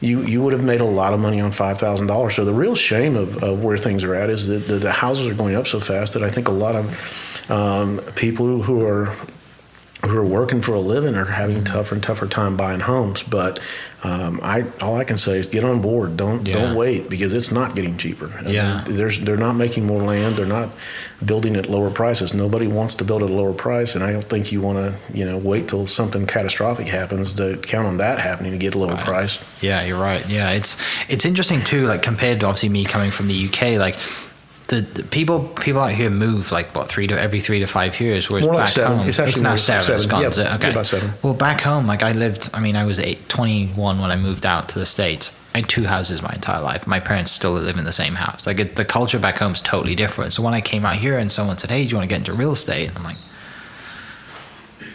you, 0.05 0.21
you 0.21 0.41
would 0.41 0.53
have 0.53 0.63
made 0.63 0.81
a 0.81 0.85
lot 0.85 1.13
of 1.13 1.19
money 1.19 1.41
on 1.41 1.51
$5,000. 1.51 2.31
So 2.31 2.45
the 2.45 2.53
real 2.53 2.75
shame 2.75 3.15
of, 3.15 3.43
of 3.43 3.63
where 3.63 3.77
things 3.77 4.03
are 4.03 4.13
at 4.15 4.29
is 4.29 4.47
that 4.47 4.67
the, 4.67 4.75
the 4.75 4.91
houses 4.91 5.27
are 5.27 5.33
going 5.33 5.55
up 5.55 5.67
so 5.67 5.79
fast 5.79 6.13
that 6.13 6.23
I 6.23 6.29
think 6.29 6.47
a 6.47 6.51
lot 6.51 6.75
of 6.75 7.51
um, 7.51 7.99
people 8.15 8.61
who 8.61 8.85
are 8.85 9.15
who 10.15 10.21
are 10.21 10.25
working 10.25 10.61
for 10.61 10.73
a 10.73 10.79
living 10.79 11.15
are 11.15 11.25
having 11.25 11.63
tougher 11.63 11.95
and 11.95 12.03
tougher 12.03 12.25
time 12.27 12.55
buying 12.55 12.79
homes. 12.79 13.21
But 13.23 13.59
um, 14.03 14.39
I 14.43 14.63
all 14.81 14.97
I 14.97 15.03
can 15.03 15.17
say 15.17 15.37
is 15.37 15.47
get 15.47 15.63
on 15.63 15.81
board. 15.81 16.15
Don't 16.15 16.47
Yeah. 16.47 16.53
don't 16.53 16.75
wait 16.75 17.09
because 17.09 17.33
it's 17.33 17.51
not 17.51 17.75
getting 17.75 17.97
cheaper. 17.97 18.31
I 18.45 18.49
Yeah. 18.49 18.83
mean, 18.87 18.95
there's 18.95 19.19
they're 19.19 19.35
not 19.37 19.53
making 19.55 19.85
more 19.85 20.01
land. 20.01 20.37
They're 20.37 20.45
not 20.45 20.69
building 21.23 21.55
at 21.55 21.69
lower 21.69 21.89
prices. 21.89 22.33
Nobody 22.33 22.67
wants 22.67 22.95
to 22.95 23.03
build 23.03 23.23
at 23.23 23.29
a 23.29 23.33
lower 23.33 23.53
price, 23.53 23.95
and 23.95 24.03
I 24.03 24.11
don't 24.11 24.27
think 24.29 24.51
you 24.51 24.61
want 24.61 24.77
to 24.79 24.93
you 25.17 25.25
know 25.25 25.37
wait 25.37 25.67
till 25.67 25.87
something 25.87 26.25
catastrophic 26.27 26.87
happens 26.87 27.33
to 27.33 27.57
count 27.57 27.87
on 27.87 27.97
that 27.97 28.19
happening 28.19 28.51
to 28.51 28.57
get 28.57 28.75
a 28.75 28.77
lower 28.77 28.97
price. 28.97 29.39
Yeah, 29.61 29.83
you're 29.83 29.99
right. 30.01 30.27
Yeah, 30.29 30.51
it's 30.51 30.77
it's 31.09 31.25
interesting 31.25 31.61
too. 31.63 31.87
Like 31.87 32.01
compared 32.03 32.39
to 32.41 32.45
obviously 32.47 32.69
me 32.69 32.85
coming 32.85 33.11
from 33.11 33.27
the 33.27 33.45
UK, 33.47 33.77
like 33.77 33.95
the, 34.67 34.81
the 34.81 35.03
people 35.03 35.47
people 35.49 35.81
out 35.81 35.91
here 35.91 36.09
move 36.09 36.51
like 36.51 36.73
what 36.75 36.87
three 36.89 37.07
to 37.07 37.19
every 37.19 37.39
three 37.39 37.59
to 37.59 37.67
five 37.67 37.99
years, 37.99 38.29
whereas 38.29 38.45
More 38.45 38.55
like 38.55 38.65
back 38.65 38.73
seven. 38.73 38.97
home 38.99 39.07
It's 39.07 39.19
actually 39.19 39.43
now 39.43 39.55
seven. 39.55 39.81
seven. 39.83 39.95
It's 39.95 40.05
gone, 40.05 40.21
Yeah, 40.21 40.27
it? 40.27 40.55
Okay, 40.55 40.71
about 40.71 40.85
seven. 40.87 41.11
Well, 41.21 41.33
back 41.35 41.61
home, 41.61 41.85
like 41.87 42.01
I 42.03 42.11
lived. 42.13 42.49
I 42.53 42.59
mean, 42.59 42.75
I 42.75 42.85
was 42.85 42.99
eight, 42.99 43.29
21 43.29 43.99
when 43.99 44.11
I 44.11 44.15
moved 44.15 44.45
out 44.45 44.69
to 44.69 44.79
the 44.79 44.85
states. 44.85 45.31
I 45.53 45.59
had 45.59 45.69
two 45.69 45.85
houses 45.85 46.21
my 46.21 46.33
entire 46.33 46.61
life. 46.61 46.85
My 46.87 46.99
parents 46.99 47.31
still 47.31 47.53
live 47.53 47.77
in 47.77 47.85
the 47.85 47.91
same 47.93 48.15
house. 48.15 48.45
Like 48.47 48.59
it, 48.59 48.75
the 48.75 48.85
culture 48.85 49.19
back 49.19 49.37
home 49.39 49.53
is 49.53 49.61
totally 49.61 49.95
different. 49.95 50.33
So 50.33 50.43
when 50.43 50.53
I 50.53 50.61
came 50.61 50.85
out 50.85 50.95
here 50.97 51.17
and 51.17 51.31
someone 51.31 51.57
said, 51.57 51.69
"Hey, 51.69 51.83
do 51.83 51.89
you 51.91 51.95
want 51.97 52.09
to 52.09 52.13
get 52.13 52.19
into 52.19 52.33
real 52.33 52.51
estate?" 52.51 52.91
I'm 52.95 53.03
like. 53.03 53.17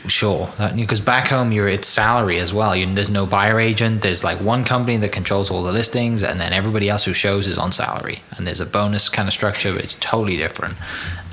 Sure, 0.08 0.50
because 0.74 1.00
back 1.00 1.28
home 1.28 1.52
you're 1.52 1.68
it's 1.68 1.86
salary 1.86 2.38
as 2.38 2.54
well. 2.54 2.74
You, 2.74 2.86
there's 2.94 3.10
no 3.10 3.26
buyer 3.26 3.60
agent. 3.60 4.00
There's 4.00 4.24
like 4.24 4.40
one 4.40 4.64
company 4.64 4.96
that 4.96 5.12
controls 5.12 5.50
all 5.50 5.62
the 5.62 5.72
listings, 5.72 6.22
and 6.22 6.40
then 6.40 6.52
everybody 6.54 6.88
else 6.88 7.04
who 7.04 7.12
shows 7.12 7.46
is 7.46 7.58
on 7.58 7.70
salary. 7.70 8.22
And 8.36 8.46
there's 8.46 8.60
a 8.60 8.66
bonus 8.66 9.08
kind 9.10 9.28
of 9.28 9.34
structure, 9.34 9.72
but 9.74 9.82
it's 9.84 9.96
totally 10.00 10.38
different. 10.38 10.76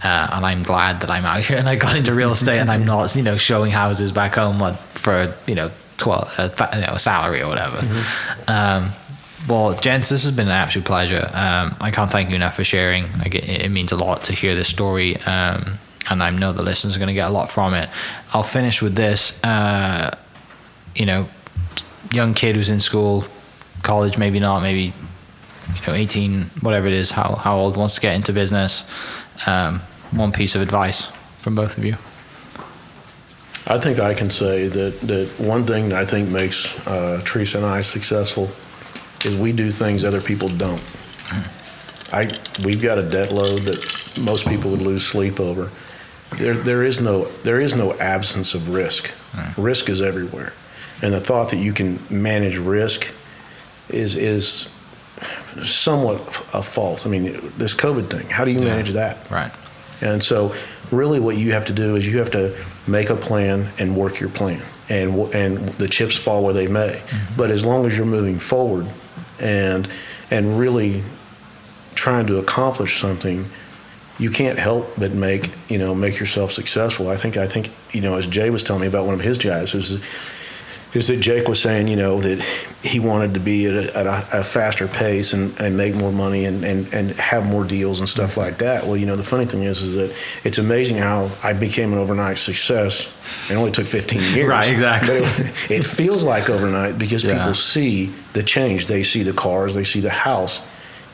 Uh, 0.03 0.29
and 0.33 0.45
I'm 0.45 0.63
glad 0.63 0.99
that 0.99 1.09
I'm 1.09 1.25
out 1.25 1.41
here 1.45 1.57
and 1.57 1.67
I 1.69 1.75
got 1.77 1.95
into 1.95 2.13
real 2.13 2.31
estate, 2.31 2.59
and 2.59 2.69
I'm 2.69 2.85
not 2.93 3.15
you 3.15 3.23
know 3.23 3.37
showing 3.37 3.71
houses 3.71 4.11
back 4.11 4.35
home 4.35 4.59
what- 4.59 4.77
for 4.79 5.33
you 5.47 5.55
know 5.55 5.71
twelve 5.97 6.29
uh, 6.37 6.49
th- 6.49 6.69
you 6.75 6.81
know 6.87 6.93
a 6.95 6.99
salary 6.99 7.41
or 7.41 7.47
whatever. 7.47 7.81
Um, 8.47 8.91
well, 9.47 9.73
gents, 9.79 10.09
this 10.09 10.23
has 10.25 10.33
been 10.33 10.47
an 10.47 10.53
absolute 10.53 10.83
pleasure. 10.85 11.29
Um, 11.33 11.73
I 11.79 11.89
can't 11.91 12.11
thank 12.11 12.29
you 12.29 12.35
enough 12.35 12.55
for 12.55 12.65
sharing. 12.65 13.09
Like, 13.19 13.33
it, 13.33 13.47
it 13.47 13.69
means 13.71 13.93
a 13.93 13.95
lot 13.95 14.25
to 14.25 14.33
hear 14.33 14.55
this 14.55 14.67
story, 14.67 15.15
um, 15.21 15.77
and 16.09 16.23
I 16.23 16.29
know 16.29 16.53
the 16.53 16.63
listeners 16.63 16.95
are 16.95 16.99
going 16.99 17.07
to 17.07 17.13
get 17.13 17.27
a 17.27 17.33
lot 17.33 17.51
from 17.51 17.73
it. 17.73 17.89
I'll 18.33 18.43
finish 18.43 18.81
with 18.81 18.95
this. 18.95 19.41
Uh, 19.43 20.17
you 20.95 21.05
know, 21.05 21.27
young 22.11 22.33
kid 22.33 22.55
who's 22.55 22.69
in 22.69 22.79
school, 22.79 23.25
college, 23.83 24.17
maybe 24.17 24.39
not, 24.39 24.61
maybe 24.61 24.93
you 25.75 25.87
know, 25.87 25.93
18, 25.93 26.43
whatever 26.61 26.87
it 26.87 26.93
is, 26.93 27.11
how, 27.11 27.35
how 27.35 27.57
old 27.57 27.77
wants 27.77 27.95
to 27.95 28.01
get 28.01 28.15
into 28.15 28.33
business. 28.33 28.85
Um, 29.45 29.79
one 30.11 30.31
piece 30.31 30.55
of 30.55 30.61
advice 30.61 31.07
from 31.41 31.55
both 31.55 31.77
of 31.77 31.85
you. 31.85 31.95
I 33.67 33.77
think 33.79 33.99
I 33.99 34.13
can 34.13 34.29
say 34.29 34.69
that, 34.69 35.01
that 35.01 35.29
one 35.37 35.65
thing 35.65 35.89
that 35.89 35.99
I 35.99 36.05
think 36.05 36.29
makes 36.29 36.75
uh, 36.87 37.21
Teresa 37.25 37.57
and 37.57 37.65
I 37.65 37.81
successful 37.81 38.49
is 39.25 39.35
we 39.35 39.51
do 39.51 39.71
things 39.71 40.05
other 40.05 40.21
people 40.21 40.47
don't. 40.47 40.83
I 42.13 42.31
we've 42.63 42.81
got 42.81 42.97
a 42.97 43.03
debt 43.03 43.33
load 43.33 43.63
that 43.63 44.17
most 44.17 44.47
people 44.47 44.71
would 44.71 44.81
lose 44.81 45.05
sleep 45.05 45.39
over. 45.39 45.69
There 46.35 46.55
there 46.55 46.83
is 46.83 46.99
no 46.99 47.25
there 47.43 47.59
is 47.59 47.75
no 47.75 47.93
absence 47.93 48.53
of 48.53 48.69
risk. 48.69 49.11
Risk 49.55 49.89
is 49.89 50.01
everywhere, 50.01 50.53
and 51.01 51.13
the 51.13 51.21
thought 51.21 51.49
that 51.49 51.57
you 51.57 51.73
can 51.73 51.99
manage 52.09 52.57
risk 52.57 53.13
is 53.89 54.15
is 54.15 54.67
somewhat 55.63 56.21
a 56.53 56.61
false. 56.61 57.05
I 57.05 57.09
mean, 57.09 57.51
this 57.57 57.73
COVID 57.73 58.09
thing. 58.09 58.29
How 58.29 58.45
do 58.45 58.51
you 58.51 58.59
manage 58.59 58.91
that? 58.93 59.29
Right. 59.29 59.51
And 60.01 60.21
so, 60.23 60.53
really, 60.91 61.19
what 61.19 61.37
you 61.37 61.53
have 61.53 61.65
to 61.65 61.73
do 61.73 61.95
is 61.95 62.05
you 62.05 62.19
have 62.19 62.31
to 62.31 62.55
make 62.85 63.09
a 63.09 63.15
plan 63.15 63.69
and 63.79 63.95
work 63.95 64.19
your 64.19 64.29
plan, 64.29 64.61
and 64.89 65.33
and 65.33 65.69
the 65.69 65.87
chips 65.87 66.15
fall 66.15 66.43
where 66.43 66.53
they 66.53 66.67
may. 66.67 67.01
Mm-hmm. 67.07 67.35
But 67.35 67.51
as 67.51 67.65
long 67.65 67.85
as 67.85 67.97
you're 67.97 68.05
moving 68.05 68.39
forward, 68.39 68.87
and 69.39 69.87
and 70.29 70.59
really 70.59 71.03
trying 71.95 72.27
to 72.27 72.37
accomplish 72.37 72.99
something, 72.99 73.49
you 74.19 74.29
can't 74.31 74.57
help 74.59 74.87
but 74.97 75.11
make 75.11 75.51
you 75.69 75.77
know 75.77 75.93
make 75.95 76.19
yourself 76.19 76.51
successful. 76.51 77.09
I 77.09 77.17
think 77.17 77.37
I 77.37 77.47
think 77.47 77.69
you 77.91 78.01
know 78.01 78.15
as 78.15 78.27
Jay 78.27 78.49
was 78.49 78.63
telling 78.63 78.81
me 78.81 78.87
about 78.87 79.05
one 79.05 79.13
of 79.13 79.21
his 79.21 79.37
guys 79.37 79.73
is 79.73 80.03
is 80.93 81.07
that 81.09 81.19
Jake 81.19 81.49
was 81.49 81.61
saying, 81.61 81.89
you 81.89 81.97
know, 81.97 82.21
that 82.21 82.41
he 82.81 82.97
wanted 82.97 83.33
to 83.33 83.41
be 83.41 83.65
at 83.65 83.73
a, 83.73 83.97
at 83.97 84.07
a, 84.07 84.39
a 84.39 84.43
faster 84.43 84.87
pace 84.87 85.33
and, 85.33 85.53
and 85.59 85.75
make 85.75 85.93
more 85.93 86.13
money 86.13 86.45
and, 86.45 86.63
and, 86.63 86.91
and 86.93 87.11
have 87.11 87.45
more 87.45 87.65
deals 87.65 87.99
and 87.99 88.07
stuff 88.07 88.37
like 88.37 88.57
that. 88.59 88.85
Well, 88.87 88.95
you 88.95 89.05
know, 89.05 89.17
the 89.17 89.23
funny 89.23 89.45
thing 89.45 89.63
is, 89.63 89.81
is 89.81 89.95
that 89.95 90.15
it's 90.45 90.57
amazing 90.59 90.97
how 90.97 91.29
I 91.43 91.51
became 91.51 91.91
an 91.91 91.99
overnight 91.99 92.37
success. 92.37 93.13
It 93.51 93.55
only 93.55 93.71
took 93.71 93.85
15 93.85 94.19
years. 94.33 94.47
Right, 94.49 94.71
exactly. 94.71 95.17
It, 95.17 95.71
it 95.71 95.83
feels 95.85 96.23
like 96.23 96.49
overnight 96.49 96.97
because 96.97 97.21
Yeah. 97.23 97.37
people 97.37 97.53
see 97.53 98.05
the 98.31 98.41
change. 98.41 98.85
They 98.85 99.03
see 99.03 99.23
the 99.23 99.33
cars, 99.33 99.75
they 99.75 99.83
see 99.83 99.99
the 99.99 100.09
house, 100.09 100.61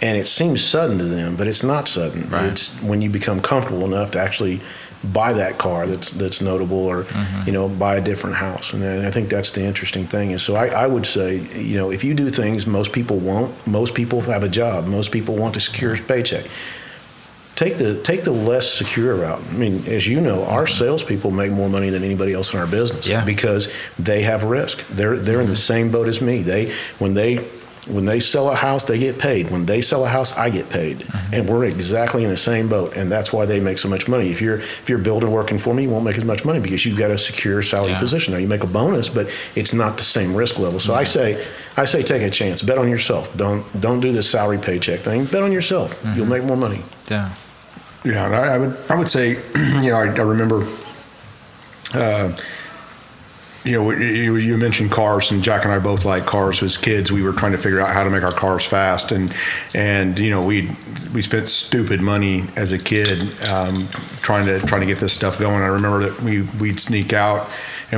and 0.04 0.18
it 0.18 0.28
seems 0.28 0.64
sudden 0.64 0.97
to 0.99 1.06
them, 1.06 1.36
but 1.38 1.47
it's 1.47 1.64
not 1.64 1.88
sudden. 1.88 2.30
Right. 2.30 2.51
It's 2.51 2.66
when 2.89 3.01
you 3.01 3.10
become 3.10 3.39
comfortable 3.41 3.86
enough 3.86 4.12
to 4.12 4.20
actually 4.20 4.60
buy 5.04 5.34
that 5.34 5.58
car 5.58 5.86
that's 5.88 6.12
that's 6.22 6.39
notable 6.41 6.84
or 6.93 7.04
Mm-hmm. 7.04 7.41
you 7.47 7.51
know 7.51 7.68
buy 7.68 7.95
a 7.97 8.01
different 8.01 8.36
house 8.38 8.72
and 8.74 8.82
I 9.06 9.12
think 9.12 9.28
that's 9.30 9.51
the 9.51 9.62
interesting 9.62 10.08
thing 10.08 10.32
and 10.32 10.39
so 10.39 10.56
I, 10.56 10.68
I 10.84 10.88
would 10.93 11.06
say 11.06 11.28
you 11.72 11.78
know 11.80 11.91
if 11.91 12.01
you 12.06 12.14
do 12.14 12.30
things 12.30 12.66
most 12.66 12.93
people 12.93 13.18
won't 13.18 13.51
most 13.68 13.95
people 13.95 14.22
have 14.22 14.43
a 14.45 14.49
job 14.62 14.86
most 14.88 15.12
people 15.12 15.36
want 15.36 15.58
a 15.58 15.60
secure 15.60 15.97
paycheck 15.97 16.45
take 17.56 17.78
the 17.78 18.01
take 18.01 18.24
the 18.24 18.32
less 18.32 18.72
secure 18.72 19.16
route 19.16 19.41
I 19.49 19.54
mean 19.54 19.84
as 19.88 20.08
you 20.08 20.22
know 20.22 20.45
our 20.45 20.66
salespeople 20.66 21.32
make 21.32 21.51
more 21.51 21.70
money 21.70 21.89
than 21.89 22.04
anybody 22.04 22.32
else 22.34 22.54
in 22.54 22.60
our 22.62 22.68
business 22.68 23.06
Yeah. 23.06 23.26
because 23.26 23.68
they 23.99 24.22
have 24.24 24.43
risk 24.45 24.86
they're 24.88 25.18
they're 25.18 25.41
in 25.41 25.49
the 25.49 25.56
same 25.72 25.91
boat 25.91 26.08
as 26.08 26.22
me 26.22 26.41
they 26.43 26.72
when 26.99 27.14
they 27.14 27.39
when 27.88 28.06
they 28.06 28.20
sell 28.20 28.50
a 28.50 28.56
house, 28.56 28.86
they 28.86 28.98
get 28.98 29.20
paid. 29.20 29.52
When 29.52 29.66
they 29.66 29.82
sell 29.82 30.06
a 30.06 30.08
house, 30.08 30.38
I 30.38 30.50
get 30.50 30.70
paid, 30.70 31.06
and 31.34 31.50
we're 31.50 31.66
exactly 31.66 32.24
in 32.24 32.30
the 32.30 32.38
same 32.38 32.70
boat. 32.70 32.96
And 32.96 33.12
that's 33.12 33.34
why 33.34 33.46
they 33.46 33.60
make 33.60 33.78
so 33.78 33.90
much 33.90 34.08
money. 34.08 34.30
If 34.30 34.42
you're 34.42 34.60
if 34.60 34.88
you're 34.90 34.98
building 35.00 35.32
working 35.32 35.58
for 35.58 35.74
me, 35.74 35.84
you 35.84 35.90
won't 35.90 36.06
make 36.06 36.18
as 36.18 36.24
much 36.26 36.46
money 36.46 36.60
because 36.60 36.86
you've 36.86 36.98
got 36.98 37.12
a 37.12 37.18
secure 37.18 37.62
salary 37.62 37.92
Yeah. 37.92 38.00
position. 38.00 38.34
Now 38.34 38.40
you 38.40 38.48
make 38.48 38.64
a 38.64 38.68
bonus, 38.68 39.10
but 39.10 39.30
it's 39.56 39.74
not 39.74 39.98
the 39.98 40.04
same 40.04 40.34
risk 40.36 40.60
level. 40.60 40.80
So 40.80 40.96
I 40.96 41.04
say, 41.04 41.46
I 41.76 41.86
say, 41.86 42.04
take 42.04 42.22
a 42.22 42.30
chance. 42.30 42.62
Bet 42.62 42.78
on 42.78 42.90
yourself. 42.90 43.36
Don't 43.36 43.64
don't 43.82 44.00
do 44.00 44.12
this 44.12 44.30
salary 44.30 44.58
paycheck 44.60 45.00
thing. 45.02 45.26
Bet 45.26 45.44
on 45.44 45.52
yourself. 45.52 45.96
You'll 46.16 46.26
make 46.28 46.44
more 46.44 46.58
money. 46.58 46.82
Yeah. 47.12 47.32
Yeah, 48.06 48.26
and 48.26 48.36
I, 48.36 48.56
I 48.56 48.58
would 48.58 48.78
I 48.90 48.96
would 48.96 49.10
say, 49.10 49.30
you 49.56 49.90
know, 49.92 49.96
I, 49.96 50.06
I 50.08 50.22
remember 50.22 50.68
uh, 51.94 52.36
you 53.64 53.72
know, 53.72 53.91
you, 53.91 54.57
mentioned 54.57 54.91
cars, 54.91 55.32
and 55.32 55.41
Jack 55.41 55.64
and 55.64 55.74
I 55.74 55.80
both 55.80 56.03
like 56.03 56.26
cars. 56.26 56.61
As 56.61 56.78
kids, 56.78 57.11
we 57.11 57.22
were 57.22 57.32
trying 57.32 57.53
to 57.53 57.57
figure 57.57 57.80
out 57.80 57.89
how 57.89 58.03
to 58.03 58.09
make 58.09 58.24
our 58.24 58.32
cars 58.32 58.66
fast, 58.66 59.11
and 59.11 59.34
and 59.74 60.20
you 60.20 60.30
know, 60.30 60.43
we 60.43 60.70
we 61.14 61.22
spent 61.22 61.49
stupid 61.49 62.01
money 62.01 62.45
as 62.55 62.72
a 62.72 62.78
kid 62.78 63.22
um, 63.47 63.88
trying 64.22 64.45
to 64.45 64.59
trying 64.61 64.82
to 64.82 64.88
get 64.88 64.99
this 64.99 65.14
stuff 65.14 65.39
going. 65.39 65.61
I 65.64 65.68
remember 65.68 66.09
that 66.09 66.22
we 66.22 66.41
we'd 66.41 66.80
sneak 66.80 67.14
out 67.14 67.49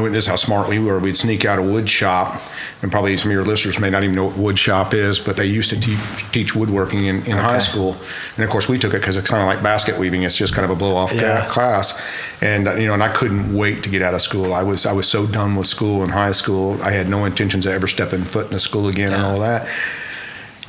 and 0.04 0.14
this 0.14 0.26
is 0.26 0.30
how 0.30 0.36
smart 0.36 0.68
we 0.68 0.80
were. 0.80 1.00
We'd 1.00 1.16
sneak 1.16 1.46
out 1.46 1.60
a 1.60 1.62
wood 1.62 1.89
shop, 1.89 2.41
and 2.82 2.91
probably 2.91 3.16
some 3.16 3.30
of 3.30 3.34
your 3.34 3.46
listeners 3.46 3.80
may 3.80 3.89
not 3.89 4.04
even 4.04 4.16
know 4.16 4.26
what 4.26 4.38
wood 4.38 4.60
shop 4.60 4.93
is, 4.93 5.20
but 5.20 5.38
they 5.38 5.46
used 5.46 5.70
to 5.70 5.80
teach, 5.80 6.32
teach 6.32 6.56
woodworking 6.56 7.06
in, 7.06 7.18
in 7.26 7.34
okay. 7.34 7.41
high 7.41 7.60
school. 7.60 7.96
And 8.36 8.43
of 8.43 8.50
course, 8.50 8.68
we 8.68 8.78
took 8.78 8.93
it 8.93 9.00
because 9.00 9.16
it's 9.16 9.30
kind 9.30 9.41
of 9.41 9.48
like 9.48 9.64
basket 9.64 9.98
weaving. 9.98 10.24
It's 10.24 10.36
just 10.36 10.54
kind 10.54 10.66
of 10.66 10.72
a 10.72 10.76
blow 10.76 10.96
off 10.96 11.14
yeah. 11.14 11.48
class, 11.48 12.00
and 12.41 12.68
uh, 12.68 12.76
you 12.76 12.88
know, 12.88 12.93
and 12.93 13.04
I 13.04 13.14
couldn't 13.14 13.56
wait 13.56 13.84
to 13.84 13.89
get 13.89 14.02
out 14.02 14.14
of 14.14 14.22
school. 14.22 14.54
I 14.54 14.64
was 14.64 14.86
I 14.86 14.91
was 14.91 15.08
so 15.08 15.26
done 15.26 15.56
with 15.56 15.68
school 15.68 16.04
in 16.04 16.10
high 16.10 16.34
school. 16.34 16.82
I 16.82 16.91
had 16.91 17.08
no 17.08 17.26
intentions 17.26 17.66
of 17.66 17.74
ever 17.74 17.88
stepping 17.88 18.24
foot 18.24 18.50
in 18.50 18.54
a 18.56 18.60
school 18.60 18.88
again 18.88 19.12
yeah. 19.12 19.18
and 19.18 19.26
all 19.26 19.39
that. 19.39 19.70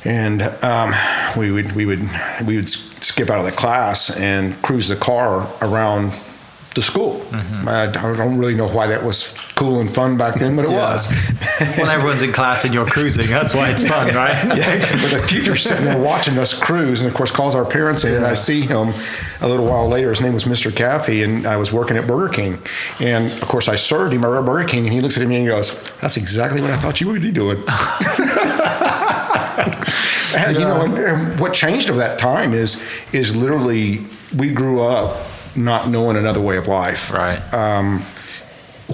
And 0.05 0.43
um, 0.63 0.93
we 1.37 1.51
would 1.51 1.73
we 1.73 1.85
would 1.85 2.07
we 2.45 2.55
would 2.55 2.69
skip 2.69 3.29
out 3.29 3.39
of 3.39 3.45
the 3.45 3.51
class 3.51 4.15
and 4.17 4.61
cruise 4.61 4.87
the 4.87 4.95
car 4.95 5.51
around 5.61 6.13
to 6.77 6.83
school. 6.83 7.15
Mm-hmm. 7.31 7.67
I, 7.67 7.87
don't 7.87 8.37
really 8.37 8.53
know 8.53 8.67
why 8.67 8.85
that 8.85 9.03
was 9.03 9.33
cool 9.55 9.79
and 9.79 9.91
fun 9.91 10.15
back 10.15 10.35
then, 10.35 10.55
but 10.55 10.65
it 10.65 10.71
yeah. 10.71 10.91
was. 10.91 11.11
when 11.59 11.89
everyone's 11.89 12.21
in 12.21 12.31
class 12.31 12.65
and 12.65 12.73
you're 12.73 12.85
cruising. 12.85 13.27
That's 13.27 13.55
why 13.55 13.71
it's 13.71 13.83
fun, 13.83 14.13
right? 14.13 14.35
yeah. 14.57 14.79
But 15.01 15.09
the 15.09 15.25
teacher's 15.27 15.63
sitting 15.63 15.85
there 15.85 15.99
watching 15.99 16.37
us 16.37 16.53
cruise, 16.53 17.01
and 17.01 17.09
of 17.09 17.17
course 17.17 17.31
calls 17.31 17.55
our 17.55 17.65
parents 17.65 18.03
in. 18.03 18.11
Yeah. 18.11 18.17
And 18.17 18.27
I 18.27 18.35
see 18.35 18.61
him 18.61 18.93
a 19.41 19.47
little 19.47 19.65
while 19.65 19.87
later. 19.87 20.11
His 20.11 20.21
name 20.21 20.35
was 20.35 20.43
Mr. 20.43 20.71
Caffey, 20.71 21.23
and 21.23 21.47
I 21.47 21.57
was 21.57 21.73
working 21.73 21.97
at 21.97 22.05
Burger 22.05 22.31
King. 22.31 22.59
And 22.99 23.31
of 23.41 23.47
course, 23.47 23.67
I 23.67 23.75
served 23.75 24.13
him 24.13 24.23
at 24.23 24.45
Burger 24.45 24.67
King, 24.67 24.85
and 24.85 24.93
he 24.93 25.01
looks 25.01 25.17
at 25.17 25.27
me 25.27 25.37
and 25.37 25.45
he 25.45 25.49
goes, 25.49 25.73
"That's 25.99 26.17
exactly 26.17 26.61
what 26.61 26.69
I 26.69 26.77
thought 26.77 27.01
you 27.01 27.07
would 27.07 27.23
be 27.23 27.31
doing." 27.31 27.57
you 30.53 30.59
know, 30.59 30.81
and, 30.83 30.93
and 30.95 31.39
what 31.39 31.53
changed 31.53 31.89
over 31.89 31.97
that 31.97 32.19
time 32.19 32.53
is 32.53 32.83
is 33.13 33.35
literally 33.35 34.05
we 34.35 34.51
grew 34.51 34.81
up 34.81 35.17
not 35.57 35.89
knowing 35.89 36.17
another 36.17 36.41
way 36.41 36.57
of 36.57 36.67
life. 36.67 37.11
Right. 37.11 37.39
Um, 37.53 38.05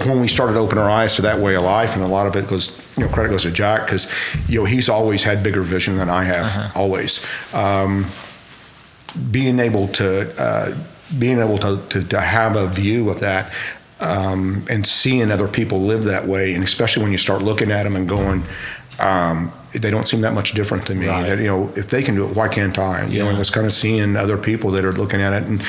when 0.06 0.20
we 0.20 0.28
started 0.28 0.54
to 0.54 0.58
open 0.58 0.78
our 0.78 0.90
eyes 0.90 1.14
to 1.16 1.22
that 1.22 1.38
way 1.38 1.54
of 1.54 1.62
life, 1.62 1.94
and 1.94 2.02
a 2.02 2.08
lot 2.08 2.26
of 2.26 2.34
it 2.34 2.48
goes, 2.48 2.76
you 2.96 3.04
know, 3.04 3.12
credit 3.12 3.28
goes 3.30 3.42
to 3.42 3.50
Jack 3.50 3.86
because, 3.86 4.12
you 4.48 4.58
know, 4.58 4.64
he's 4.64 4.88
always 4.88 5.22
had 5.22 5.42
bigger 5.42 5.62
vision 5.62 5.96
than 5.96 6.10
I 6.10 6.24
have, 6.24 6.46
uh-huh. 6.46 6.78
always. 6.78 7.24
Um, 7.54 8.06
being 9.30 9.60
able 9.60 9.86
to, 9.88 10.42
uh, 10.42 10.76
being 11.16 11.38
able 11.38 11.58
to, 11.58 11.80
to, 11.90 12.02
to, 12.02 12.20
have 12.20 12.56
a 12.56 12.66
view 12.66 13.08
of 13.08 13.20
that 13.20 13.52
um, 14.00 14.66
and 14.68 14.84
seeing 14.84 15.30
other 15.30 15.46
people 15.46 15.82
live 15.82 16.04
that 16.04 16.26
way, 16.26 16.54
and 16.54 16.64
especially 16.64 17.04
when 17.04 17.12
you 17.12 17.18
start 17.18 17.42
looking 17.42 17.70
at 17.70 17.84
them 17.84 17.94
and 17.94 18.08
going, 18.08 18.42
um, 18.98 19.52
they 19.74 19.90
don't 19.90 20.06
seem 20.06 20.20
that 20.20 20.34
much 20.34 20.52
different 20.52 20.86
to 20.86 20.94
me. 20.94 21.06
Right. 21.06 21.28
That, 21.28 21.38
you 21.38 21.46
know, 21.46 21.72
if 21.76 21.90
they 21.90 22.02
can 22.02 22.14
do 22.14 22.26
it, 22.26 22.36
why 22.36 22.48
can't 22.48 22.78
I? 22.78 23.06
You 23.06 23.18
yeah. 23.18 23.24
know, 23.24 23.30
and 23.30 23.38
it's 23.38 23.50
kind 23.50 23.66
of 23.66 23.72
seeing 23.72 24.16
other 24.16 24.38
people 24.38 24.70
that 24.72 24.84
are 24.84 24.92
looking 24.92 25.20
at 25.20 25.32
it, 25.32 25.42
and 25.48 25.62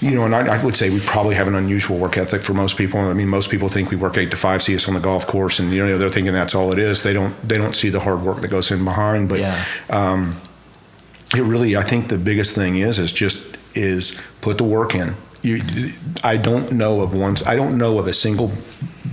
you 0.00 0.12
know, 0.12 0.24
and 0.24 0.34
I, 0.34 0.56
I, 0.58 0.64
would 0.64 0.76
say 0.76 0.88
we 0.90 1.00
probably 1.00 1.34
have 1.34 1.48
an 1.48 1.54
unusual 1.54 1.98
work 1.98 2.16
ethic 2.16 2.42
for 2.42 2.54
most 2.54 2.76
people. 2.76 3.00
I 3.00 3.12
mean, 3.12 3.28
most 3.28 3.50
people 3.50 3.68
think 3.68 3.90
we 3.90 3.96
work 3.96 4.16
eight 4.16 4.30
to 4.30 4.36
five, 4.36 4.62
see 4.62 4.74
us 4.74 4.88
on 4.88 4.94
the 4.94 5.00
golf 5.00 5.26
course, 5.26 5.58
and 5.58 5.72
you 5.72 5.84
know, 5.84 5.98
they're 5.98 6.08
thinking 6.08 6.32
that's 6.32 6.54
all 6.54 6.72
it 6.72 6.78
is. 6.78 7.02
They 7.02 7.12
don't 7.12 7.34
they 7.46 7.58
don't 7.58 7.74
see 7.74 7.88
the 7.88 8.00
hard 8.00 8.22
work 8.22 8.40
that 8.42 8.48
goes 8.48 8.70
in 8.70 8.84
behind. 8.84 9.28
But 9.28 9.40
yeah. 9.40 9.64
um, 9.90 10.36
it 11.34 11.42
really, 11.42 11.76
I 11.76 11.82
think 11.82 12.08
the 12.08 12.18
biggest 12.18 12.54
thing 12.54 12.76
is 12.76 12.98
is 12.98 13.12
just 13.12 13.56
is 13.74 14.20
put 14.40 14.58
the 14.58 14.64
work 14.64 14.94
in. 14.94 15.14
You, 15.42 15.92
I 16.22 16.36
don't 16.36 16.72
know 16.72 17.00
of 17.00 17.14
one. 17.14 17.36
I 17.46 17.56
don't 17.56 17.78
know 17.78 17.98
of 17.98 18.06
a 18.06 18.12
single 18.12 18.50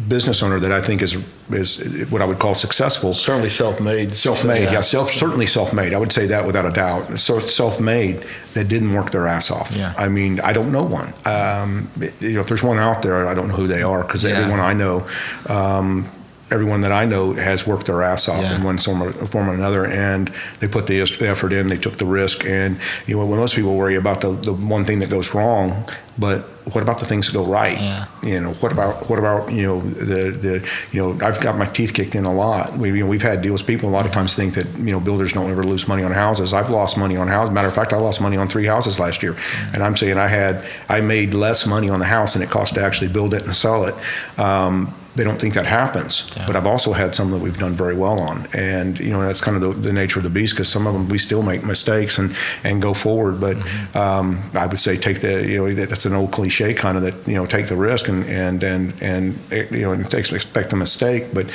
business 0.07 0.41
owner 0.41 0.59
that 0.59 0.71
I 0.71 0.81
think 0.81 1.01
is 1.01 1.17
is 1.49 2.09
what 2.09 2.21
I 2.21 2.25
would 2.25 2.39
call 2.39 2.55
successful. 2.55 3.13
Certainly 3.13 3.49
self-made. 3.49 4.13
Self-made, 4.13 4.63
yeah. 4.63 4.73
yeah. 4.73 4.81
Self 4.81 5.11
certainly 5.11 5.47
self-made. 5.47 5.93
I 5.93 5.97
would 5.97 6.11
say 6.11 6.25
that 6.27 6.45
without 6.45 6.65
a 6.65 6.71
doubt. 6.71 7.19
So 7.19 7.39
self-made 7.39 8.25
that 8.53 8.67
didn't 8.67 8.93
work 8.93 9.11
their 9.11 9.27
ass 9.27 9.49
off. 9.49 9.75
Yeah. 9.75 9.93
I 9.97 10.09
mean, 10.09 10.41
I 10.41 10.51
don't 10.51 10.71
know 10.71 10.83
one. 10.83 11.13
Um, 11.25 11.89
you 12.19 12.33
know, 12.33 12.41
if 12.41 12.47
there's 12.47 12.63
one 12.63 12.79
out 12.79 13.01
there, 13.01 13.27
I 13.27 13.33
don't 13.33 13.47
know 13.47 13.55
who 13.55 13.67
they 13.67 13.81
are 13.81 14.03
because 14.03 14.23
yeah. 14.23 14.31
everyone 14.31 14.59
I 14.59 14.73
know. 14.73 15.07
Um, 15.47 16.09
everyone 16.49 16.81
that 16.81 16.91
I 16.91 17.05
know 17.05 17.33
has 17.33 17.67
worked 17.67 17.87
their 17.87 18.03
ass 18.03 18.27
off 18.29 18.43
yeah. 18.43 18.55
in 18.55 18.63
one 18.63 18.77
form 18.77 19.03
or, 19.03 19.11
form 19.11 19.49
or 19.49 19.53
another, 19.53 19.85
and 19.85 20.31
they 20.59 20.67
put 20.67 20.87
the 20.87 21.01
effort 21.01 21.53
in, 21.53 21.67
they 21.67 21.77
took 21.77 21.97
the 21.97 22.05
risk, 22.05 22.45
and 22.45 22.79
you 23.05 23.17
know 23.17 23.25
when 23.25 23.39
most 23.39 23.55
people 23.55 23.75
worry 23.75 23.95
about 23.95 24.21
the, 24.21 24.31
the 24.31 24.53
one 24.53 24.85
thing 24.85 24.99
that 24.99 25.09
goes 25.09 25.33
wrong, 25.33 25.85
but 26.17 26.41
what 26.73 26.81
about 26.81 26.99
the 26.99 27.05
things 27.05 27.27
that 27.27 27.33
go 27.33 27.45
right? 27.45 27.79
Yeah. 27.79 28.05
You 28.23 28.41
know, 28.41 28.53
what 28.53 28.71
about 28.71 29.09
what 29.09 29.19
about 29.19 29.51
you 29.51 29.63
know 29.63 29.81
the 29.81 30.31
the 30.31 30.69
you 30.91 31.01
know 31.01 31.25
I've 31.25 31.39
got 31.41 31.57
my 31.57 31.65
teeth 31.65 31.93
kicked 31.93 32.15
in 32.15 32.25
a 32.25 32.33
lot. 32.33 32.77
We 32.77 32.89
you 32.89 33.03
know 33.03 33.07
we've 33.07 33.21
had 33.21 33.41
deals. 33.41 33.61
People 33.61 33.89
a 33.89 33.91
lot 33.91 34.05
of 34.05 34.11
times 34.11 34.33
think 34.33 34.55
that 34.55 34.67
you 34.77 34.91
know 34.91 34.99
builders 34.99 35.33
don't 35.33 35.49
ever 35.49 35.63
lose 35.63 35.87
money 35.87 36.03
on 36.03 36.11
houses. 36.11 36.53
I've 36.53 36.69
lost 36.69 36.97
money 36.97 37.17
on 37.17 37.27
houses. 37.27 37.53
Matter 37.53 37.67
of 37.67 37.75
fact, 37.75 37.93
I 37.93 37.97
lost 37.97 38.21
money 38.21 38.37
on 38.37 38.47
three 38.47 38.65
houses 38.65 38.99
last 38.99 39.21
year, 39.21 39.33
mm-hmm. 39.33 39.75
and 39.75 39.83
I'm 39.83 39.95
saying 39.95 40.17
I 40.17 40.27
had 40.27 40.65
I 40.89 41.01
made 41.01 41.33
less 41.33 41.65
money 41.65 41.89
on 41.89 41.99
the 41.99 42.05
house 42.05 42.33
than 42.33 42.41
it 42.41 42.49
cost 42.49 42.75
to 42.75 42.81
actually 42.81 43.09
build 43.09 43.33
it 43.33 43.43
and 43.43 43.55
sell 43.55 43.85
it. 43.85 43.95
Um, 44.39 44.93
they 45.17 45.23
don't 45.23 45.41
think 45.41 45.55
that 45.55 45.65
happens. 45.65 46.31
Yeah. 46.35 46.45
But 46.45 46.55
I've 46.55 46.67
also 46.67 46.93
had 46.93 47.15
some 47.15 47.31
that 47.31 47.39
we've 47.39 47.57
done 47.57 47.73
very 47.73 47.95
well 47.95 48.19
on, 48.19 48.47
and 48.53 48.99
you 48.99 49.11
know 49.11 49.21
that's 49.21 49.41
kind 49.41 49.57
of 49.57 49.61
the, 49.61 49.73
the 49.73 49.91
nature 49.91 50.19
of 50.19 50.23
the 50.23 50.29
beast 50.29 50.53
because 50.53 50.69
some 50.69 50.87
of 50.87 50.93
them 50.93 51.09
we 51.09 51.17
still 51.17 51.41
make 51.41 51.63
mistakes 51.63 52.17
and 52.17 52.35
and 52.63 52.81
go 52.81 52.93
forward. 52.93 53.41
But 53.41 53.57
mm-hmm. 53.57 53.97
um, 53.97 54.43
I 54.53 54.67
would 54.67 54.79
say 54.79 54.95
take 54.95 55.21
the 55.21 55.45
you 55.45 55.57
know 55.57 55.85
that's 55.85 56.05
an 56.05 56.13
old 56.13 56.31
cliche 56.31 56.73
kind 56.73 56.97
of 56.97 57.03
that 57.03 57.27
you 57.27 57.35
know 57.35 57.45
take 57.45 57.67
the 57.67 57.75
risk 57.75 58.07
and 58.07 58.23
and 58.25 58.63
and 58.63 58.93
and 59.01 59.39
you 59.51 59.81
know 59.81 59.93
expect 59.93 60.73
a 60.73 60.75
mistake, 60.75 61.33
but 61.33 61.47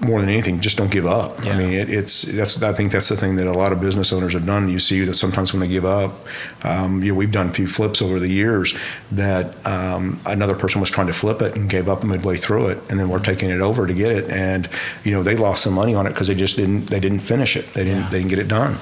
more 0.00 0.20
than 0.20 0.28
anything, 0.28 0.60
just 0.60 0.76
don't 0.76 0.90
give 0.90 1.06
up. 1.06 1.44
Yeah. 1.44 1.52
I 1.52 1.58
mean, 1.58 1.72
it, 1.72 1.90
it's 1.90 2.22
that's 2.22 2.62
I 2.62 2.72
think 2.72 2.92
that's 2.92 3.08
the 3.08 3.16
thing 3.16 3.36
that 3.36 3.46
a 3.46 3.52
lot 3.52 3.72
of 3.72 3.80
business 3.80 4.12
owners 4.12 4.34
have 4.34 4.46
done. 4.46 4.68
You 4.68 4.78
see 4.78 5.04
that 5.04 5.14
sometimes 5.14 5.52
when 5.52 5.60
they 5.60 5.68
give 5.68 5.84
up, 5.84 6.26
um, 6.62 7.02
you 7.02 7.12
know, 7.12 7.18
we've 7.18 7.32
done 7.32 7.48
a 7.48 7.52
few 7.52 7.66
flips 7.66 8.02
over 8.02 8.18
the 8.20 8.28
years 8.28 8.74
that 9.12 9.54
um, 9.66 10.20
another 10.26 10.54
person 10.54 10.80
was 10.80 10.90
trying 10.90 11.06
to 11.06 11.12
flip 11.12 11.42
it 11.42 11.56
and 11.56 11.68
gave 11.70 11.88
up 11.88 12.04
midway 12.04 12.36
through 12.36 12.66
it, 12.66 12.78
and 12.90 12.98
then 12.98 13.08
we're 13.08 13.18
taking 13.18 13.50
it 13.50 13.60
over 13.60 13.86
to 13.86 13.94
get 13.94 14.12
it, 14.12 14.30
and 14.30 14.68
you 15.04 15.12
know 15.12 15.22
they 15.22 15.36
lost 15.36 15.62
some 15.62 15.72
money 15.72 15.94
on 15.94 16.06
it 16.06 16.10
because 16.10 16.28
they 16.28 16.34
just 16.34 16.56
didn't 16.56 16.86
they 16.86 17.00
didn't 17.00 17.20
finish 17.20 17.56
it. 17.56 17.72
They 17.74 17.84
didn't 17.84 18.02
yeah. 18.02 18.10
they 18.10 18.18
didn't 18.18 18.30
get 18.30 18.38
it 18.38 18.48
done. 18.48 18.78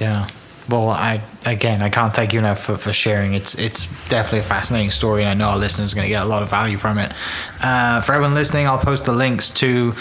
Yeah. 0.00 0.26
Well, 0.68 0.90
I 0.90 1.22
again, 1.46 1.80
I 1.80 1.88
can't 1.88 2.14
thank 2.14 2.34
you 2.34 2.38
enough 2.38 2.62
for, 2.62 2.76
for 2.76 2.92
sharing. 2.92 3.32
It's 3.32 3.54
it's 3.54 3.86
definitely 4.08 4.40
a 4.40 4.42
fascinating 4.42 4.90
story, 4.90 5.22
and 5.22 5.30
I 5.30 5.34
know 5.34 5.48
our 5.50 5.58
listeners 5.58 5.92
are 5.92 5.96
going 5.96 6.06
to 6.06 6.10
get 6.10 6.22
a 6.22 6.26
lot 6.26 6.42
of 6.42 6.50
value 6.50 6.76
from 6.76 6.98
it. 6.98 7.12
Uh, 7.62 8.02
for 8.02 8.12
everyone 8.12 8.34
listening, 8.34 8.66
I'll 8.66 8.78
post 8.78 9.06
the 9.06 9.12
links 9.12 9.48
to 9.50 9.94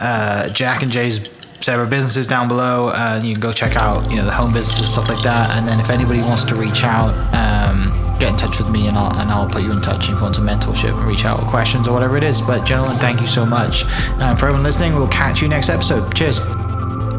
uh, 0.00 0.48
Jack 0.48 0.82
and 0.82 0.90
Jay's 0.90 1.28
several 1.60 1.88
businesses 1.88 2.26
down 2.26 2.48
below. 2.48 2.88
Uh, 2.88 3.20
you 3.22 3.32
can 3.32 3.40
go 3.40 3.52
check 3.52 3.76
out 3.76 4.08
you 4.10 4.16
know 4.16 4.24
the 4.24 4.32
home 4.32 4.52
businesses 4.52 4.92
stuff 4.92 5.08
like 5.08 5.22
that. 5.22 5.50
And 5.56 5.66
then 5.66 5.78
if 5.78 5.90
anybody 5.90 6.20
wants 6.20 6.44
to 6.44 6.54
reach 6.54 6.84
out, 6.84 7.12
um, 7.34 7.90
get 8.18 8.30
in 8.30 8.36
touch 8.36 8.58
with 8.58 8.70
me, 8.70 8.86
and 8.86 8.96
I'll 8.96 9.18
and 9.18 9.30
I'll 9.30 9.48
put 9.48 9.62
you 9.62 9.72
in 9.72 9.82
touch 9.82 10.04
if 10.04 10.16
you 10.16 10.22
want 10.22 10.36
some 10.36 10.46
mentorship 10.46 10.96
and 10.98 11.06
reach 11.06 11.24
out 11.24 11.38
with 11.38 11.48
questions 11.48 11.86
or 11.86 11.92
whatever 11.92 12.16
it 12.16 12.24
is. 12.24 12.40
But 12.40 12.64
gentlemen, 12.64 12.98
thank 12.98 13.20
you 13.20 13.26
so 13.26 13.44
much. 13.44 13.84
Um, 14.20 14.36
for 14.36 14.46
everyone 14.46 14.62
listening, 14.62 14.94
we'll 14.94 15.08
catch 15.08 15.42
you 15.42 15.48
next 15.48 15.68
episode. 15.68 16.14
Cheers. 16.14 16.38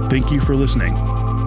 Thank 0.10 0.32
you 0.32 0.40
for 0.40 0.56
listening. 0.56 1.15